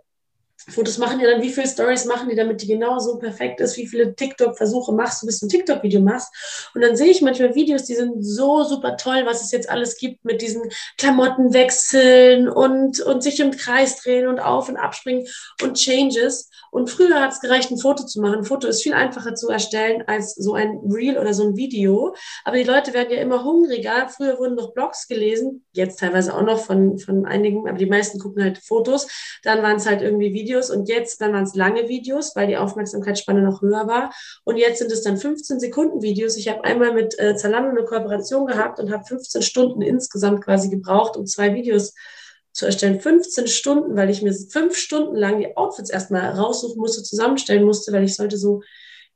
Fotos 0.69 0.97
machen 0.97 1.19
die 1.19 1.25
dann, 1.25 1.41
wie 1.41 1.51
viele 1.51 1.67
Stories 1.67 2.05
machen 2.05 2.29
die, 2.29 2.35
damit 2.35 2.61
die 2.61 2.67
genau 2.67 2.99
so 2.99 3.17
perfekt 3.17 3.61
ist, 3.61 3.77
wie 3.77 3.87
viele 3.87 4.15
TikTok-Versuche 4.15 4.91
machst 4.91 5.21
du, 5.21 5.27
bis 5.27 5.39
du 5.39 5.45
ein 5.45 5.49
TikTok-Video 5.49 6.01
machst. 6.01 6.71
Und 6.73 6.81
dann 6.81 6.97
sehe 6.97 7.11
ich 7.11 7.21
manchmal 7.21 7.55
Videos, 7.55 7.83
die 7.83 7.95
sind 7.95 8.23
so 8.23 8.63
super 8.63 8.97
toll, 8.97 9.23
was 9.25 9.43
es 9.43 9.51
jetzt 9.51 9.69
alles 9.69 9.97
gibt 9.97 10.25
mit 10.25 10.41
diesen 10.41 10.63
Klamotten 10.97 11.53
wechseln 11.53 12.49
und, 12.49 12.99
und 12.99 13.23
sich 13.23 13.39
im 13.39 13.51
Kreis 13.51 14.01
drehen 14.01 14.27
und 14.27 14.39
auf 14.39 14.67
und 14.67 14.77
abspringen 14.77 15.25
und 15.61 15.75
Changes. 15.75 16.49
Und 16.71 16.89
früher 16.89 17.21
hat 17.21 17.31
es 17.31 17.39
gereicht, 17.39 17.71
ein 17.71 17.77
Foto 17.77 18.05
zu 18.05 18.19
machen. 18.19 18.39
Ein 18.39 18.43
Foto 18.43 18.67
ist 18.67 18.83
viel 18.83 18.93
einfacher 18.93 19.35
zu 19.35 19.49
erstellen 19.49 20.03
als 20.07 20.35
so 20.35 20.53
ein 20.53 20.79
Reel 20.91 21.17
oder 21.17 21.33
so 21.33 21.47
ein 21.47 21.55
Video. 21.55 22.13
Aber 22.43 22.57
die 22.57 22.63
Leute 22.63 22.93
werden 22.93 23.11
ja 23.11 23.21
immer 23.21 23.43
hungriger. 23.43 24.09
Früher 24.09 24.37
wurden 24.37 24.55
noch 24.55 24.73
Blogs 24.73 25.07
gelesen, 25.07 25.65
jetzt 25.71 25.99
teilweise 25.99 26.33
auch 26.35 26.41
noch 26.41 26.59
von, 26.59 26.97
von 26.97 27.25
einigen, 27.25 27.69
aber 27.69 27.77
die 27.77 27.85
meisten 27.85 28.19
gucken 28.19 28.43
halt 28.43 28.57
Fotos. 28.57 29.07
Dann 29.43 29.61
waren 29.63 29.77
es 29.77 29.85
halt 29.85 30.01
irgendwie 30.01 30.33
Videos 30.33 30.46
Videos 30.47 30.69
und 30.69 30.87
jetzt 30.87 31.19
dann 31.19 31.33
waren 31.33 31.43
es 31.43 31.55
lange 31.55 31.89
Videos, 31.89 32.35
weil 32.35 32.47
die 32.47 32.57
Aufmerksamkeitsspanne 32.57 33.41
noch 33.41 33.61
höher 33.61 33.87
war. 33.87 34.13
Und 34.45 34.57
jetzt 34.57 34.79
sind 34.79 34.91
es 34.91 35.01
dann 35.01 35.17
15 35.17 35.59
Sekunden 35.59 36.01
Videos. 36.01 36.37
Ich 36.37 36.47
habe 36.47 36.63
einmal 36.63 36.93
mit 36.93 37.19
äh, 37.19 37.35
Zalando 37.35 37.69
eine 37.69 37.83
Kooperation 37.83 38.47
gehabt 38.47 38.79
und 38.79 38.91
habe 38.91 39.03
15 39.05 39.41
Stunden 39.41 39.81
insgesamt 39.81 40.43
quasi 40.43 40.69
gebraucht, 40.69 41.17
um 41.17 41.25
zwei 41.25 41.53
Videos 41.53 41.93
zu 42.53 42.65
erstellen. 42.65 43.01
15 43.01 43.47
Stunden, 43.47 43.95
weil 43.95 44.09
ich 44.09 44.21
mir 44.21 44.33
fünf 44.33 44.77
Stunden 44.77 45.15
lang 45.15 45.39
die 45.39 45.55
Outfits 45.57 45.89
erstmal 45.89 46.31
raussuchen 46.31 46.79
musste, 46.79 47.03
zusammenstellen 47.03 47.65
musste, 47.65 47.91
weil 47.91 48.03
ich 48.03 48.15
sollte 48.15 48.37
so 48.37 48.61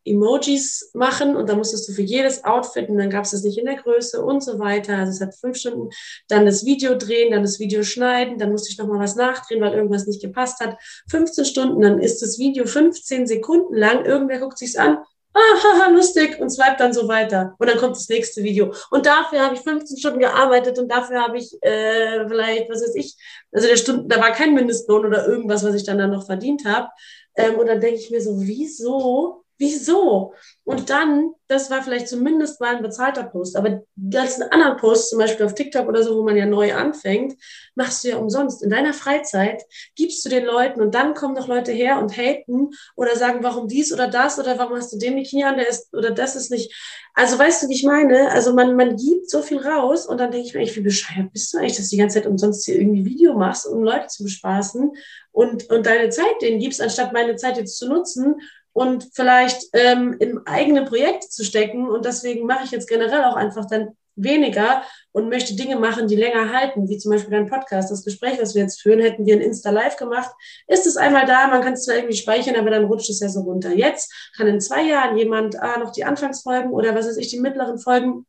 Emojis 0.06 0.92
machen 0.94 1.36
und 1.36 1.50
dann 1.50 1.58
musstest 1.58 1.88
du 1.88 1.94
für 1.94 2.02
jedes 2.02 2.44
Outfit 2.44 2.90
und 2.90 2.98
dann 2.98 3.10
gab 3.10 3.26
es 3.26 3.32
das 3.32 3.44
nicht 3.44 3.58
in 3.58 3.66
der 3.66 3.76
Größe 3.76 4.24
und 4.24 4.44
so 4.44 4.60
weiter. 4.60 4.98
Also 4.98 5.12
es 5.12 5.22
hat 5.22 5.36
fünf 5.36 5.58
Stunden, 5.58 5.90
dann 6.28 6.46
das 6.46 6.66
Video 6.66 6.96
drehen, 6.96 7.32
dann 7.32 7.44
das 7.44 7.60
Video 7.60 7.84
schneiden, 7.84 8.38
dann 8.38 8.52
musste 8.52 8.72
ich 8.72 8.78
nochmal 8.78 9.00
was 9.00 9.16
nachdrehen, 9.16 9.62
weil 9.62 9.74
irgendwas 9.74 10.08
nicht 10.08 10.22
gepasst 10.22 10.60
hat. 10.60 10.78
15 11.10 11.46
Stunden, 11.46 11.82
dann 11.82 12.00
ist 12.00 12.22
das 12.22 12.40
Video 12.40 12.66
15 12.66 13.28
Sekunden 13.28 13.76
lang, 13.76 14.06
irgendwer 14.06 14.40
guckt 14.40 14.58
sich's 14.58 14.76
an, 14.76 14.98
ah, 15.34 15.88
lustig 15.90 16.40
und 16.40 16.50
swipe 16.50 16.76
dann 16.78 16.94
so 16.94 17.08
weiter. 17.08 17.56
Und 17.60 17.70
dann 17.70 17.78
kommt 17.78 17.96
das 17.96 18.10
nächste 18.10 18.44
Video. 18.44 18.74
Und 18.90 19.06
dafür 19.06 19.42
habe 19.42 19.56
ich 19.56 19.62
15 19.62 19.98
Stunden 19.98 20.20
gearbeitet 20.20 20.78
und 20.80 20.90
dafür 20.90 21.22
habe 21.22 21.38
ich 21.38 21.58
äh, 21.62 22.28
vielleicht, 22.28 22.70
was 22.70 22.82
weiß 22.82 22.96
ich, 22.96 23.16
also 23.52 23.68
der 23.68 23.78
Stunden, 23.78 24.10
da 24.10 24.20
war 24.20 24.32
kein 24.32 24.54
Mindestlohn 24.54 25.06
oder 25.06 25.28
irgendwas, 25.28 25.64
was 25.64 25.76
ich 25.76 25.84
dann, 25.84 25.98
dann 25.98 26.12
noch 26.12 26.26
verdient 26.26 26.66
habe. 26.66 26.90
Ähm, 27.36 27.58
und 27.58 27.68
dann 27.68 27.80
denke 27.80 28.00
ich 28.00 28.12
mir 28.12 28.22
so, 28.22 28.42
wieso 28.42 29.41
Wieso? 29.62 30.34
Und 30.64 30.90
dann, 30.90 31.36
das 31.48 31.70
war 31.70 31.84
vielleicht 31.84 32.08
zumindest 32.08 32.60
mal 32.60 32.76
ein 32.76 32.82
bezahlter 32.82 33.22
Post, 33.22 33.56
aber 33.56 33.84
die 33.96 34.10
ganzen 34.10 34.42
anderen 34.42 34.78
Posts, 34.78 35.12
zum 35.12 35.20
Beispiel 35.20 35.46
auf 35.46 35.54
TikTok 35.54 35.88
oder 35.88 36.02
so, 36.02 36.18
wo 36.18 36.24
man 36.24 36.36
ja 36.36 36.48
neu 36.48 36.74
anfängt, 36.74 37.36
machst 37.76 38.04
du 38.04 38.10
ja 38.10 38.18
umsonst. 38.18 38.64
In 38.64 38.72
deiner 38.72 38.92
Freizeit 38.92 39.62
gibst 39.96 40.26
du 40.26 40.30
den 40.30 40.46
Leuten 40.46 40.82
und 40.82 40.96
dann 40.96 41.14
kommen 41.14 41.36
noch 41.36 41.48
Leute 41.48 41.72
her 41.72 42.00
und 42.00 42.18
haten 42.18 42.72
oder 42.96 43.16
sagen, 43.16 43.44
warum 43.44 43.68
dies 43.68 43.94
oder 43.94 44.08
das 44.08 44.40
oder 44.40 44.58
warum 44.58 44.78
hast 44.78 44.94
du 44.94 44.98
den 44.98 45.14
Bikini 45.14 45.44
an, 45.44 45.58
der 45.58 45.70
ist 45.70 45.94
oder 45.94 46.10
das 46.10 46.36
ist 46.36 46.50
nicht. 46.50 46.74
Also 47.14 47.38
weißt 47.38 47.62
du, 47.62 47.70
wie 47.70 47.76
ich 47.76 47.84
meine? 47.84 48.32
Also 48.32 48.56
man, 48.56 48.76
man 48.76 48.96
gibt 48.96 49.30
so 49.30 49.44
viel 49.44 49.60
raus 49.60 50.08
und 50.08 50.18
dann 50.18 50.32
denke 50.32 50.48
ich 50.48 50.56
mir, 50.56 50.76
wie 50.76 50.82
bescheuert 50.82 51.32
bist 51.34 51.54
du 51.54 51.60
eigentlich, 51.60 51.78
dass 51.78 51.88
du 51.90 51.98
die 51.98 52.02
ganze 52.02 52.16
Zeit 52.16 52.26
umsonst 52.26 52.66
hier 52.66 52.78
irgendwie 52.78 53.06
Video 53.06 53.36
machst, 53.36 53.68
um 53.68 53.84
Leute 53.84 54.08
zu 54.08 54.24
bespaßen 54.24 54.92
und, 55.32 55.70
und 55.70 55.86
deine 55.86 56.10
Zeit 56.10 56.42
denen 56.42 56.60
gibst, 56.60 56.82
anstatt 56.82 57.14
meine 57.14 57.36
Zeit 57.36 57.58
jetzt 57.58 57.78
zu 57.78 57.88
nutzen 57.88 58.38
und 58.74 59.10
vielleicht 59.14 59.64
ähm, 59.74 60.16
in 60.20 60.46
eigene 60.46 60.86
Projekte 60.86 61.28
zu 61.30 61.44
stecken. 61.44 61.90
Und 61.90 62.06
deswegen 62.06 62.46
mache 62.46 62.64
ich 62.66 62.72
jetzt 62.72 62.88
generell 62.88 63.24
auch 63.24 63.36
einfach 63.36 63.66
dann 63.66 63.90
weniger 64.16 64.84
und 65.12 65.30
möchte 65.30 65.56
Dinge 65.56 65.78
machen, 65.78 66.08
die 66.08 66.16
länger 66.16 66.52
halten, 66.54 66.88
wie 66.90 66.98
zum 66.98 67.12
Beispiel 67.12 67.32
dein 67.32 67.50
Podcast. 67.50 67.92
Das 67.92 68.04
Gespräch, 68.04 68.38
das 68.38 68.56
wir 68.56 68.62
jetzt 68.62 68.82
führen, 68.82 69.00
hätten 69.00 69.26
wir 69.26 69.36
in 69.36 69.42
Insta 69.42 69.72
Live 69.72 69.98
gemacht. 69.98 70.32
Ist 70.68 70.86
es 70.86 70.98
einmal 70.98 71.26
da, 71.26 71.48
man 71.48 71.62
kann 71.62 71.74
es 71.74 71.86
zwar 71.86 71.96
irgendwie 71.96 72.18
speichern, 72.18 72.56
aber 72.56 72.70
dann 72.70 72.86
rutscht 72.86 73.10
es 73.10 73.20
ja 73.20 73.30
so 73.30 73.42
runter. 73.42 73.72
Jetzt 73.72 74.14
kann 74.36 74.48
in 74.48 74.62
zwei 74.62 74.84
Jahren 74.84 75.18
jemand 75.18 75.60
ah, 75.60 75.78
noch 75.78 75.92
die 75.92 76.04
Anfangsfolgen 76.04 76.72
oder 76.72 76.96
was 76.96 77.08
weiß 77.08 77.18
ich, 77.18 77.30
die 77.30 77.40
mittleren 77.40 77.80
Folgen 77.80 78.26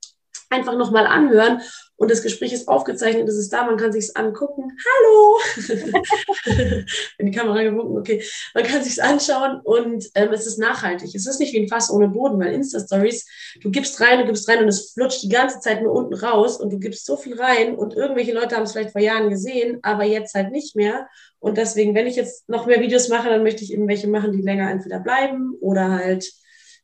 einfach 0.50 0.76
nochmal 0.76 1.06
anhören 1.06 1.62
und 2.02 2.10
das 2.10 2.20
Gespräch 2.20 2.52
ist 2.52 2.66
aufgezeichnet, 2.66 3.28
es 3.28 3.36
ist 3.36 3.52
da, 3.52 3.64
man 3.64 3.76
kann 3.76 3.92
sich's 3.92 4.16
angucken. 4.16 4.76
Hallo! 4.84 5.38
In 7.18 7.26
die 7.26 7.30
Kamera 7.30 7.62
gewunken, 7.62 7.96
okay. 7.96 8.20
Man 8.54 8.64
kann 8.64 8.82
sich's 8.82 8.98
anschauen 8.98 9.60
und 9.62 10.10
ähm, 10.16 10.32
es 10.32 10.48
ist 10.48 10.58
nachhaltig. 10.58 11.14
Es 11.14 11.28
ist 11.28 11.38
nicht 11.38 11.52
wie 11.52 11.60
ein 11.60 11.68
Fass 11.68 11.92
ohne 11.92 12.08
Boden, 12.08 12.40
weil 12.40 12.54
Insta-Stories, 12.54 13.24
du 13.60 13.70
gibst 13.70 14.00
rein, 14.00 14.18
du 14.18 14.24
gibst 14.24 14.48
rein 14.48 14.64
und 14.64 14.68
es 14.68 14.90
flutscht 14.90 15.22
die 15.22 15.28
ganze 15.28 15.60
Zeit 15.60 15.80
nur 15.80 15.92
unten 15.92 16.14
raus 16.14 16.56
und 16.60 16.72
du 16.72 16.80
gibst 16.80 17.06
so 17.06 17.16
viel 17.16 17.40
rein 17.40 17.76
und 17.76 17.94
irgendwelche 17.94 18.32
Leute 18.32 18.56
haben 18.56 18.64
es 18.64 18.72
vielleicht 18.72 18.90
vor 18.90 19.00
Jahren 19.00 19.30
gesehen, 19.30 19.78
aber 19.82 20.02
jetzt 20.02 20.34
halt 20.34 20.50
nicht 20.50 20.74
mehr. 20.74 21.06
Und 21.38 21.56
deswegen, 21.56 21.94
wenn 21.94 22.08
ich 22.08 22.16
jetzt 22.16 22.48
noch 22.48 22.66
mehr 22.66 22.80
Videos 22.80 23.10
mache, 23.10 23.28
dann 23.28 23.44
möchte 23.44 23.62
ich 23.62 23.72
eben 23.72 23.86
welche 23.86 24.08
machen, 24.08 24.32
die 24.32 24.42
länger 24.42 24.68
entweder 24.72 24.98
bleiben 24.98 25.54
oder 25.60 25.88
halt 25.88 26.32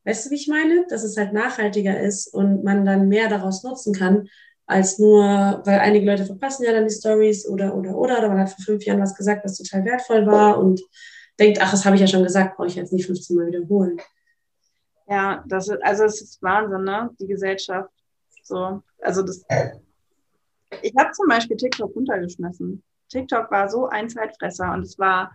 Weißt 0.05 0.25
du, 0.25 0.31
wie 0.31 0.37
ich 0.37 0.49
meine? 0.49 0.87
Dass 0.89 1.03
es 1.03 1.19
halt 1.19 1.35
nachhaltiger 1.35 2.01
ist 2.01 2.33
und 2.33 2.65
man 2.65 2.87
dann 2.87 3.09
mehr 3.09 3.29
daraus 3.29 3.63
nutzen 3.63 3.93
kann, 3.93 4.29
als 4.69 4.99
nur, 4.99 5.63
weil 5.65 5.81
einige 5.81 6.05
Leute 6.05 6.27
verpassen 6.27 6.65
ja 6.65 6.73
dann 6.73 6.87
die 6.87 6.95
Stories 6.95 7.49
oder, 7.49 7.75
oder, 7.75 7.97
oder, 7.97 8.19
oder 8.19 8.29
man 8.29 8.41
hat 8.41 8.51
vor 8.51 8.65
fünf 8.65 8.85
Jahren 8.85 9.01
was 9.01 9.15
gesagt, 9.15 9.43
was 9.45 9.57
total 9.57 9.85
wertvoll 9.87 10.27
war 10.27 10.59
und 10.59 10.81
denkt, 11.41 11.59
ach, 11.61 11.71
das 11.71 11.87
habe 11.87 11.97
ich 11.97 12.03
ja 12.03 12.07
schon 12.07 12.23
gesagt, 12.23 12.57
brauche 12.57 12.67
ich 12.67 12.75
jetzt 12.75 12.93
nicht 12.93 13.07
15 13.07 13.35
Mal 13.35 13.47
wiederholen. 13.47 13.99
Ja, 15.09 15.43
das 15.47 15.69
ist, 15.69 15.83
also 15.83 16.05
es 16.05 16.21
ist 16.21 16.43
Wahnsinn, 16.43 16.85
ne? 16.85 17.09
Die 17.19 17.27
Gesellschaft. 17.27 17.91
So, 18.43 18.83
also 19.01 19.23
das. 19.23 19.43
Ich 20.83 20.93
habe 20.99 21.13
zum 21.13 21.29
Beispiel 21.29 21.57
TikTok 21.57 21.97
runtergeschmissen. 21.97 22.83
TikTok 23.09 23.51
war 23.51 23.71
so 23.71 23.87
ein 23.87 24.11
Zeitfresser 24.11 24.71
und 24.75 24.83
es 24.83 24.99
war 24.99 25.33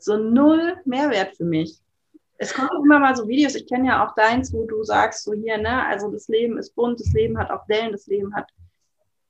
so 0.00 0.16
null 0.16 0.74
Mehrwert 0.84 1.36
für 1.36 1.44
mich 1.44 1.80
es 2.38 2.54
kommen 2.54 2.84
immer 2.84 3.00
mal 3.00 3.16
so 3.16 3.26
Videos, 3.26 3.56
ich 3.56 3.66
kenne 3.66 3.88
ja 3.88 4.06
auch 4.06 4.14
deins, 4.14 4.52
wo 4.52 4.64
du 4.64 4.84
sagst, 4.84 5.24
so 5.24 5.32
hier, 5.32 5.58
ne, 5.58 5.84
also 5.86 6.10
das 6.10 6.28
Leben 6.28 6.56
ist 6.56 6.74
bunt, 6.74 7.00
das 7.00 7.12
Leben 7.12 7.36
hat 7.36 7.50
auch 7.50 7.68
Wellen, 7.68 7.92
das 7.92 8.06
Leben 8.06 8.34
hat 8.34 8.48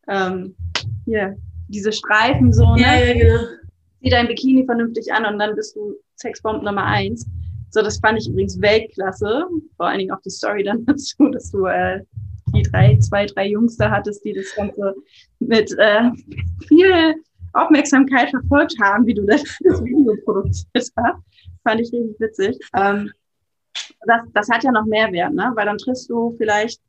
ähm, 0.08 0.54
hier 1.06 1.36
diese 1.68 1.92
Streifen 1.92 2.52
so, 2.52 2.74
ne? 2.74 2.82
Ja, 2.82 2.94
ja, 2.94 3.12
genau. 3.14 3.42
Zieh 4.00 4.10
dein 4.10 4.28
Bikini 4.28 4.64
vernünftig 4.64 5.12
an 5.12 5.24
und 5.26 5.38
dann 5.38 5.56
bist 5.56 5.74
du 5.74 5.96
Sexbomb 6.16 6.62
Nummer 6.62 6.84
eins. 6.84 7.26
So, 7.70 7.82
das 7.82 7.98
fand 7.98 8.18
ich 8.18 8.28
übrigens 8.28 8.60
Weltklasse. 8.60 9.46
Vor 9.76 9.86
allen 9.86 9.98
Dingen 9.98 10.12
auch 10.12 10.20
die 10.22 10.30
Story 10.30 10.62
dann 10.62 10.84
dazu, 10.86 11.28
dass 11.30 11.50
du 11.50 11.66
äh, 11.66 12.02
die 12.54 12.62
drei, 12.62 12.96
zwei, 12.98 13.26
drei 13.26 13.48
Jungs 13.48 13.76
da 13.76 13.90
hattest, 13.90 14.24
die 14.24 14.32
das 14.34 14.54
Ganze 14.54 14.94
mit 15.40 15.76
äh, 15.78 16.10
viel 16.68 17.14
Aufmerksamkeit 17.62 18.30
verfolgt 18.30 18.74
haben, 18.80 19.06
wie 19.06 19.14
du 19.14 19.24
das, 19.24 19.42
das 19.64 19.82
Video 19.84 20.14
produziert 20.24 20.68
hast. 20.74 21.22
Fand 21.62 21.80
ich 21.80 21.92
richtig 21.92 22.18
witzig. 22.18 22.58
Ähm, 22.76 23.10
das, 24.06 24.22
das 24.32 24.48
hat 24.48 24.64
ja 24.64 24.72
noch 24.72 24.86
Mehrwert, 24.86 25.32
ne? 25.32 25.52
Weil 25.54 25.66
dann 25.66 25.78
triffst 25.78 26.08
du 26.10 26.34
vielleicht, 26.36 26.80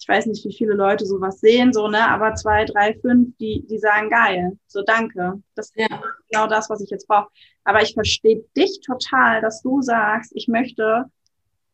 ich 0.00 0.08
weiß 0.08 0.26
nicht, 0.26 0.44
wie 0.44 0.54
viele 0.54 0.74
Leute 0.74 1.06
sowas 1.06 1.40
sehen, 1.40 1.72
so, 1.72 1.88
ne? 1.88 2.08
Aber 2.08 2.34
zwei, 2.34 2.64
drei, 2.64 2.94
fünf, 3.00 3.36
die, 3.38 3.66
die 3.66 3.78
sagen, 3.78 4.10
geil, 4.10 4.58
so 4.66 4.82
danke. 4.82 5.40
Das 5.54 5.66
ist 5.70 5.76
ja. 5.76 6.02
genau 6.30 6.46
das, 6.46 6.68
was 6.70 6.80
ich 6.80 6.90
jetzt 6.90 7.08
brauche. 7.08 7.28
Aber 7.64 7.82
ich 7.82 7.94
verstehe 7.94 8.44
dich 8.56 8.80
total, 8.84 9.40
dass 9.40 9.62
du 9.62 9.82
sagst, 9.82 10.32
ich 10.34 10.48
möchte 10.48 11.06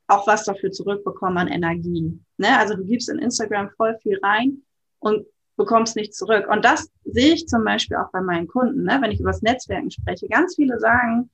auch 0.07 0.26
was 0.26 0.45
dafür 0.45 0.70
zurückbekommen 0.70 1.38
an 1.38 1.49
Energie. 1.49 2.18
Ne? 2.36 2.59
Also 2.59 2.74
du 2.74 2.84
gibst 2.84 3.09
in 3.09 3.18
Instagram 3.18 3.70
voll 3.76 3.97
viel 4.03 4.18
rein 4.22 4.62
und 4.99 5.26
bekommst 5.57 5.96
nichts 5.96 6.16
zurück. 6.18 6.48
Und 6.48 6.64
das 6.64 6.90
sehe 7.05 7.34
ich 7.34 7.46
zum 7.46 7.64
Beispiel 7.64 7.96
auch 7.96 8.11
bei 8.11 8.20
meinen 8.20 8.48
Kunden, 8.48 8.82
ne? 8.84 8.98
wenn 9.00 9.12
ich 9.12 9.20
über 9.20 9.30
das 9.30 9.42
Netzwerken 9.42 9.90
spreche. 9.90 10.28
Ganz 10.28 10.57
viele 10.57 10.78
sagen, 10.78 11.30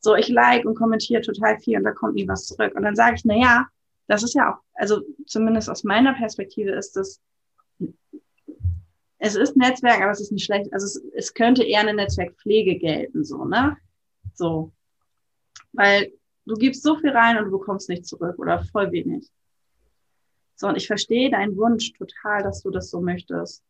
so 0.00 0.14
ich 0.14 0.28
like 0.28 0.64
und 0.64 0.74
kommentiere 0.74 1.22
total 1.22 1.58
viel 1.60 1.78
und 1.78 1.84
da 1.84 1.92
kommt 1.92 2.14
nie 2.14 2.28
was 2.28 2.46
zurück. 2.46 2.74
Und 2.74 2.82
dann 2.82 2.96
sage 2.96 3.16
ich, 3.16 3.24
na 3.24 3.36
ja, 3.36 3.66
das 4.08 4.22
ist 4.22 4.34
ja 4.34 4.52
auch, 4.52 4.58
also 4.74 5.00
zumindest 5.26 5.70
aus 5.70 5.84
meiner 5.84 6.12
Perspektive 6.14 6.72
ist 6.72 6.96
das, 6.96 7.20
es 9.18 9.36
ist 9.36 9.56
Netzwerk, 9.56 10.02
aber 10.02 10.10
es 10.10 10.20
ist 10.20 10.32
nicht 10.32 10.44
schlecht. 10.44 10.72
Also 10.72 10.86
es, 10.86 11.02
es 11.14 11.34
könnte 11.34 11.62
eher 11.62 11.80
eine 11.80 11.94
Netzwerkpflege 11.94 12.78
gelten, 12.78 13.24
so, 13.24 13.44
ne? 13.44 13.76
So. 14.34 14.72
Weil 15.72 16.12
du 16.44 16.54
gibst 16.56 16.82
so 16.82 16.96
viel 16.96 17.10
rein 17.10 17.38
und 17.38 17.44
du 17.44 17.50
bekommst 17.52 17.88
nichts 17.88 18.08
zurück 18.08 18.38
oder 18.38 18.64
voll 18.64 18.90
wenig. 18.90 19.30
So, 20.56 20.68
und 20.68 20.76
ich 20.76 20.86
verstehe 20.86 21.30
deinen 21.30 21.56
Wunsch 21.56 21.92
total, 21.92 22.42
dass 22.42 22.62
du 22.62 22.70
das 22.70 22.90
so 22.90 23.00
möchtest. 23.00 23.62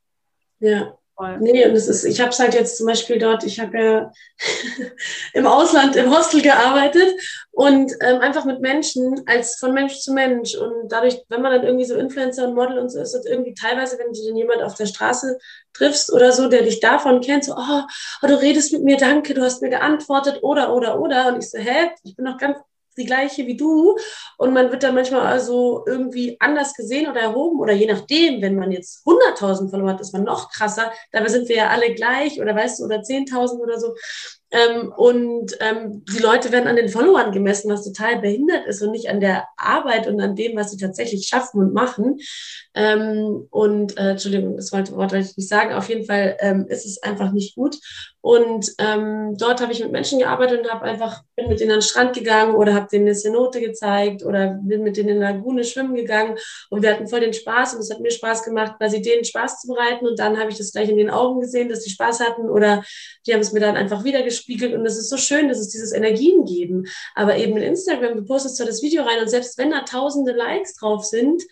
Ja. 0.58 0.96
Voll. 1.14 1.38
Nee, 1.40 1.66
und 1.66 1.72
es 1.72 1.88
ist, 1.88 2.04
ich 2.04 2.20
habe 2.20 2.30
es 2.30 2.38
halt 2.38 2.54
jetzt 2.54 2.78
zum 2.78 2.86
Beispiel 2.86 3.18
dort, 3.18 3.44
ich 3.44 3.60
habe 3.60 3.78
ja 3.78 4.12
im 5.34 5.46
Ausland 5.46 5.94
im 5.94 6.10
Hostel 6.10 6.40
gearbeitet 6.40 7.14
und 7.50 7.92
ähm, 8.00 8.20
einfach 8.20 8.46
mit 8.46 8.60
Menschen 8.60 9.22
als 9.26 9.56
von 9.56 9.74
Mensch 9.74 9.98
zu 9.98 10.14
Mensch. 10.14 10.54
Und 10.54 10.90
dadurch, 10.90 11.22
wenn 11.28 11.42
man 11.42 11.52
dann 11.52 11.64
irgendwie 11.64 11.84
so 11.84 11.96
Influencer 11.96 12.48
und 12.48 12.54
Model 12.54 12.78
und 12.78 12.88
so 12.88 12.98
ist, 12.98 13.14
ist 13.14 13.26
irgendwie 13.26 13.52
teilweise, 13.52 13.98
wenn 13.98 14.12
du 14.12 14.26
dann 14.26 14.36
jemand 14.36 14.62
auf 14.62 14.74
der 14.74 14.86
Straße 14.86 15.38
triffst 15.74 16.10
oder 16.10 16.32
so, 16.32 16.48
der 16.48 16.62
dich 16.62 16.80
davon 16.80 17.20
kennt, 17.20 17.44
so, 17.44 17.52
oh, 17.56 17.82
oh, 18.22 18.26
du 18.26 18.40
redest 18.40 18.72
mit 18.72 18.82
mir, 18.82 18.96
danke, 18.96 19.34
du 19.34 19.42
hast 19.42 19.60
mir 19.60 19.70
geantwortet, 19.70 20.38
oder, 20.42 20.74
oder, 20.74 20.98
oder. 20.98 21.28
Und 21.28 21.44
ich 21.44 21.50
so, 21.50 21.58
hä, 21.58 21.90
ich 22.04 22.16
bin 22.16 22.24
noch 22.24 22.38
ganz 22.38 22.56
die 22.96 23.04
gleiche 23.04 23.46
wie 23.46 23.56
du 23.56 23.96
und 24.38 24.52
man 24.52 24.70
wird 24.70 24.82
dann 24.82 24.94
manchmal 24.94 25.26
also 25.26 25.84
irgendwie 25.86 26.36
anders 26.40 26.74
gesehen 26.74 27.10
oder 27.10 27.20
erhoben 27.20 27.60
oder 27.60 27.72
je 27.72 27.86
nachdem, 27.86 28.42
wenn 28.42 28.56
man 28.56 28.72
jetzt 28.72 29.06
100.000 29.06 29.70
verloren 29.70 29.90
hat, 29.90 30.00
ist 30.00 30.12
man 30.12 30.24
noch 30.24 30.50
krasser. 30.50 30.92
Dabei 31.10 31.28
sind 31.28 31.48
wir 31.48 31.56
ja 31.56 31.68
alle 31.68 31.94
gleich 31.94 32.40
oder 32.40 32.54
weißt 32.54 32.80
du, 32.80 32.84
oder 32.84 32.96
10.000 33.00 33.60
oder 33.60 33.78
so. 33.78 33.94
Ähm, 34.52 34.92
und 34.94 35.56
ähm, 35.60 36.04
die 36.04 36.22
Leute 36.22 36.52
werden 36.52 36.68
an 36.68 36.76
den 36.76 36.90
Followern 36.90 37.32
gemessen, 37.32 37.70
was 37.70 37.84
total 37.84 38.20
behindert 38.20 38.66
ist 38.66 38.82
und 38.82 38.90
nicht 38.90 39.08
an 39.08 39.20
der 39.20 39.48
Arbeit 39.56 40.06
und 40.06 40.20
an 40.20 40.36
dem, 40.36 40.56
was 40.56 40.70
sie 40.70 40.76
tatsächlich 40.76 41.26
schaffen 41.26 41.60
und 41.60 41.72
machen. 41.72 42.18
Ähm, 42.74 43.46
und 43.50 43.96
äh, 43.98 44.10
Entschuldigung, 44.10 44.56
das 44.56 44.72
wollte, 44.72 44.94
wollte 44.94 45.18
ich 45.18 45.36
nicht 45.36 45.48
sagen. 45.48 45.72
Auf 45.72 45.88
jeden 45.88 46.04
Fall 46.04 46.36
ähm, 46.40 46.66
ist 46.68 46.84
es 46.84 47.02
einfach 47.02 47.32
nicht 47.32 47.54
gut. 47.54 47.78
Und 48.22 48.70
ähm, 48.78 49.36
dort 49.36 49.60
habe 49.60 49.72
ich 49.72 49.80
mit 49.80 49.90
Menschen 49.90 50.20
gearbeitet 50.20 50.60
und 50.60 50.72
habe 50.72 50.84
einfach 50.84 51.22
bin 51.34 51.48
mit 51.48 51.58
denen 51.58 51.72
an 51.72 51.78
den 51.78 51.82
Strand 51.82 52.14
gegangen 52.14 52.54
oder 52.54 52.72
habe 52.72 52.86
denen 52.90 53.06
eine 53.06 53.16
Cenote 53.16 53.60
gezeigt 53.60 54.24
oder 54.24 54.60
bin 54.62 54.84
mit 54.84 54.96
denen 54.96 55.08
in 55.08 55.20
der 55.20 55.32
Lagune 55.32 55.64
schwimmen 55.64 55.96
gegangen 55.96 56.36
und 56.70 56.82
wir 56.82 56.92
hatten 56.92 57.08
voll 57.08 57.18
den 57.18 57.32
Spaß 57.32 57.74
und 57.74 57.80
es 57.80 57.90
hat 57.90 57.98
mir 57.98 58.12
Spaß 58.12 58.44
gemacht, 58.44 58.74
quasi 58.78 59.02
denen 59.02 59.24
Spaß 59.24 59.62
zu 59.62 59.68
bereiten 59.68 60.06
und 60.06 60.20
dann 60.20 60.38
habe 60.38 60.50
ich 60.50 60.56
das 60.56 60.70
gleich 60.70 60.88
in 60.88 60.98
den 60.98 61.10
Augen 61.10 61.40
gesehen, 61.40 61.68
dass 61.68 61.80
die 61.80 61.90
Spaß 61.90 62.20
hatten 62.20 62.48
oder 62.48 62.84
die 63.26 63.34
haben 63.34 63.40
es 63.40 63.52
mir 63.52 63.58
dann 63.58 63.76
einfach 63.76 64.04
wieder 64.04 64.22
gespiegelt 64.42 64.74
und 64.74 64.84
das 64.84 64.96
ist 64.96 65.08
so 65.08 65.16
schön, 65.16 65.48
das 65.48 65.60
ist 65.60 65.70
dieses 65.70 65.92
Energien 65.92 66.44
geben. 66.44 66.86
Aber 67.14 67.36
eben 67.36 67.56
in 67.56 67.62
Instagram, 67.62 68.16
du 68.16 68.24
postest 68.24 68.56
zwar 68.56 68.66
das 68.66 68.82
Video 68.82 69.02
rein 69.02 69.20
und 69.20 69.28
selbst 69.28 69.58
wenn 69.58 69.70
da 69.70 69.80
tausende 69.80 70.32
Likes 70.32 70.74
drauf 70.74 71.04
sind, 71.04 71.42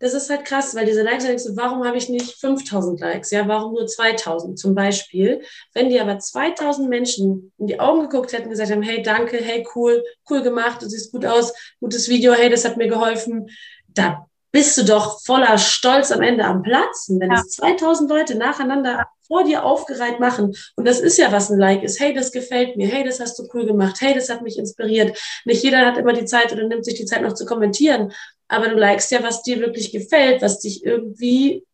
das 0.00 0.12
ist 0.12 0.28
halt 0.28 0.44
krass, 0.44 0.74
weil 0.74 0.86
diese 0.86 1.02
Likes, 1.02 1.24
denkst 1.24 1.44
du, 1.44 1.56
warum 1.56 1.84
habe 1.84 1.96
ich 1.96 2.08
nicht 2.08 2.38
5000 2.38 3.00
Likes? 3.00 3.30
Ja, 3.30 3.46
warum 3.46 3.74
nur 3.74 3.86
2000 3.86 4.58
zum 4.58 4.74
Beispiel? 4.74 5.42
Wenn 5.72 5.88
die 5.88 6.00
aber 6.00 6.18
2000 6.18 6.88
Menschen 6.88 7.52
in 7.58 7.68
die 7.68 7.80
Augen 7.80 8.08
geguckt 8.08 8.32
hätten 8.32 8.44
und 8.44 8.50
gesagt 8.50 8.72
haben, 8.72 8.82
hey, 8.82 9.02
danke, 9.02 9.38
hey, 9.38 9.66
cool, 9.74 10.04
cool 10.28 10.42
gemacht, 10.42 10.82
du 10.82 10.88
siehst 10.88 11.12
gut 11.12 11.24
aus, 11.24 11.54
gutes 11.80 12.08
Video, 12.08 12.32
hey, 12.32 12.50
das 12.50 12.64
hat 12.64 12.76
mir 12.76 12.88
geholfen, 12.88 13.48
da 13.88 14.26
bist 14.50 14.76
du 14.76 14.84
doch 14.84 15.20
voller 15.22 15.58
Stolz 15.58 16.12
am 16.12 16.22
Ende 16.22 16.44
am 16.44 16.62
Platzen, 16.62 17.18
wenn 17.20 17.30
ja. 17.30 17.40
es 17.40 17.52
2000 17.52 18.10
Leute 18.10 18.34
nacheinander 18.36 19.06
vor 19.26 19.44
dir 19.44 19.64
aufgereiht 19.64 20.20
machen. 20.20 20.54
Und 20.76 20.86
das 20.86 21.00
ist 21.00 21.18
ja, 21.18 21.32
was 21.32 21.50
ein 21.50 21.58
Like 21.58 21.82
ist. 21.82 22.00
Hey, 22.00 22.14
das 22.14 22.32
gefällt 22.32 22.76
mir. 22.76 22.88
Hey, 22.88 23.04
das 23.04 23.20
hast 23.20 23.38
du 23.38 23.48
cool 23.54 23.66
gemacht. 23.66 23.96
Hey, 24.00 24.14
das 24.14 24.28
hat 24.28 24.42
mich 24.42 24.58
inspiriert. 24.58 25.18
Nicht 25.44 25.62
jeder 25.62 25.86
hat 25.86 25.98
immer 25.98 26.12
die 26.12 26.24
Zeit 26.24 26.52
oder 26.52 26.66
nimmt 26.66 26.84
sich 26.84 26.94
die 26.94 27.06
Zeit 27.06 27.22
noch 27.22 27.34
zu 27.34 27.46
kommentieren. 27.46 28.12
Aber 28.48 28.68
du 28.68 28.76
likest 28.76 29.10
ja, 29.10 29.22
was 29.22 29.42
dir 29.42 29.60
wirklich 29.60 29.92
gefällt, 29.92 30.42
was 30.42 30.60
dich 30.60 30.84
irgendwie 30.84 31.64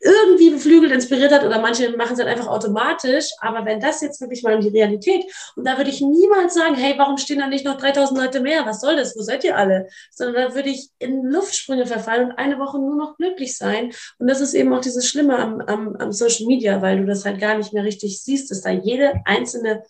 irgendwie 0.00 0.50
beflügelt, 0.50 0.92
inspiriert 0.92 1.32
hat 1.32 1.44
oder 1.44 1.60
manche 1.60 1.96
machen 1.96 2.12
es 2.12 2.18
halt 2.18 2.28
einfach 2.28 2.48
automatisch. 2.48 3.30
Aber 3.40 3.64
wenn 3.64 3.80
das 3.80 4.00
jetzt 4.00 4.20
wirklich 4.20 4.42
mal 4.42 4.54
in 4.54 4.60
die 4.60 4.76
Realität 4.76 5.24
und 5.56 5.66
da 5.66 5.76
würde 5.76 5.90
ich 5.90 6.00
niemals 6.00 6.54
sagen, 6.54 6.74
hey, 6.74 6.94
warum 6.96 7.16
stehen 7.16 7.38
da 7.38 7.46
nicht 7.46 7.64
noch 7.64 7.78
3000 7.78 8.18
Leute 8.18 8.40
mehr? 8.40 8.66
Was 8.66 8.80
soll 8.80 8.96
das? 8.96 9.16
Wo 9.16 9.22
seid 9.22 9.44
ihr 9.44 9.56
alle? 9.56 9.88
Sondern 10.10 10.48
da 10.48 10.54
würde 10.54 10.68
ich 10.68 10.88
in 10.98 11.24
Luftsprünge 11.24 11.86
verfallen 11.86 12.30
und 12.30 12.38
eine 12.38 12.58
Woche 12.58 12.78
nur 12.78 12.96
noch 12.96 13.16
glücklich 13.16 13.56
sein. 13.56 13.92
Und 14.18 14.28
das 14.28 14.40
ist 14.40 14.54
eben 14.54 14.72
auch 14.72 14.80
dieses 14.80 15.08
Schlimme 15.08 15.38
am, 15.38 15.60
am, 15.60 15.96
am 15.96 16.12
Social 16.12 16.46
Media, 16.46 16.82
weil 16.82 16.98
du 16.98 17.06
das 17.06 17.24
halt 17.24 17.40
gar 17.40 17.56
nicht 17.56 17.72
mehr 17.72 17.84
richtig 17.84 18.22
siehst, 18.22 18.50
dass 18.50 18.62
da 18.62 18.70
jede 18.70 19.14
einzelne 19.24 19.82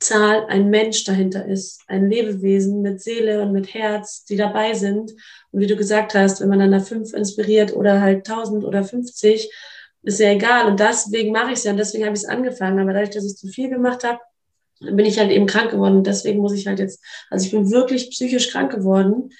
Zahl 0.00 0.46
ein 0.46 0.70
Mensch 0.70 1.04
dahinter 1.04 1.46
ist, 1.46 1.80
ein 1.88 2.08
Lebewesen 2.08 2.82
mit 2.82 3.00
Seele 3.00 3.42
und 3.42 3.52
mit 3.52 3.74
Herz, 3.74 4.24
die 4.24 4.36
dabei 4.36 4.74
sind. 4.74 5.12
Und 5.50 5.60
wie 5.60 5.66
du 5.66 5.76
gesagt 5.76 6.14
hast, 6.14 6.40
wenn 6.40 6.48
man 6.48 6.60
dann 6.60 6.72
da 6.72 6.80
fünf 6.80 7.12
inspiriert 7.12 7.74
oder 7.74 8.00
halt 8.00 8.26
tausend 8.26 8.64
oder 8.64 8.84
fünfzig, 8.84 9.52
ist 10.02 10.20
ja 10.20 10.30
egal. 10.30 10.66
Und 10.66 10.78
deswegen 10.78 11.32
mache 11.32 11.52
ich 11.52 11.58
es 11.58 11.64
ja 11.64 11.72
und 11.72 11.78
deswegen 11.78 12.04
habe 12.04 12.14
ich 12.14 12.22
es 12.22 12.28
angefangen. 12.28 12.78
Aber 12.78 12.92
dadurch, 12.92 13.10
dass 13.10 13.24
ich 13.24 13.36
zu 13.36 13.48
viel 13.48 13.68
gemacht 13.68 14.04
habe, 14.04 14.20
bin 14.80 15.04
ich 15.04 15.18
halt 15.18 15.32
eben 15.32 15.46
krank 15.46 15.72
geworden. 15.72 15.96
Und 15.96 16.06
deswegen 16.06 16.38
muss 16.38 16.52
ich 16.52 16.66
halt 16.68 16.78
jetzt, 16.78 17.02
also 17.30 17.44
ich 17.44 17.50
bin 17.50 17.70
wirklich 17.70 18.10
psychisch 18.10 18.50
krank 18.50 18.70
geworden 18.70 19.30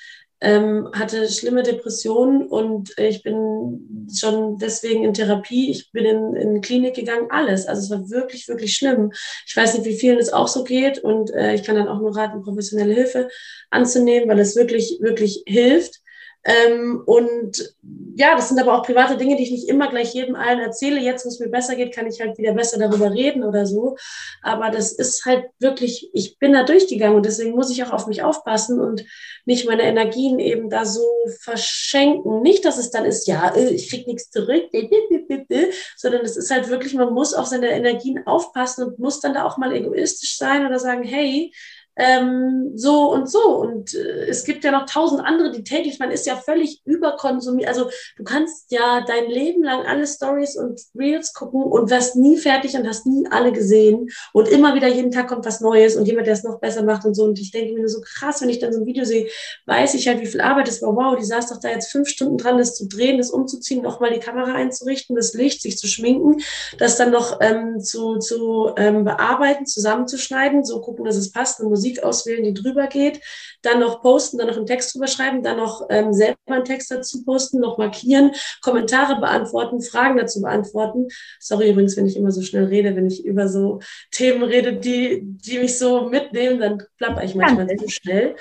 ähm, 0.41 0.89
hatte 0.93 1.29
schlimme 1.29 1.63
Depressionen 1.63 2.47
und 2.47 2.97
ich 2.99 3.23
bin 3.23 4.09
schon 4.15 4.59
deswegen 4.59 5.05
in 5.05 5.13
Therapie. 5.13 5.71
Ich 5.71 5.91
bin 5.91 6.05
in, 6.05 6.37
in 6.37 6.61
Klinik 6.61 6.95
gegangen, 6.95 7.27
alles. 7.31 7.67
Also 7.67 7.83
es 7.83 7.91
war 7.91 8.11
wirklich, 8.11 8.47
wirklich 8.49 8.77
schlimm. 8.77 9.13
Ich 9.47 9.57
weiß 9.57 9.75
nicht, 9.75 9.87
wie 9.87 9.97
vielen 9.99 10.19
es 10.19 10.33
auch 10.33 10.49
so 10.49 10.65
geht 10.65 10.99
und 10.99 11.31
äh, 11.35 11.55
ich 11.55 11.65
kann 11.65 11.77
dann 11.77 11.89
auch 11.89 12.01
nur 12.01 12.17
raten, 12.17 12.43
professionelle 12.43 12.95
Hilfe 12.95 13.29
anzunehmen, 13.71 14.29
weil 14.29 14.39
es 14.39 14.55
wirklich, 14.55 14.99
wirklich 15.01 15.43
hilft. 15.47 16.01
Ähm, 16.49 17.03
und 17.05 17.77
ja, 18.17 18.35
das 18.35 18.49
sind 18.49 18.59
aber 18.59 18.75
auch 18.75 18.83
private 18.83 19.19
Dinge, 19.19 19.37
die 19.37 19.43
ich 19.43 19.51
nicht 19.51 19.69
immer 19.69 19.89
gleich 19.91 20.15
jedem 20.15 20.35
allen 20.35 20.61
erzähle. 20.61 20.99
Jetzt, 20.99 21.27
wo 21.27 21.29
es 21.29 21.39
mir 21.39 21.51
besser 21.51 21.77
geht, 21.77 21.95
kann 21.95 22.07
ich 22.07 22.21
halt 22.21 22.39
wieder 22.39 22.55
besser 22.55 22.79
darüber 22.79 23.13
reden 23.13 23.45
oder 23.45 23.67
so. 23.67 23.97
Aber 24.43 24.71
das 24.71 24.93
ist 24.93 25.27
halt 25.27 25.45
wirklich, 25.59 26.11
ich 26.15 26.39
bin 26.39 26.55
da 26.55 26.65
durchgegangen 26.65 27.17
und 27.17 27.27
deswegen 27.27 27.55
muss 27.55 27.71
ich 27.71 27.85
auch 27.85 27.93
auf 27.93 28.07
mich 28.07 28.23
aufpassen 28.23 28.81
und 28.81 29.05
nicht 29.45 29.69
meine 29.69 29.83
Energien 29.83 30.39
eben 30.39 30.71
da 30.71 30.87
so 30.87 31.07
verschenken. 31.41 32.41
Nicht, 32.41 32.65
dass 32.65 32.79
es 32.79 32.91
dann 32.91 33.05
ist, 33.05 33.29
ja, 33.29 33.55
äh, 33.55 33.69
ich 33.69 33.91
krieg 33.91 34.07
nichts 34.07 34.31
zurück, 34.31 34.71
sondern 35.97 36.23
es 36.23 36.39
ist 36.39 36.51
halt 36.51 36.71
wirklich, 36.71 36.95
man 36.95 37.13
muss 37.13 37.35
auf 37.35 37.47
seine 37.47 37.69
Energien 37.71 38.27
aufpassen 38.27 38.85
und 38.85 38.99
muss 38.99 39.21
dann 39.21 39.35
da 39.35 39.45
auch 39.45 39.59
mal 39.59 39.75
egoistisch 39.75 40.39
sein 40.39 40.67
oder 40.67 40.79
sagen, 40.79 41.03
hey, 41.03 41.53
ähm, 41.99 42.73
so 42.77 43.13
und 43.13 43.29
so. 43.29 43.57
Und 43.57 43.95
äh, 43.95 44.27
es 44.29 44.45
gibt 44.45 44.65
ja 44.65 44.71
noch 44.71 44.87
tausend 44.87 45.21
andere, 45.21 45.51
die 45.51 45.65
täglich, 45.65 45.99
man 45.99 46.11
ist 46.11 46.27
ja 46.27 46.37
völlig 46.37 46.81
überkonsumiert. 46.85 47.69
Also 47.69 47.91
du 48.17 48.25
kannst 48.25 48.71
ja 48.71 49.05
dein 49.07 49.29
Leben 49.29 49.65
lang 49.65 49.85
alle 49.85 50.07
Stories 50.07 50.57
und 50.57 50.81
Reels 50.97 51.35
gucken 51.35 51.63
und 51.63 51.91
wirst 51.91 52.17
nie 52.17 52.37
fertig 52.37 52.75
und 52.77 52.87
hast 52.87 53.07
nie 53.07 53.27
alle 53.31 53.53
gesehen. 53.53 54.09
Und 54.33 54.49
immer 54.49 54.75
wieder 54.75 54.89
jeden 54.89 55.11
Tag 55.11 55.29
kommt 55.29 55.45
was 55.45 55.61
Neues 55.61 55.97
und 55.97 56.07
jemand, 56.07 56.27
der 56.27 56.35
es 56.35 56.45
noch 56.45 56.61
besser 56.61 56.85
macht 56.85 57.05
und 57.05 57.15
so. 57.15 57.25
Und 57.25 57.39
ich 57.41 57.51
denke 57.51 57.75
mir 57.75 57.89
so 57.89 58.01
krass, 58.01 58.41
wenn 58.41 58.49
ich 58.49 58.61
dann 58.61 58.73
so 58.73 58.81
ein 58.81 58.87
Video 58.87 59.05
sehe, 59.05 59.29
weiß 59.67 59.95
ich 59.95 60.07
halt, 60.07 60.21
wie 60.21 60.27
viel 60.27 60.41
Arbeit 60.41 60.69
es 60.69 60.81
war. 60.81 60.95
Wow, 60.95 61.19
die 61.19 61.25
saß 61.25 61.49
doch 61.49 61.61
da 61.61 61.69
jetzt 61.69 61.91
fünf 61.91 62.09
Stunden 62.09 62.39
dran, 62.39 62.59
das 62.59 62.77
zu 62.77 62.87
drehen, 62.87 63.19
das 63.19 63.31
umzuziehen, 63.31 63.83
nochmal 63.83 64.13
die 64.13 64.21
Kamera 64.21 64.53
einzurichten, 64.53 65.17
das 65.17 65.35
Licht, 65.35 65.63
sich 65.63 65.77
zu 65.77 65.89
schminken, 65.89 66.37
das 66.79 66.97
dann 66.97 67.11
noch 67.11 67.41
ähm, 67.41 67.81
zu, 67.81 68.19
zu 68.19 68.71
ähm, 68.77 69.05
bearbeiten, 69.05 69.67
zusammenzuschneiden, 69.67 70.65
so 70.65 70.81
gucken, 70.81 71.05
dass 71.05 71.17
es 71.17 71.33
passt, 71.33 71.59
eine 71.59 71.69
Musik 71.69 71.88
Musik 71.89 72.03
auswählen, 72.03 72.45
die 72.45 72.55
drüber 72.55 72.87
geht, 72.87 73.21
dann 73.63 73.81
noch 73.81 74.03
posten, 74.03 74.39
dann 74.39 74.49
noch 74.49 74.57
einen 74.57 74.67
Text 74.67 74.95
drüber 74.95 75.07
schreiben, 75.07 75.43
dann 75.43 75.57
noch 75.57 75.87
ähm, 75.91 76.13
selber 76.13 76.37
einen 76.47 76.65
Text 76.65 76.91
dazu 76.91 77.25
posten, 77.25 77.61
noch 77.61 77.79
markieren, 77.79 78.33
Kommentare 78.63 79.21
beantworten, 79.21 79.81
Fragen 79.81 80.17
dazu 80.17 80.41
beantworten. 80.41 81.09
Sorry 81.41 81.71
übrigens, 81.71 81.97
wenn 81.97 82.07
ich 82.07 82.17
immer 82.17 82.31
so 82.31 82.43
schnell 82.43 82.65
rede, 82.65 82.95
wenn 82.95 83.07
ich 83.07 83.25
über 83.25 83.49
so 83.49 83.81
Themen 84.11 84.43
rede, 84.43 84.75
die, 84.75 85.21
die 85.23 85.59
mich 85.59 85.79
so 85.79 86.09
mitnehmen, 86.09 86.61
dann 86.61 86.83
plapper 86.99 87.25
ich 87.25 87.35
manchmal 87.35 87.67
zu 87.77 87.89
schnell. 87.89 88.37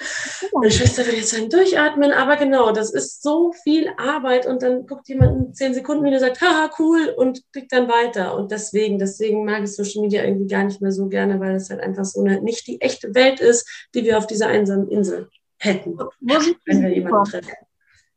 Meine 0.54 0.72
Schwester 0.72 1.06
will 1.06 1.16
jetzt 1.16 1.30
sagen, 1.30 1.50
durchatmen, 1.50 2.12
aber 2.12 2.36
genau, 2.36 2.72
das 2.72 2.94
ist 2.94 3.24
so 3.24 3.54
viel 3.64 3.90
Arbeit 3.98 4.46
und 4.46 4.62
dann 4.62 4.86
guckt 4.86 5.08
jemand 5.08 5.48
in 5.48 5.54
zehn 5.54 5.74
Sekunden 5.74 6.04
wieder 6.04 6.20
sagt, 6.20 6.42
haha, 6.42 6.70
cool 6.80 7.14
und 7.16 7.42
klickt 7.52 7.72
dann 7.72 7.88
weiter. 7.88 8.38
Und 8.38 8.52
deswegen, 8.52 9.00
deswegen 9.00 9.46
mag 9.46 9.64
ich 9.64 9.76
Social 9.76 10.02
Media 10.02 10.24
irgendwie 10.24 10.48
gar 10.48 10.64
nicht 10.64 10.82
mehr 10.82 10.92
so 10.92 11.08
gerne, 11.08 11.40
weil 11.40 11.56
es 11.56 11.70
halt 11.70 11.82
einfach 11.82 12.06
so 12.06 12.22
eine, 12.24 12.42
nicht 12.42 12.68
die 12.68 12.82
echte 12.82 13.14
Welt 13.16 13.27
ist, 13.40 13.68
die 13.94 14.04
wir 14.04 14.18
auf 14.18 14.28
dieser 14.28 14.48
einsamen 14.48 14.90
Insel 14.90 15.30
hätten, 15.60 15.98
wo 15.98 16.40
siehst 16.40 16.60
wenn 16.66 16.82
wir 16.84 16.94
jemanden 16.94 17.32
treffen. 17.32 17.54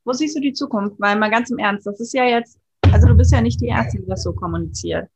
Wo 0.04 0.12
siehst 0.12 0.36
du 0.36 0.40
die 0.40 0.52
Zukunft? 0.52 0.96
Weil 0.98 1.18
mal 1.18 1.30
ganz 1.30 1.50
im 1.50 1.58
Ernst, 1.58 1.86
das 1.86 2.00
ist 2.00 2.14
ja 2.14 2.24
jetzt, 2.24 2.58
also 2.92 3.06
du 3.06 3.14
bist 3.14 3.32
ja 3.32 3.40
nicht 3.40 3.60
die 3.60 3.68
Erste, 3.68 3.98
die 3.98 4.06
das 4.06 4.22
so 4.22 4.32
kommuniziert. 4.32 5.08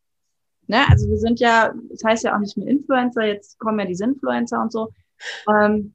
Ne? 0.66 0.88
Also 0.88 1.08
wir 1.08 1.18
sind 1.18 1.40
ja, 1.40 1.72
das 1.90 2.04
heißt 2.04 2.24
ja 2.24 2.34
auch 2.34 2.40
nicht 2.40 2.56
mehr 2.56 2.68
Influencer, 2.68 3.24
jetzt 3.24 3.58
kommen 3.58 3.78
ja 3.78 3.86
diese 3.86 4.04
Influencer 4.04 4.60
und 4.60 4.72
so. 4.72 4.90
Ähm, 5.48 5.94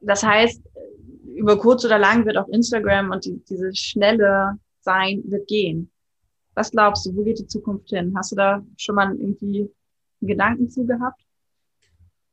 das 0.00 0.22
heißt, 0.22 0.62
über 1.34 1.58
kurz 1.58 1.84
oder 1.84 1.98
lang 1.98 2.24
wird 2.26 2.36
auch 2.36 2.48
Instagram 2.48 3.10
und 3.10 3.24
die, 3.24 3.42
diese 3.48 3.74
schnelle 3.74 4.58
Sein 4.80 5.22
wird 5.26 5.46
gehen. 5.46 5.90
Was 6.54 6.70
glaubst 6.70 7.06
du, 7.06 7.14
wo 7.14 7.22
geht 7.22 7.38
die 7.38 7.46
Zukunft 7.46 7.90
hin? 7.90 8.14
Hast 8.16 8.32
du 8.32 8.36
da 8.36 8.64
schon 8.76 8.96
mal 8.96 9.14
irgendwie 9.14 9.70
einen 10.20 10.28
Gedanken 10.28 10.70
zu 10.70 10.84
gehabt? 10.84 11.22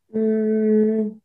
Mmh. 0.10 1.20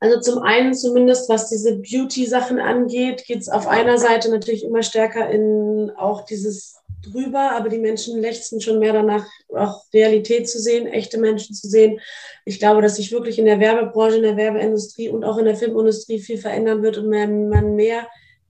Also 0.00 0.20
zum 0.20 0.42
einen 0.42 0.74
zumindest, 0.74 1.28
was 1.28 1.48
diese 1.48 1.78
Beauty-Sachen 1.78 2.60
angeht, 2.60 3.24
geht 3.24 3.40
es 3.40 3.48
auf 3.48 3.66
einer 3.66 3.98
Seite 3.98 4.30
natürlich 4.30 4.64
immer 4.64 4.82
stärker 4.82 5.28
in 5.28 5.90
auch 5.96 6.24
dieses 6.24 6.76
drüber, 7.02 7.52
aber 7.52 7.68
die 7.68 7.78
Menschen 7.78 8.20
lechzen 8.20 8.60
schon 8.60 8.78
mehr 8.78 8.92
danach, 8.92 9.26
auch 9.48 9.84
Realität 9.92 10.48
zu 10.48 10.60
sehen, 10.60 10.86
echte 10.86 11.18
Menschen 11.18 11.54
zu 11.54 11.68
sehen. 11.68 12.00
Ich 12.44 12.58
glaube, 12.58 12.82
dass 12.82 12.96
sich 12.96 13.12
wirklich 13.12 13.38
in 13.38 13.44
der 13.44 13.60
Werbebranche, 13.60 14.16
in 14.16 14.22
der 14.22 14.36
Werbeindustrie 14.36 15.08
und 15.08 15.24
auch 15.24 15.38
in 15.38 15.44
der 15.44 15.56
Filmindustrie 15.56 16.20
viel 16.20 16.38
verändern 16.38 16.82
wird 16.82 16.98
und 16.98 17.08
man 17.08 17.74
mehr 17.74 18.06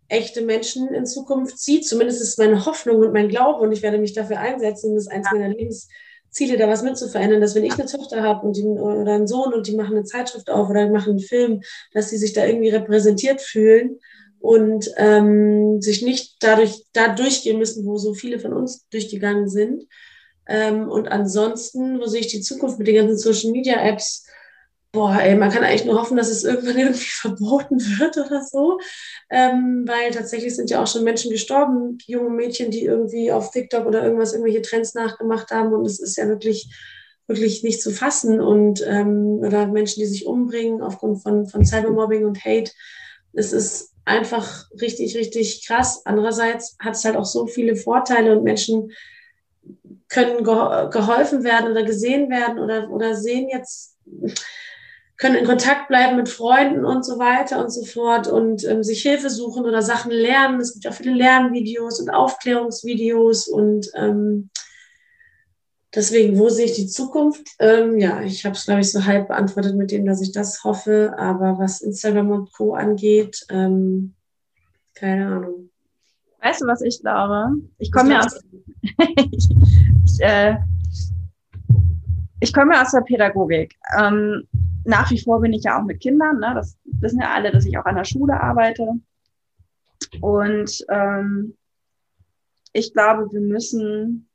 echte 0.09 0.43
Menschen 0.43 0.89
in 0.89 1.07
Zukunft 1.07 1.59
sieht. 1.59 1.87
Zumindest 1.87 2.23
ist 2.23 2.39
meine 2.39 2.65
Hoffnung 2.65 2.97
und 2.97 3.13
mein 3.13 3.29
Glaube 3.29 3.61
und 3.61 3.73
ich 3.73 3.83
werde 3.83 3.99
mich 3.99 4.15
dafür 4.15 4.39
einsetzen. 4.39 4.95
Das 4.95 5.05
ist 5.05 5.13
eins 5.13 5.29
meiner 5.33 5.49
Lebens 5.49 5.89
Ziele, 6.39 6.57
da 6.57 6.69
was 6.69 6.83
mitzuverändern, 6.83 7.41
dass 7.41 7.57
wenn 7.57 7.65
ich 7.65 7.75
eine 7.75 7.87
Tochter 7.87 8.23
habe 8.23 8.47
und 8.47 8.57
die, 8.57 8.63
oder 8.63 9.13
einen 9.13 9.27
Sohn 9.27 9.53
und 9.53 9.67
die 9.67 9.75
machen 9.75 9.97
eine 9.97 10.05
Zeitschrift 10.05 10.49
auf 10.51 10.71
oder 10.71 10.89
machen 10.89 11.11
einen 11.11 11.19
Film, 11.19 11.63
dass 11.93 12.11
sie 12.11 12.17
sich 12.17 12.33
da 12.33 12.47
irgendwie 12.47 12.69
repräsentiert 12.69 13.41
fühlen 13.41 13.99
und 14.39 14.89
ähm, 14.99 15.83
sich 15.83 16.03
nicht 16.03 16.37
dadurch 16.41 16.85
da 16.93 17.09
durchgehen 17.13 17.59
müssen, 17.59 17.85
wo 17.85 17.99
so 17.99 18.15
viele 18.15 18.39
von 18.39 18.53
uns 18.53 18.89
durchgegangen 18.91 19.49
sind. 19.49 19.85
Ähm, 20.47 20.89
und 20.89 21.09
ansonsten, 21.09 21.99
wo 21.99 22.07
sehe 22.07 22.21
ich 22.21 22.29
die 22.29 22.41
Zukunft 22.41 22.79
mit 22.79 22.87
den 22.87 22.95
ganzen 22.95 23.19
Social 23.19 23.51
Media 23.51 23.83
Apps? 23.83 24.25
Boah, 24.93 25.19
ey, 25.21 25.35
man 25.37 25.51
kann 25.51 25.65
eigentlich 25.65 25.85
nur 25.85 26.01
hoffen, 26.01 26.17
dass 26.17 26.29
es 26.29 26.45
irgendwann 26.45 26.79
irgendwie 26.79 27.05
verboten 27.05 27.79
wird 27.99 28.17
oder 28.17 28.43
so. 28.43 28.79
Ähm, 29.31 29.85
weil 29.87 30.11
tatsächlich 30.11 30.55
sind 30.57 30.71
ja 30.71 30.83
auch 30.83 30.87
schon 30.87 31.05
Menschen 31.05 31.31
gestorben, 31.31 31.99
junge 32.07 32.31
Mädchen, 32.31 32.71
die 32.71 32.85
irgendwie 32.85 33.31
auf 33.33 33.51
TikTok 33.51 33.87
oder 33.87 34.03
irgendwas 34.03 34.33
irgendwelche 34.33 34.63
Trends 34.63 34.95
nachgemacht 34.95 35.51
haben. 35.51 35.73
Und 35.73 35.87
es 35.87 36.01
ist 36.01 36.17
ja 36.17 36.27
wirklich, 36.29 36.73
wirklich 37.27 37.63
nicht 37.63 37.83
zu 37.83 37.91
fassen. 37.91 38.41
Und 38.41 38.85
ähm, 38.87 39.41
oder 39.41 39.67
Menschen, 39.67 40.01
die 40.01 40.07
sich 40.07 40.27
umbringen 40.27 40.83
aufgrund 40.83 41.23
von, 41.23 41.47
von 41.47 41.65
Cybermobbing 41.65 42.25
und 42.25 42.45
Hate. 42.45 42.71
Es 43.35 43.53
ist 43.53 43.93
einfach 44.07 44.71
richtig, 44.81 45.17
richtig 45.17 45.67
krass. 45.67 46.03
Andererseits 46.07 46.77
hat 46.81 46.95
es 46.95 47.05
halt 47.05 47.17
auch 47.17 47.27
so 47.27 47.47
viele 47.47 47.77
Vorteile 47.77 48.37
und 48.37 48.43
Menschen 48.43 48.91
können 50.09 50.43
geholfen 50.43 51.45
werden 51.45 51.71
oder 51.71 51.83
gesehen 51.83 52.31
werden 52.31 52.59
oder, 52.59 52.89
oder 52.89 53.15
sehen 53.15 53.49
jetzt 53.53 53.99
können 55.19 55.35
in 55.35 55.47
Kontakt 55.47 55.89
bleiben 55.89 56.17
mit 56.17 56.29
Freunden 56.29 56.85
und 56.85 57.05
so 57.05 57.19
weiter 57.19 57.63
und 57.63 57.71
so 57.71 57.85
fort 57.85 58.29
und 58.29 58.65
ähm, 58.65 58.85
sich 58.85 59.03
Hilfe 59.03 59.31
suchen 59.31 59.67
oder 59.67 59.83
Sachen 59.83 60.13
lernen. 60.13 60.61
Es 60.61 60.75
gibt 60.75 60.87
auch 60.87 60.95
viele 60.97 61.13
Lernvideos 61.13 62.01
und 62.01 62.11
Aufklärungsvideos 62.11 63.49
und 63.49 63.91
ähm, 63.95 64.49
deswegen, 65.93 66.39
wo 66.39 66.49
sehe 66.49 66.67
ich 66.67 66.75
die 66.75 66.87
Zukunft? 66.87 67.49
Ähm, 67.59 67.99
ja, 67.99 68.23
ich 68.23 68.45
habe 68.45 68.55
es, 68.55 68.65
glaube 68.65 68.81
ich, 68.81 68.93
so 68.93 69.05
halb 69.05 69.27
beantwortet 69.27 69.75
mit 69.75 69.91
dem, 69.91 70.07
dass 70.07 70.23
ich 70.23 70.31
das 70.31 70.63
hoffe. 70.63 71.13
Aber 71.19 71.59
was 71.59 71.81
Instagram 71.81 72.31
und 72.31 72.53
Co. 72.53 72.75
angeht, 72.75 73.45
ähm, 73.51 74.15
keine 74.95 75.27
Ahnung. 75.27 75.71
Weißt 76.41 76.61
du, 76.61 76.67
was 76.67 76.81
ich 76.83 77.01
glaube? 77.01 77.57
Ich 77.79 77.91
komme 77.91 78.13
ja 78.13 78.21
aus. 78.21 78.41
ich, 79.33 79.49
ich, 80.05 80.21
äh, 80.21 80.59
ich 82.39 82.53
komme 82.53 82.75
ja 82.75 82.83
aus 82.83 82.93
der 82.93 83.01
Pädagogik. 83.01 83.75
Ähm, 83.99 84.47
nach 84.85 85.11
wie 85.11 85.21
vor 85.21 85.41
bin 85.41 85.53
ich 85.53 85.65
ja 85.65 85.79
auch 85.79 85.85
mit 85.85 86.01
Kindern. 86.01 86.39
Ne? 86.39 86.53
Das 86.55 86.79
wissen 86.85 87.21
ja 87.21 87.33
alle, 87.35 87.51
dass 87.51 87.67
ich 87.67 87.77
auch 87.79 87.85
an 87.85 87.97
der 87.97 88.05
Schule 88.05 88.41
arbeite. 88.41 88.95
Und 90.21 90.85
ähm, 90.89 91.57
ich 92.73 92.93
glaube, 92.93 93.31
wir 93.33 93.41
müssen 93.41 94.29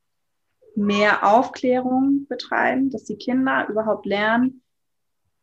mehr 0.76 1.26
Aufklärung 1.26 2.26
betreiben, 2.28 2.90
dass 2.90 3.06
die 3.06 3.16
Kinder 3.16 3.68
überhaupt 3.70 4.06
lernen, 4.06 4.62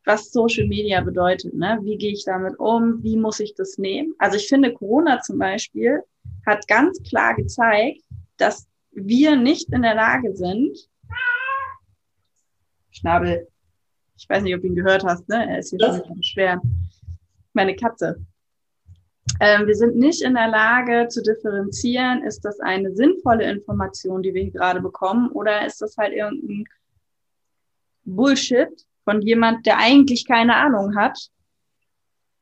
was 0.04 0.32
Social 0.32 0.66
Media 0.66 1.00
bedeutet. 1.00 1.54
Ne? 1.54 1.78
Wie 1.82 1.96
gehe 1.96 2.12
ich 2.12 2.24
damit 2.24 2.58
um? 2.58 3.02
Wie 3.02 3.16
muss 3.16 3.40
ich 3.40 3.54
das 3.54 3.78
nehmen? 3.78 4.14
Also 4.18 4.36
ich 4.36 4.48
finde, 4.48 4.72
Corona 4.72 5.20
zum 5.20 5.38
Beispiel 5.38 6.02
hat 6.46 6.66
ganz 6.68 7.00
klar 7.02 7.34
gezeigt, 7.36 8.02
dass 8.38 8.66
wir 8.92 9.36
nicht 9.36 9.72
in 9.72 9.82
der 9.82 9.94
Lage 9.94 10.34
sind, 10.34 10.76
Schnabel, 12.90 13.46
ich 14.20 14.28
weiß 14.28 14.42
nicht, 14.42 14.54
ob 14.54 14.60
du 14.60 14.66
ihn 14.66 14.74
gehört 14.74 15.02
hast, 15.02 15.26
ne? 15.30 15.48
er 15.48 15.60
ist 15.60 15.70
hier 15.70 15.80
schon 15.80 16.04
wieder 16.04 16.22
schwer. 16.22 16.60
Meine 17.54 17.74
Katze. 17.74 18.22
Ähm, 19.40 19.66
wir 19.66 19.74
sind 19.74 19.96
nicht 19.96 20.20
in 20.20 20.34
der 20.34 20.48
Lage 20.48 21.08
zu 21.08 21.22
differenzieren, 21.22 22.22
ist 22.24 22.44
das 22.44 22.60
eine 22.60 22.94
sinnvolle 22.94 23.50
Information, 23.50 24.22
die 24.22 24.34
wir 24.34 24.42
hier 24.42 24.52
gerade 24.52 24.82
bekommen, 24.82 25.30
oder 25.30 25.64
ist 25.64 25.80
das 25.80 25.96
halt 25.96 26.12
irgendein 26.12 26.64
Bullshit 28.04 28.68
von 29.04 29.22
jemand, 29.22 29.64
der 29.64 29.78
eigentlich 29.78 30.26
keine 30.26 30.54
Ahnung 30.54 30.96
hat, 30.96 31.18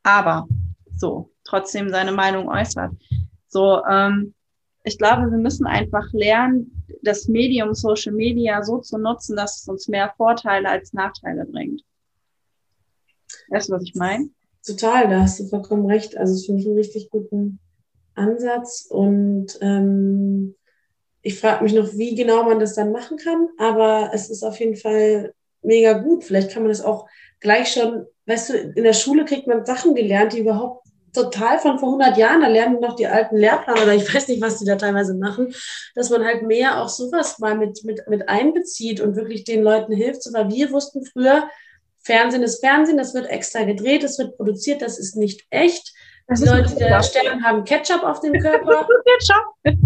aber 0.02 0.48
so 0.96 1.30
trotzdem 1.44 1.90
seine 1.90 2.12
Meinung 2.12 2.48
äußert. 2.48 2.92
So, 3.46 3.84
ähm, 3.84 4.34
ich 4.88 4.98
glaube, 4.98 5.30
wir 5.30 5.38
müssen 5.38 5.66
einfach 5.66 6.12
lernen, 6.12 6.84
das 7.02 7.28
Medium 7.28 7.74
Social 7.74 8.12
Media 8.12 8.62
so 8.62 8.78
zu 8.78 8.98
nutzen, 8.98 9.36
dass 9.36 9.60
es 9.60 9.68
uns 9.68 9.88
mehr 9.88 10.12
Vorteile 10.16 10.68
als 10.68 10.92
Nachteile 10.92 11.44
bringt. 11.44 11.82
Weißt 13.48 13.68
du, 13.68 13.74
was 13.74 13.82
ich 13.82 13.94
meine? 13.94 14.30
Total, 14.66 15.08
da 15.08 15.20
hast 15.20 15.38
du 15.38 15.46
vollkommen 15.46 15.86
recht. 15.86 16.16
Also 16.16 16.34
es 16.34 16.46
finde 16.46 16.62
ich 16.62 16.66
einen 16.66 16.76
richtig 16.76 17.10
guten 17.10 17.58
Ansatz 18.14 18.86
und 18.88 19.58
ähm, 19.60 20.54
ich 21.22 21.38
frage 21.38 21.64
mich 21.64 21.74
noch, 21.74 21.92
wie 21.94 22.14
genau 22.14 22.44
man 22.44 22.58
das 22.58 22.74
dann 22.74 22.90
machen 22.90 23.18
kann, 23.18 23.48
aber 23.58 24.10
es 24.12 24.30
ist 24.30 24.42
auf 24.42 24.58
jeden 24.58 24.76
Fall 24.76 25.34
mega 25.62 25.94
gut. 25.94 26.24
Vielleicht 26.24 26.50
kann 26.50 26.62
man 26.62 26.70
das 26.70 26.80
auch 26.80 27.06
gleich 27.40 27.72
schon, 27.72 28.06
weißt 28.26 28.50
du, 28.50 28.54
in 28.54 28.84
der 28.84 28.92
Schule 28.94 29.24
kriegt 29.24 29.46
man 29.46 29.64
Sachen 29.64 29.94
gelernt, 29.94 30.32
die 30.32 30.40
überhaupt 30.40 30.87
total 31.12 31.58
von 31.58 31.78
vor 31.78 31.88
100 31.88 32.16
Jahren, 32.16 32.40
da 32.40 32.48
lernen 32.48 32.80
noch 32.80 32.96
die 32.96 33.06
alten 33.06 33.36
Lehrpläne 33.36 33.82
oder 33.82 33.94
ich 33.94 34.14
weiß 34.14 34.28
nicht, 34.28 34.42
was 34.42 34.58
die 34.58 34.64
da 34.64 34.76
teilweise 34.76 35.14
machen, 35.14 35.54
dass 35.94 36.10
man 36.10 36.24
halt 36.24 36.42
mehr 36.42 36.82
auch 36.82 36.88
sowas 36.88 37.38
mal 37.38 37.56
mit, 37.56 37.84
mit, 37.84 38.06
mit 38.08 38.28
einbezieht 38.28 39.00
und 39.00 39.16
wirklich 39.16 39.44
den 39.44 39.62
Leuten 39.62 39.92
hilft. 39.92 40.22
So, 40.22 40.32
weil 40.32 40.48
wir 40.50 40.70
wussten 40.70 41.04
früher, 41.04 41.48
Fernsehen 42.02 42.42
ist 42.42 42.60
Fernsehen, 42.60 42.96
das 42.96 43.14
wird 43.14 43.28
extra 43.28 43.64
gedreht, 43.64 44.02
das 44.02 44.18
wird 44.18 44.36
produziert, 44.36 44.82
das 44.82 44.98
ist 44.98 45.16
nicht 45.16 45.44
echt. 45.50 45.92
Das 46.26 46.40
die 46.40 46.48
Leute, 46.48 46.74
die 46.74 46.80
da 46.80 47.02
sterben, 47.02 47.42
haben 47.42 47.64
Ketchup 47.64 48.02
auf 48.02 48.20
dem 48.20 48.34
Körper. 48.34 48.86
Ketchup. 49.06 49.76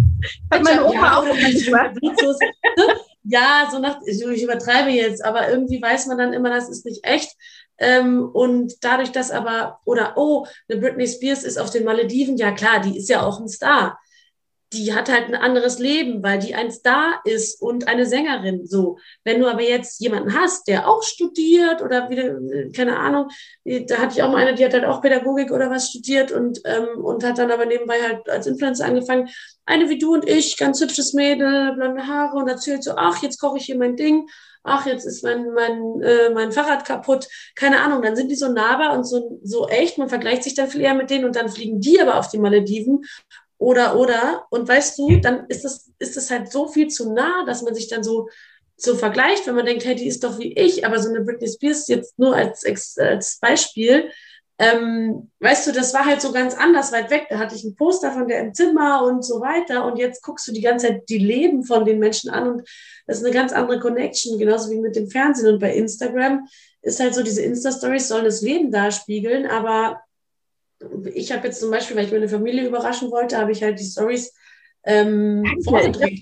Hat 0.51 0.63
meine 0.63 0.85
Oma 0.85 0.95
ja, 0.95 1.19
auch 1.19 1.25
gemacht. 1.25 1.97
ja, 3.25 3.69
so 3.71 3.79
nach, 3.79 3.99
ich 4.05 4.43
übertreibe 4.43 4.91
jetzt, 4.91 5.25
aber 5.25 5.49
irgendwie 5.49 5.81
weiß 5.81 6.07
man 6.07 6.19
dann 6.19 6.33
immer, 6.33 6.51
das 6.51 6.69
ist 6.69 6.85
nicht 6.85 7.05
echt. 7.05 7.31
Ähm, 7.79 8.29
und 8.33 8.85
dadurch, 8.85 9.13
dass 9.13 9.31
aber, 9.31 9.81
oder 9.85 10.15
oh, 10.17 10.47
eine 10.69 10.81
Britney 10.81 11.07
Spears 11.07 11.45
ist 11.45 11.59
auf 11.59 11.71
den 11.71 11.85
Malediven, 11.85 12.37
ja 12.37 12.53
klar, 12.53 12.81
die 12.81 12.99
ist 12.99 13.09
ja 13.09 13.23
auch 13.23 13.41
ein 13.41 13.49
Star 13.49 13.99
die 14.73 14.95
hat 14.95 15.11
halt 15.11 15.29
ein 15.29 15.35
anderes 15.35 15.79
Leben, 15.79 16.23
weil 16.23 16.39
die 16.39 16.55
ein 16.55 16.71
Star 16.71 17.21
ist 17.25 17.61
und 17.61 17.89
eine 17.89 18.07
Sängerin. 18.07 18.67
So, 18.67 18.99
wenn 19.25 19.41
du 19.41 19.47
aber 19.47 19.63
jetzt 19.63 20.01
jemanden 20.01 20.39
hast, 20.39 20.69
der 20.69 20.89
auch 20.89 21.03
studiert 21.03 21.83
oder 21.83 22.09
wieder, 22.11 22.39
keine 22.73 22.99
Ahnung, 22.99 23.29
da 23.65 23.99
hatte 23.99 24.15
ich 24.15 24.23
auch 24.23 24.31
mal 24.31 24.39
eine, 24.39 24.55
die 24.55 24.65
hat 24.65 24.75
halt 24.75 24.85
auch 24.85 25.03
Pädagogik 25.03 25.51
oder 25.51 25.71
was 25.71 25.91
studiert 25.91 26.33
und, 26.33 26.61
ähm, 26.65 27.05
und 27.05 27.25
hat 27.25 27.39
dann 27.39 27.51
aber 27.51 27.67
nebenbei 27.67 28.01
halt 28.03 28.29
als 28.29 28.47
Influencer 28.47 28.87
angefangen. 28.87 29.29
Eine 29.67 29.89
wie 29.89 29.99
du 29.99 30.15
und 30.15 30.29
ich, 30.29 30.57
ganz 30.57 30.81
hübsches 30.81 31.13
Mädel, 31.13 31.75
blonde 31.75 32.07
Haare 32.07 32.37
und 32.37 32.49
erzählt 32.49 32.83
so, 32.83 32.93
ach, 32.97 33.23
jetzt 33.23 33.41
koche 33.41 33.59
ich 33.59 33.65
hier 33.65 33.79
mein 33.79 33.97
Ding. 33.97 34.27
Ach, 34.65 34.87
jetzt 34.87 35.05
ist 35.05 35.25
mein, 35.25 35.53
mein, 35.55 36.01
äh, 36.03 36.31
mein 36.31 36.53
Fahrrad 36.53 36.85
kaputt. 36.85 37.27
Keine 37.57 37.81
Ahnung, 37.81 38.01
dann 38.01 38.15
sind 38.15 38.31
die 38.31 38.37
so 38.37 38.49
nahbar 38.49 38.97
und 38.97 39.05
so, 39.05 39.41
so 39.43 39.67
echt. 39.69 39.99
Man 39.99 40.09
vergleicht 40.09 40.45
sich 40.45 40.55
dann 40.55 40.69
viel 40.69 40.83
eher 40.83 40.95
mit 40.95 41.11
denen 41.11 41.25
und 41.25 41.35
dann 41.35 41.49
fliegen 41.49 41.81
die 41.81 42.01
aber 42.01 42.17
auf 42.17 42.29
die 42.29 42.39
Malediven 42.39 43.05
oder, 43.63 43.99
oder. 43.99 44.47
Und 44.51 44.69
weißt 44.69 44.99
du, 44.99 45.17
dann 45.21 45.47
ist 45.49 45.65
es 45.65 45.93
ist 45.99 46.17
das 46.17 46.31
halt 46.31 46.51
so 46.51 46.69
viel 46.69 46.89
zu 46.89 47.13
nah, 47.13 47.45
dass 47.47 47.63
man 47.63 47.75
sich 47.75 47.89
dann 47.89 48.03
so, 48.03 48.29
so 48.77 48.97
vergleicht, 48.97 49.47
wenn 49.47 49.55
man 49.55 49.67
denkt, 49.67 49.85
hey, 49.85 49.95
die 49.95 50.09
ist 50.09 50.25
doch 50.25 50.39
wie 50.39 50.53
ich, 50.53 50.85
aber 50.85 50.99
so 50.99 51.09
eine 51.09 51.21
Britney 51.21 51.49
Spears 51.49 51.87
jetzt 51.89 52.19
nur 52.19 52.35
als, 52.35 52.65
als 52.99 53.39
Beispiel, 53.41 54.11
ähm, 54.59 55.31
weißt 55.41 55.67
du, 55.67 55.73
das 55.73 55.95
war 55.95 56.05
halt 56.05 56.21
so 56.21 56.31
ganz 56.31 56.55
anders 56.55 56.93
weit 56.93 57.11
weg. 57.11 57.27
Da 57.31 57.39
hatte 57.39 57.55
ich 57.57 57.65
ein 57.65 57.75
Poster 57.75 58.13
von 58.13 58.29
der 58.29 58.41
im 58.41 58.55
Zimmer 58.55 59.05
und 59.05 59.25
so 59.25 59.41
weiter. 59.41 59.85
Und 59.87 59.99
jetzt 59.99 60.23
guckst 60.23 60.47
du 60.47 60.53
die 60.53 60.61
ganze 60.61 60.89
Zeit 60.89 61.09
die 61.09 61.19
Leben 61.19 61.65
von 61.65 61.85
den 61.85 61.99
Menschen 61.99 62.31
an 62.31 62.49
und 62.49 62.69
das 63.07 63.19
ist 63.19 63.25
eine 63.25 63.35
ganz 63.35 63.53
andere 63.53 63.81
Connection, 63.81 64.39
genauso 64.39 64.71
wie 64.71 64.79
mit 64.81 64.95
dem 64.95 65.09
Fernsehen. 65.09 65.53
Und 65.53 65.61
bei 65.61 65.75
Instagram 65.75 66.47
ist 66.83 67.01
halt 67.01 67.15
so, 67.15 67.23
diese 67.23 67.43
Insta-Stories 67.43 68.09
sollen 68.09 68.25
das 68.25 68.43
Leben 68.43 68.71
darspiegeln, 68.71 69.47
aber 69.47 70.01
ich 71.15 71.33
habe 71.33 71.47
jetzt 71.47 71.61
zum 71.61 71.71
Beispiel, 71.71 71.97
weil 71.97 72.07
ich 72.07 72.13
meine 72.13 72.29
Familie 72.29 72.67
überraschen 72.67 73.11
wollte, 73.11 73.39
habe 73.39 73.53
ich 73.53 73.63
halt 73.63 73.79
die 73.79 73.85
Stories 73.85 74.35
ähm, 74.85 75.45
vorgedrängt. 75.65 76.21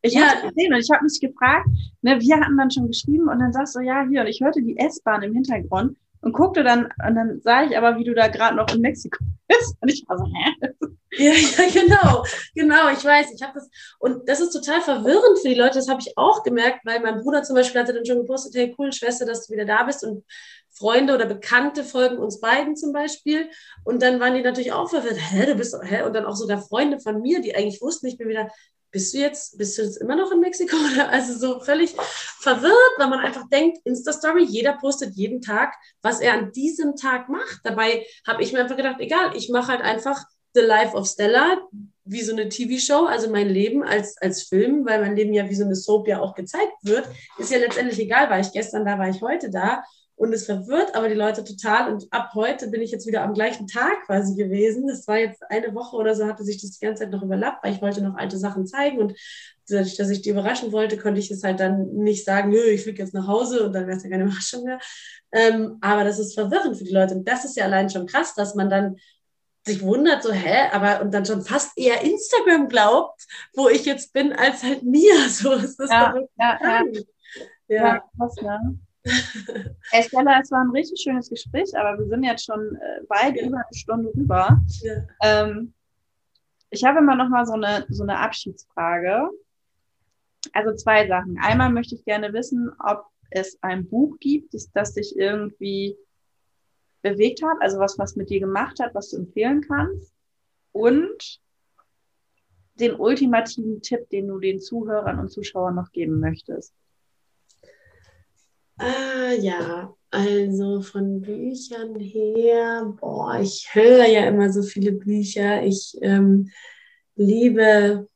Ich 0.00 0.14
ja. 0.14 0.28
habe 0.28 0.48
gesehen 0.48 0.72
und 0.72 0.80
ich 0.80 0.90
habe 0.90 1.04
mich 1.04 1.20
gefragt, 1.20 1.66
ne, 2.02 2.20
wir 2.20 2.36
hatten 2.36 2.56
dann 2.56 2.70
schon 2.70 2.86
geschrieben 2.86 3.28
und 3.28 3.40
dann 3.40 3.52
sagst 3.52 3.74
du, 3.74 3.80
ja, 3.80 4.06
hier, 4.08 4.20
und 4.20 4.28
ich 4.28 4.40
hörte 4.40 4.62
die 4.62 4.78
S-Bahn 4.78 5.22
im 5.22 5.34
Hintergrund 5.34 5.96
und 6.20 6.32
guckte 6.32 6.64
dann, 6.64 6.88
und 7.06 7.14
dann 7.14 7.40
sah 7.42 7.64
ich 7.64 7.76
aber, 7.76 7.96
wie 7.96 8.04
du 8.04 8.14
da 8.14 8.28
gerade 8.28 8.56
noch 8.56 8.72
in 8.74 8.80
Mexiko 8.80 9.18
bist. 9.46 9.76
Und 9.80 9.90
ich 9.90 10.04
war 10.08 10.18
so, 10.18 10.24
hä? 10.24 10.70
Ja, 11.12 11.32
ja, 11.32 11.70
genau, 11.72 12.22
genau, 12.54 12.90
ich 12.90 13.02
weiß, 13.02 13.32
ich 13.34 13.42
habe 13.42 13.54
das, 13.54 13.68
und 13.98 14.28
das 14.28 14.40
ist 14.40 14.52
total 14.52 14.82
verwirrend 14.82 15.38
für 15.40 15.48
die 15.48 15.54
Leute, 15.54 15.78
das 15.78 15.88
habe 15.88 16.00
ich 16.00 16.16
auch 16.18 16.42
gemerkt, 16.42 16.84
weil 16.84 17.00
mein 17.00 17.20
Bruder 17.20 17.42
zum 17.42 17.56
Beispiel 17.56 17.80
hatte 17.80 17.94
dann 17.94 18.04
schon 18.04 18.18
gepostet, 18.18 18.54
hey, 18.54 18.74
cool, 18.78 18.92
Schwester, 18.92 19.24
dass 19.24 19.46
du 19.46 19.54
wieder 19.54 19.64
da 19.64 19.82
bist 19.84 20.04
und 20.04 20.24
Freunde 20.70 21.14
oder 21.14 21.26
Bekannte 21.26 21.82
folgen 21.82 22.18
uns 22.18 22.40
beiden 22.40 22.76
zum 22.76 22.92
Beispiel. 22.92 23.50
Und 23.84 24.02
dann 24.02 24.20
waren 24.20 24.34
die 24.34 24.42
natürlich 24.42 24.72
auch 24.72 24.88
verwirrt, 24.90 25.16
hä, 25.18 25.46
du 25.46 25.54
bist, 25.54 25.76
hä? 25.82 26.02
Und 26.02 26.14
dann 26.14 26.24
auch 26.24 26.36
sogar 26.36 26.60
Freunde 26.60 27.00
von 27.00 27.20
mir, 27.20 27.40
die 27.40 27.56
eigentlich 27.56 27.80
wussten, 27.80 28.06
ich 28.06 28.16
bin 28.16 28.28
wieder, 28.28 28.48
bist 28.90 29.14
du 29.14 29.18
jetzt, 29.18 29.58
bist 29.58 29.76
du 29.78 29.82
jetzt 29.82 29.96
immer 29.96 30.16
noch 30.16 30.32
in 30.32 30.40
Mexiko? 30.40 30.76
Also 31.10 31.38
so 31.38 31.60
völlig 31.60 31.94
verwirrt, 32.40 32.94
weil 32.98 33.08
man 33.08 33.20
einfach 33.20 33.48
denkt, 33.48 33.78
Insta-Story, 33.84 34.44
jeder 34.44 34.74
postet 34.74 35.14
jeden 35.14 35.40
Tag, 35.42 35.74
was 36.02 36.20
er 36.20 36.34
an 36.34 36.52
diesem 36.52 36.96
Tag 36.96 37.28
macht. 37.28 37.60
Dabei 37.64 38.06
habe 38.26 38.42
ich 38.42 38.52
mir 38.52 38.60
einfach 38.60 38.76
gedacht, 38.76 39.00
egal, 39.00 39.36
ich 39.36 39.48
mache 39.48 39.68
halt 39.68 39.82
einfach 39.82 40.24
The 40.54 40.60
Life 40.60 40.96
of 40.96 41.06
Stella, 41.06 41.58
wie 42.04 42.22
so 42.22 42.32
eine 42.32 42.48
TV-Show, 42.48 43.04
also 43.04 43.30
mein 43.30 43.48
Leben 43.48 43.82
als, 43.82 44.16
als 44.18 44.44
Film, 44.44 44.86
weil 44.86 45.00
mein 45.00 45.14
Leben 45.14 45.34
ja 45.34 45.48
wie 45.48 45.54
so 45.54 45.64
eine 45.64 45.74
Soap 45.76 46.08
ja 46.08 46.20
auch 46.20 46.34
gezeigt 46.34 46.72
wird, 46.82 47.06
ist 47.36 47.52
ja 47.52 47.58
letztendlich 47.58 47.98
egal, 48.00 48.30
war 48.30 48.40
ich 48.40 48.50
gestern 48.52 48.86
da, 48.86 48.98
war 48.98 49.10
ich 49.10 49.20
heute 49.20 49.50
da 49.50 49.84
und 50.18 50.32
es 50.32 50.46
verwirrt 50.46 50.96
aber 50.96 51.08
die 51.08 51.14
Leute 51.14 51.44
total. 51.44 51.92
Und 51.92 52.08
ab 52.10 52.32
heute 52.34 52.68
bin 52.68 52.82
ich 52.82 52.90
jetzt 52.90 53.06
wieder 53.06 53.22
am 53.22 53.34
gleichen 53.34 53.68
Tag 53.68 54.04
quasi 54.04 54.34
gewesen. 54.34 54.88
Das 54.88 55.06
war 55.06 55.16
jetzt 55.16 55.40
eine 55.48 55.72
Woche 55.76 55.94
oder 55.96 56.16
so, 56.16 56.26
hatte 56.26 56.42
sich 56.42 56.60
das 56.60 56.72
die 56.72 56.84
ganze 56.84 57.04
Zeit 57.04 57.12
noch 57.12 57.22
überlappt, 57.22 57.62
weil 57.62 57.72
ich 57.72 57.80
wollte 57.80 58.02
noch 58.02 58.16
alte 58.16 58.36
Sachen 58.36 58.66
zeigen. 58.66 58.98
Und 58.98 59.14
dadurch, 59.68 59.96
dass 59.96 60.10
ich 60.10 60.20
die 60.20 60.30
überraschen 60.30 60.72
wollte, 60.72 60.98
konnte 60.98 61.20
ich 61.20 61.30
es 61.30 61.44
halt 61.44 61.60
dann 61.60 61.94
nicht 61.94 62.24
sagen, 62.24 62.50
nö, 62.50 62.60
ich 62.64 62.82
fliege 62.82 63.00
jetzt 63.00 63.14
nach 63.14 63.28
Hause 63.28 63.64
und 63.64 63.72
dann 63.72 63.86
wäre 63.86 63.96
es 63.96 64.02
ja 64.02 64.10
keine 64.10 64.24
Überraschung 64.24 64.64
mehr. 64.64 64.80
Ähm, 65.30 65.78
aber 65.82 66.02
das 66.02 66.18
ist 66.18 66.34
verwirrend 66.34 66.76
für 66.76 66.84
die 66.84 66.92
Leute. 66.92 67.14
Und 67.14 67.28
das 67.28 67.44
ist 67.44 67.56
ja 67.56 67.66
allein 67.66 67.88
schon 67.88 68.06
krass, 68.06 68.34
dass 68.34 68.56
man 68.56 68.68
dann 68.68 68.96
sich 69.64 69.82
wundert, 69.82 70.24
so, 70.24 70.32
hä, 70.32 70.68
aber 70.72 71.00
und 71.00 71.14
dann 71.14 71.26
schon 71.26 71.42
fast 71.42 71.78
eher 71.78 72.02
Instagram 72.02 72.68
glaubt, 72.68 73.24
wo 73.54 73.68
ich 73.68 73.84
jetzt 73.84 74.12
bin, 74.12 74.32
als 74.32 74.64
halt 74.64 74.82
mir. 74.82 75.14
So 75.28 75.52
ist 75.52 75.76
das 75.78 75.90
ja, 75.90 76.12
ja, 76.38 76.58
ja. 76.60 76.82
ja. 77.68 77.86
ja 77.86 78.04
krass, 78.16 78.34
ne? 78.42 78.80
Hey 79.90 80.02
Stella, 80.02 80.40
es 80.40 80.50
war 80.50 80.60
ein 80.60 80.70
richtig 80.70 81.00
schönes 81.00 81.30
Gespräch, 81.30 81.76
aber 81.76 81.98
wir 81.98 82.06
sind 82.06 82.24
jetzt 82.24 82.44
schon 82.44 82.76
äh, 82.76 83.08
weit 83.08 83.36
ja. 83.36 83.46
über 83.46 83.56
eine 83.56 83.74
Stunde 83.74 84.12
rüber. 84.14 84.60
Ja. 84.82 84.92
Ähm, 85.22 85.72
ich 86.70 86.84
habe 86.84 86.98
immer 86.98 87.16
noch 87.16 87.28
mal 87.28 87.46
so 87.46 87.54
eine, 87.54 87.86
so 87.88 88.02
eine 88.02 88.18
Abschiedsfrage. 88.18 89.30
Also 90.52 90.74
zwei 90.74 91.06
Sachen. 91.08 91.38
Einmal 91.40 91.70
möchte 91.70 91.94
ich 91.94 92.04
gerne 92.04 92.32
wissen, 92.32 92.70
ob 92.84 93.06
es 93.30 93.58
ein 93.62 93.88
Buch 93.88 94.18
gibt, 94.20 94.54
das, 94.54 94.70
das 94.72 94.94
dich 94.94 95.16
irgendwie 95.16 95.96
bewegt 97.02 97.42
hat, 97.42 97.56
also 97.60 97.78
was, 97.78 97.98
was 97.98 98.16
mit 98.16 98.30
dir 98.30 98.40
gemacht 98.40 98.80
hat, 98.80 98.94
was 98.94 99.10
du 99.10 99.18
empfehlen 99.18 99.62
kannst. 99.62 100.12
Und 100.72 101.40
den 102.74 102.94
ultimativen 102.94 103.82
Tipp, 103.82 104.08
den 104.10 104.28
du 104.28 104.38
den 104.38 104.60
Zuhörern 104.60 105.18
und 105.18 105.30
Zuschauern 105.30 105.74
noch 105.74 105.90
geben 105.92 106.20
möchtest? 106.20 106.74
Ah, 108.78 109.32
ja, 109.40 109.94
also 110.10 110.80
von 110.80 111.20
Büchern 111.20 111.98
her, 111.98 112.94
boah, 113.00 113.40
ich 113.40 113.68
höre 113.72 114.06
ja 114.06 114.26
immer 114.26 114.52
so 114.52 114.62
viele 114.62 114.92
Bücher. 114.92 115.62
Ich 115.64 115.96
ähm, 116.00 116.50
liebe 117.16 118.08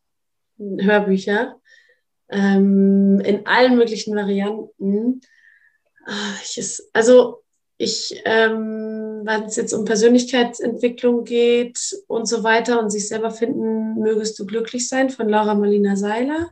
Hörbücher 0.58 1.60
ähm, 2.30 3.20
in 3.24 3.46
allen 3.46 3.76
möglichen 3.76 4.14
Varianten. 4.14 5.20
Ah, 6.06 6.34
ich 6.42 6.82
also 6.92 7.42
ich, 7.76 8.22
ähm, 8.24 9.22
wenn 9.24 9.42
es 9.44 9.56
jetzt 9.56 9.72
um 9.72 9.84
Persönlichkeitsentwicklung 9.84 11.24
geht 11.24 11.78
und 12.06 12.28
so 12.28 12.44
weiter 12.44 12.80
und 12.80 12.90
sich 12.90 13.08
selber 13.08 13.32
finden, 13.32 13.98
mögest 13.98 14.38
du 14.38 14.46
glücklich 14.46 14.88
sein 14.88 15.10
von 15.10 15.28
Laura 15.28 15.54
Marlina 15.54 15.96
Seiler. 15.96 16.50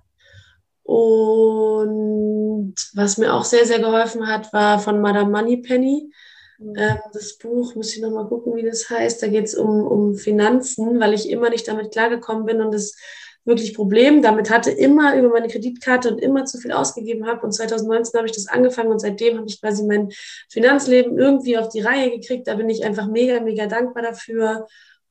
Und 0.91 2.75
was 2.95 3.17
mir 3.17 3.33
auch 3.33 3.45
sehr, 3.45 3.65
sehr 3.65 3.79
geholfen 3.79 4.27
hat, 4.27 4.53
war 4.53 4.81
von 4.81 5.01
Madame 5.01 5.31
Moneypenny. 5.31 6.11
Mhm. 6.59 6.75
Ähm, 6.77 6.99
das 7.13 7.39
Buch, 7.39 7.77
muss 7.77 7.95
ich 7.95 8.03
nochmal 8.03 8.27
gucken, 8.27 8.57
wie 8.57 8.65
das 8.65 8.91
heißt. 8.91 9.23
Da 9.23 9.29
geht 9.29 9.45
es 9.45 9.55
um, 9.55 9.87
um 9.87 10.17
Finanzen, 10.17 10.99
weil 10.99 11.15
ich 11.15 11.31
immer 11.31 11.49
nicht 11.49 11.69
damit 11.69 11.93
klargekommen 11.93 12.45
bin 12.45 12.61
und 12.61 12.75
es 12.75 12.99
wirklich 13.45 13.73
Problem 13.73 14.21
damit 14.21 14.51
hatte, 14.51 14.73
immer 14.73 15.17
über 15.17 15.29
meine 15.29 15.47
Kreditkarte 15.47 16.11
und 16.11 16.19
immer 16.19 16.45
zu 16.45 16.59
viel 16.59 16.73
ausgegeben 16.73 17.25
habe. 17.25 17.47
Und 17.47 17.53
2019 17.53 18.19
habe 18.19 18.27
ich 18.27 18.35
das 18.35 18.49
angefangen 18.49 18.91
und 18.91 18.99
seitdem 18.99 19.39
habe 19.39 19.47
ich 19.47 19.61
quasi 19.61 19.85
mein 19.85 20.09
Finanzleben 20.49 21.17
irgendwie 21.17 21.57
auf 21.57 21.69
die 21.69 21.83
Reihe 21.83 22.11
gekriegt. 22.11 22.49
Da 22.49 22.57
bin 22.57 22.69
ich 22.69 22.85
einfach 22.85 23.07
mega, 23.07 23.39
mega 23.39 23.67
dankbar 23.67 24.03
dafür. 24.03 24.67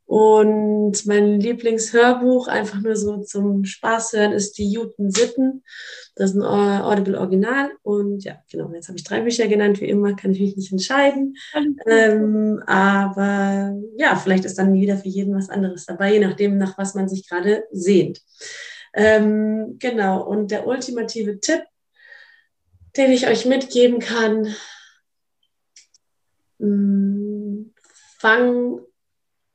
Und 0.10 1.06
mein 1.06 1.40
Lieblingshörbuch, 1.40 2.48
einfach 2.48 2.82
nur 2.82 2.96
so 2.96 3.18
zum 3.18 3.64
Spaß 3.64 4.14
hören, 4.14 4.32
ist 4.32 4.58
die 4.58 4.68
Juten 4.68 5.12
Sitten. 5.12 5.64
Das 6.16 6.32
ist 6.32 6.36
ein 6.36 6.42
Audible 6.42 7.20
Original. 7.20 7.70
Und 7.84 8.24
ja, 8.24 8.42
genau, 8.52 8.74
jetzt 8.74 8.88
habe 8.88 8.98
ich 8.98 9.04
drei 9.04 9.22
Bücher 9.22 9.48
genannt. 9.48 9.80
Wie 9.80 9.88
immer 9.88 10.16
kann 10.16 10.32
ich 10.32 10.40
mich 10.40 10.58
nicht 10.58 10.72
entscheiden. 10.72 11.38
Ähm, 11.86 12.60
aber 12.66 13.80
ja, 13.98 14.16
vielleicht 14.16 14.46
ist 14.46 14.58
dann 14.58 14.74
wieder 14.74 14.98
für 14.98 15.10
jeden 15.10 15.36
was 15.36 15.52
anderes 15.52 15.86
dabei, 15.86 16.14
je 16.14 16.26
nachdem, 16.26 16.58
nach 16.58 16.76
was 16.80 16.96
man 16.96 17.08
sich 17.08 17.30
gerade 17.30 17.66
sehnt. 17.72 18.20
Ähm, 18.96 19.76
genau, 19.78 20.24
und 20.26 20.50
der 20.50 20.66
ultimative 20.66 21.40
Tipp, 21.40 21.62
den 22.98 23.12
ich 23.12 23.28
euch 23.28 23.46
mitgeben 23.46 24.00
kann, 24.00 24.56
mh, 26.58 26.68
mm, 26.68 27.74
fang 28.18 28.80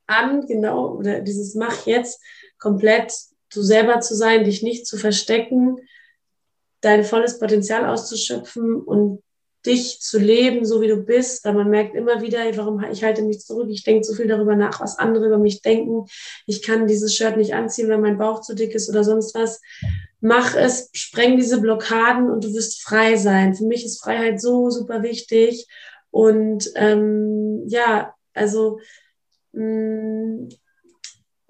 an, 0.07 0.47
genau, 0.47 0.95
oder 0.97 1.21
dieses 1.21 1.55
Mach 1.55 1.87
jetzt 1.87 2.21
komplett 2.59 3.13
du 3.53 3.63
selber 3.63 4.01
zu 4.01 4.15
sein, 4.15 4.45
dich 4.45 4.63
nicht 4.63 4.87
zu 4.87 4.97
verstecken, 4.97 5.79
dein 6.81 7.05
volles 7.05 7.39
Potenzial 7.39 7.87
auszuschöpfen 7.87 8.77
und 8.77 9.23
dich 9.65 10.01
zu 10.01 10.19
leben, 10.19 10.67
so 10.67 10.83
wie 10.83 10.89
du 10.89 10.99
bist, 10.99 11.45
weil 11.45 11.55
man 11.55 11.71
merkt 11.71 11.95
immer 11.95 12.21
wieder, 12.21 12.39
warum 12.57 12.85
ich 12.85 13.03
halte 13.03 13.23
mich 13.23 13.41
zurück, 13.41 13.69
ich 13.71 13.83
denke 13.83 14.03
zu 14.03 14.15
viel 14.15 14.27
darüber 14.27 14.57
nach, 14.57 14.81
was 14.81 14.99
andere 14.99 15.27
über 15.27 15.39
mich 15.39 15.63
denken, 15.63 16.05
ich 16.47 16.61
kann 16.63 16.87
dieses 16.87 17.15
Shirt 17.15 17.39
nicht 17.39 17.55
anziehen, 17.55 17.89
weil 17.89 17.99
mein 17.99 18.19
Bauch 18.19 18.43
zu 18.43 18.55
dick 18.55 18.75
ist 18.75 18.91
oder 18.91 19.05
sonst 19.05 19.35
was. 19.35 19.63
Mach 20.21 20.55
es, 20.55 20.91
spreng 20.93 21.37
diese 21.39 21.61
Blockaden 21.61 22.31
und 22.31 22.45
du 22.45 22.53
wirst 22.53 22.83
frei 22.83 23.17
sein. 23.17 23.55
Für 23.55 23.65
mich 23.65 23.85
ist 23.85 24.03
Freiheit 24.03 24.41
so 24.41 24.69
super 24.69 25.03
wichtig 25.03 25.67
und 26.11 26.71
ähm, 26.77 27.65
ja, 27.67 28.15
also 28.35 28.81
Mm, 29.57 30.49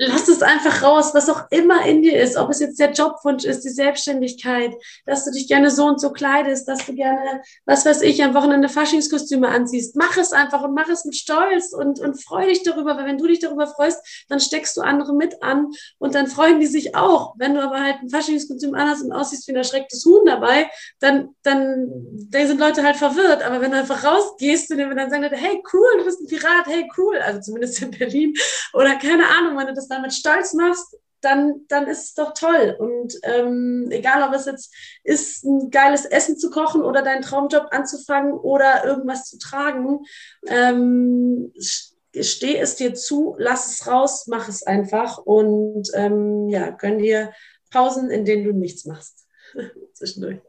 lass 0.07 0.29
es 0.29 0.43
einfach 0.43 0.83
raus, 0.83 1.13
was 1.15 1.29
auch 1.29 1.43
immer 1.51 1.85
in 1.87 2.03
dir 2.03 2.21
ist, 2.21 2.37
ob 2.37 2.51
es 2.51 2.61
jetzt 2.61 2.79
der 2.79 2.93
Jobwunsch 2.93 3.45
ist, 3.45 3.65
die 3.65 3.71
Selbstständigkeit, 3.71 4.73
dass 5.07 5.25
du 5.25 5.31
dich 5.31 5.49
gerne 5.49 5.71
so 5.71 5.87
und 5.87 6.01
so 6.01 6.11
kleidest, 6.11 6.69
dass 6.69 6.87
du 6.87 6.95
gerne, 6.95 7.43
was 7.67 7.85
weiß 7.85 8.03
ich, 8.03 8.23
am 8.23 8.35
Wochenende 8.35 8.69
Faschingskostüme 8.69 9.49
anziehst. 9.49 9.97
Mach 9.97 10.17
es 10.17 10.33
einfach 10.33 10.63
und 10.63 10.75
mach 10.75 10.89
es 10.89 11.05
mit 11.05 11.17
Stolz 11.17 11.73
und, 11.73 12.01
und 12.01 12.23
freu 12.23 12.47
dich 12.47 12.63
darüber, 12.63 12.97
weil 12.97 13.07
wenn 13.07 13.19
du 13.19 13.27
dich 13.27 13.41
darüber 13.41 13.67
freust, 13.67 14.25
dann 14.29 14.41
steckst 14.41 14.77
du 14.77 14.81
andere 14.81 15.15
mit 15.15 15.43
an 15.43 15.71
und 15.99 16.15
dann 16.15 16.27
freuen 16.27 16.61
die 16.61 16.67
sich 16.67 16.95
auch. 16.95 17.35
Wenn 17.39 17.55
du 17.55 17.63
aber 17.63 17.81
halt 17.81 17.97
ein 18.03 18.11
Faschingskostüm 18.11 18.75
anhast 18.75 19.05
und 19.05 19.13
aussiehst 19.13 19.47
wie 19.49 19.53
ein 19.53 19.57
erschrecktes 19.57 20.05
Huhn 20.05 20.25
dabei, 20.25 20.71
dann, 21.01 21.35
dann, 21.43 21.91
dann 22.31 22.47
sind 22.47 22.61
Leute 22.61 22.83
halt 22.83 22.97
verwirrt. 22.97 23.43
Aber 23.43 23.61
wenn 23.61 23.71
du 23.71 23.79
einfach 23.79 24.05
rausgehst 24.05 24.71
und 24.71 24.79
dann 24.79 25.11
sagen 25.11 25.23
Leute, 25.23 25.37
hey, 25.37 25.63
cool, 25.73 25.99
du 25.99 26.05
bist 26.05 26.21
ein 26.21 26.27
Pirat, 26.27 26.67
hey, 26.67 26.89
cool, 26.97 27.19
also 27.19 27.41
zumindest 27.41 27.83
in 27.83 27.91
Berlin 27.91 28.35
oder 28.73 28.97
keine 28.97 29.29
Ahnung, 29.29 29.57
wenn 29.57 29.67
du 29.67 29.75
das 29.75 29.89
damit 29.95 30.13
stolz 30.13 30.53
machst, 30.55 30.97
dann, 31.25 31.63
dann 31.69 31.87
ist 31.87 32.05
es 32.05 32.15
doch 32.15 32.35
toll. 32.35 32.77
Und 32.79 33.15
ähm, 33.23 33.89
egal, 33.91 34.29
ob 34.29 34.35
es 34.35 34.47
jetzt 34.47 34.75
ist, 35.03 35.45
ein 35.45 35.71
geiles 35.71 36.05
Essen 36.05 36.39
zu 36.39 36.51
kochen 36.51 36.83
oder 36.83 37.03
deinen 37.03 37.23
Traumjob 37.23 37.69
anzufangen 37.71 38.33
oder 38.33 38.85
irgendwas 38.85 39.25
zu 39.25 39.39
tragen, 39.39 40.01
ähm, 40.47 41.53
steh 41.57 42.59
es 42.59 42.77
dir 42.77 42.95
zu, 42.95 43.35
lass 43.39 43.73
es 43.73 43.87
raus, 43.87 44.27
mach 44.27 44.49
es 44.49 44.63
einfach 44.63 45.19
und 45.19 45.89
ähm, 45.95 46.49
ja, 46.49 46.71
gönn 46.71 46.99
dir 46.99 47.33
Pausen, 47.71 48.11
in 48.11 48.25
denen 48.25 48.45
du 48.45 48.53
nichts 48.53 48.85
machst 48.85 49.27
zwischendurch. 49.95 50.41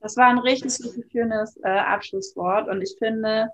Das 0.00 0.16
war 0.16 0.28
ein 0.28 0.38
richtig 0.38 0.72
schönes 1.12 1.58
äh, 1.62 1.68
Abschlusswort 1.68 2.68
und 2.68 2.80
ich 2.80 2.96
finde, 2.98 3.50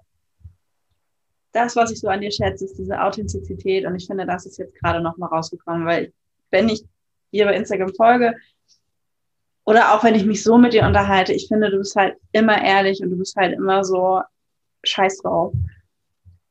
das, 1.57 1.75
was 1.75 1.91
ich 1.91 2.01
so 2.01 2.09
an 2.09 2.21
dir 2.21 2.31
schätze, 2.31 2.67
ist 2.67 2.79
diese 2.79 3.01
Authentizität. 3.03 3.87
Und 3.87 3.97
ich 3.97 4.07
finde, 4.07 4.27
das 4.27 4.45
ist 4.45 4.59
jetzt 4.59 4.75
gerade 4.75 5.03
nochmal 5.03 5.31
rausgekommen, 5.31 5.87
weil 5.87 6.13
wenn 6.51 6.69
ich 6.69 6.85
dir 7.33 7.47
bei 7.47 7.57
Instagram 7.57 7.95
folge 7.95 8.35
oder 9.65 9.95
auch 9.95 10.05
wenn 10.05 10.15
ich 10.15 10.27
mich 10.27 10.43
so 10.43 10.59
mit 10.59 10.75
dir 10.75 10.85
unterhalte, 10.85 11.33
ich 11.33 11.49
finde, 11.49 11.71
du 11.71 11.79
bist 11.79 11.97
halt 11.97 12.17
immer 12.33 12.63
ehrlich 12.63 13.01
und 13.03 13.11
du 13.11 13.17
bist 13.17 13.35
halt 13.37 13.55
immer 13.55 13.85
so 13.85 14.21
scheiß 14.85 15.19
drauf. 15.23 15.55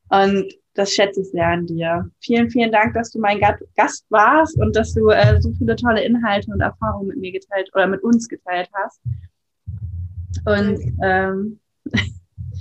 Und 0.10 0.54
das 0.74 0.92
schätze 0.92 1.22
ich 1.22 1.30
sehr 1.30 1.48
an 1.48 1.68
dir. 1.68 2.10
Vielen, 2.20 2.50
vielen 2.50 2.72
Dank, 2.72 2.96
dass 2.96 3.12
du 3.12 3.20
mein 3.20 3.40
Gast 3.40 4.06
warst 4.10 4.58
und 4.58 4.76
dass 4.76 4.94
du 4.94 5.10
äh, 5.10 5.40
so 5.40 5.52
viele 5.54 5.76
tolle 5.76 6.04
Inhalte 6.04 6.52
und 6.52 6.62
Erfahrungen 6.62 7.10
mit 7.10 7.18
mir 7.18 7.32
geteilt 7.32 7.70
oder 7.74 7.88
mit 7.88 8.04
uns 8.04 8.28
geteilt 8.28 8.70
hast. 8.74 9.00
Und 10.46 10.80
ähm, 11.02 11.60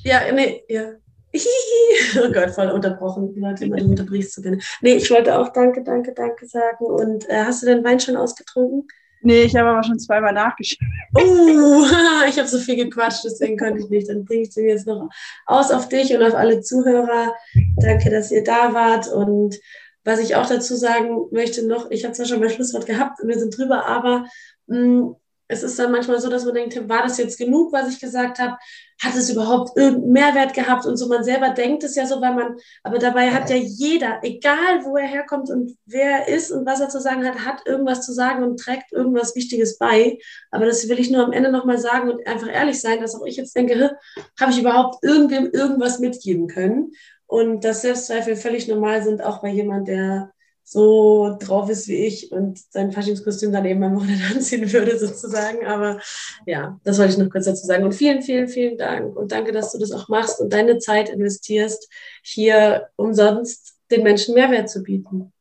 ja, 0.04 0.20
nee, 0.32 0.62
ja. 0.68 0.92
Oh 1.34 2.32
Gott, 2.32 2.50
voll 2.50 2.70
unterbrochen. 2.70 3.34
Leute, 3.36 3.64
immer 3.64 3.76
du 3.76 3.86
unterbrichst 3.86 4.34
so 4.34 4.42
gerne. 4.42 4.58
Nee, 4.80 4.94
ich 4.94 5.10
wollte 5.10 5.38
auch 5.38 5.52
Danke, 5.52 5.82
Danke, 5.82 6.12
Danke 6.12 6.46
sagen. 6.46 6.84
Und 6.84 7.28
äh, 7.28 7.44
hast 7.44 7.62
du 7.62 7.66
den 7.66 7.84
Wein 7.84 8.00
schon 8.00 8.16
ausgetrunken? 8.16 8.86
Nee, 9.22 9.44
ich 9.44 9.56
habe 9.56 9.70
aber 9.70 9.82
schon 9.82 9.98
zweimal 9.98 10.34
nachgeschaut. 10.34 10.86
Oh, 11.14 11.84
ich 12.28 12.38
habe 12.38 12.46
so 12.46 12.58
viel 12.58 12.76
gequatscht, 12.76 13.24
deswegen 13.24 13.56
konnte 13.56 13.80
ich 13.80 13.88
nicht. 13.88 14.08
Dann 14.08 14.24
bringe 14.24 14.42
ich 14.42 14.50
den 14.50 14.68
jetzt 14.68 14.86
noch 14.86 15.08
aus 15.46 15.70
auf 15.70 15.88
dich 15.88 16.14
und 16.14 16.22
auf 16.22 16.34
alle 16.34 16.60
Zuhörer. 16.60 17.34
Danke, 17.76 18.10
dass 18.10 18.30
ihr 18.30 18.44
da 18.44 18.74
wart. 18.74 19.08
Und 19.08 19.58
was 20.04 20.20
ich 20.20 20.36
auch 20.36 20.46
dazu 20.46 20.76
sagen 20.76 21.28
möchte 21.30 21.66
noch, 21.66 21.90
ich 21.90 22.04
habe 22.04 22.12
zwar 22.12 22.26
schon 22.26 22.40
mein 22.40 22.50
Schlusswort 22.50 22.84
gehabt 22.84 23.20
und 23.22 23.28
wir 23.28 23.38
sind 23.38 23.56
drüber, 23.56 23.86
aber 23.86 24.26
mh, 24.66 24.78
mm, 24.78 25.16
es 25.54 25.62
ist 25.62 25.78
dann 25.78 25.92
manchmal 25.92 26.20
so, 26.20 26.28
dass 26.28 26.44
man 26.44 26.54
denkt, 26.54 26.88
war 26.88 27.02
das 27.02 27.16
jetzt 27.16 27.38
genug, 27.38 27.72
was 27.72 27.88
ich 27.88 28.00
gesagt 28.00 28.38
habe? 28.38 28.56
Hat 29.00 29.14
es 29.14 29.30
überhaupt 29.30 29.76
irgendeinen 29.76 30.12
Mehrwert 30.12 30.54
gehabt? 30.54 30.84
Und 30.84 30.96
so, 30.96 31.08
man 31.08 31.24
selber 31.24 31.50
denkt 31.50 31.84
es 31.84 31.94
ja 31.94 32.06
so, 32.06 32.20
weil 32.20 32.34
man, 32.34 32.56
aber 32.82 32.98
dabei 32.98 33.30
hat 33.30 33.50
ja 33.50 33.56
jeder, 33.56 34.18
egal 34.22 34.84
wo 34.84 34.96
er 34.96 35.06
herkommt 35.06 35.50
und 35.50 35.76
wer 35.86 36.26
er 36.26 36.28
ist 36.28 36.50
und 36.50 36.66
was 36.66 36.80
er 36.80 36.88
zu 36.88 37.00
sagen 37.00 37.24
hat, 37.24 37.44
hat 37.44 37.66
irgendwas 37.66 38.04
zu 38.04 38.12
sagen 38.12 38.42
und 38.42 38.58
trägt 38.58 38.92
irgendwas 38.92 39.34
Wichtiges 39.36 39.78
bei. 39.78 40.18
Aber 40.50 40.66
das 40.66 40.88
will 40.88 40.98
ich 40.98 41.10
nur 41.10 41.24
am 41.24 41.32
Ende 41.32 41.50
nochmal 41.50 41.78
sagen 41.78 42.10
und 42.10 42.26
einfach 42.26 42.48
ehrlich 42.48 42.80
sein, 42.80 43.00
dass 43.00 43.14
auch 43.14 43.24
ich 43.24 43.36
jetzt 43.36 43.56
denke, 43.56 43.96
habe 44.40 44.52
ich 44.52 44.60
überhaupt 44.60 45.02
irgendwem 45.02 45.50
irgendwas 45.52 46.00
mitgeben 46.00 46.48
können? 46.48 46.92
Und 47.26 47.64
dass 47.64 47.82
Selbstzweifel 47.82 48.36
völlig 48.36 48.68
normal 48.68 49.02
sind, 49.02 49.22
auch 49.22 49.40
bei 49.40 49.48
jemand, 49.48 49.88
der 49.88 50.33
so 50.64 51.36
drauf 51.38 51.68
ist 51.68 51.86
wie 51.88 52.06
ich 52.06 52.32
und 52.32 52.58
sein 52.70 52.90
Faschingskostüm 52.90 53.52
dann 53.52 53.66
eben 53.66 53.82
am 53.84 53.96
Wochenende 53.96 54.24
anziehen 54.34 54.72
würde, 54.72 54.98
sozusagen. 54.98 55.66
Aber 55.66 56.00
ja, 56.46 56.80
das 56.84 56.98
wollte 56.98 57.12
ich 57.12 57.18
noch 57.18 57.30
kurz 57.30 57.44
dazu 57.44 57.66
sagen. 57.66 57.84
Und 57.84 57.94
vielen, 57.94 58.22
vielen, 58.22 58.48
vielen 58.48 58.78
Dank. 58.78 59.14
Und 59.14 59.30
danke, 59.30 59.52
dass 59.52 59.72
du 59.72 59.78
das 59.78 59.92
auch 59.92 60.08
machst 60.08 60.40
und 60.40 60.52
deine 60.52 60.78
Zeit 60.78 61.10
investierst, 61.10 61.88
hier 62.22 62.88
umsonst 62.96 63.74
den 63.90 64.02
Menschen 64.02 64.34
Mehrwert 64.34 64.70
zu 64.70 64.82
bieten. 64.82 65.32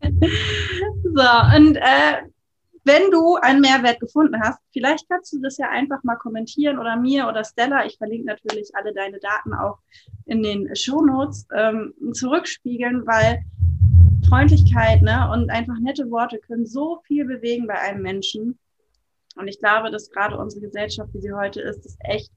So, 1.02 1.56
und 1.56 1.76
äh, 1.76 2.28
wenn 2.88 3.10
du 3.10 3.36
einen 3.36 3.60
Mehrwert 3.60 4.00
gefunden 4.00 4.40
hast, 4.42 4.58
vielleicht 4.72 5.08
kannst 5.10 5.32
du 5.34 5.40
das 5.40 5.58
ja 5.58 5.68
einfach 5.68 6.02
mal 6.04 6.16
kommentieren 6.16 6.78
oder 6.78 6.96
mir 6.96 7.28
oder 7.28 7.44
Stella, 7.44 7.84
ich 7.84 7.98
verlinke 7.98 8.26
natürlich 8.26 8.74
alle 8.74 8.94
deine 8.94 9.20
Daten 9.20 9.52
auch 9.52 9.78
in 10.24 10.42
den 10.42 10.74
Shownotes, 10.74 11.46
ähm, 11.54 11.92
zurückspiegeln, 12.14 13.06
weil 13.06 13.44
Freundlichkeit 14.26 15.02
ne, 15.02 15.30
und 15.32 15.50
einfach 15.50 15.78
nette 15.78 16.10
Worte 16.10 16.38
können 16.38 16.66
so 16.66 17.00
viel 17.06 17.26
bewegen 17.26 17.66
bei 17.66 17.78
einem 17.78 18.02
Menschen. 18.02 18.58
Und 19.36 19.48
ich 19.48 19.58
glaube, 19.58 19.90
dass 19.90 20.10
gerade 20.10 20.38
unsere 20.38 20.62
Gesellschaft, 20.62 21.12
wie 21.12 21.20
sie 21.20 21.32
heute 21.32 21.60
ist, 21.60 21.84
es 21.84 21.96
echt 22.00 22.32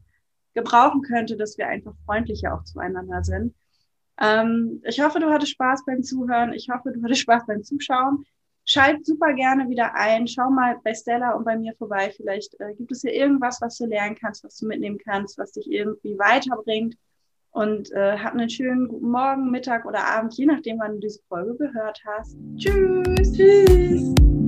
gebrauchen 0.53 1.01
könnte, 1.01 1.37
dass 1.37 1.57
wir 1.57 1.67
einfach 1.67 1.93
freundlicher 2.05 2.53
auch 2.53 2.63
zueinander 2.65 3.23
sind. 3.23 3.55
Ähm, 4.19 4.81
ich 4.85 5.01
hoffe, 5.01 5.19
du 5.19 5.29
hattest 5.29 5.53
Spaß 5.53 5.85
beim 5.85 6.03
Zuhören. 6.03 6.53
Ich 6.53 6.67
hoffe, 6.69 6.91
du 6.91 7.01
hattest 7.03 7.21
Spaß 7.21 7.45
beim 7.47 7.63
Zuschauen. 7.63 8.25
Schalt 8.71 9.05
super 9.05 9.33
gerne 9.33 9.67
wieder 9.67 9.93
ein. 9.95 10.27
Schau 10.27 10.49
mal 10.49 10.79
bei 10.81 10.93
Stella 10.93 11.33
und 11.33 11.43
bei 11.43 11.57
mir 11.57 11.73
vorbei. 11.75 12.09
Vielleicht 12.15 12.57
äh, 12.61 12.73
gibt 12.73 12.93
es 12.93 13.01
hier 13.01 13.13
irgendwas, 13.13 13.59
was 13.59 13.77
du 13.77 13.85
lernen 13.85 14.15
kannst, 14.15 14.45
was 14.45 14.57
du 14.57 14.65
mitnehmen 14.65 14.97
kannst, 14.97 15.37
was 15.37 15.51
dich 15.51 15.69
irgendwie 15.69 16.17
weiterbringt. 16.17 16.95
Und 17.49 17.91
äh, 17.91 18.17
hab 18.17 18.31
einen 18.31 18.49
schönen 18.49 18.87
guten 18.87 19.09
Morgen, 19.09 19.51
Mittag 19.51 19.85
oder 19.85 20.05
Abend, 20.05 20.37
je 20.37 20.45
nachdem, 20.45 20.79
wann 20.79 20.93
du 20.93 20.99
diese 20.99 21.19
Folge 21.27 21.57
gehört 21.57 22.01
hast. 22.05 22.37
Tschüss. 22.55 23.33
Tschüss. 23.33 24.40